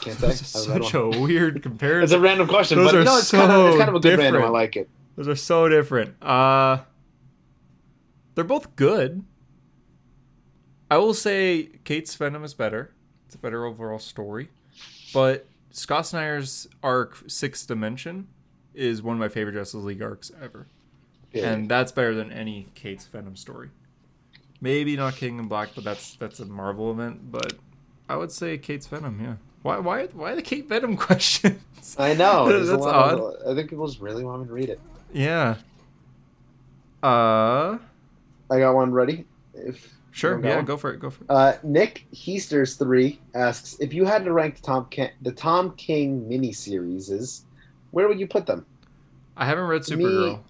Can't 0.01 0.19
say. 0.19 0.27
This 0.29 0.55
is 0.55 0.69
I 0.69 0.75
read 0.75 0.85
such 0.85 0.95
a 0.95 1.09
weird 1.09 1.63
comparison. 1.69 2.05
It's 2.05 2.13
a 2.13 2.21
random 2.21 2.49
question, 2.49 2.79
Those 2.79 2.93
but 2.93 3.01
are 3.01 3.05
no, 3.05 3.19
it's 3.19 3.31
kind 3.31 3.51
of 3.51 3.67
it's 3.67 3.75
so 3.75 3.79
kind 3.79 3.89
of 3.89 3.95
a 3.97 4.01
good 4.01 4.19
random. 4.19 4.43
I 4.43 4.49
like 4.49 4.77
it. 4.77 4.89
Those 5.17 5.29
are 5.29 5.37
so 5.37 5.69
different. 5.69 6.23
Uh 6.23 6.79
they're 8.35 8.45
both 8.45 8.77
good. 8.77 9.25
I 10.91 10.99
will 10.99 11.15
say 11.15 11.71
Cates' 11.85 12.15
Venom 12.15 12.45
is 12.45 12.55
better. 12.55 12.93
It's 13.27 13.35
a 13.35 13.39
better 13.39 13.67
overall 13.67 13.99
story. 13.99 14.49
But 15.13 15.47
Scott 15.71 16.07
Snyder's 16.07 16.67
arc 16.83 17.19
Sixth 17.27 17.67
Dimension 17.67 18.29
is 18.79 19.03
one 19.03 19.15
of 19.17 19.21
my 19.21 19.29
favorite 19.29 19.55
Justice 19.55 19.83
League 19.83 20.01
arcs 20.03 20.31
ever. 20.43 20.67
Yeah. 21.33 21.51
And 21.53 21.69
that's 21.69 21.93
better 21.93 22.15
than 22.15 22.33
any 22.33 22.69
Cates' 22.75 23.07
Venom 23.07 23.37
story. 23.37 23.69
Maybe 24.61 24.97
not 24.97 25.17
King 25.17 25.39
in 25.39 25.47
Black, 25.49 25.71
but 25.75 25.85
that's 25.85 26.17
that's 26.17 26.41
a 26.41 26.47
Marvel 26.47 26.91
event. 26.91 27.31
But 27.31 27.55
I 28.09 28.17
would 28.17 28.33
say 28.33 28.57
Cates' 28.59 28.87
Venom, 28.87 29.21
yeah. 29.23 29.35
Why 29.63 29.79
why 29.79 30.07
why 30.07 30.35
the 30.35 30.43
Kate 30.43 30.67
Venom 30.69 30.97
questions? 31.09 31.61
I 31.99 32.15
know. 32.15 32.49
That's 32.65 32.81
lot 32.81 33.15
of- 33.15 33.35
I 33.47 33.55
think 33.55 33.71
people 33.71 33.87
just 33.87 34.01
really 34.01 34.25
want 34.25 34.43
me 34.43 34.49
to 34.49 34.53
read 34.53 34.69
it. 34.69 34.81
Yeah. 35.13 35.57
Uh 37.03 37.79
I 38.51 38.59
got 38.59 38.75
one 38.75 38.93
ready. 38.93 39.25
If 39.55 39.95
Sure. 40.11 40.41
Yeah, 40.45 40.63
go 40.63 40.77
for 40.77 40.93
it. 40.93 40.99
Go 40.99 41.11
for 41.11 41.23
it. 41.23 41.31
Uh, 41.31 41.53
Nick 41.63 42.05
Heasters 42.11 42.75
three 42.75 43.21
asks 43.35 43.77
if 43.79 43.93
you 43.93 44.05
had 44.05 44.25
to 44.25 44.33
rank 44.33 44.57
the 44.57 44.63
Tom 44.63 44.87
King, 44.91 45.11
the 45.23 45.31
Tom 45.31 45.73
King 45.77 46.29
miniseries, 46.29 47.43
where 47.91 48.09
would 48.09 48.19
you 48.21 48.27
put 48.27 48.47
them? 48.47 48.67
I 49.37 49.45
haven't 49.47 49.65
read 49.65 49.89
Me- 49.89 49.97
Supergirl. 49.97 50.41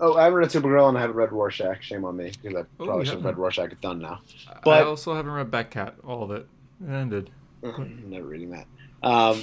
Oh, 0.00 0.16
I 0.16 0.24
haven't 0.24 0.38
read 0.38 0.48
Supergirl 0.50 0.88
and 0.88 0.96
I 0.96 1.00
haven't 1.00 1.16
read 1.16 1.32
Rorschach. 1.32 1.82
Shame 1.82 2.04
on 2.04 2.16
me 2.16 2.32
because 2.42 2.56
I 2.56 2.84
probably 2.84 3.04
should 3.04 3.14
have 3.14 3.24
read 3.24 3.36
Rorschach. 3.38 3.72
It's 3.72 3.80
done 3.80 3.98
now. 4.00 4.20
But 4.64 4.70
I 4.82 4.84
also 4.84 5.14
haven't 5.14 5.32
read 5.32 5.50
Batcat. 5.50 5.94
All 6.06 6.22
of 6.22 6.30
it. 6.30 6.46
It 6.86 6.92
ended. 6.92 7.30
I'm 7.64 8.04
never 8.08 8.26
reading 8.26 8.50
that. 8.50 8.66
Um, 9.02 9.42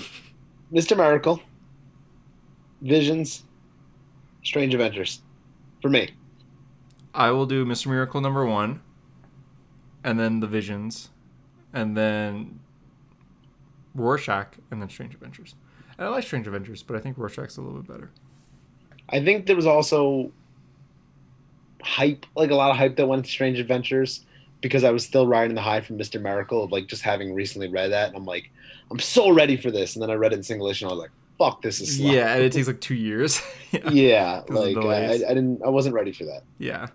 Mr. 0.72 0.96
Miracle, 0.96 1.42
Visions, 2.82 3.44
Strange 4.44 4.74
Adventures, 4.74 5.22
for 5.82 5.90
me. 5.90 6.12
I 7.14 7.32
will 7.32 7.46
do 7.46 7.66
Mr. 7.66 7.88
Miracle 7.88 8.22
number 8.22 8.46
one, 8.46 8.82
and 10.04 10.18
then 10.20 10.40
The 10.40 10.48
Visions, 10.48 11.10
and 11.74 11.96
then 11.98 12.60
Rorschach, 13.94 14.56
and 14.72 14.82
then 14.82 14.90
Strange 14.90 15.14
Adventures. 15.14 15.56
And 15.98 16.08
I 16.08 16.12
like 16.12 16.26
Strange 16.26 16.48
Adventures, 16.48 16.84
but 16.84 16.96
I 16.96 17.00
think 17.00 17.18
Rorschach's 17.18 17.58
a 17.58 17.62
little 17.62 17.82
bit 17.82 17.92
better. 17.92 18.12
I 19.10 19.24
think 19.24 19.46
there 19.46 19.56
was 19.56 19.66
also 19.66 20.32
hype, 21.82 22.26
like 22.36 22.52
a 22.52 22.56
lot 22.56 22.72
of 22.72 22.78
hype 22.78 22.96
that 22.98 23.08
went 23.08 23.26
to 23.26 23.32
Strange 23.32 23.60
Adventures 23.60 24.26
because 24.62 24.84
I 24.84 24.92
was 24.92 25.06
still 25.06 25.28
riding 25.28 25.56
the 25.56 25.62
high 25.62 25.82
from 25.82 25.98
Mr. 25.98 26.22
Miracle 26.22 26.64
of 26.64 26.72
like 26.72 26.88
just 26.88 27.04
having 27.04 27.34
recently 27.34 27.68
read 27.68 27.92
that, 27.92 28.10
and 28.10 28.18
I'm 28.18 28.26
like, 28.26 28.50
I'm 28.92 29.00
so 29.00 29.30
ready 29.30 29.58
for 29.58 29.72
this. 29.72 29.96
And 29.96 30.04
then 30.04 30.10
I 30.10 30.16
read 30.16 30.34
it 30.34 30.38
in 30.38 30.44
single 30.44 30.68
issue, 30.68 30.86
and 30.86 30.92
I 30.92 30.96
was 30.96 31.02
like, 31.02 31.12
fuck, 31.38 31.62
this 31.62 31.80
is. 31.80 32.00
Yeah, 32.00 32.34
and 32.34 32.44
it 32.44 32.52
takes 32.52 32.68
like 32.68 32.82
two 32.82 32.96
years. 32.96 33.42
yeah. 33.72 33.90
yeah, 33.90 34.42
like 34.50 34.78
I. 34.78 35.14
I 35.14 35.18
didn't, 35.18 35.62
I 35.64 35.70
wasn't 35.70 35.96
ready 35.96 36.12
for 36.12 36.26
that. 36.26 36.44
Yeah. 36.58 36.88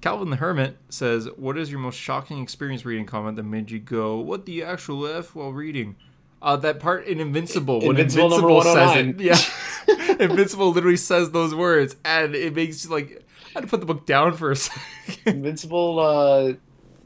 Calvin 0.00 0.30
the 0.30 0.36
Hermit 0.36 0.78
says, 0.88 1.28
What 1.36 1.58
is 1.58 1.70
your 1.70 1.80
most 1.80 1.98
shocking 1.98 2.42
experience 2.42 2.86
reading 2.86 3.04
comment 3.04 3.36
that 3.36 3.42
made 3.42 3.70
you 3.70 3.78
go, 3.78 4.16
What 4.16 4.46
the 4.46 4.62
actual 4.62 5.06
F 5.06 5.34
while 5.34 5.52
reading? 5.52 5.96
Uh, 6.42 6.56
that 6.56 6.80
part 6.80 7.06
in 7.06 7.20
Invincible, 7.20 7.80
when 7.80 7.90
Invincible 7.90 8.26
Invincible 8.34 8.62
says 8.62 8.96
it. 8.96 9.20
Yeah. 9.20 10.16
Invincible 10.24 10.70
literally 10.72 10.96
says 10.96 11.30
those 11.32 11.54
words, 11.54 11.96
and 12.04 12.34
it 12.34 12.54
makes 12.54 12.84
you 12.84 12.90
like, 12.90 13.24
I 13.48 13.50
had 13.54 13.60
to 13.62 13.66
put 13.66 13.80
the 13.80 13.86
book 13.86 14.06
down 14.06 14.34
for 14.34 14.50
a 14.50 14.56
second. 14.56 15.18
Invincible, 15.26 15.98
uh, 15.98 16.52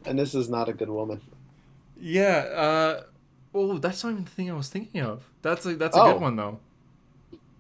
and 0.09 0.19
this 0.19 0.35
is 0.37 0.49
not 0.49 0.69
a 0.69 0.73
good 0.73 0.89
woman. 0.91 1.21
yeah. 2.01 2.45
Uh, 2.55 3.03
oh, 3.55 3.79
that's 3.79 4.05
not 4.05 4.11
even 4.11 4.25
the 4.25 4.31
thing 4.31 4.51
I 4.51 4.55
was 4.55 4.69
thinking 4.69 5.01
of. 5.01 5.25
That's 5.43 5.67
a, 5.67 5.75
that's 5.75 5.97
a 5.97 6.01
Oh. 6.01 6.13
good 6.13 6.23
one, 6.23 6.37
though. 6.37 6.61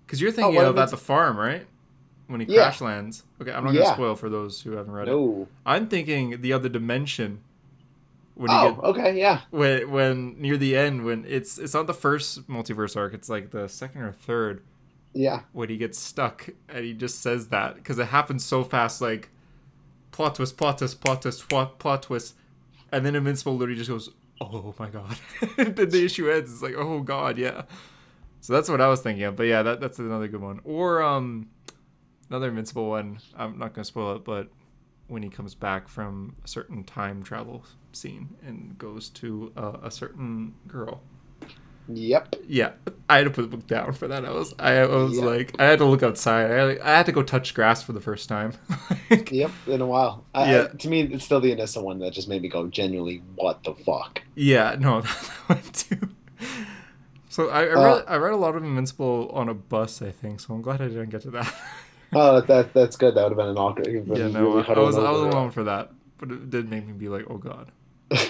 Because 0.06 0.20
you're 0.20 0.30
thinking 0.32 0.54
what 0.54 0.66
of 0.66 0.78
at 0.78 0.90
the 0.90 0.96
farm, 0.96 1.36
right? 1.36 1.66
When 2.28 2.40
he 2.40 2.46
Yeah. 2.46 2.62
crash 2.62 2.80
lands. 2.80 3.24
Okay, 3.42 3.50
I'm 3.52 3.64
not 3.64 3.72
going 3.72 3.84
to 3.84 3.92
spoil 3.94 4.14
for 4.14 4.28
those 4.28 4.60
who 4.62 4.72
haven't 4.72 4.92
read 4.92 5.08
it. 5.08 5.10
No. 5.10 5.48
I'm 5.66 5.88
thinking 5.88 6.40
the 6.40 6.52
other 6.52 6.68
dimension. 6.68 7.40
When 8.34 8.50
you 8.50 8.56
Oh, 8.56 8.72
get 8.72 8.84
okay, 8.84 9.18
yeah. 9.18 9.40
when 9.50 9.90
when 9.90 10.40
near 10.40 10.56
the 10.56 10.76
end 10.76 11.04
when 11.04 11.24
it's 11.28 11.58
it's 11.58 11.74
not 11.74 11.86
the 11.86 11.94
first 11.94 12.48
multiverse 12.48 12.96
arc 12.96 13.14
it's 13.14 13.28
like 13.28 13.50
the 13.50 13.68
second 13.68 14.02
or 14.02 14.12
third 14.12 14.62
Yeah. 15.12 15.42
when 15.52 15.68
he 15.68 15.76
gets 15.76 15.98
stuck 15.98 16.48
and 16.68 16.84
he 16.84 16.92
just 16.94 17.22
says 17.22 17.48
that 17.48 17.76
because 17.76 17.98
it 17.98 18.06
happens 18.08 18.44
so 18.44 18.64
fast 18.64 19.00
like 19.00 19.30
plot 20.10 20.34
twist 20.34 20.56
plot 20.56 20.78
twist 20.78 21.00
plot 21.00 21.22
twist 21.22 21.48
plot, 21.48 21.78
plot 21.78 22.02
twist 22.02 22.34
and 22.90 23.06
then 23.06 23.14
invincible 23.14 23.56
literally 23.56 23.78
just 23.78 23.90
goes 23.90 24.10
oh 24.40 24.74
my 24.80 24.88
god 24.90 25.16
then 25.56 25.74
the 25.90 26.04
issue 26.04 26.28
ends 26.28 26.52
it's 26.52 26.62
like 26.62 26.74
oh 26.76 27.00
god 27.00 27.38
yeah 27.38 27.62
so 28.40 28.52
that's 28.52 28.68
what 28.68 28.80
i 28.80 28.88
was 28.88 29.00
thinking 29.00 29.22
of 29.24 29.36
but 29.36 29.44
yeah 29.44 29.62
that, 29.62 29.80
that's 29.80 29.98
another 30.00 30.26
good 30.28 30.40
one 30.40 30.60
or 30.64 31.02
um 31.02 31.48
another 32.30 32.48
invincible 32.48 32.88
one 32.90 33.18
i'm 33.36 33.58
not 33.58 33.72
gonna 33.74 33.84
spoil 33.84 34.16
it 34.16 34.24
but 34.24 34.48
when 35.06 35.22
he 35.22 35.28
comes 35.28 35.54
back 35.54 35.86
from 35.88 36.34
a 36.44 36.48
certain 36.48 36.82
time 36.82 37.22
travel 37.22 37.64
scene 37.94 38.36
and 38.46 38.76
goes 38.78 39.08
to 39.10 39.52
uh, 39.56 39.78
a 39.82 39.90
certain 39.90 40.54
girl 40.68 41.02
Yep. 41.86 42.36
yeah, 42.48 42.70
I 43.10 43.18
had 43.18 43.24
to 43.24 43.30
put 43.30 43.42
the 43.42 43.48
book 43.58 43.66
down 43.66 43.92
for 43.92 44.08
that. 44.08 44.24
I 44.24 44.30
was, 44.30 44.54
I 44.58 44.86
was 44.86 45.18
Yeah. 45.18 45.24
like, 45.26 45.54
I 45.58 45.64
had 45.66 45.80
to 45.80 45.84
look 45.84 46.02
outside. 46.02 46.50
I, 46.50 46.78
I 46.82 46.96
had 46.96 47.04
to 47.06 47.12
go 47.12 47.22
touch 47.22 47.52
grass 47.52 47.82
for 47.82 47.92
the 47.92 48.00
first 48.00 48.26
time. 48.26 48.54
Like, 49.10 49.30
Yep. 49.30 49.50
In 49.66 49.82
a 49.82 49.86
while. 49.86 50.24
I, 50.34 50.50
Yeah. 50.50 50.68
I- 50.72 50.76
to 50.78 50.88
me, 50.88 51.02
it's 51.02 51.26
still 51.26 51.40
the 51.42 51.54
Anissa 51.54 51.82
one 51.82 51.98
that 51.98 52.14
just 52.14 52.26
made 52.26 52.40
me 52.40 52.48
go 52.48 52.68
genuinely, 52.68 53.22
what 53.34 53.64
the 53.64 53.74
fuck? 53.74 54.22
yeah, 54.34 54.76
no, 54.78 55.00
that 55.02 55.16
one 55.46 55.60
too. 55.74 56.08
So 57.28 57.50
I, 57.50 57.64
I 57.64 57.74
read, 57.74 57.76
Uh, 57.76 58.04
I 58.06 58.16
read 58.16 58.32
a 58.32 58.36
lot 58.38 58.56
of 58.56 58.64
Invincible 58.64 59.28
on 59.34 59.50
a 59.50 59.54
bus, 59.54 60.00
I 60.00 60.10
think. 60.10 60.40
So 60.40 60.54
I'm 60.54 60.62
glad 60.62 60.80
I 60.80 60.88
didn't 60.88 61.10
get 61.10 61.20
to 61.22 61.30
that. 61.32 61.54
Oh, 62.16 62.36
that, 62.36 62.46
that 62.46 62.72
that's 62.74 62.96
good. 62.96 63.16
That 63.16 63.24
would 63.24 63.32
have 63.32 63.36
been 63.38 63.48
an 63.48 63.58
awkward. 63.58 63.86
been 63.86 64.06
yeah, 64.16 64.28
no, 64.28 64.54
really 64.54 64.68
I, 64.68 64.72
I 64.74 64.78
was, 64.78 64.96
I 64.96 65.10
was 65.10 65.20
alone 65.20 65.50
for 65.50 65.64
that, 65.64 65.90
but 66.16 66.30
it 66.30 66.48
did 66.48 66.70
make 66.70 66.86
me 66.86 66.92
be 66.92 67.08
like, 67.08 67.24
oh 67.28 67.38
god. 67.38 67.72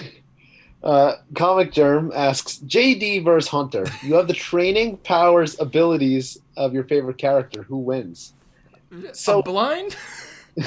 Uh, 0.83 1.15
Comic 1.33 1.71
Germ 1.71 2.11
asks 2.13 2.59
JD 2.59 3.23
versus 3.23 3.49
Hunter. 3.49 3.85
You 4.03 4.13
have 4.13 4.27
the 4.27 4.35
training, 4.35 4.97
powers, 4.97 5.59
abilities 5.59 6.37
of 6.57 6.75
your 6.75 6.83
favorite 6.83 7.17
character. 7.17 7.63
Who 7.63 7.79
wins? 7.79 8.33
So 8.91 9.11
So- 9.13 9.41
blind? 9.41 9.95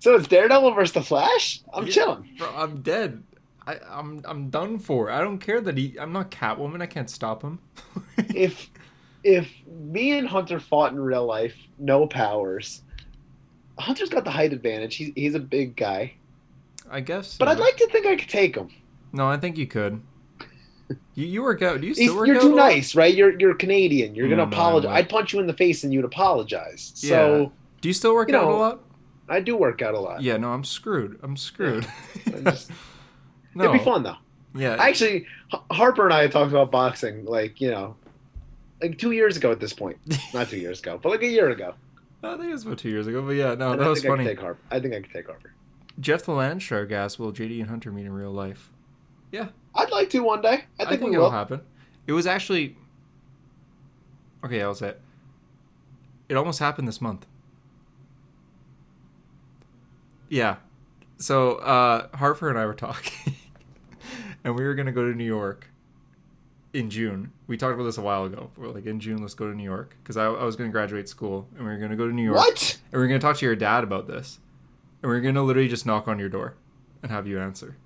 So 0.00 0.14
it's 0.14 0.28
Daredevil 0.28 0.72
versus 0.74 0.92
the 0.92 1.02
Flash. 1.02 1.60
I'm 1.72 1.86
Yeah. 1.86 1.92
chilling. 1.92 2.30
Bro, 2.38 2.48
I'm 2.56 2.82
dead. 2.82 3.22
I, 3.66 3.76
I'm 3.90 4.22
I'm 4.24 4.48
done 4.48 4.78
for. 4.78 5.10
I 5.10 5.20
don't 5.20 5.38
care 5.38 5.60
that 5.60 5.76
he. 5.76 5.96
I'm 6.00 6.12
not 6.12 6.30
Catwoman. 6.30 6.80
I 6.80 6.86
can't 6.86 7.10
stop 7.10 7.42
him. 7.42 7.58
If 8.34 8.70
if 9.24 9.50
me 9.66 10.18
and 10.18 10.26
Hunter 10.28 10.60
fought 10.60 10.92
in 10.92 11.00
real 11.00 11.26
life, 11.26 11.56
no 11.78 12.06
powers. 12.06 12.82
Hunter's 13.78 14.08
got 14.08 14.24
the 14.24 14.30
height 14.30 14.52
advantage. 14.52 14.96
He's 14.96 15.12
he's 15.14 15.34
a 15.34 15.40
big 15.40 15.76
guy, 15.76 16.14
I 16.90 17.00
guess. 17.00 17.36
but 17.36 17.48
I'd 17.48 17.58
like 17.58 17.76
to 17.76 17.86
think 17.88 18.06
I 18.06 18.16
could 18.16 18.28
take 18.28 18.56
him. 18.56 18.70
No, 19.12 19.26
I 19.28 19.36
think 19.36 19.56
you 19.58 19.66
could. 19.66 20.00
You, 21.14 21.26
you 21.26 21.42
work 21.42 21.60
out. 21.62 21.80
Do 21.82 21.86
you 21.86 21.94
still 21.94 22.16
work 22.16 22.26
You're 22.26 22.36
out? 22.36 22.42
too 22.42 22.54
nice, 22.54 22.94
right? 22.94 23.14
You're 23.14 23.38
you're 23.38 23.54
Canadian. 23.54 24.14
You're 24.14 24.28
gonna 24.28 24.44
no, 24.46 24.48
apologize. 24.50 24.90
I'd 24.92 25.08
punch 25.08 25.32
you 25.34 25.40
in 25.40 25.46
the 25.46 25.52
face 25.52 25.84
and 25.84 25.92
you'd 25.92 26.04
apologize. 26.04 26.92
So 26.94 27.52
Do 27.82 27.88
you 27.88 27.92
still 27.92 28.14
work 28.14 28.30
You 28.30 28.36
out 28.36 28.44
a 28.44 28.54
lot? 28.54 28.80
I 29.28 29.40
do 29.40 29.54
work 29.56 29.82
out 29.82 29.92
a 29.94 30.00
lot. 30.00 30.22
Yeah, 30.22 30.38
no, 30.38 30.50
I'm 30.52 30.64
screwed. 30.64 31.18
I'm 31.22 31.36
screwed. 31.36 31.86
I 32.26 32.40
just- 32.50 32.70
no. 33.54 33.64
It'd 33.64 33.78
be 33.78 33.84
fun 33.84 34.02
though. 34.02 34.16
Yeah. 34.54 34.76
Actually, 34.78 35.26
Harper 35.70 36.04
and 36.04 36.14
I 36.14 36.22
had 36.22 36.32
talked 36.32 36.50
about 36.50 36.70
boxing, 36.70 37.26
like 37.26 37.60
you 37.60 37.70
know, 37.70 37.96
like 38.80 38.96
two 38.96 39.10
years 39.12 39.36
ago 39.36 39.52
at 39.52 39.60
this 39.60 39.74
point. 39.74 39.98
Not 40.34 40.48
two 40.48 40.56
years 40.58 40.80
ago, 40.80 40.98
but 41.02 41.10
like 41.10 41.22
a 41.22 41.26
year 41.28 41.50
ago. 41.50 41.74
I 42.22 42.30
think 42.36 42.44
it 42.48 42.52
was 42.52 42.64
about 42.64 42.78
two 42.78 42.88
years 42.88 43.06
ago, 43.06 43.20
but 43.22 43.32
yeah, 43.32 43.54
no, 43.54 43.72
And 43.72 43.80
that 43.80 43.86
I 43.86 43.88
was 43.90 44.00
think 44.00 44.12
I 44.12 44.16
could 44.16 44.22
funny. 44.24 44.28
take 44.30 44.40
Harper. 44.40 44.60
I 44.70 44.80
think 44.80 44.94
I 44.94 45.00
could 45.02 45.12
take 45.12 45.26
Harper. 45.26 45.52
Jeff 46.00 46.24
the 46.24 46.32
Land 46.32 46.62
Shark 46.62 46.92
asked, 46.92 47.18
"Will 47.18 47.32
JD 47.32 47.60
and 47.60 47.68
Hunter 47.70 47.90
meet 47.92 48.06
in 48.06 48.12
real 48.12 48.30
life?" 48.32 48.70
Yeah. 49.32 49.48
I'd 49.74 49.90
like 49.90 50.10
to 50.10 50.20
one 50.20 50.40
day. 50.40 50.64
I 50.78 50.82
I 50.84 50.88
think, 50.88 50.88
think, 50.88 51.02
we 51.02 51.08
it'll 51.12 51.24
will. 51.26 51.30
happen. 51.30 51.60
It 52.06 52.12
was 52.12 52.26
actually 52.26 52.76
okay. 54.44 54.62
I'll 54.62 54.74
say 54.74 54.88
it. 54.90 55.00
It 56.28 56.36
almost 56.36 56.58
happened 56.58 56.88
this 56.88 57.00
month. 57.00 57.26
Yeah. 60.28 60.56
So 61.18 61.56
uh, 61.56 62.08
Harper 62.16 62.48
and 62.48 62.58
I 62.58 62.66
were 62.66 62.74
talking, 62.74 63.34
and 64.44 64.54
we 64.56 64.64
were 64.64 64.74
gonna 64.74 64.92
go 64.92 65.04
to 65.10 65.16
New 65.16 65.24
York 65.24 65.68
in 66.72 66.90
June. 66.90 67.32
We 67.46 67.56
talked 67.56 67.74
about 67.74 67.84
this 67.84 67.98
a 67.98 68.02
while 68.02 68.24
ago. 68.24 68.50
We 68.56 68.66
are 68.66 68.70
like, 68.70 68.86
in 68.86 69.00
June, 69.00 69.18
let's 69.20 69.34
go 69.34 69.50
to 69.50 69.56
New 69.56 69.64
York 69.64 69.96
because 70.02 70.16
I, 70.16 70.26
I 70.26 70.44
was 70.44 70.54
gonna 70.56 70.70
graduate 70.70 71.08
school, 71.08 71.48
and 71.56 71.66
we 71.66 71.72
were 71.72 71.78
gonna 71.78 71.96
go 71.96 72.06
to 72.06 72.12
New 72.14 72.22
York. 72.24 72.36
What? 72.36 72.78
And 72.92 73.00
we 73.00 73.04
are 73.04 73.08
gonna 73.08 73.20
talk 73.20 73.36
to 73.38 73.46
your 73.46 73.56
dad 73.56 73.84
about 73.84 74.06
this, 74.06 74.38
and 75.02 75.10
we 75.10 75.16
are 75.16 75.20
gonna 75.20 75.42
literally 75.42 75.68
just 75.68 75.86
knock 75.86 76.08
on 76.08 76.18
your 76.18 76.28
door 76.28 76.54
and 77.02 77.10
have 77.12 77.26
you 77.26 77.38
answer. 77.40 77.76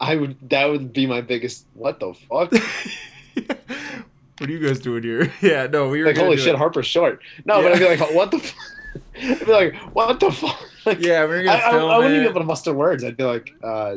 I 0.00 0.16
would. 0.16 0.36
That 0.50 0.66
would 0.66 0.92
be 0.92 1.06
my 1.06 1.20
biggest. 1.20 1.66
What 1.74 2.00
the 2.00 2.12
fuck? 2.14 2.52
what 3.34 4.48
are 4.48 4.52
you 4.52 4.66
guys 4.66 4.80
doing 4.80 5.02
here? 5.02 5.32
Yeah, 5.40 5.66
no, 5.66 5.88
we 5.88 6.00
were 6.00 6.06
like 6.08 6.16
holy 6.16 6.36
shit, 6.36 6.48
it. 6.54 6.56
Harper's 6.56 6.86
short. 6.86 7.22
No, 7.44 7.62
but 7.62 7.72
I'd 7.72 7.78
be 7.78 7.88
like, 7.96 8.14
what 8.14 8.30
the? 8.30 8.38
F-? 8.38 8.54
I'd 9.22 9.46
be 9.46 9.52
like, 9.52 9.74
what 9.94 10.18
the 10.20 10.30
fuck? 10.32 10.60
Like, 10.84 11.00
Yeah, 11.04 11.26
we 11.26 11.34
are 11.36 11.44
gonna 11.44 11.58
I, 11.64 11.70
film 11.70 11.90
I 11.90 11.96
wouldn't 11.98 12.14
it. 12.14 12.16
even 12.18 12.26
be 12.26 12.30
able 12.30 12.40
to 12.40 12.46
muster 12.46 12.74
words. 12.74 13.04
I'd 13.04 13.16
be 13.16 13.24
like, 13.24 13.52
uh, 13.62 13.96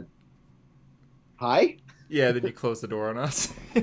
hi. 1.38 1.78
Yeah, 2.10 2.32
then 2.32 2.46
you 2.46 2.54
close 2.54 2.80
the 2.82 2.88
door 2.88 3.10
on 3.10 3.18
us. 3.18 3.54
no, 3.76 3.82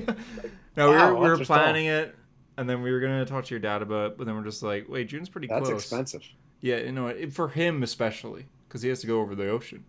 we 0.89 0.95
Wow, 0.95 1.13
were 1.13 1.15
we 1.15 1.29
were 1.29 1.37
that's 1.37 1.47
planning 1.47 1.85
it, 1.87 2.15
and 2.57 2.67
then 2.69 2.81
we 2.81 2.91
were 2.91 2.99
gonna 2.99 3.25
talk 3.25 3.45
to 3.45 3.51
your 3.51 3.59
dad 3.59 3.81
about 3.81 4.11
it, 4.11 4.17
but 4.17 4.25
then 4.25 4.35
we're 4.35 4.43
just 4.43 4.63
like, 4.63 4.87
wait, 4.89 5.07
June's 5.09 5.29
pretty 5.29 5.47
That's 5.47 5.67
close. 5.69 5.81
expensive, 5.83 6.23
Yeah, 6.61 6.77
you 6.77 6.91
know, 6.91 7.13
for 7.31 7.49
him 7.49 7.83
especially, 7.83 8.45
because 8.67 8.81
he 8.81 8.89
has 8.89 9.01
to 9.01 9.07
go 9.07 9.19
over 9.21 9.35
the 9.35 9.49
ocean, 9.49 9.83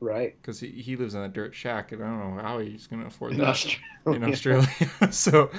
right? 0.00 0.36
because 0.40 0.60
he, 0.60 0.68
he 0.68 0.96
lives 0.96 1.14
in 1.14 1.22
a 1.22 1.28
dirt 1.28 1.54
shack, 1.54 1.92
and 1.92 2.02
I 2.02 2.06
don't 2.06 2.36
know 2.36 2.42
how 2.42 2.58
he's 2.60 2.86
gonna 2.86 3.06
afford 3.06 3.32
In 3.32 3.38
that 3.38 3.48
Australia. 3.48 3.80
in 4.06 4.24
Australia. 4.24 4.68
so 5.10 5.50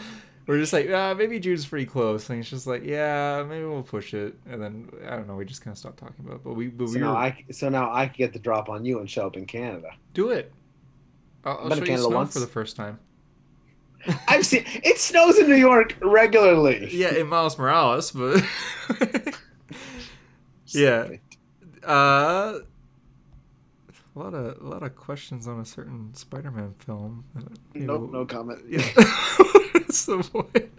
we're 0.48 0.60
just 0.60 0.74
like, 0.74 0.90
ah, 0.94 1.14
maybe 1.14 1.40
June's 1.40 1.66
pretty 1.66 1.86
close, 1.86 2.30
and 2.30 2.38
he's 2.38 2.50
just 2.50 2.68
like, 2.68 2.84
yeah, 2.84 3.44
maybe 3.48 3.66
we'll 3.66 3.84
push 3.84 4.14
it, 4.14 4.36
and 4.50 4.62
then 4.62 4.90
I 5.06 5.16
don't 5.18 5.28
know, 5.28 5.36
we 5.36 5.46
just 5.46 5.62
kind 5.64 5.74
of 5.74 5.78
stopped 5.78 5.98
talking 5.98 6.26
about 6.26 6.36
it, 6.38 6.44
but 6.44 6.54
we 6.54 6.68
but 6.68 6.88
So 6.88 6.94
we 6.96 7.00
now 7.00 7.12
were, 7.12 7.18
I 7.18 7.44
so 7.52 7.68
now 7.70 7.94
I 7.94 8.06
can 8.08 8.16
get 8.18 8.34
the 8.34 8.40
drop 8.40 8.70
on 8.70 8.86
you 8.86 9.00
and 9.00 9.10
show 9.10 9.28
up 9.28 9.36
in 9.38 9.46
Canada. 9.46 9.92
do 10.14 10.30
it. 10.30 10.54
I'll, 11.46 11.58
I'll 11.58 11.70
to 11.72 11.76
show 11.76 11.82
you 11.82 11.86
Canada 11.88 12.08
snow 12.08 12.16
once. 12.16 12.34
for 12.34 12.40
the 12.40 12.48
first 12.48 12.76
time. 12.78 13.00
I've 14.28 14.46
seen 14.46 14.64
it 14.66 14.98
snows 14.98 15.38
in 15.40 15.48
New 15.50 15.56
York 15.56 15.96
regularly. 16.02 16.90
Yeah, 16.94 17.14
in 17.16 17.28
Miles 17.28 17.58
Morales, 17.58 18.12
but 18.12 18.44
Yeah. 20.76 21.10
uh, 21.84 22.60
a 24.16 24.20
lot 24.20 24.34
of 24.34 24.62
a 24.62 24.68
lot 24.68 24.84
of 24.84 24.96
questions 24.96 25.48
on 25.48 25.60
a 25.60 25.66
certain 25.66 26.14
Spider-Man 26.14 26.76
film. 26.80 27.24
Uh, 27.38 27.42
Nope, 27.76 28.02
know, 28.12 28.20
no 28.20 28.26
comment. 28.26 28.60
Yeah. 28.70 28.82
What's 29.74 30.06
the 30.06 30.18
point? 30.24 30.72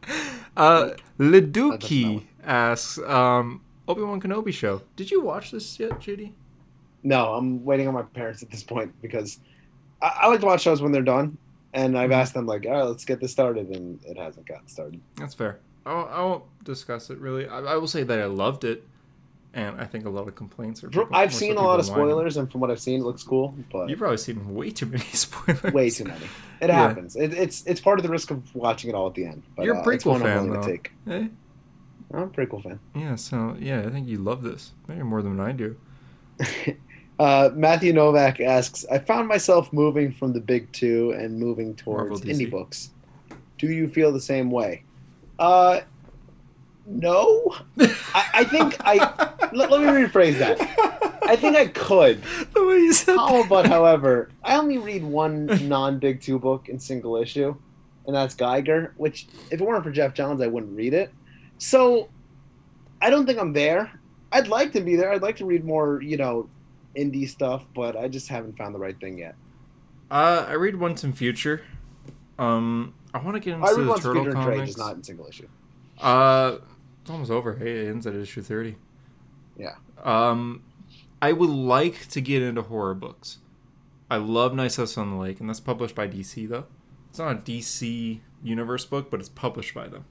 Uh, 0.56 0.90
Leduki 1.18 2.24
asks, 2.44 2.98
um, 2.98 3.60
Obi 3.88 4.02
Wan 4.02 4.20
Kenobi 4.20 4.52
show. 4.52 4.82
Did 4.96 5.10
you 5.10 5.20
watch 5.20 5.50
this 5.50 5.78
yet, 5.80 5.92
JD? 6.00 6.32
No, 7.02 7.34
I'm 7.34 7.64
waiting 7.64 7.86
on 7.88 7.94
my 7.94 8.02
parents 8.02 8.42
at 8.42 8.50
this 8.50 8.62
point 8.62 8.92
because 9.02 9.38
I, 10.00 10.20
I 10.22 10.26
like 10.28 10.40
to 10.40 10.46
watch 10.46 10.62
shows 10.62 10.80
when 10.80 10.90
they're 10.92 11.02
done, 11.02 11.36
and 11.74 11.98
I've 11.98 12.10
Mhm. 12.10 12.14
asked 12.14 12.34
them 12.34 12.46
like, 12.46 12.64
"All 12.66 12.72
right, 12.72 12.82
let's 12.84 13.04
get 13.04 13.20
this 13.20 13.32
started," 13.32 13.68
and 13.68 14.02
it 14.04 14.16
hasn't 14.16 14.46
gotten 14.46 14.68
started. 14.68 15.00
That's 15.16 15.34
fair. 15.34 15.58
I 15.84 15.92
won't, 15.94 16.10
I 16.10 16.20
won't 16.22 16.44
discuss 16.64 17.10
it 17.10 17.18
really. 17.18 17.46
I, 17.48 17.58
I 17.60 17.76
will 17.76 17.88
say 17.88 18.04
that 18.04 18.18
I 18.18 18.24
loved 18.26 18.64
it, 18.64 18.86
and 19.54 19.80
I 19.80 19.84
think 19.84 20.04
a 20.06 20.10
lot 20.10 20.26
of 20.28 20.34
complaints 20.34 20.82
are. 20.84 20.88
people- 20.88 21.08
I've 21.12 21.32
so 21.32 21.38
seen 21.38 21.56
a 21.56 21.62
lot 21.62 21.80
of 21.80 21.88
whining. 21.88 22.04
spoilers, 22.04 22.36
and 22.36 22.50
from 22.50 22.60
what 22.60 22.70
I've 22.70 22.80
seen, 22.80 23.00
it 23.00 23.04
looks 23.04 23.22
cool, 23.22 23.54
but 23.72 23.88
You've 23.88 23.98
probably 23.98 24.16
seen 24.18 24.54
way 24.54 24.70
too 24.70 24.86
many 24.86 25.04
spoilers. 25.12 25.72
way 25.72 25.90
too 25.90 26.04
many. 26.04 26.24
It 26.60 26.68
Yeah. 26.68 26.88
happens. 26.88 27.16
It, 27.16 27.32
it's 27.34 27.64
it's 27.66 27.80
part 27.80 27.98
of 27.98 28.02
the 28.02 28.08
risk 28.10 28.30
of 28.30 28.42
watching 28.54 28.90
it 28.90 28.94
all 28.94 29.06
at 29.08 29.14
the 29.14 29.24
end. 29.26 29.42
But, 29.56 29.64
You're 29.66 29.76
a 29.76 29.80
uh, 29.80 29.84
prequel 29.84 30.14
I'm 30.16 30.22
fan, 30.22 30.50
though. 30.50 30.62
take. 30.62 30.92
Eh? 31.08 31.28
I'm 32.12 32.22
a 32.22 32.26
prequel 32.28 32.62
fan. 32.62 32.78
Yeah, 32.94 33.16
so 33.16 33.56
yeah, 33.58 33.80
I 33.86 33.90
think 33.90 34.06
you 34.08 34.18
love 34.18 34.42
this 34.42 34.72
maybe 34.88 35.02
more 35.02 35.22
than 35.22 35.40
I 35.40 35.52
do. 35.52 35.76
Uh, 37.16 37.48
Matthew 37.54 37.92
Novak 37.92 38.40
asks, 38.40 38.84
I 38.90 38.98
found 38.98 39.28
myself 39.28 39.72
moving 39.72 40.12
from 40.12 40.32
the 40.32 40.40
big 40.40 40.70
two 40.72 41.12
and 41.16 41.38
moving 41.38 41.76
towards 41.76 42.22
indie 42.22 42.50
books. 42.50 42.90
Do 43.56 43.68
you 43.68 43.86
feel 43.88 44.10
the 44.10 44.20
same 44.20 44.50
way? 44.50 44.82
Uh, 45.38 45.82
no. 46.86 47.54
I, 47.78 48.24
I 48.34 48.44
think 48.44 48.76
I. 48.80 49.30
Let, 49.52 49.70
let 49.70 49.80
me 49.82 49.86
rephrase 49.86 50.38
that. 50.38 50.60
I 51.22 51.36
think 51.36 51.56
I 51.56 51.68
could. 51.68 52.22
the 52.54 52.64
way 52.64 52.76
you 52.78 52.92
said 52.92 53.16
How 53.16 53.28
that. 53.32 53.46
about, 53.46 53.66
however, 53.66 54.30
I 54.42 54.56
only 54.56 54.78
read 54.78 55.04
one 55.04 55.46
non 55.68 55.98
big 56.00 56.20
two 56.20 56.38
book 56.40 56.68
in 56.68 56.78
single 56.80 57.16
issue, 57.16 57.54
and 58.06 58.16
that's 58.16 58.34
Geiger, 58.34 58.94
which, 58.96 59.28
if 59.52 59.60
it 59.60 59.64
weren't 59.64 59.84
for 59.84 59.92
Geoff 59.92 60.12
Johns, 60.14 60.40
I 60.42 60.48
wouldn't 60.48 60.76
read 60.76 60.92
it. 60.92 61.12
So, 61.58 62.08
I 63.00 63.10
don't 63.10 63.26
think 63.26 63.38
I'm 63.38 63.52
there. 63.52 63.92
I'd 64.32 64.48
like 64.48 64.72
to 64.72 64.80
be 64.80 64.96
there. 64.96 65.12
I'd 65.12 65.22
like 65.22 65.36
to 65.36 65.44
read 65.46 65.64
more, 65.64 66.02
you 66.02 66.16
know, 66.16 66.48
indie 66.96 67.28
stuff, 67.28 67.64
but 67.74 67.96
I 67.96 68.08
just 68.08 68.26
haven't 68.28 68.58
found 68.58 68.74
the 68.74 68.80
right 68.80 68.98
thing 68.98 69.18
yet. 69.18 69.36
Uh, 70.10 70.46
I 70.48 70.54
read 70.54 70.74
Once 70.76 71.04
and 71.04 71.16
Future. 71.16 71.62
Um, 72.40 72.94
I 73.14 73.18
want 73.18 73.34
to 73.36 73.40
get 73.40 73.54
into 73.54 73.66
I 73.66 73.70
read 73.70 73.84
the 73.84 73.88
Once 73.88 74.02
Turtle 74.02 74.24
Peter 74.24 74.36
and 74.36 74.44
Trade, 74.44 74.54
comics. 74.56 74.68
just 74.70 74.78
not 74.78 74.96
in 74.96 75.02
single 75.04 75.26
issue. 75.28 75.48
Uh, 76.00 76.56
it's 77.04 77.10
almost 77.10 77.30
over. 77.30 77.56
Hey, 77.56 77.84
it 77.84 77.88
ends 77.90 78.06
at 78.06 78.14
issue 78.14 78.40
thirty. 78.40 78.76
Yeah. 79.58 79.74
Um, 80.02 80.62
I 81.20 81.32
would 81.32 81.50
like 81.50 82.08
to 82.08 82.22
get 82.22 82.40
into 82.42 82.62
horror 82.62 82.94
books. 82.94 83.38
I 84.10 84.16
love 84.16 84.54
Nice 84.54 84.76
House 84.76 84.96
on 84.96 85.10
the 85.10 85.16
Lake, 85.16 85.38
and 85.38 85.48
that's 85.48 85.60
published 85.60 85.94
by 85.94 86.08
DC 86.08 86.48
though. 86.48 86.64
It's 87.10 87.18
not 87.18 87.36
a 87.36 87.38
DC 87.40 88.20
universe 88.42 88.84
book, 88.86 89.10
but 89.10 89.20
it's 89.20 89.28
published 89.28 89.74
by 89.74 89.86
them. 89.88 90.06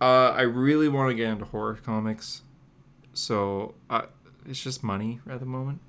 Uh, 0.00 0.30
I 0.30 0.42
really 0.42 0.88
want 0.88 1.10
to 1.10 1.14
get 1.14 1.28
into 1.28 1.44
horror 1.44 1.74
comics, 1.74 2.42
so 3.12 3.74
I, 3.90 4.04
it's 4.46 4.62
just 4.62 4.82
money 4.82 5.20
at 5.28 5.40
the 5.40 5.46
moment. 5.46 5.80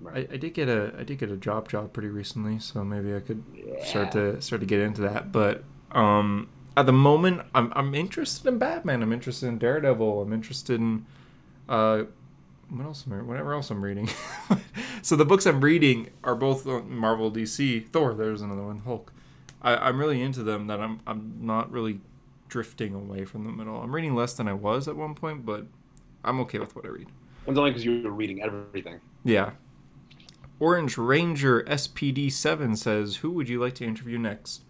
Right. 0.00 0.28
I, 0.30 0.34
I 0.34 0.36
did 0.38 0.54
get 0.54 0.68
a 0.68 0.92
I 0.98 1.04
did 1.04 1.18
get 1.18 1.30
a 1.30 1.36
job 1.36 1.68
job 1.68 1.92
pretty 1.92 2.08
recently, 2.08 2.58
so 2.58 2.82
maybe 2.84 3.14
I 3.14 3.20
could 3.20 3.42
Yeah. 3.54 3.84
start 3.84 4.12
to 4.12 4.40
start 4.42 4.60
to 4.60 4.66
get 4.66 4.80
into 4.80 5.02
that. 5.02 5.30
But 5.32 5.62
um, 5.92 6.48
at 6.80 6.86
the 6.86 6.92
moment, 6.92 7.42
I'm 7.54 7.70
I'm 7.76 7.94
interested 7.94 8.48
in 8.48 8.56
Batman. 8.56 9.02
I'm 9.02 9.12
interested 9.12 9.46
in 9.48 9.58
Daredevil. 9.58 10.22
I'm 10.22 10.32
interested 10.32 10.80
in 10.80 11.04
uh, 11.68 12.04
what 12.70 12.84
else 12.84 13.04
am 13.06 13.12
I? 13.12 13.22
Whatever 13.22 13.52
else 13.52 13.70
I'm 13.70 13.84
reading. 13.84 14.08
so 15.02 15.14
the 15.14 15.26
books 15.26 15.44
I'm 15.44 15.60
reading 15.60 16.08
are 16.24 16.34
both 16.34 16.66
on 16.66 16.90
Marvel, 16.90 17.30
DC, 17.30 17.86
Thor. 17.88 18.14
There's 18.14 18.40
another 18.40 18.62
one, 18.62 18.78
Hulk. 18.78 19.12
I, 19.60 19.76
I'm 19.76 19.98
really 19.98 20.22
into 20.22 20.42
them. 20.42 20.68
That 20.68 20.80
I'm 20.80 21.00
I'm 21.06 21.34
not 21.42 21.70
really 21.70 22.00
drifting 22.48 22.94
away 22.94 23.26
from 23.26 23.44
them 23.44 23.60
at 23.60 23.68
all. 23.68 23.82
I'm 23.82 23.94
reading 23.94 24.14
less 24.14 24.32
than 24.32 24.48
I 24.48 24.54
was 24.54 24.88
at 24.88 24.96
one 24.96 25.14
point, 25.14 25.44
but 25.44 25.66
I'm 26.24 26.40
okay 26.40 26.58
with 26.60 26.74
what 26.74 26.86
I 26.86 26.88
read. 26.88 27.08
It's 27.46 27.58
only 27.58 27.70
because 27.70 27.84
you're 27.84 28.10
reading 28.10 28.40
everything. 28.42 29.00
Yeah. 29.22 29.50
Orange 30.58 30.96
Ranger 30.96 31.62
SPD7 31.64 32.76
says, 32.76 33.16
Who 33.16 33.30
would 33.32 33.50
you 33.50 33.60
like 33.60 33.74
to 33.76 33.84
interview 33.84 34.18
next? 34.18 34.62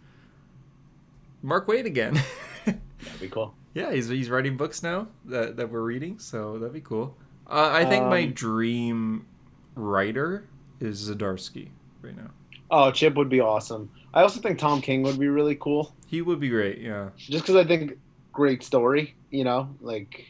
Mark 1.42 1.66
Waid 1.66 1.84
again. 1.86 2.20
That'd 2.64 3.20
be 3.20 3.28
cool. 3.28 3.54
yeah, 3.74 3.92
he's, 3.92 4.08
he's 4.08 4.28
writing 4.30 4.56
books 4.56 4.82
now 4.82 5.08
that, 5.26 5.56
that 5.56 5.70
we're 5.70 5.80
reading, 5.82 6.18
so 6.18 6.58
that'd 6.58 6.72
be 6.74 6.80
cool. 6.80 7.16
Uh, 7.48 7.70
I 7.72 7.84
think 7.84 8.06
my 8.06 8.24
Um, 8.24 8.32
dream 8.32 9.26
writer 9.74 10.44
is 10.80 11.10
Zdarsky 11.10 11.68
right 12.02 12.16
now. 12.16 12.30
Oh, 12.70 12.90
Chip 12.90 13.14
would 13.14 13.28
be 13.28 13.40
awesome. 13.40 13.90
I 14.14 14.22
also 14.22 14.40
think 14.40 14.58
Tom 14.58 14.80
King 14.80 15.02
would 15.02 15.18
be 15.18 15.28
really 15.28 15.56
cool, 15.56 15.94
He 16.06 16.22
would 16.22 16.40
be 16.40 16.48
great, 16.48 16.78
yeah. 16.78 17.10
just 17.16 17.44
because 17.44 17.56
I 17.56 17.64
think 17.64 17.98
great 18.32 18.62
story. 18.62 19.14
You 19.30 19.44
know, 19.44 19.68
like 19.80 20.26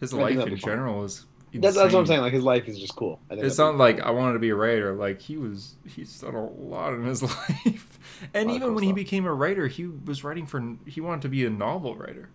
His 0.00 0.12
life 0.12 0.36
in 0.38 0.44
be 0.44 0.50
fun. 0.60 0.70
general 0.70 1.04
is. 1.04 1.24
That's, 1.52 1.74
that's 1.76 1.92
what 1.92 2.00
I'm 2.00 2.06
saying. 2.06 2.20
Like 2.20 2.32
his 2.32 2.44
life 2.44 2.68
is 2.68 2.78
just 2.78 2.94
cool. 2.94 3.18
It's 3.30 3.58
not 3.58 3.76
like 3.76 4.00
I 4.00 4.10
wanted 4.10 4.34
to 4.34 4.38
be 4.38 4.50
a 4.50 4.54
writer. 4.54 4.94
Like 4.94 5.20
he 5.20 5.36
was, 5.36 5.74
he's 5.86 6.20
done 6.20 6.34
a 6.34 6.46
lot 6.48 6.94
in 6.94 7.04
his 7.04 7.22
life. 7.22 7.98
And 8.34 8.50
even 8.50 8.68
cool 8.68 8.74
when 8.76 8.84
he 8.84 8.92
became 8.92 9.24
a 9.26 9.34
writer, 9.34 9.66
he 9.66 9.86
was 9.86 10.22
writing 10.22 10.46
for. 10.46 10.76
He 10.86 11.00
wanted 11.00 11.22
to 11.22 11.28
be 11.28 11.44
a 11.44 11.50
novel 11.50 11.96
writer. 11.96 12.28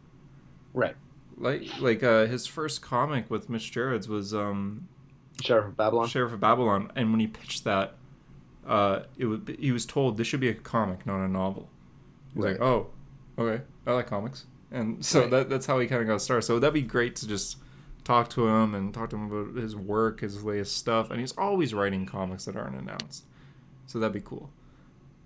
right. 0.74 0.96
Like 1.38 1.64
like 1.82 2.02
uh, 2.02 2.28
his 2.28 2.48
first 2.48 2.82
comic 2.82 3.30
with 3.30 3.50
Mitch 3.50 3.70
Gerads 3.72 4.08
was 4.08 4.34
um, 4.34 4.88
Sheriff 5.42 5.66
of 5.68 5.76
Babylon. 5.78 6.08
Sheriff 6.08 6.32
of 6.32 6.40
Babylon, 6.40 6.92
and 6.96 7.12
when 7.12 7.20
he 7.20 7.28
pitched 7.28 7.66
that, 7.66 7.96
uh, 8.66 9.02
it 9.18 9.26
would 9.26 9.58
he 9.60 9.74
was 9.74 9.86
told 9.86 10.16
this 10.18 10.28
should 10.28 10.40
be 10.40 10.48
a 10.48 10.54
comic, 10.54 11.06
not 11.06 11.24
a 11.24 11.28
novel. 11.28 11.68
He 12.34 12.40
was 12.40 12.52
like, 12.54 12.62
oh, 12.62 12.88
okay, 13.38 13.64
I 13.86 13.92
like 13.92 14.08
comics, 14.08 14.46
and 14.72 15.04
so 15.06 15.22
Right. 15.24 15.30
that 15.32 15.50
that's 15.50 15.66
how 15.66 15.78
he 15.80 15.88
kind 15.88 16.02
of 16.02 16.08
got 16.08 16.22
started. 16.22 16.44
So 16.44 16.58
that'd 16.58 16.74
be 16.74 16.82
great 16.82 17.18
to 17.18 17.28
just 17.28 17.58
talk 18.06 18.30
to 18.30 18.48
him 18.48 18.74
and 18.74 18.94
talk 18.94 19.10
to 19.10 19.18
him 19.18 19.30
about 19.30 19.62
his 19.62 19.76
work, 19.76 20.22
his 20.22 20.44
latest 20.44 20.78
stuff, 20.78 21.12
and 21.12 21.20
he's 21.20 21.34
always 21.38 21.74
writing 21.74 22.06
comics 22.06 22.46
that 22.46 22.56
aren't 22.56 22.80
announced. 22.80 23.26
So 23.88 24.00
that'd 24.00 24.14
be 24.14 24.22
cool. 24.22 24.52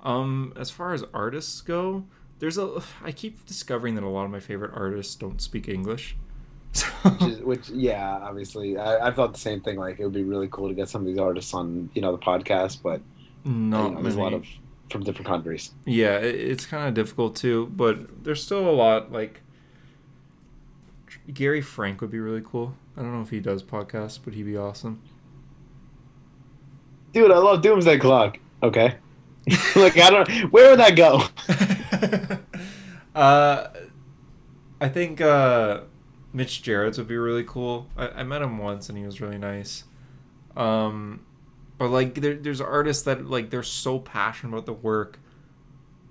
Um, 0.01 0.53
as 0.55 0.71
far 0.71 0.93
as 0.93 1.03
artists 1.13 1.61
go, 1.61 2.05
there's 2.39 2.57
a 2.57 2.81
I 3.03 3.11
keep 3.11 3.45
discovering 3.45 3.95
that 3.95 4.03
a 4.03 4.09
lot 4.09 4.25
of 4.25 4.31
my 4.31 4.39
favorite 4.39 4.71
artists 4.73 5.13
don't 5.15 5.41
speak 5.41 5.67
English. 5.67 6.15
So 6.71 6.87
which, 6.87 7.21
is, 7.21 7.39
which, 7.43 7.69
yeah, 7.69 8.19
obviously, 8.21 8.77
I, 8.77 9.07
I 9.07 9.11
thought 9.11 9.33
the 9.33 9.39
same 9.39 9.61
thing. 9.61 9.77
Like, 9.77 9.99
it 9.99 10.03
would 10.03 10.13
be 10.13 10.23
really 10.23 10.47
cool 10.49 10.69
to 10.69 10.73
get 10.73 10.87
some 10.89 11.01
of 11.01 11.07
these 11.07 11.17
artists 11.17 11.53
on, 11.53 11.89
you 11.93 12.01
know, 12.01 12.13
the 12.13 12.23
podcast. 12.23 12.81
But 12.81 13.01
not 13.43 13.89
you 13.89 13.95
know, 13.95 14.01
there's 14.01 14.15
a 14.15 14.19
lot 14.19 14.33
of 14.33 14.45
from 14.89 15.03
different 15.03 15.27
countries. 15.27 15.71
Yeah, 15.85 16.17
it, 16.17 16.35
it's 16.35 16.65
kind 16.65 16.87
of 16.87 16.93
difficult 16.93 17.35
too, 17.35 17.67
but 17.75 18.23
there's 18.23 18.43
still 18.43 18.69
a 18.69 18.71
lot 18.71 19.11
like 19.11 19.41
Gary 21.33 21.61
Frank 21.61 22.01
would 22.01 22.11
be 22.11 22.19
really 22.19 22.41
cool. 22.43 22.75
I 22.97 23.01
don't 23.01 23.13
know 23.13 23.21
if 23.21 23.29
he 23.29 23.39
does 23.39 23.63
podcasts, 23.63 24.19
but 24.23 24.33
he'd 24.33 24.43
be 24.43 24.57
awesome. 24.57 25.01
Dude, 27.13 27.31
I 27.31 27.37
love 27.37 27.61
Doomsday 27.61 27.97
Clock. 27.97 28.37
Okay. 28.61 28.95
like 29.75 29.97
I 29.97 30.09
don't 30.09 30.29
where 30.51 30.69
would 30.69 30.79
that 30.79 30.95
go? 30.95 31.23
uh 33.19 33.67
I 34.81 34.89
think 34.89 35.21
uh 35.21 35.81
Mitch 36.33 36.61
Gerads 36.61 36.97
would 36.97 37.07
be 37.07 37.17
really 37.17 37.43
cool. 37.43 37.87
I, 37.97 38.09
I 38.09 38.23
met 38.23 38.41
him 38.41 38.57
once 38.57 38.89
and 38.89 38.97
he 38.97 39.05
was 39.05 39.21
really 39.21 39.37
nice. 39.37 39.85
Um 40.55 41.25
but 41.77 41.89
like 41.89 42.15
there, 42.15 42.35
there's 42.35 42.61
artists 42.61 43.03
that 43.03 43.25
like 43.25 43.49
they're 43.49 43.63
so 43.63 43.97
passionate 43.97 44.53
about 44.53 44.65
the 44.65 44.73
work 44.73 45.19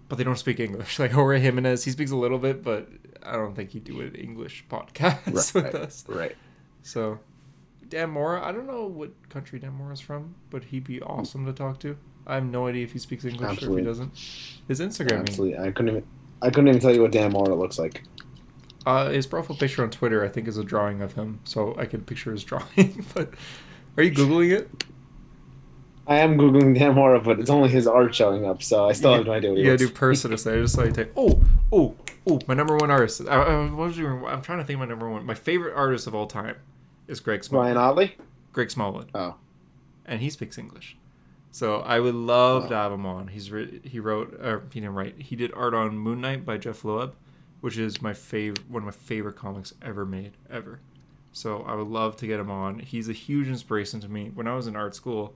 but 0.08 0.16
they 0.16 0.24
don't 0.24 0.38
speak 0.38 0.58
English. 0.58 0.98
Like 0.98 1.12
Jorge 1.12 1.38
Jimenez, 1.38 1.84
he 1.84 1.90
speaks 1.90 2.10
a 2.10 2.16
little 2.16 2.38
bit, 2.38 2.62
but 2.62 2.88
I 3.24 3.32
don't 3.32 3.54
think 3.54 3.70
he'd 3.70 3.84
do 3.84 4.00
an 4.00 4.14
English 4.14 4.64
podcast 4.70 5.54
right, 5.54 5.64
with 5.72 5.74
us. 5.74 6.04
Right. 6.08 6.36
So 6.82 7.18
Dan 7.88 8.10
Mora, 8.10 8.44
I 8.44 8.52
don't 8.52 8.66
know 8.66 8.86
what 8.86 9.10
country 9.30 9.58
Dan 9.58 9.72
Mora's 9.74 10.00
from, 10.00 10.34
but 10.50 10.64
he'd 10.64 10.84
be 10.84 11.00
awesome 11.02 11.46
to 11.46 11.52
talk 11.52 11.80
to. 11.80 11.96
I 12.26 12.34
have 12.34 12.44
no 12.44 12.66
idea 12.66 12.84
if 12.84 12.92
he 12.92 12.98
speaks 12.98 13.24
English 13.24 13.48
Absolutely. 13.50 13.76
or 13.76 13.78
if 13.80 13.84
he 13.84 13.88
doesn't. 13.88 14.12
His 14.68 14.80
Instagram, 14.80 15.20
Absolutely. 15.20 15.58
I 15.58 15.70
couldn't 15.70 15.88
even 15.88 16.06
I 16.42 16.50
couldn't 16.50 16.68
even 16.68 16.80
tell 16.80 16.94
you 16.94 17.02
what 17.02 17.10
Dan 17.12 17.32
Mora 17.32 17.54
looks 17.54 17.78
like. 17.78 18.02
uh, 18.86 19.08
his 19.10 19.26
profile 19.26 19.56
picture 19.56 19.82
on 19.82 19.90
Twitter, 19.90 20.24
I 20.24 20.28
think, 20.28 20.46
is 20.48 20.56
a 20.58 20.64
drawing 20.64 21.00
of 21.02 21.14
him, 21.14 21.40
so 21.44 21.74
I 21.78 21.86
could 21.86 22.06
picture 22.06 22.30
his 22.32 22.44
drawing. 22.50 23.04
but 23.14 23.32
are 23.96 24.02
you 24.02 24.12
googling 24.12 24.52
it? 24.52 24.68
I 26.06 26.16
am 26.18 26.38
googling 26.38 26.78
Dan 26.78 26.94
Mora, 26.94 27.20
but 27.20 27.38
it's 27.40 27.50
only 27.50 27.68
his 27.68 27.86
art 27.86 28.14
showing 28.14 28.46
up, 28.46 28.62
so 28.62 28.88
I 28.88 28.92
still 28.92 29.12
have 29.14 29.26
no 29.26 29.32
idea 29.32 29.50
what 29.50 29.58
he 29.58 29.64
You 29.64 29.70
gotta 29.72 29.82
looks 29.84 29.92
do 29.92 29.98
person 29.98 30.30
to 30.30 30.38
say. 30.38 30.54
I 30.58 30.62
just 30.62 30.78
like 30.78 30.94
take. 30.94 31.10
Oh, 31.16 31.42
oh, 31.72 31.94
oh! 32.26 32.40
My 32.46 32.54
number 32.54 32.76
one 32.76 32.90
artist. 32.90 33.22
I, 33.28 33.34
I, 33.34 33.64
what 33.70 33.88
was 33.88 33.98
your, 33.98 34.26
I'm 34.28 34.42
trying 34.42 34.58
to 34.58 34.64
think 34.64 34.76
of 34.76 34.80
my 34.80 34.86
number 34.86 35.08
one. 35.08 35.24
My 35.24 35.34
favorite 35.34 35.74
artist 35.74 36.06
of 36.06 36.14
all 36.14 36.26
time 36.26 36.56
is 37.06 37.20
Greg 37.20 37.44
Smallwood. 37.44 37.66
Ryan 37.66 37.76
Ottley? 37.76 38.16
Greg 38.52 38.70
Smallwood. 38.70 39.10
Oh. 39.14 39.36
and 40.04 40.20
he 40.20 40.30
speaks 40.30 40.58
English. 40.58 40.96
So 41.50 41.76
I 41.80 41.98
would 42.00 42.14
love 42.14 42.64
Wow. 42.64 42.68
to 42.68 42.74
have 42.76 42.92
him 42.92 43.06
on. 43.06 43.28
He's 43.28 43.50
re- 43.50 43.80
he 43.82 43.98
wrote 44.00 44.34
or 44.34 44.64
he 44.72 44.80
didn't 44.80 44.94
write. 44.94 45.20
He 45.20 45.36
did 45.36 45.52
art 45.54 45.74
on 45.74 45.98
Moon 45.98 46.20
Knight 46.20 46.44
by 46.44 46.58
Jeph 46.58 46.84
Loeb, 46.84 47.14
which 47.60 47.78
is 47.78 48.02
my 48.02 48.12
favorite 48.12 48.68
one 48.70 48.82
of 48.82 48.86
my 48.86 48.92
favorite 48.92 49.36
comics 49.36 49.72
ever 49.82 50.04
made 50.04 50.32
ever. 50.50 50.80
So 51.32 51.62
I 51.62 51.74
would 51.74 51.88
love 51.88 52.16
to 52.16 52.26
get 52.26 52.40
him 52.40 52.50
on. 52.50 52.80
He's 52.80 53.08
a 53.08 53.12
huge 53.14 53.48
inspiration 53.48 54.00
to 54.00 54.08
me. 54.08 54.30
When 54.34 54.46
I 54.46 54.54
was 54.54 54.66
in 54.66 54.76
art 54.76 54.94
school, 54.94 55.34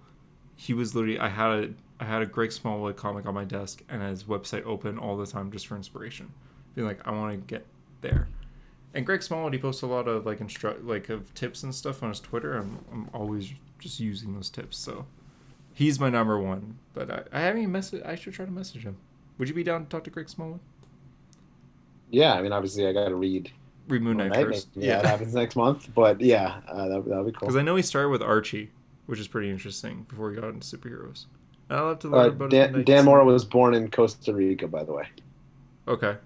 he 0.56 0.74
was 0.74 0.94
literally 0.94 1.18
I 1.18 1.28
had 1.28 1.50
a 1.50 1.70
I 2.00 2.04
had 2.04 2.22
a 2.22 2.26
Greg 2.26 2.52
Smallwood 2.52 2.96
comic 2.96 3.26
on 3.26 3.34
my 3.34 3.44
desk 3.44 3.82
and 3.88 4.02
his 4.02 4.24
website 4.24 4.64
open 4.66 4.98
all 4.98 5.16
the 5.16 5.26
time 5.26 5.50
just 5.52 5.66
for 5.66 5.76
inspiration. 5.76 6.32
Being 6.74 6.86
like 6.86 7.06
I 7.06 7.10
want 7.12 7.32
to 7.32 7.54
get 7.54 7.66
there. 8.00 8.28
And 8.94 9.06
Greg 9.06 9.22
Smallwood, 9.22 9.54
he 9.54 9.58
posts 9.58 9.82
a 9.82 9.86
lot 9.86 10.08
of 10.08 10.26
like 10.26 10.40
instruct 10.40 10.84
like 10.84 11.08
of 11.08 11.32
tips 11.34 11.62
and 11.62 11.74
stuff 11.74 12.02
on 12.02 12.10
his 12.10 12.20
Twitter. 12.20 12.56
I'm, 12.56 12.84
I'm 12.92 13.10
always 13.14 13.52
just 13.78 14.00
using 14.00 14.34
those 14.34 14.50
tips. 14.50 14.76
So 14.76 15.06
he's 15.72 15.98
my 15.98 16.10
number 16.10 16.38
one. 16.38 16.78
But 16.92 17.10
I, 17.10 17.22
I 17.32 17.40
haven't 17.40 17.62
even 17.62 17.74
messaged. 17.74 18.06
I 18.06 18.16
should 18.16 18.34
try 18.34 18.44
to 18.44 18.50
message 18.50 18.82
him. 18.82 18.96
Would 19.38 19.48
you 19.48 19.54
be 19.54 19.64
down 19.64 19.84
to 19.84 19.88
talk 19.88 20.04
to 20.04 20.10
Greg 20.10 20.28
Smallwood? 20.28 20.60
Yeah, 22.10 22.34
I 22.34 22.42
mean 22.42 22.52
obviously 22.52 22.86
I 22.86 22.92
gotta 22.92 23.14
read 23.14 23.50
Read 23.88 24.02
Moon 24.02 24.18
Knight 24.18 24.30
Knight, 24.30 24.46
first. 24.46 24.68
Yeah, 24.74 24.98
it 25.00 25.06
happens 25.06 25.34
next 25.34 25.56
month. 25.56 25.88
But 25.94 26.20
yeah, 26.20 26.60
uh, 26.68 26.88
that 26.88 27.04
that'll 27.06 27.24
be 27.24 27.32
cool. 27.32 27.40
Because 27.40 27.56
I 27.56 27.62
know 27.62 27.76
he 27.76 27.82
started 27.82 28.10
with 28.10 28.22
Archie, 28.22 28.70
which 29.06 29.18
is 29.20 29.28
pretty 29.28 29.50
interesting 29.50 30.04
before 30.08 30.30
he 30.30 30.36
got 30.40 30.50
into 30.50 30.66
superheroes. 30.76 31.26
I'll 31.70 31.88
have 31.90 31.98
to 32.00 32.08
learn 32.08 32.26
Uh, 32.26 32.28
about 32.28 32.50
Dan, 32.50 32.84
Dan 32.84 33.04
Mora 33.04 33.24
was 33.24 33.44
born 33.44 33.74
in 33.74 33.90
Costa 33.90 34.32
Rica, 34.34 34.68
by 34.68 34.84
the 34.84 34.92
way. 34.92 35.08
Okay. 35.88 36.16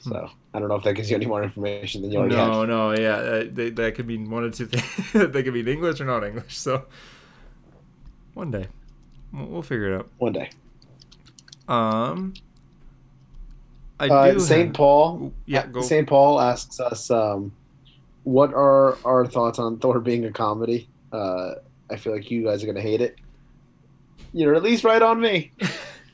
So 0.00 0.30
I 0.54 0.58
don't 0.58 0.68
know 0.68 0.74
if 0.76 0.84
that 0.84 0.94
gives 0.94 1.10
you 1.10 1.16
any 1.16 1.26
more 1.26 1.42
information 1.42 2.02
than 2.02 2.12
you 2.12 2.18
already 2.18 2.36
No, 2.36 2.60
have. 2.60 2.68
no, 2.68 2.92
yeah, 2.92 3.16
uh, 3.16 3.44
they, 3.50 3.70
that 3.70 3.94
could 3.94 4.06
mean 4.06 4.30
one 4.30 4.44
or 4.44 4.50
two 4.50 4.66
things. 4.66 5.12
they 5.32 5.42
could 5.42 5.54
mean 5.54 5.66
English 5.68 6.00
or 6.00 6.04
not 6.04 6.22
English. 6.24 6.56
So 6.58 6.84
one 8.34 8.50
day, 8.50 8.66
we'll, 9.32 9.62
figure 9.62 9.94
it 9.94 9.98
out. 9.98 10.08
One 10.18 10.32
day. 10.32 10.50
Um, 11.68 12.34
I 13.98 14.08
Uh, 14.08 14.32
do. 14.32 14.40
St. 14.40 14.66
have- 14.68 14.74
Paul. 14.74 15.32
Yeah, 15.46 15.66
go. 15.66 15.80
St. 15.82 16.06
Paul 16.06 16.40
asks 16.40 16.78
us, 16.80 17.10
um, 17.10 17.52
what 18.24 18.52
are 18.54 18.98
our 19.04 19.26
thoughts 19.26 19.58
on 19.58 19.78
Thor 19.78 20.00
being 20.00 20.24
a 20.24 20.30
comedy? 20.32 20.88
Uh, 21.16 21.54
I 21.90 21.96
feel 21.96 22.12
like 22.12 22.30
you 22.30 22.44
guys 22.44 22.62
are 22.62 22.66
gonna 22.66 22.80
hate 22.80 23.00
it. 23.00 23.16
You're 24.32 24.54
at 24.54 24.62
least 24.62 24.84
right 24.84 25.00
on 25.00 25.20
me. 25.20 25.52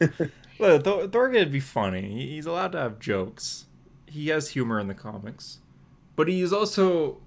Look, 0.58 0.84
Thor, 0.84 1.08
Thor 1.08 1.30
could 1.30 1.50
be 1.50 1.60
funny. 1.60 2.28
He's 2.28 2.46
allowed 2.46 2.72
to 2.72 2.78
have 2.78 2.98
jokes. 2.98 3.66
He 4.06 4.28
has 4.28 4.50
humor 4.50 4.78
in 4.78 4.88
the 4.88 4.94
comics, 4.94 5.58
but 6.14 6.28
he 6.28 6.40
is 6.42 6.52
also 6.52 7.20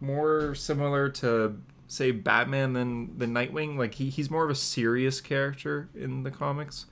more 0.00 0.54
similar 0.54 1.08
to 1.08 1.60
say 1.88 2.10
Batman 2.10 2.72
than 2.72 3.18
than 3.18 3.34
Nightwing. 3.34 3.76
Like 3.76 3.94
he, 3.94 4.08
he's 4.08 4.30
more 4.30 4.44
of 4.44 4.50
a 4.50 4.54
serious 4.54 5.20
character 5.20 5.88
in 5.94 6.22
the 6.22 6.30
comics. 6.30 6.86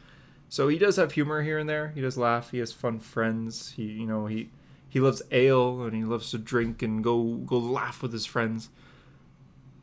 So 0.49 0.69
he 0.69 0.79
does 0.79 0.97
have 0.97 1.13
humor 1.13 1.43
here 1.43 1.59
and 1.59 1.69
there. 1.69 1.89
He 1.95 2.01
does 2.01 2.19
laugh. 2.19 2.51
He 2.51 2.59
has 2.59 2.73
fun 2.73 2.99
friends. 2.99 3.73
He 3.77 3.85
you 3.85 4.07
know 4.07 4.27
he 4.27 4.51
he 4.89 5.01
loves 5.01 5.23
ale 5.31 5.83
and 5.83 5.95
he 5.95 6.05
loves 6.05 6.31
to 6.33 6.39
drink 6.39 6.83
and 6.83 7.03
go 7.03 7.23
go 7.23 7.59
laugh 7.59 8.03
with 8.03 8.13
his 8.13 8.27
friends. 8.27 8.71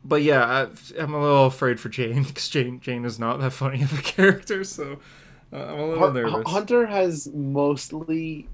But 0.04 0.22
yeah, 0.22 0.44
I, 0.44 1.00
I'm 1.00 1.14
a 1.14 1.20
little 1.20 1.46
afraid 1.46 1.78
for 1.78 1.88
Jane 1.88 2.24
because 2.24 2.48
Jane 2.48 2.80
Jane 2.80 3.04
is 3.04 3.18
not 3.18 3.38
that 3.40 3.52
funny 3.52 3.82
of 3.82 3.96
a 3.96 4.02
character. 4.02 4.64
So 4.64 4.98
uh, 5.52 5.56
I'm 5.56 5.78
a 5.78 5.86
little 5.86 6.12
nervous. 6.12 6.50
Hunter 6.50 6.86
has 6.86 7.28
mostly 7.32 8.48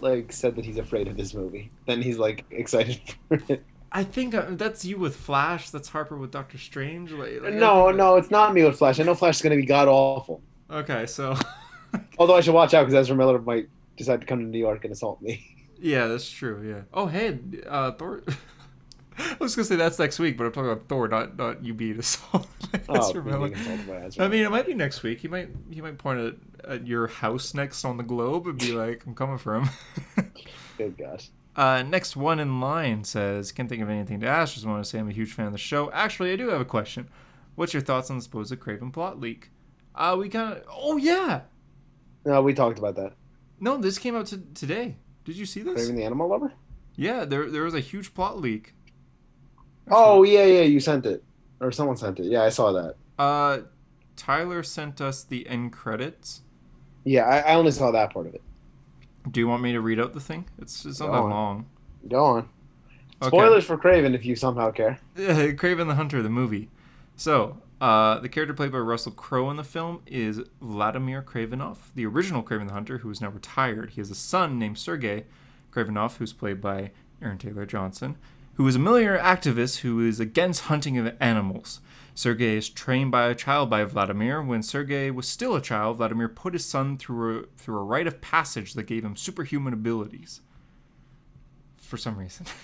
like 0.00 0.32
said 0.32 0.56
that 0.56 0.64
he's 0.64 0.78
afraid 0.78 1.08
of 1.08 1.16
this 1.16 1.34
movie. 1.34 1.70
Then 1.86 2.00
he's 2.02 2.18
like 2.18 2.44
excited 2.50 3.00
for 3.28 3.42
it. 3.48 3.64
I 3.90 4.02
think 4.02 4.34
uh, 4.34 4.46
that's 4.50 4.84
you 4.84 4.98
with 4.98 5.14
Flash. 5.16 5.70
That's 5.70 5.88
Harper 5.88 6.16
with 6.16 6.32
Doctor 6.32 6.58
Strange. 6.58 7.12
Like, 7.12 7.40
like, 7.42 7.54
No, 7.54 7.90
no, 7.92 8.16
it's 8.16 8.30
not 8.30 8.52
me 8.52 8.64
with 8.64 8.76
Flash. 8.76 8.98
I 8.98 9.04
know 9.04 9.14
Flash 9.14 9.36
is 9.36 9.42
gonna 9.42 9.56
be 9.56 9.66
god 9.66 9.88
awful. 9.88 10.42
Okay, 10.70 11.06
so 11.06 11.36
Although 12.18 12.36
I 12.36 12.40
should 12.40 12.54
watch 12.54 12.74
out 12.74 12.86
because 12.86 12.94
Ezra 12.94 13.16
Miller 13.16 13.38
might 13.40 13.68
decide 13.96 14.20
to 14.20 14.26
come 14.26 14.40
to 14.40 14.44
New 14.44 14.58
York 14.58 14.84
and 14.84 14.92
assault 14.92 15.22
me. 15.22 15.44
yeah, 15.80 16.06
that's 16.08 16.28
true. 16.28 16.68
Yeah. 16.68 16.82
Oh, 16.92 17.06
hey, 17.06 17.38
uh, 17.68 17.92
Thor. 17.92 18.22
I 19.18 19.36
was 19.40 19.54
gonna 19.54 19.64
say 19.66 19.76
that's 19.76 19.98
next 19.98 20.18
week, 20.18 20.36
but 20.36 20.44
I'm 20.44 20.52
talking 20.52 20.70
about 20.70 20.88
Thor, 20.88 21.08
not 21.08 21.36
not 21.36 21.64
you 21.64 21.74
being 21.74 21.98
assaulted. 21.98 22.48
by 22.72 22.80
Oh, 22.88 23.08
Ezra 23.08 23.22
being 23.22 23.34
Miller. 23.34 23.50
by 23.86 24.06
Ezra 24.06 24.24
I 24.24 24.28
mean, 24.28 24.44
it 24.44 24.50
might 24.50 24.66
be 24.66 24.74
next 24.74 25.02
week. 25.02 25.20
He 25.20 25.28
might 25.28 25.50
he 25.70 25.80
might 25.80 25.98
point 25.98 26.20
at, 26.20 26.70
at 26.70 26.86
your 26.86 27.06
house 27.06 27.54
next 27.54 27.84
on 27.84 27.96
the 27.96 28.02
globe 28.02 28.46
and 28.46 28.58
be 28.58 28.72
like, 28.72 29.04
"I'm 29.06 29.14
coming 29.14 29.38
for 29.38 29.56
him." 29.56 29.68
Good 30.78 30.96
gosh. 30.98 31.30
Uh, 31.56 31.82
next 31.84 32.16
one 32.16 32.40
in 32.40 32.60
line 32.60 33.04
says, 33.04 33.52
"Can't 33.52 33.68
think 33.68 33.82
of 33.82 33.88
anything 33.88 34.20
to 34.20 34.26
ask. 34.26 34.54
Just 34.54 34.66
want 34.66 34.82
to 34.82 34.88
say 34.90 34.98
I'm 34.98 35.08
a 35.08 35.12
huge 35.12 35.32
fan 35.32 35.46
of 35.46 35.52
the 35.52 35.58
show. 35.58 35.90
Actually, 35.92 36.32
I 36.32 36.36
do 36.36 36.48
have 36.48 36.60
a 36.60 36.64
question. 36.64 37.08
What's 37.54 37.72
your 37.72 37.82
thoughts 37.82 38.10
on 38.10 38.16
the 38.16 38.22
supposed 38.22 38.52
Kraven 38.58 38.92
plot 38.92 39.20
leak? 39.20 39.50
Uh, 39.94 40.16
we 40.18 40.28
kind 40.28 40.54
of. 40.54 40.64
Oh 40.68 40.96
yeah, 40.96 41.42
No, 42.24 42.42
we 42.42 42.52
talked 42.54 42.78
about 42.80 42.96
that. 42.96 43.12
no, 43.60 43.76
this 43.76 43.98
came 43.98 44.16
out 44.16 44.26
to, 44.26 44.38
today. 44.54 44.96
Did 45.24 45.36
you 45.36 45.46
see 45.46 45.62
this? 45.62 45.88
Kraven 45.88 45.94
the 45.94 46.02
Animal 46.04 46.28
Lover. 46.28 46.52
Yeah, 46.96 47.24
there 47.24 47.48
there 47.48 47.62
was 47.62 47.74
a 47.74 47.80
huge 47.80 48.12
plot 48.14 48.40
leak. 48.40 48.73
Oh 49.90 50.22
yeah, 50.22 50.44
yeah, 50.44 50.62
you 50.62 50.80
sent 50.80 51.06
it, 51.06 51.22
or 51.60 51.70
someone 51.72 51.96
sent 51.96 52.18
it. 52.18 52.26
Yeah, 52.26 52.42
I 52.42 52.48
saw 52.48 52.72
that. 52.72 52.94
Uh, 53.18 53.58
Tyler 54.16 54.62
sent 54.62 55.00
us 55.00 55.22
the 55.24 55.46
end 55.48 55.72
credits. 55.72 56.42
Yeah, 57.04 57.22
I, 57.24 57.38
I 57.52 57.54
only 57.54 57.70
saw 57.70 57.90
that 57.90 58.12
part 58.12 58.26
of 58.26 58.34
it. 58.34 58.42
Do 59.30 59.40
you 59.40 59.48
want 59.48 59.62
me 59.62 59.72
to 59.72 59.80
read 59.80 60.00
out 60.00 60.14
the 60.14 60.20
thing? 60.20 60.46
It's 60.58 60.84
it's 60.84 61.00
not 61.00 61.06
Go 61.06 61.12
that 61.12 61.18
on. 61.22 61.30
long. 61.30 61.66
Go 62.08 62.24
on. 62.24 62.48
Okay. 63.22 63.28
Spoilers 63.28 63.64
for 63.64 63.78
Kraven 63.78 64.14
if 64.14 64.24
you 64.24 64.36
somehow 64.36 64.70
care. 64.70 64.98
Kraven 65.16 65.86
the 65.88 65.94
Hunter, 65.94 66.22
the 66.22 66.28
movie. 66.28 66.68
So, 67.16 67.58
uh, 67.80 68.18
the 68.18 68.28
character 68.28 68.52
played 68.54 68.72
by 68.72 68.78
Russell 68.78 69.12
Crowe 69.12 69.50
in 69.50 69.56
the 69.56 69.64
film 69.64 70.02
is 70.06 70.40
Vladimir 70.60 71.22
Kravinoff, 71.22 71.76
the 71.94 72.04
original 72.06 72.42
Kraven 72.42 72.66
the 72.68 72.74
Hunter, 72.74 72.98
who 72.98 73.10
is 73.10 73.20
now 73.20 73.28
retired. 73.28 73.90
He 73.90 74.00
has 74.00 74.10
a 74.10 74.14
son 74.14 74.58
named 74.58 74.78
Sergei 74.78 75.24
Kravinoff, 75.72 76.16
who's 76.16 76.32
played 76.32 76.60
by 76.60 76.90
Aaron 77.22 77.38
Taylor 77.38 77.64
Johnson, 77.64 78.16
who 78.54 78.66
is 78.66 78.76
a 78.76 78.78
millionaire 78.78 79.18
activist 79.18 79.78
who 79.78 80.00
is 80.00 80.20
against 80.20 80.62
hunting 80.62 80.98
of 80.98 81.14
animals. 81.20 81.80
Sergei 82.14 82.56
is 82.56 82.68
trained 82.68 83.10
by 83.10 83.26
a 83.26 83.34
child 83.34 83.68
by 83.68 83.84
Vladimir. 83.84 84.40
When 84.40 84.62
Sergei 84.62 85.10
was 85.10 85.26
still 85.26 85.56
a 85.56 85.60
child, 85.60 85.96
Vladimir 85.96 86.28
put 86.28 86.52
his 86.52 86.64
son 86.64 86.96
through 86.96 87.40
a, 87.40 87.42
through 87.56 87.78
a 87.78 87.84
rite 87.84 88.06
of 88.06 88.20
passage 88.20 88.74
that 88.74 88.84
gave 88.84 89.04
him 89.04 89.16
superhuman 89.16 89.72
abilities. 89.72 90.40
For 91.76 91.96
some 91.96 92.16
reason. 92.16 92.46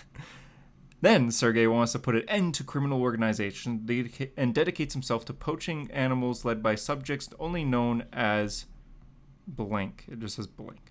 Then 1.02 1.30
Sergei 1.30 1.66
wants 1.66 1.92
to 1.92 1.98
put 1.98 2.14
an 2.14 2.28
end 2.28 2.54
to 2.56 2.64
criminal 2.64 3.00
organization 3.00 3.86
and 4.36 4.54
dedicates 4.54 4.92
himself 4.92 5.24
to 5.26 5.32
poaching 5.32 5.90
animals 5.90 6.44
led 6.44 6.62
by 6.62 6.74
subjects 6.74 7.30
only 7.38 7.64
known 7.64 8.04
as 8.12 8.66
blank. 9.46 10.04
It 10.08 10.18
just 10.18 10.36
says 10.36 10.46
blank. 10.46 10.89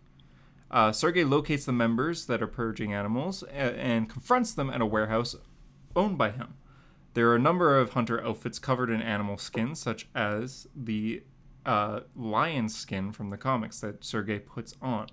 Uh, 0.71 0.91
Sergei 0.91 1.23
locates 1.23 1.65
the 1.65 1.71
members 1.71 2.25
that 2.27 2.41
are 2.41 2.47
purging 2.47 2.93
animals 2.93 3.43
and, 3.43 3.75
and 3.75 4.09
confronts 4.09 4.53
them 4.53 4.69
at 4.69 4.81
a 4.81 4.85
warehouse 4.85 5.35
owned 5.95 6.17
by 6.17 6.31
him. 6.31 6.55
There 7.15 7.29
are 7.29 7.35
a 7.35 7.39
number 7.39 7.77
of 7.77 7.93
hunter 7.93 8.23
outfits 8.23 8.59
covered 8.59 8.89
in 8.89 9.01
animal 9.01 9.37
skins, 9.37 9.79
such 9.79 10.07
as 10.13 10.67
the 10.75 11.23
uh, 11.65 12.01
lion 12.15 12.69
skin 12.69 13.11
from 13.11 13.29
the 13.31 13.37
comics 13.37 13.79
that 13.81 14.03
Sergei 14.03 14.39
puts 14.39 14.75
on. 14.81 15.07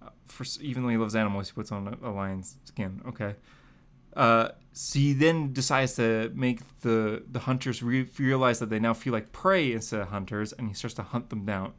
Uh, 0.00 0.10
for 0.26 0.46
even 0.60 0.84
though 0.84 0.88
he 0.90 0.96
loves 0.96 1.16
animals, 1.16 1.48
he 1.48 1.54
puts 1.54 1.72
on 1.72 1.98
a, 2.02 2.08
a 2.08 2.12
lion's 2.12 2.56
skin. 2.64 3.02
Okay. 3.06 3.34
Uh, 4.16 4.50
so 4.72 4.98
he 4.98 5.12
then 5.12 5.52
decides 5.52 5.96
to 5.96 6.30
make 6.34 6.60
the 6.80 7.24
the 7.30 7.40
hunters 7.40 7.82
re- 7.82 8.08
realize 8.18 8.58
that 8.60 8.70
they 8.70 8.78
now 8.78 8.94
feel 8.94 9.12
like 9.12 9.32
prey 9.32 9.72
instead 9.72 10.00
of 10.00 10.08
hunters, 10.08 10.52
and 10.52 10.68
he 10.68 10.74
starts 10.74 10.94
to 10.94 11.02
hunt 11.02 11.30
them 11.30 11.44
down. 11.44 11.72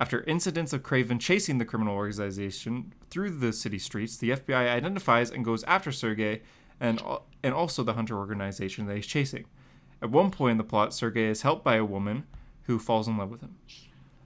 After 0.00 0.24
incidents 0.24 0.72
of 0.72 0.82
Kraven 0.82 1.20
chasing 1.20 1.58
the 1.58 1.66
criminal 1.66 1.94
organization 1.94 2.94
through 3.10 3.32
the 3.32 3.52
city 3.52 3.78
streets, 3.78 4.16
the 4.16 4.30
FBI 4.30 4.74
identifies 4.74 5.30
and 5.30 5.44
goes 5.44 5.62
after 5.64 5.92
Sergei 5.92 6.40
and 6.80 7.02
and 7.42 7.54
also 7.54 7.82
the 7.82 7.92
hunter 7.92 8.16
organization 8.16 8.86
that 8.86 8.96
he's 8.96 9.06
chasing. 9.06 9.44
At 10.00 10.10
one 10.10 10.30
point 10.30 10.52
in 10.52 10.58
the 10.58 10.64
plot, 10.64 10.94
Sergei 10.94 11.26
is 11.26 11.42
helped 11.42 11.62
by 11.62 11.76
a 11.76 11.84
woman 11.84 12.24
who 12.62 12.78
falls 12.78 13.08
in 13.08 13.18
love 13.18 13.30
with 13.30 13.42
him. 13.42 13.56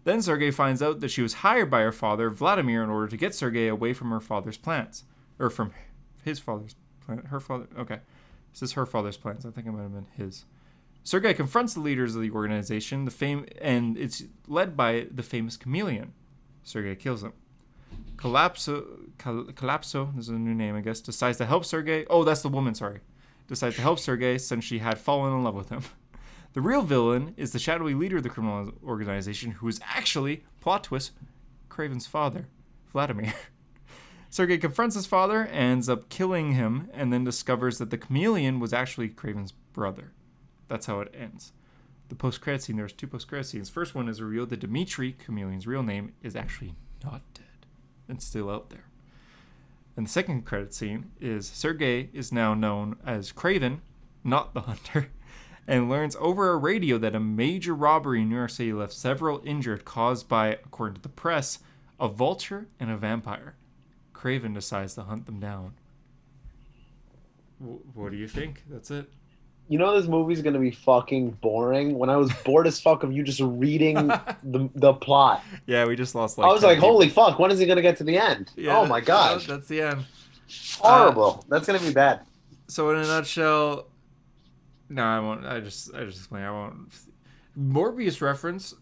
Then 0.05 0.23
Sergei 0.23 0.53
finds 0.53 0.81
out 0.81 1.01
that 1.01 1.11
she 1.11 1.23
was 1.23 1.35
hired 1.35 1.71
by 1.71 1.81
her 1.81 1.93
father, 1.93 2.31
Vladimir, 2.31 2.85
in 2.85 2.91
order 2.91 3.09
to 3.09 3.17
get 3.17 3.35
Sergei 3.35 3.67
away 3.67 3.93
from 3.93 4.11
her 4.11 4.21
father's 4.21 4.59
plans. 4.59 5.05
Or 5.41 5.51
from 5.51 5.73
his 6.23 6.39
father's 6.39 6.77
plan. 7.05 7.25
Her 7.31 7.41
father. 7.41 7.67
Okay. 7.77 8.01
This 8.53 8.63
is 8.63 8.73
her 8.73 8.87
father's 8.87 9.17
plans. 9.17 9.45
I 9.45 9.51
think 9.51 9.67
it 9.67 9.73
might 9.73 9.83
have 9.83 9.93
been 9.93 10.07
his. 10.17 10.45
Sergei 11.07 11.35
confronts 11.35 11.75
the 11.75 11.81
leaders 11.81 12.17
of 12.17 12.23
the 12.23 12.31
organization, 12.31 13.05
the 13.05 13.11
fame, 13.11 13.45
and 13.61 13.99
it's 13.99 14.25
led 14.49 14.75
by 14.75 15.07
the 15.11 15.23
famous 15.23 15.55
chameleon. 15.57 16.15
Sergei 16.63 16.97
kills 16.97 17.23
him. 17.23 17.35
Collapso, 18.17 19.11
Collapso, 19.19 20.17
this 20.17 20.25
is 20.25 20.31
a 20.31 20.39
new 20.39 20.55
name, 20.55 20.75
I 20.75 20.81
guess, 20.81 21.01
decides 21.01 21.37
to 21.39 21.45
help 21.45 21.67
Sergei. 21.67 22.07
Oh, 22.09 22.25
that's 22.25 22.41
the 22.41 22.49
woman, 22.49 22.75
sorry. 22.75 23.01
Decides 23.49 23.77
to 23.77 23.83
help 23.83 23.99
Sergei 23.99 24.39
since 24.39 24.65
she 24.65 24.79
had 24.79 24.97
fallen 24.97 25.35
in 25.35 25.45
love 25.45 25.55
with 25.55 25.69
him. 25.69 25.83
The 26.55 26.61
real 26.61 26.83
villain 26.83 27.35
is 27.37 27.51
the 27.51 27.59
shadowy 27.59 27.95
leader 27.95 28.19
of 28.19 28.23
the 28.23 28.29
criminal 28.29 28.71
organization, 28.87 29.51
who 29.51 29.67
is 29.67 29.81
actually, 29.83 30.45
plot 30.61 30.85
twist, 30.85 31.11
Kraven's 31.69 32.07
father, 32.07 32.47
Vladimir. 32.93 33.35
Sergei 34.31 34.59
confronts 34.59 34.95
his 34.95 35.05
father, 35.05 35.47
ends 35.47 35.89
up 35.89 36.09
killing 36.09 36.53
him, 36.53 36.91
and 36.95 37.13
then 37.13 37.25
discovers 37.25 37.79
that 37.79 37.91
the 37.91 37.99
chameleon 37.99 38.61
was 38.61 38.73
actually 38.73 39.09
Kraven's 39.09 39.51
brother. 39.51 40.13
That's 40.69 40.87
how 40.87 41.01
it 41.01 41.15
ends. 41.19 41.53
The 42.09 42.15
post 42.15 42.41
credit 42.41 42.63
scene, 42.63 42.77
there's 42.77 42.93
two 42.93 43.07
post 43.07 43.29
credit 43.29 43.45
scenes. 43.45 43.71
First 43.71 43.95
one 43.95 44.09
is 44.09 44.21
revealed 44.21 44.51
that 44.51 44.61
Dimitri, 44.61 45.17
Chameleon's 45.25 45.67
real 45.67 45.83
name, 45.83 46.13
is 46.23 46.37
actually 46.37 46.75
not 47.03 47.23
dead 47.35 47.45
and 48.09 48.23
still 48.23 48.51
out 48.51 48.71
there. 48.71 48.85
And 49.97 50.07
the 50.07 50.11
second 50.11 50.45
credit 50.45 50.75
scene 50.75 51.13
is 51.21 51.47
Sergei 51.47 52.11
is 52.13 52.33
now 52.33 52.55
known 52.55 52.97
as 53.07 53.33
Kraven, 53.33 53.79
not 54.23 54.53
the 54.53 54.63
hunter, 54.63 55.09
and 55.67 55.89
learns 55.89 56.17
over 56.19 56.51
a 56.51 56.57
radio 56.57 56.99
that 56.99 57.15
a 57.15 57.21
major 57.21 57.75
robbery 57.75 58.21
in 58.21 58.29
New 58.29 58.37
York 58.37 58.51
City 58.51 58.73
left 58.73 58.93
several 58.93 59.41
injured, 59.45 59.85
caused 59.85 60.29
by, 60.29 60.49
according 60.49 60.97
to 60.97 61.03
the 61.03 61.09
press, 61.09 61.61
a 62.01 62.09
vulture 62.09 62.67
and 62.81 62.91
a 62.91 62.97
vampire. 62.97 63.55
Kraven 64.13 64.53
decides 64.53 64.95
to 64.95 65.03
hunt 65.03 65.27
them 65.27 65.39
down. 65.41 65.75
W- 67.61 67.81
what 67.95 68.11
do 68.11 68.19
you 68.19 68.29
think? 68.29 68.65
That's 68.69 68.91
it. 68.91 69.11
You 69.69 69.79
know 69.79 69.99
this 69.99 70.09
movie's 70.09 70.43
gonna 70.43 70.59
be 70.59 70.71
fucking 70.71 71.31
boring. 71.41 71.99
When 71.99 72.11
I 72.11 72.17
was 72.17 72.33
bored 72.45 72.67
as 72.67 72.81
fuck 72.81 73.03
of 73.03 73.13
you 73.13 73.23
just 73.23 73.41
reading 73.41 73.95
the 74.43 74.69
the 74.75 74.93
plot, 74.93 75.43
Yeah, 75.67 75.87
we 75.87 75.97
just 75.97 76.15
lost 76.15 76.37
like. 76.39 76.49
I 76.49 76.53
was 76.53 76.63
like, 76.63 76.77
people. 76.77 76.91
"Holy 76.91 77.09
fuck! 77.09 77.39
When 77.39 77.51
is 77.51 77.59
he 77.59 77.67
gonna 77.67 77.83
get 77.83 77.97
to 77.99 78.05
the 78.05 78.19
end?" 78.19 78.51
Yeah, 78.57 78.79
oh 78.79 78.87
my 78.87 79.01
gosh, 79.01 79.47
That's 79.47 79.67
the 79.69 79.81
end. 79.81 80.05
horrible. 80.79 81.45
That's 81.49 81.67
gonna 81.67 81.79
be 81.81 81.93
bad. 81.93 82.21
So 82.69 82.91
in 82.91 82.99
a 82.99 83.07
nutshell, 83.07 83.87
no, 84.91 85.03
I 85.03 85.19
won't. 85.21 85.47
I 85.47 85.61
just, 85.61 85.95
I 85.95 86.05
just 86.05 86.19
explain. 86.19 86.43
I 86.45 86.51
won't. 86.51 86.93
Morbius 87.59 88.21
reference. 88.21 88.75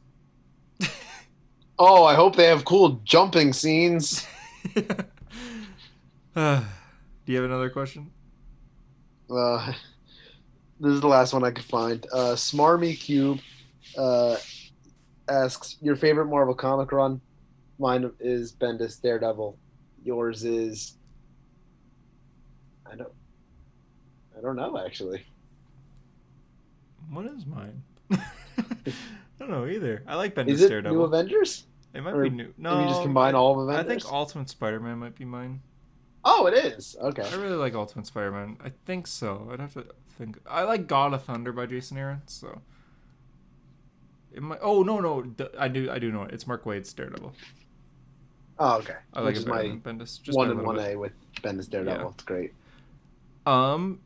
Oh, 1.78 2.04
I 2.04 2.14
hope 2.14 2.36
they 2.36 2.46
have 2.46 2.64
cool 2.64 3.00
jumping 3.04 3.52
scenes. 3.52 4.24
Uh, 6.36 6.60
do 7.26 7.32
you 7.32 7.36
have 7.36 7.44
another 7.44 7.70
question? 7.70 8.10
Uh, 9.30 9.72
this 10.82 10.94
is 10.94 11.00
the 11.00 11.06
last 11.06 11.32
one 11.32 11.44
I 11.44 11.52
could 11.52 11.64
find. 11.64 12.04
Uh, 12.12 12.34
Smarmy 12.34 12.98
Cube 12.98 13.38
uh, 13.96 14.36
asks 15.28 15.76
your 15.80 15.94
favorite 15.94 16.26
Marvel 16.26 16.54
comic 16.54 16.90
run. 16.90 17.20
Mine 17.78 18.10
is 18.18 18.52
Bendis 18.52 19.00
Daredevil. 19.00 19.56
Yours 20.04 20.44
is 20.44 20.96
I 22.84 22.96
don't 22.96 23.12
I 24.36 24.40
don't 24.40 24.56
know 24.56 24.76
actually. 24.84 25.24
What 27.10 27.26
is 27.26 27.46
mine? 27.46 27.82
I 28.10 28.18
don't 29.38 29.50
know 29.50 29.66
either. 29.66 30.02
I 30.08 30.16
like 30.16 30.34
Bendis 30.34 30.48
Is 30.48 30.62
it 30.62 30.68
Daredevil. 30.68 30.98
New 30.98 31.04
Avengers? 31.04 31.64
it 31.94 32.02
might 32.02 32.14
or 32.14 32.24
be 32.24 32.30
new. 32.30 32.52
No, 32.58 32.78
Maybe 32.78 32.88
just 32.88 33.02
combine 33.02 33.36
all 33.36 33.52
of 33.52 33.68
Avengers. 33.68 33.86
I 33.86 33.88
think 34.00 34.12
Ultimate 34.12 34.48
Spider-Man 34.48 34.98
might 34.98 35.14
be 35.14 35.24
mine. 35.24 35.60
Oh, 36.24 36.46
it 36.46 36.54
is. 36.54 36.96
Okay. 37.00 37.22
I 37.22 37.34
really 37.34 37.56
like 37.56 37.74
Ultimate 37.74 38.06
Spider-Man. 38.06 38.58
I 38.64 38.70
think 38.86 39.06
so. 39.06 39.48
I'd 39.52 39.60
have 39.60 39.74
to 39.74 39.86
think. 40.16 40.38
I 40.48 40.62
like 40.62 40.86
God 40.86 41.14
of 41.14 41.24
Thunder 41.24 41.52
by 41.52 41.66
Jason 41.66 41.98
Aaron. 41.98 42.22
So. 42.26 42.60
It 44.34 44.42
might, 44.42 44.60
oh 44.62 44.82
no 44.82 44.98
no 44.98 45.26
I 45.58 45.68
do 45.68 45.90
I 45.90 45.98
do 45.98 46.10
know 46.10 46.22
it. 46.22 46.32
It's 46.32 46.46
Mark 46.46 46.64
Waid's 46.64 46.92
Daredevil. 46.92 47.34
Oh, 48.58 48.78
okay. 48.78 48.94
I 49.12 49.20
like 49.20 49.26
Which 49.26 49.36
it 49.36 49.38
is 49.40 49.44
better 49.44 49.56
my 49.56 49.68
than 49.68 49.80
Bendis. 49.80 50.22
Just 50.22 50.38
one 50.38 50.50
and 50.50 50.62
one 50.62 50.76
bit. 50.76 50.94
A 50.94 50.98
with 50.98 51.12
Bendis 51.42 51.68
Daredevil. 51.68 52.00
Yeah. 52.02 52.10
It's 52.14 52.24
great. 52.24 52.54
Um, 53.44 54.00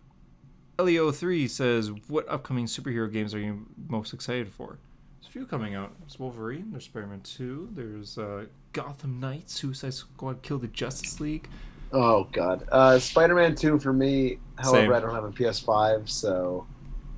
Leo3 0.78 1.48
says, 1.48 1.90
What 2.08 2.28
upcoming 2.28 2.66
superhero 2.66 3.12
games 3.12 3.34
are 3.34 3.38
you 3.38 3.66
most 3.88 4.12
excited 4.12 4.48
for? 4.48 4.78
There's 5.20 5.28
a 5.28 5.30
few 5.30 5.46
coming 5.46 5.74
out. 5.74 5.92
There's 6.00 6.18
Wolverine, 6.18 6.70
there's 6.70 6.84
Spider 6.84 7.06
Man 7.06 7.20
2, 7.20 7.70
there's 7.72 8.18
uh, 8.18 8.46
Gotham 8.72 9.20
Knights, 9.20 9.54
Suicide 9.54 9.94
Squad 9.94 10.42
Kill 10.42 10.58
the 10.58 10.68
Justice 10.68 11.20
League. 11.20 11.48
Oh 11.92 12.24
God. 12.32 12.66
Uh, 12.70 12.98
Spider-Man 12.98 13.54
Two 13.54 13.78
for 13.78 13.92
me. 13.92 14.38
However, 14.58 14.78
Same. 14.78 14.92
I 14.92 15.00
don't 15.00 15.14
have 15.14 15.24
a 15.24 15.30
PS5, 15.30 16.08
so 16.08 16.66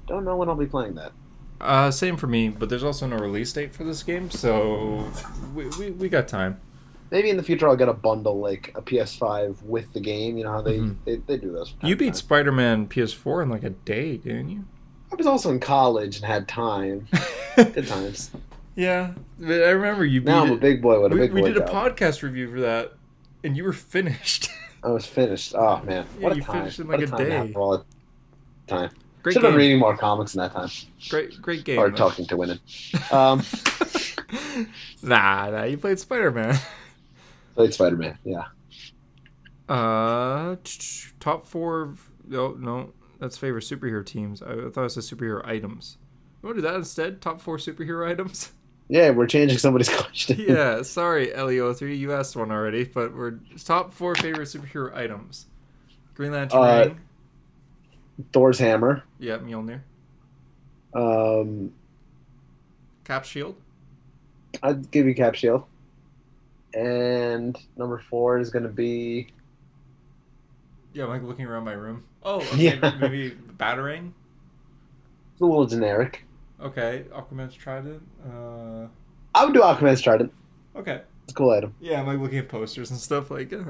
don't 0.06 0.24
know 0.24 0.36
when 0.36 0.48
I'll 0.48 0.54
be 0.56 0.66
playing 0.66 0.94
that. 0.96 1.12
Uh, 1.60 1.90
same 1.90 2.16
for 2.16 2.26
me, 2.28 2.48
but 2.48 2.68
there's 2.68 2.84
also 2.84 3.06
no 3.06 3.16
release 3.16 3.52
date 3.52 3.74
for 3.74 3.82
this 3.84 4.02
game, 4.04 4.30
so 4.30 5.04
we, 5.54 5.66
we, 5.78 5.90
we 5.90 6.08
got 6.08 6.28
time. 6.28 6.60
Maybe 7.10 7.30
in 7.30 7.36
the 7.36 7.42
future 7.42 7.68
I'll 7.68 7.74
get 7.76 7.88
a 7.88 7.92
bundle 7.94 8.38
like 8.38 8.72
a 8.76 8.82
PS5 8.82 9.62
with 9.62 9.92
the 9.92 10.00
game. 10.00 10.36
You 10.36 10.44
know 10.44 10.52
how 10.52 10.62
they 10.62 10.78
Mhm. 10.78 10.96
they, 11.04 11.16
they 11.16 11.36
do 11.38 11.52
time 11.56 11.88
You 11.88 11.96
beat. 11.96 12.14
Spider 12.16 12.52
Man 12.52 12.86
PS4 12.86 13.42
in 13.44 13.48
like 13.50 13.64
a 13.64 13.70
day, 13.70 14.18
didn't 14.18 14.50
you? 14.50 14.64
I 15.10 15.14
was 15.14 15.26
also 15.26 15.50
in 15.50 15.58
college 15.58 16.16
and 16.16 16.24
had 16.26 16.46
time. 16.48 17.08
Good 17.56 17.86
times. 17.88 18.30
yeah, 18.76 19.12
I 19.42 19.44
remember 19.70 20.04
you 20.04 20.20
beat 20.20 20.26
Now 20.26 20.44
I'm 20.44 20.52
a 20.52 20.56
big 20.56 20.82
boy 20.82 21.00
with 21.02 21.12
a 21.12 21.14
we, 21.14 21.20
big 21.22 21.32
we 21.32 21.40
boy 21.40 21.48
We 21.48 21.54
did 21.54 21.62
a 21.62 21.66
job. 21.66 21.92
podcast 21.96 22.22
review 22.22 22.52
for 22.52 22.60
that, 22.60 22.92
and 23.44 23.56
you 23.56 23.64
were 23.64 23.72
finished. 23.72 24.48
I 24.82 24.88
was 24.88 25.06
finished. 25.06 25.54
Oh 25.56 25.82
man, 25.84 26.06
Yeah, 26.18 26.24
what 26.24 26.32
a 26.32 26.36
you 26.36 26.42
time! 26.42 26.60
finished 26.60 26.78
in, 26.78 26.86
what 26.88 27.00
like, 27.00 27.10
a 27.10 27.14
a 27.14 27.18
day. 27.18 27.52
all 27.54 27.78
the 27.78 27.84
time. 28.66 28.90
Great 29.22 29.32
Should 29.32 29.42
have 29.42 29.52
been 29.52 29.58
reading 29.58 29.78
more 29.80 29.96
comics 29.96 30.34
in 30.34 30.40
that 30.40 30.52
time, 30.52 30.68
Great, 31.08 31.42
great 31.42 31.64
game. 31.64 31.78
or 31.78 31.90
talking 31.90 32.24
to 32.26 32.36
women. 32.36 32.60
Um, 33.10 33.42
nah, 35.02 35.50
nah, 35.50 35.64
you 35.64 35.76
played 35.76 35.98
Spider 35.98 36.30
Man. 36.30 36.56
played 37.56 37.74
Spider-Man. 37.74 38.16
Yeah. 38.24 38.44
Uh, 39.68 40.56
top 41.18 41.46
four. 41.46 41.94
No, 42.26 42.52
no, 42.52 42.92
that's 43.18 43.36
favorite 43.36 43.64
superhero 43.64 44.06
teams. 44.06 44.40
I 44.42 44.54
thought 44.70 44.82
it 44.82 44.94
was 44.96 44.96
superhero 44.96 45.44
items. 45.46 45.98
You 46.42 46.46
want 46.46 46.56
to 46.56 46.62
do 46.62 46.68
that 46.68 46.76
instead? 46.76 47.20
Top 47.20 47.40
four 47.40 47.56
superhero 47.58 48.08
items? 48.08 48.52
Yeah, 48.88 49.10
we're 49.10 49.26
changing 49.26 49.58
somebody's 49.58 49.88
question. 49.94 50.38
yeah, 50.40 50.82
sorry, 50.82 51.28
Leo3, 51.28 51.96
you 51.98 52.12
asked 52.12 52.36
one 52.36 52.50
already, 52.50 52.84
but 52.84 53.14
we're 53.14 53.38
top 53.62 53.92
four 53.92 54.14
favorite 54.14 54.46
superhero 54.48 54.94
items. 54.96 55.46
Green 56.14 56.32
Lantern 56.32 56.60
Uh, 56.60 56.84
ring. 56.86 57.00
Thor's 58.32 58.58
hammer. 58.58 59.04
Yeah, 59.18 59.38
Mjolnir. 59.38 59.82
Um, 60.94 61.72
Cap 63.04 63.24
shield. 63.24 63.56
I'd 64.62 64.90
give 64.90 65.06
you 65.06 65.14
Cap 65.14 65.34
Shield. 65.34 65.64
And 66.74 67.56
number 67.76 67.98
four 68.10 68.38
is 68.38 68.50
going 68.50 68.62
to 68.64 68.68
be 68.68 69.28
Yeah, 70.92 71.04
I'm 71.04 71.10
like 71.10 71.22
looking 71.22 71.46
around 71.46 71.64
my 71.64 71.72
room. 71.72 72.04
Oh, 72.22 72.36
okay, 72.52 72.56
Yeah. 72.78 72.94
maybe 73.00 73.30
battering. 73.56 74.14
it's 75.32 75.40
a 75.40 75.44
little 75.44 75.66
generic. 75.66 76.24
Okay, 76.60 77.04
Aquaman's 77.12 77.54
trident. 77.54 78.02
Uh, 78.24 78.86
I 79.34 79.44
would 79.44 79.54
do 79.54 79.60
Aquaman's 79.60 80.00
Trident. 80.00 80.32
okay. 80.74 81.02
It's 81.24 81.32
a 81.32 81.34
cool 81.34 81.50
item. 81.50 81.74
Yeah, 81.80 82.00
I'm 82.00 82.06
like 82.06 82.18
looking 82.18 82.38
at 82.38 82.48
posters 82.48 82.90
and 82.90 82.98
stuff 82.98 83.30
like. 83.30 83.52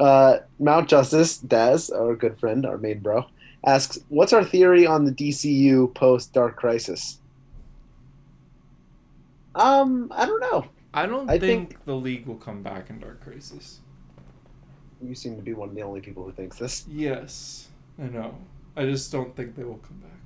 Uh, 0.00 0.38
Mount 0.58 0.88
Justice, 0.88 1.36
Daz, 1.36 1.90
our 1.90 2.16
good 2.16 2.38
friend, 2.38 2.64
our 2.64 2.78
main 2.78 3.00
bro, 3.00 3.26
asks, 3.66 3.98
"What's 4.08 4.32
our 4.32 4.42
theory 4.42 4.86
on 4.86 5.04
the 5.04 5.12
DCU 5.12 5.94
post 5.94 6.32
Dark 6.32 6.56
Crisis?" 6.56 7.18
Um, 9.54 10.10
I 10.16 10.24
don't 10.24 10.40
know. 10.40 10.64
I 10.94 11.04
don't 11.04 11.28
I 11.28 11.38
think, 11.38 11.84
the 11.84 11.94
league 11.94 12.24
will 12.26 12.36
come 12.36 12.62
back 12.62 12.88
in 12.88 12.98
Dark 12.98 13.22
Crisis. 13.22 13.80
You 15.02 15.14
seem 15.14 15.36
to 15.36 15.42
be 15.42 15.52
one 15.52 15.68
of 15.68 15.74
the 15.74 15.82
only 15.82 16.00
people 16.00 16.24
who 16.24 16.32
thinks 16.32 16.58
this. 16.58 16.86
Yes, 16.88 17.68
I 17.98 18.04
know. 18.04 18.38
I 18.76 18.86
just 18.86 19.12
don't 19.12 19.36
think 19.36 19.54
they 19.54 19.64
will 19.64 19.82
come 19.86 19.98
back. 19.98 20.19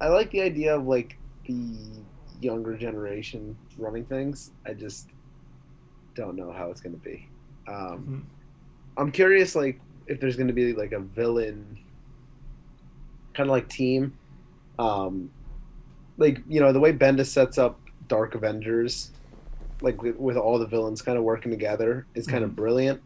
I 0.00 0.08
like 0.08 0.30
the 0.30 0.42
idea 0.42 0.76
of 0.76 0.86
like 0.86 1.18
the 1.46 2.04
younger 2.40 2.76
generation 2.76 3.56
running 3.78 4.04
things. 4.06 4.52
I 4.66 4.74
just 4.74 5.08
don't 6.14 6.36
know 6.36 6.52
how 6.52 6.70
it's 6.70 6.80
going 6.80 6.94
to 6.94 7.00
be. 7.00 7.28
Um, 7.66 8.06
Mhm. 8.08 8.24
I'm 8.96 9.10
curious, 9.12 9.54
like 9.56 9.80
if 10.06 10.20
there's 10.20 10.36
going 10.36 10.48
to 10.48 10.52
be 10.54 10.72
like 10.72 10.92
a 10.92 11.00
villain, 11.00 11.78
kind 13.34 13.48
of 13.48 13.52
like 13.52 13.68
team, 13.68 14.18
um, 14.78 15.32
like 16.16 16.38
you 16.48 16.60
know 16.60 16.72
the 16.72 16.80
way 16.80 16.92
Bendis 16.92 17.26
sets 17.26 17.58
up 17.58 17.80
Dark 18.06 18.34
Avengers, 18.36 19.12
like 19.82 20.00
with, 20.02 20.16
with 20.16 20.36
all 20.36 20.58
the 20.58 20.66
villains 20.66 21.02
kind 21.02 21.18
of 21.18 21.24
working 21.24 21.50
together 21.50 22.06
is 22.14 22.26
kind 22.26 22.44
Mhm. 22.44 22.48
of 22.50 22.56
brilliant, 22.56 23.02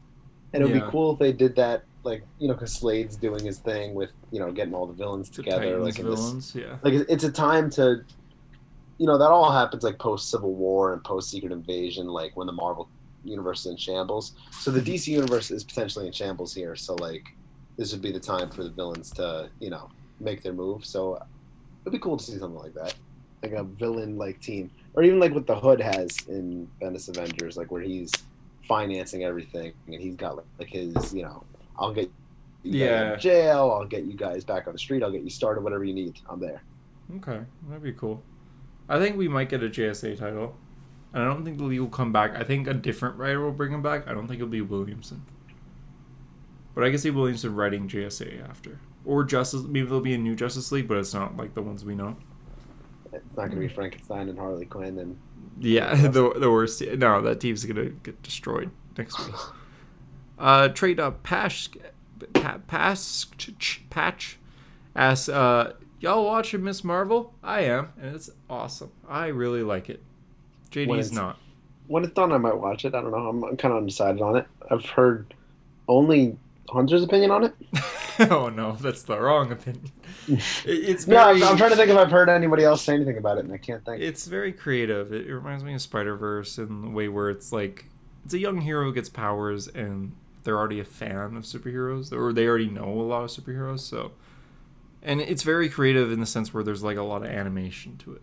and 0.53 0.63
it 0.63 0.67
would 0.67 0.75
Yeah. 0.75 0.85
be 0.85 0.91
cool 0.91 1.13
if 1.13 1.19
they 1.19 1.33
did 1.33 1.57
that, 1.57 1.88
like 2.09 2.23
you 2.39 2.49
know, 2.49 2.55
because 2.55 2.73
Slade's 2.73 3.17
doing 3.17 3.45
his 3.45 3.59
thing 3.59 3.95
with 3.95 4.13
you 4.33 4.41
know 4.41 4.51
getting 4.51 4.75
all 4.75 4.87
the 4.87 4.95
villains 4.95 5.29
together, 5.29 5.65
Titans 5.65 5.85
like 5.85 5.99
in 5.99 6.11
this 6.11 6.21
villains, 6.21 6.55
yeah. 6.55 6.77
like 6.83 6.95
it's 6.95 7.25
a 7.25 7.31
time 7.31 7.71
to 7.71 8.05
you 8.99 9.07
know 9.07 9.19
that 9.19 9.31
all 9.31 9.53
happens 9.53 9.83
like 9.83 9.99
post 9.99 10.31
civil 10.31 10.55
war 10.55 10.93
and 10.93 11.05
post 11.05 11.31
secret 11.31 11.53
invasion 11.53 12.07
like 12.07 12.37
when 12.37 12.47
the 12.47 12.53
marvel 12.53 12.89
universe 13.25 13.61
is 13.61 13.73
in 13.73 13.77
shambles. 13.77 14.33
So 14.51 14.71
the 14.71 14.81
dc 14.81 15.07
universe 15.07 15.51
is 15.51 15.63
potentially 15.65 16.07
in 16.07 16.13
shambles 16.13 16.55
here 16.55 16.75
so 16.75 16.95
like 16.95 17.25
this 17.77 17.93
would 17.93 18.03
be 18.03 18.11
the 18.11 18.21
time 18.21 18.51
for 18.51 18.65
the 18.65 18.71
villains 18.71 19.11
to 19.13 19.51
you 19.61 19.71
know 19.71 19.91
make 20.21 20.43
their 20.43 20.53
move. 20.53 20.85
So 20.85 21.23
it'd 21.83 21.93
be 21.93 21.99
cool 21.99 22.17
to 22.17 22.25
see 22.25 22.39
something 22.39 22.61
like 22.61 22.75
that. 22.75 22.95
Like 23.43 23.53
a 23.53 23.63
villain 23.63 24.17
like 24.17 24.41
team. 24.41 24.71
Or 24.95 25.05
even 25.05 25.21
like 25.21 25.33
what 25.33 25.47
the 25.47 25.55
hood 25.55 25.81
has 25.81 26.17
in 26.27 26.69
Bendis 26.83 27.09
avengers 27.09 27.57
like 27.57 27.71
where 27.71 27.83
he's 27.83 28.11
financing 28.67 29.25
everything 29.25 29.73
and 29.87 29.95
he's 29.95 30.17
got 30.17 30.37
like, 30.37 30.47
like 30.59 30.69
his 30.69 31.15
you 31.15 31.23
know 31.23 31.43
i'll 31.79 31.93
get 31.93 32.11
Yeah. 32.63 33.17
jail 33.17 33.71
i'll 33.79 33.87
get 33.87 34.05
you 34.05 34.15
guys 34.15 34.45
back 34.45 34.67
on 34.67 34.73
the 34.73 34.79
street 34.79 35.03
i'll 35.03 35.11
get 35.13 35.23
you 35.23 35.31
started 35.31 35.63
whatever 35.63 35.85
you 35.85 35.95
need 35.95 36.19
i'm 36.29 36.41
there 36.41 36.63
Okay, 37.17 37.41
that'd 37.67 37.83
be 37.83 37.93
cool. 37.95 38.23
I 38.87 38.99
think 38.99 39.17
we 39.17 39.29
might 39.29 39.49
get 39.49 39.63
a 39.63 39.69
JSA 39.71 40.19
title. 40.19 40.55
And 41.15 41.23
I 41.23 41.27
don't 41.27 41.43
think 41.43 41.57
the 41.57 41.65
league 41.65 41.81
will 41.81 41.89
come 41.89 42.13
back. 42.13 42.37
I 42.37 42.45
think 42.45 42.69
a 42.69 42.75
different 42.75 43.17
writer 43.17 43.41
will 43.41 43.51
bring 43.51 43.73
him 43.73 43.81
back. 43.81 44.07
I 44.07 44.13
don't 44.13 44.27
think 44.29 44.41
it'll 44.41 44.49
be 44.51 44.61
Williamson. 44.61 45.23
But 46.75 46.85
I 46.85 46.91
can 46.91 46.99
see 46.99 47.09
Williamson 47.09 47.55
writing 47.55 47.89
JSA 47.89 48.47
after. 48.47 48.79
Or 49.07 49.25
Justice 49.25 49.63
maybe 49.63 49.87
there'll 49.87 50.03
be 50.03 50.13
a 50.13 50.19
new 50.19 50.37
Justice 50.37 50.71
League, 50.71 50.87
but 50.87 50.99
it's 50.99 51.15
not 51.15 51.35
like 51.35 51.55
the 51.55 51.63
ones 51.63 51.83
we 51.83 51.95
know. 51.95 52.15
It's 53.11 53.25
not 53.39 53.47
going 53.47 53.53
to 53.53 53.57
be 53.61 53.69
Frankenstein 53.69 54.29
and 54.29 54.39
Harley 54.39 54.67
Quinn 54.67 54.99
and 54.99 55.19
Yeah, 55.59 55.95
the 56.09 56.35
the 56.39 56.51
worst. 56.51 56.83
No, 56.83 57.23
that 57.23 57.41
team's 57.41 57.65
gonna 57.65 57.87
get 57.89 58.23
destroyed 58.23 58.71
next 58.99 59.19
week. 59.19 59.35
Uh, 60.39 60.69
trade 60.69 61.01
up 61.01 61.23
Pash, 61.23 61.69
pa, 62.33 62.59
Pass, 62.67 63.27
Patch, 63.91 64.39
asks, 64.95 65.29
uh, 65.29 65.73
y'all 66.01 66.25
watching 66.25 66.63
Miss 66.63 66.85
Marvel? 66.85 67.35
I 67.43 67.63
am, 67.63 67.89
and 68.01 68.15
it's 68.15 68.31
awesome. 68.49 68.91
I 69.09 69.27
really 69.29 69.63
like 69.63 69.91
it. 69.91 70.03
JD's 70.71 71.13
not. 71.13 71.39
when 71.87 72.05
it's 72.05 72.13
done, 72.13 72.33
I 72.33 72.39
might 72.39 72.57
watch 72.59 72.85
it. 72.85 72.95
I 72.95 73.01
don't 73.01 73.11
know. 73.11 73.29
I'm, 73.29 73.43
I'm 73.45 73.57
kind 73.57 73.73
of 73.73 73.79
undecided 73.79 74.21
on 74.21 74.37
it. 74.37 74.47
I've 74.71 74.85
heard 74.87 75.35
only 75.89 76.37
Hunter's 76.69 77.03
opinion 77.03 77.31
on 77.31 77.45
it. 77.45 77.55
oh 78.31 78.49
no, 78.51 78.73
that's 78.73 79.03
the 79.03 79.19
wrong 79.19 79.51
opinion. 79.51 79.91
It- 80.29 80.39
It's 80.67 81.07
No, 81.07 81.17
I'm, 81.17 81.43
I'm 81.43 81.57
trying 81.57 81.71
to 81.71 81.77
think 81.77 81.91
if 81.91 81.97
I've 81.97 82.11
heard 82.11 82.29
anybody 82.29 82.63
else 82.65 82.83
say 82.83 82.95
anything 82.95 83.17
about 83.17 83.39
it, 83.39 83.45
and 83.47 83.53
I 83.55 83.57
can't 83.57 83.83
think. 83.85 84.03
It's 84.03 84.27
very 84.27 84.53
creative. 84.53 85.13
It, 85.13 85.27
it 85.27 85.35
reminds 85.35 85.65
me 85.65 85.73
of 85.75 85.81
Spider 85.81 86.15
Verse 86.17 86.59
in 86.59 86.83
the 86.83 86.91
way 86.91 87.09
where 87.09 87.31
it's 87.31 87.51
like 87.53 87.87
it's 88.25 88.35
a 88.35 88.39
young 88.39 88.61
hero 88.61 88.85
who 88.85 88.93
gets 88.93 89.09
powers 89.09 89.67
and 89.69 90.13
they're 90.45 90.57
already 90.59 90.81
a 90.81 90.85
fan 90.85 91.37
of 91.37 91.45
superheroes 91.45 92.13
or 92.13 92.33
they 92.33 92.47
already 92.47 92.69
know 92.69 92.85
a 92.89 93.03
lot 93.03 93.25
of 93.25 93.31
superheroes. 93.31 93.81
So, 93.81 94.13
and 95.03 95.21
it's 95.21 95.43
very 95.43 95.69
creative 95.69 96.11
in 96.13 96.21
the 96.21 96.27
sense 96.27 96.53
where 96.55 96.63
there's 96.65 96.83
like 96.83 96.97
a 96.97 97.03
lot 97.03 97.23
of 97.23 97.29
animation 97.29 97.97
to 97.99 98.15
it. 98.15 98.23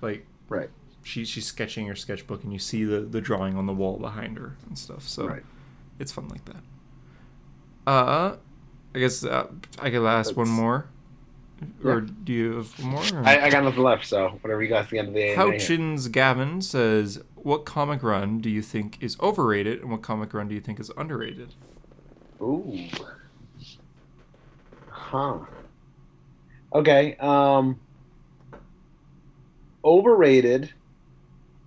Like 0.00 0.26
Right. 0.48 0.70
she 1.02 1.24
she's 1.24 1.46
sketching 1.46 1.86
her 1.86 1.94
sketchbook 1.94 2.44
and 2.44 2.52
you 2.52 2.58
see 2.58 2.84
the 2.84 3.00
the 3.00 3.20
drawing 3.20 3.56
on 3.56 3.66
the 3.66 3.72
wall 3.72 3.98
behind 3.98 4.38
her 4.38 4.56
and 4.66 4.78
stuff. 4.78 5.08
So 5.08 5.26
Right. 5.26 5.44
it's 5.98 6.12
fun 6.12 6.28
like 6.28 6.44
that. 6.46 6.62
Uh, 7.86 8.36
I 8.94 8.98
guess 8.98 9.24
uh, 9.24 9.48
I 9.80 9.90
could 9.90 10.06
ask 10.06 10.36
one 10.36 10.48
more. 10.48 10.86
Or 11.82 12.00
Yeah. 12.00 12.08
do 12.24 12.32
you 12.32 12.52
have 12.56 12.82
more? 12.82 13.02
I, 13.24 13.42
I 13.46 13.50
got 13.50 13.64
nothing 13.64 13.82
left, 13.82 14.06
so 14.06 14.38
whatever 14.40 14.62
you 14.62 14.68
got 14.68 14.84
at 14.84 14.90
the 14.90 14.98
end 14.98 15.08
of 15.08 15.14
the. 15.14 15.34
Houchins 15.34 16.10
Gavin 16.10 16.60
says, 16.60 17.22
"What 17.36 17.64
comic 17.64 18.02
run 18.02 18.40
do 18.40 18.50
you 18.50 18.62
think 18.62 18.98
is 19.00 19.18
overrated, 19.20 19.80
and 19.80 19.90
what 19.90 20.02
comic 20.02 20.34
run 20.34 20.48
do 20.48 20.54
you 20.54 20.60
think 20.60 20.80
is 20.80 20.90
underrated?" 20.96 21.54
Ooh. 22.42 22.76
Huh. 24.88 25.38
Okay. 26.74 27.16
Um. 27.16 27.80
Overrated. 29.84 30.72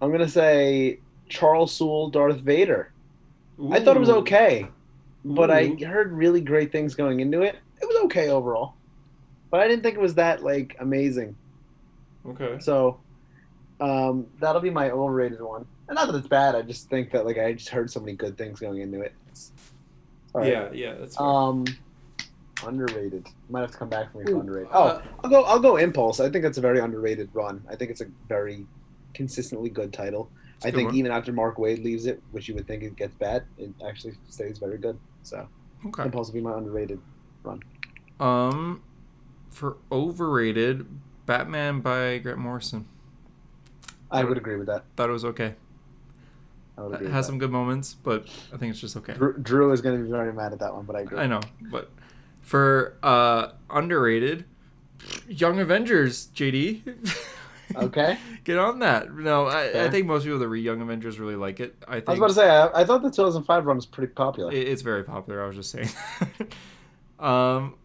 I'm 0.02 0.12
gonna 0.12 0.28
say 0.30 1.00
Charles 1.30 1.74
Soule, 1.74 2.10
Darth 2.10 2.40
Vader. 2.40 2.92
I 3.72 3.80
thought 3.80 3.96
it 3.96 4.00
was 4.00 4.10
okay, 4.10 4.68
but 5.26 5.50
I 5.50 5.70
heard 5.86 6.12
really 6.12 6.42
great 6.42 6.72
things 6.72 6.94
going 6.94 7.20
into 7.20 7.42
it. 7.42 7.56
It 7.82 7.86
was 7.86 7.98
okay 8.06 8.30
overall, 8.30 8.77
but 9.50 9.60
I 9.60 9.68
didn't 9.68 9.84
think 9.84 9.96
it 9.96 10.02
was 10.02 10.16
that 10.16 10.44
like 10.44 10.76
amazing. 10.80 11.36
Okay. 12.28 12.58
So, 12.60 13.00
um, 13.80 14.28
that'll 14.40 14.62
be 14.62 14.70
my 14.70 14.92
overrated 14.92 15.42
one. 15.42 15.66
And 15.88 15.96
not 15.96 16.08
that 16.08 16.16
it's 16.18 16.28
bad. 16.28 16.56
I 16.56 16.62
just 16.62 16.90
think 16.90 17.12
that 17.12 17.26
like 17.26 17.38
I 17.38 17.54
just 17.54 17.70
heard 17.70 17.90
so 17.90 18.00
many 18.00 18.14
good 18.14 18.38
things 18.38 18.60
going 18.60 18.82
into 18.82 19.02
it. 19.02 19.14
It's, 19.30 19.52
it's. 20.36 20.48
Yeah, 20.48 20.72
yeah, 20.72 20.94
that's. 20.96 21.16
fair. 21.16 21.26
Um, 21.26 21.66
underrated. 22.66 23.28
Might 23.50 23.62
have 23.62 23.72
to 23.72 23.78
come 23.78 23.90
back 23.90 24.12
from 24.12 24.22
me 24.22 24.26
for 24.26 24.38
Ooh, 24.38 24.40
underrated. 24.42 24.72
uh, 24.72 25.02
oh, 25.02 25.10
I'll 25.24 25.30
go. 25.30 25.44
I'll 25.44 25.60
go 25.60 25.78
Impulse. 25.78 26.20
I 26.20 26.30
think 26.30 26.44
that's 26.44 26.58
a 26.58 26.62
very 26.62 26.80
underrated 26.80 27.30
run. 27.34 27.64
I 27.70 27.76
think 27.76 27.92
it's 27.92 28.02
a 28.02 28.08
very 28.28 28.66
consistently 29.14 29.70
good 29.70 29.94
title. 29.94 30.30
I 30.64 30.72
good 30.72 30.76
think 30.76 30.88
one. 30.90 30.96
even 30.96 31.12
after 31.12 31.32
Mark 31.32 31.58
Waid 31.58 31.84
leaves 31.84 32.06
it, 32.06 32.22
which 32.32 32.48
you 32.48 32.56
would 32.56 32.68
think 32.68 32.84
it 32.84 32.96
gets 32.96 33.16
bad, 33.16 33.44
it 33.58 33.72
actually 33.86 34.14
stays 34.30 34.58
very 34.58 34.78
good. 34.78 34.98
So 35.24 35.48
okay. 35.86 36.04
Impulse 36.04 36.28
would 36.28 36.34
be 36.34 36.42
my 36.42 36.58
underrated. 36.58 37.00
Run. 37.44 37.62
Um, 38.20 38.82
for 39.58 39.78
overrated, 39.92 40.86
Batman 41.26 41.82
by 41.82 42.20
Grant 42.20 42.38
Morrison. 42.40 42.86
I 44.12 44.24
would 44.24 44.38
agree 44.38 44.56
with 44.56 44.68
that. 44.68 44.84
Thought 44.96 45.10
it 45.10 45.14
was 45.14 45.26
okay. 45.26 45.56
It 46.78 47.10
has 47.10 47.26
some 47.26 47.40
good 47.40 47.50
moments, 47.52 47.96
but 47.96 48.28
I 48.54 48.58
think 48.58 48.70
it's 48.70 48.80
just 48.80 48.96
okay. 48.98 49.14
Drew, 49.14 49.36
Drew 49.40 49.72
is 49.72 49.82
going 49.82 49.98
to 49.98 50.04
be 50.04 50.10
very 50.12 50.32
mad 50.32 50.54
at 50.54 50.60
that 50.60 50.74
one, 50.76 50.86
but 50.86 50.96
I 50.96 51.00
agree. 51.02 51.18
I 51.18 51.26
know, 51.26 51.42
but 51.72 51.90
for 52.42 52.98
uh 53.02 53.48
underrated, 53.70 54.46
Young 55.28 55.60
Avengers, 55.60 56.28
JD. 56.36 57.24
Okay. 57.76 58.18
Get 58.46 58.58
on 58.58 58.80
that. 58.80 59.14
No, 59.14 59.46
I, 59.48 59.84
I 59.88 59.90
think 59.90 60.08
most 60.08 60.24
people 60.24 60.40
that 60.40 60.48
read 60.48 60.64
Young 60.64 60.80
Avengers 60.82 61.20
really 61.20 61.36
like 61.36 61.60
it. 61.60 61.76
I 61.86 61.96
think 61.96 62.08
I 62.08 62.12
was 62.14 62.20
about 62.20 62.28
to 62.28 62.34
say, 62.34 62.50
I, 62.50 62.82
I 62.82 62.86
thought 62.86 63.02
the 63.04 63.10
2005 63.10 63.66
run 63.66 63.76
was 63.76 63.86
pretty 63.86 64.14
popular. 64.14 64.54
It- 64.54 64.70
It's 64.70 64.82
very 64.82 65.04
popular. 65.04 65.44
I 65.44 65.48
was 65.48 65.58
just 65.58 65.72
saying. 65.72 65.90
um, 67.20 67.76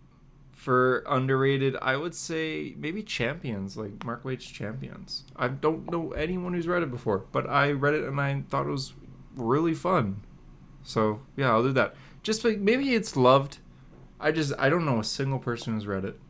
for 0.62 1.02
underrated, 1.08 1.76
I 1.82 1.96
would 1.96 2.14
say 2.14 2.76
maybe 2.78 3.02
Champions, 3.02 3.76
like 3.76 4.04
Mark 4.04 4.24
Waid's 4.24 4.44
Champions. 4.44 5.24
I 5.34 5.48
don't 5.48 5.90
know 5.90 6.12
anyone 6.12 6.54
who's 6.54 6.68
read 6.68 6.84
it 6.84 6.90
before, 6.92 7.24
but 7.32 7.50
I 7.50 7.72
read 7.72 7.94
it 7.94 8.04
and 8.04 8.20
I 8.20 8.44
thought 8.48 8.68
it 8.68 8.70
was 8.70 8.94
really 9.34 9.74
fun. 9.74 10.22
So 10.84 11.22
yeah, 11.36 11.50
I'll 11.50 11.64
do 11.64 11.72
that. 11.72 11.96
Just 12.22 12.44
like 12.44 12.58
maybe 12.58 12.94
it's 12.94 13.16
loved. 13.16 13.58
I 14.20 14.30
just 14.30 14.52
I 14.56 14.68
don't 14.68 14.84
know 14.84 15.00
a 15.00 15.04
single 15.04 15.40
person 15.40 15.74
who's 15.74 15.84
read 15.84 16.04
it 16.04 16.20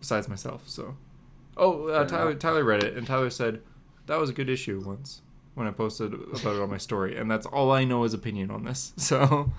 besides 0.00 0.26
myself. 0.26 0.66
So, 0.70 0.96
oh, 1.58 1.88
uh, 1.88 2.06
Tyler. 2.06 2.32
Tyler 2.32 2.64
read 2.64 2.82
it 2.82 2.96
and 2.96 3.06
Tyler 3.06 3.28
said 3.28 3.60
that 4.06 4.18
was 4.18 4.30
a 4.30 4.32
good 4.32 4.48
issue 4.48 4.82
once 4.82 5.20
when 5.52 5.66
I 5.66 5.70
posted 5.70 6.14
about 6.14 6.56
it 6.56 6.62
on 6.62 6.70
my 6.70 6.78
story, 6.78 7.18
and 7.18 7.30
that's 7.30 7.44
all 7.44 7.70
I 7.70 7.84
know 7.84 8.04
is 8.04 8.14
opinion 8.14 8.50
on 8.50 8.64
this. 8.64 8.94
So 9.02 9.52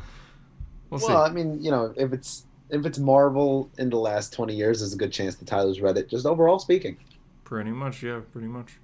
we'll 0.89 0.99
see. 0.99 1.13
well, 1.13 1.21
I 1.21 1.29
mean, 1.29 1.63
you 1.63 1.69
know, 1.69 1.93
if 1.95 2.13
it's 2.13 2.45
if 2.73 2.85
it's 2.85 2.99
Marvel 2.99 3.69
in 3.77 3.89
the 3.89 3.97
last 3.97 4.33
20 4.33 4.55
years, 4.55 4.79
there's 4.79 4.93
a 4.93 4.97
good 4.97 5.11
chance 5.11 5.35
that 5.35 5.45
Tyler's 5.47 5.79
read 5.81 5.97
it. 5.97 6.09
Just 6.09 6.25
overall 6.25 6.59
speaking, 6.59 6.97
Pretty 7.43 7.71
much, 7.71 8.01
yeah, 8.03 8.21
pretty 8.31 8.47
much. 8.47 8.77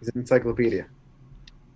he's 0.00 0.08
an 0.08 0.20
encyclopedia. 0.20 0.86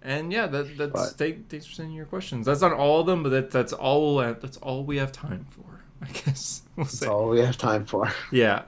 And 0.03 0.33
yeah, 0.33 0.47
that 0.47 0.77
that's 0.79 0.93
But- 0.93 1.11
thank, 1.19 1.49
thanks 1.49 1.67
for 1.67 1.75
sending 1.75 1.95
your 1.95 2.07
questions. 2.07 2.47
That's 2.47 2.61
not 2.63 2.73
all 2.73 3.01
of 3.01 3.07
them, 3.07 3.23
but 3.23 3.29
that 3.31 3.51
that's 3.51 3.73
all 3.73 4.15
we'll 4.17 4.25
have, 4.25 4.41
that's 4.41 4.57
all 4.59 4.83
we 4.85 4.97
have 4.97 5.13
time 5.13 5.47
for. 5.51 5.81
I 6.03 6.07
guess 6.13 6.63
we'll 6.77 6.85
That's 6.87 6.99
say. 7.01 7.07
all 7.07 7.29
we 7.29 7.41
have 7.41 7.59
time 7.59 7.85
for. 7.85 8.11
Yeah, 8.33 8.63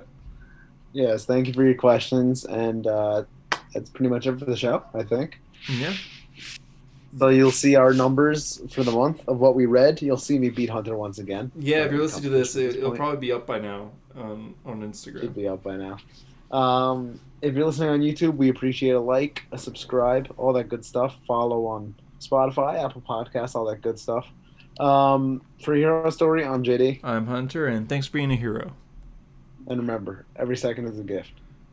Yes, 0.93 1.25
thank 1.25 1.47
you 1.47 1.55
for 1.55 1.65
your 1.65 1.75
questions, 1.75 2.45
and 2.45 2.87
uh, 2.87 3.25
that's 3.73 3.89
pretty 3.89 4.11
much 4.11 4.27
it 4.27 4.39
for 4.39 4.45
the 4.45 4.57
show. 4.57 4.83
I 4.93 5.03
think. 5.03 5.41
yeah. 5.69 5.95
So 7.19 7.29
you'll 7.29 7.51
see 7.51 7.77
our 7.77 7.93
numbers 7.93 8.63
for 8.71 8.83
the 8.83 8.93
month 8.93 9.23
of 9.29 9.39
what 9.39 9.55
we 9.55 9.67
read. 9.67 10.01
You'll 10.01 10.17
see 10.17 10.39
me 10.39 10.49
beat 10.49 10.71
Hunter 10.71 10.97
once 10.97 11.19
again. 11.19 11.53
Yeah, 11.57 11.85
if 11.85 11.93
you're 11.93 12.01
listening 12.01 12.25
to 12.25 12.31
this, 12.31 12.57
it, 12.57 12.77
it'll 12.77 12.97
probably 12.97 13.19
be 13.19 13.33
up 13.33 13.47
by 13.47 13.59
now 13.59 13.91
um, 14.17 14.55
on 14.65 14.81
Instagram. 14.81 15.35
be 15.35 15.47
up 15.47 15.63
by 15.63 15.77
now. 15.77 15.99
Um, 16.57 17.21
if 17.43 17.55
you're 17.55 17.67
listening 17.67 17.91
on 17.91 18.01
YouTube, 18.01 18.37
we 18.37 18.49
appreciate 18.49 18.93
a 18.93 19.01
like, 19.01 19.45
a 19.53 19.59
subscribe, 19.59 20.33
all 20.39 20.53
that 20.55 20.69
good 20.69 20.85
stuff. 20.85 21.17
Follow 21.27 21.67
on 21.67 21.95
Spotify, 22.21 22.83
Apple 22.83 23.03
Podcasts, 23.03 23.55
all 23.55 23.65
that 23.67 23.83
good 23.83 23.99
stuff. 23.99 24.27
Um, 24.81 25.43
for 25.63 25.75
Hero 25.75 26.09
Story, 26.11 26.45
I'm 26.47 26.63
JD, 26.63 27.01
I'm 27.05 27.27
Hunter, 27.27 27.67
and 27.67 27.89
thanks 27.89 28.07
for 28.07 28.15
being 28.15 28.31
a 28.33 28.37
hero. 28.37 28.73
and 29.67 29.79
remember, 29.81 30.25
every 30.37 30.57
second 30.57 30.87
is 30.89 30.99
a 30.99 31.05
gift. 31.05 31.33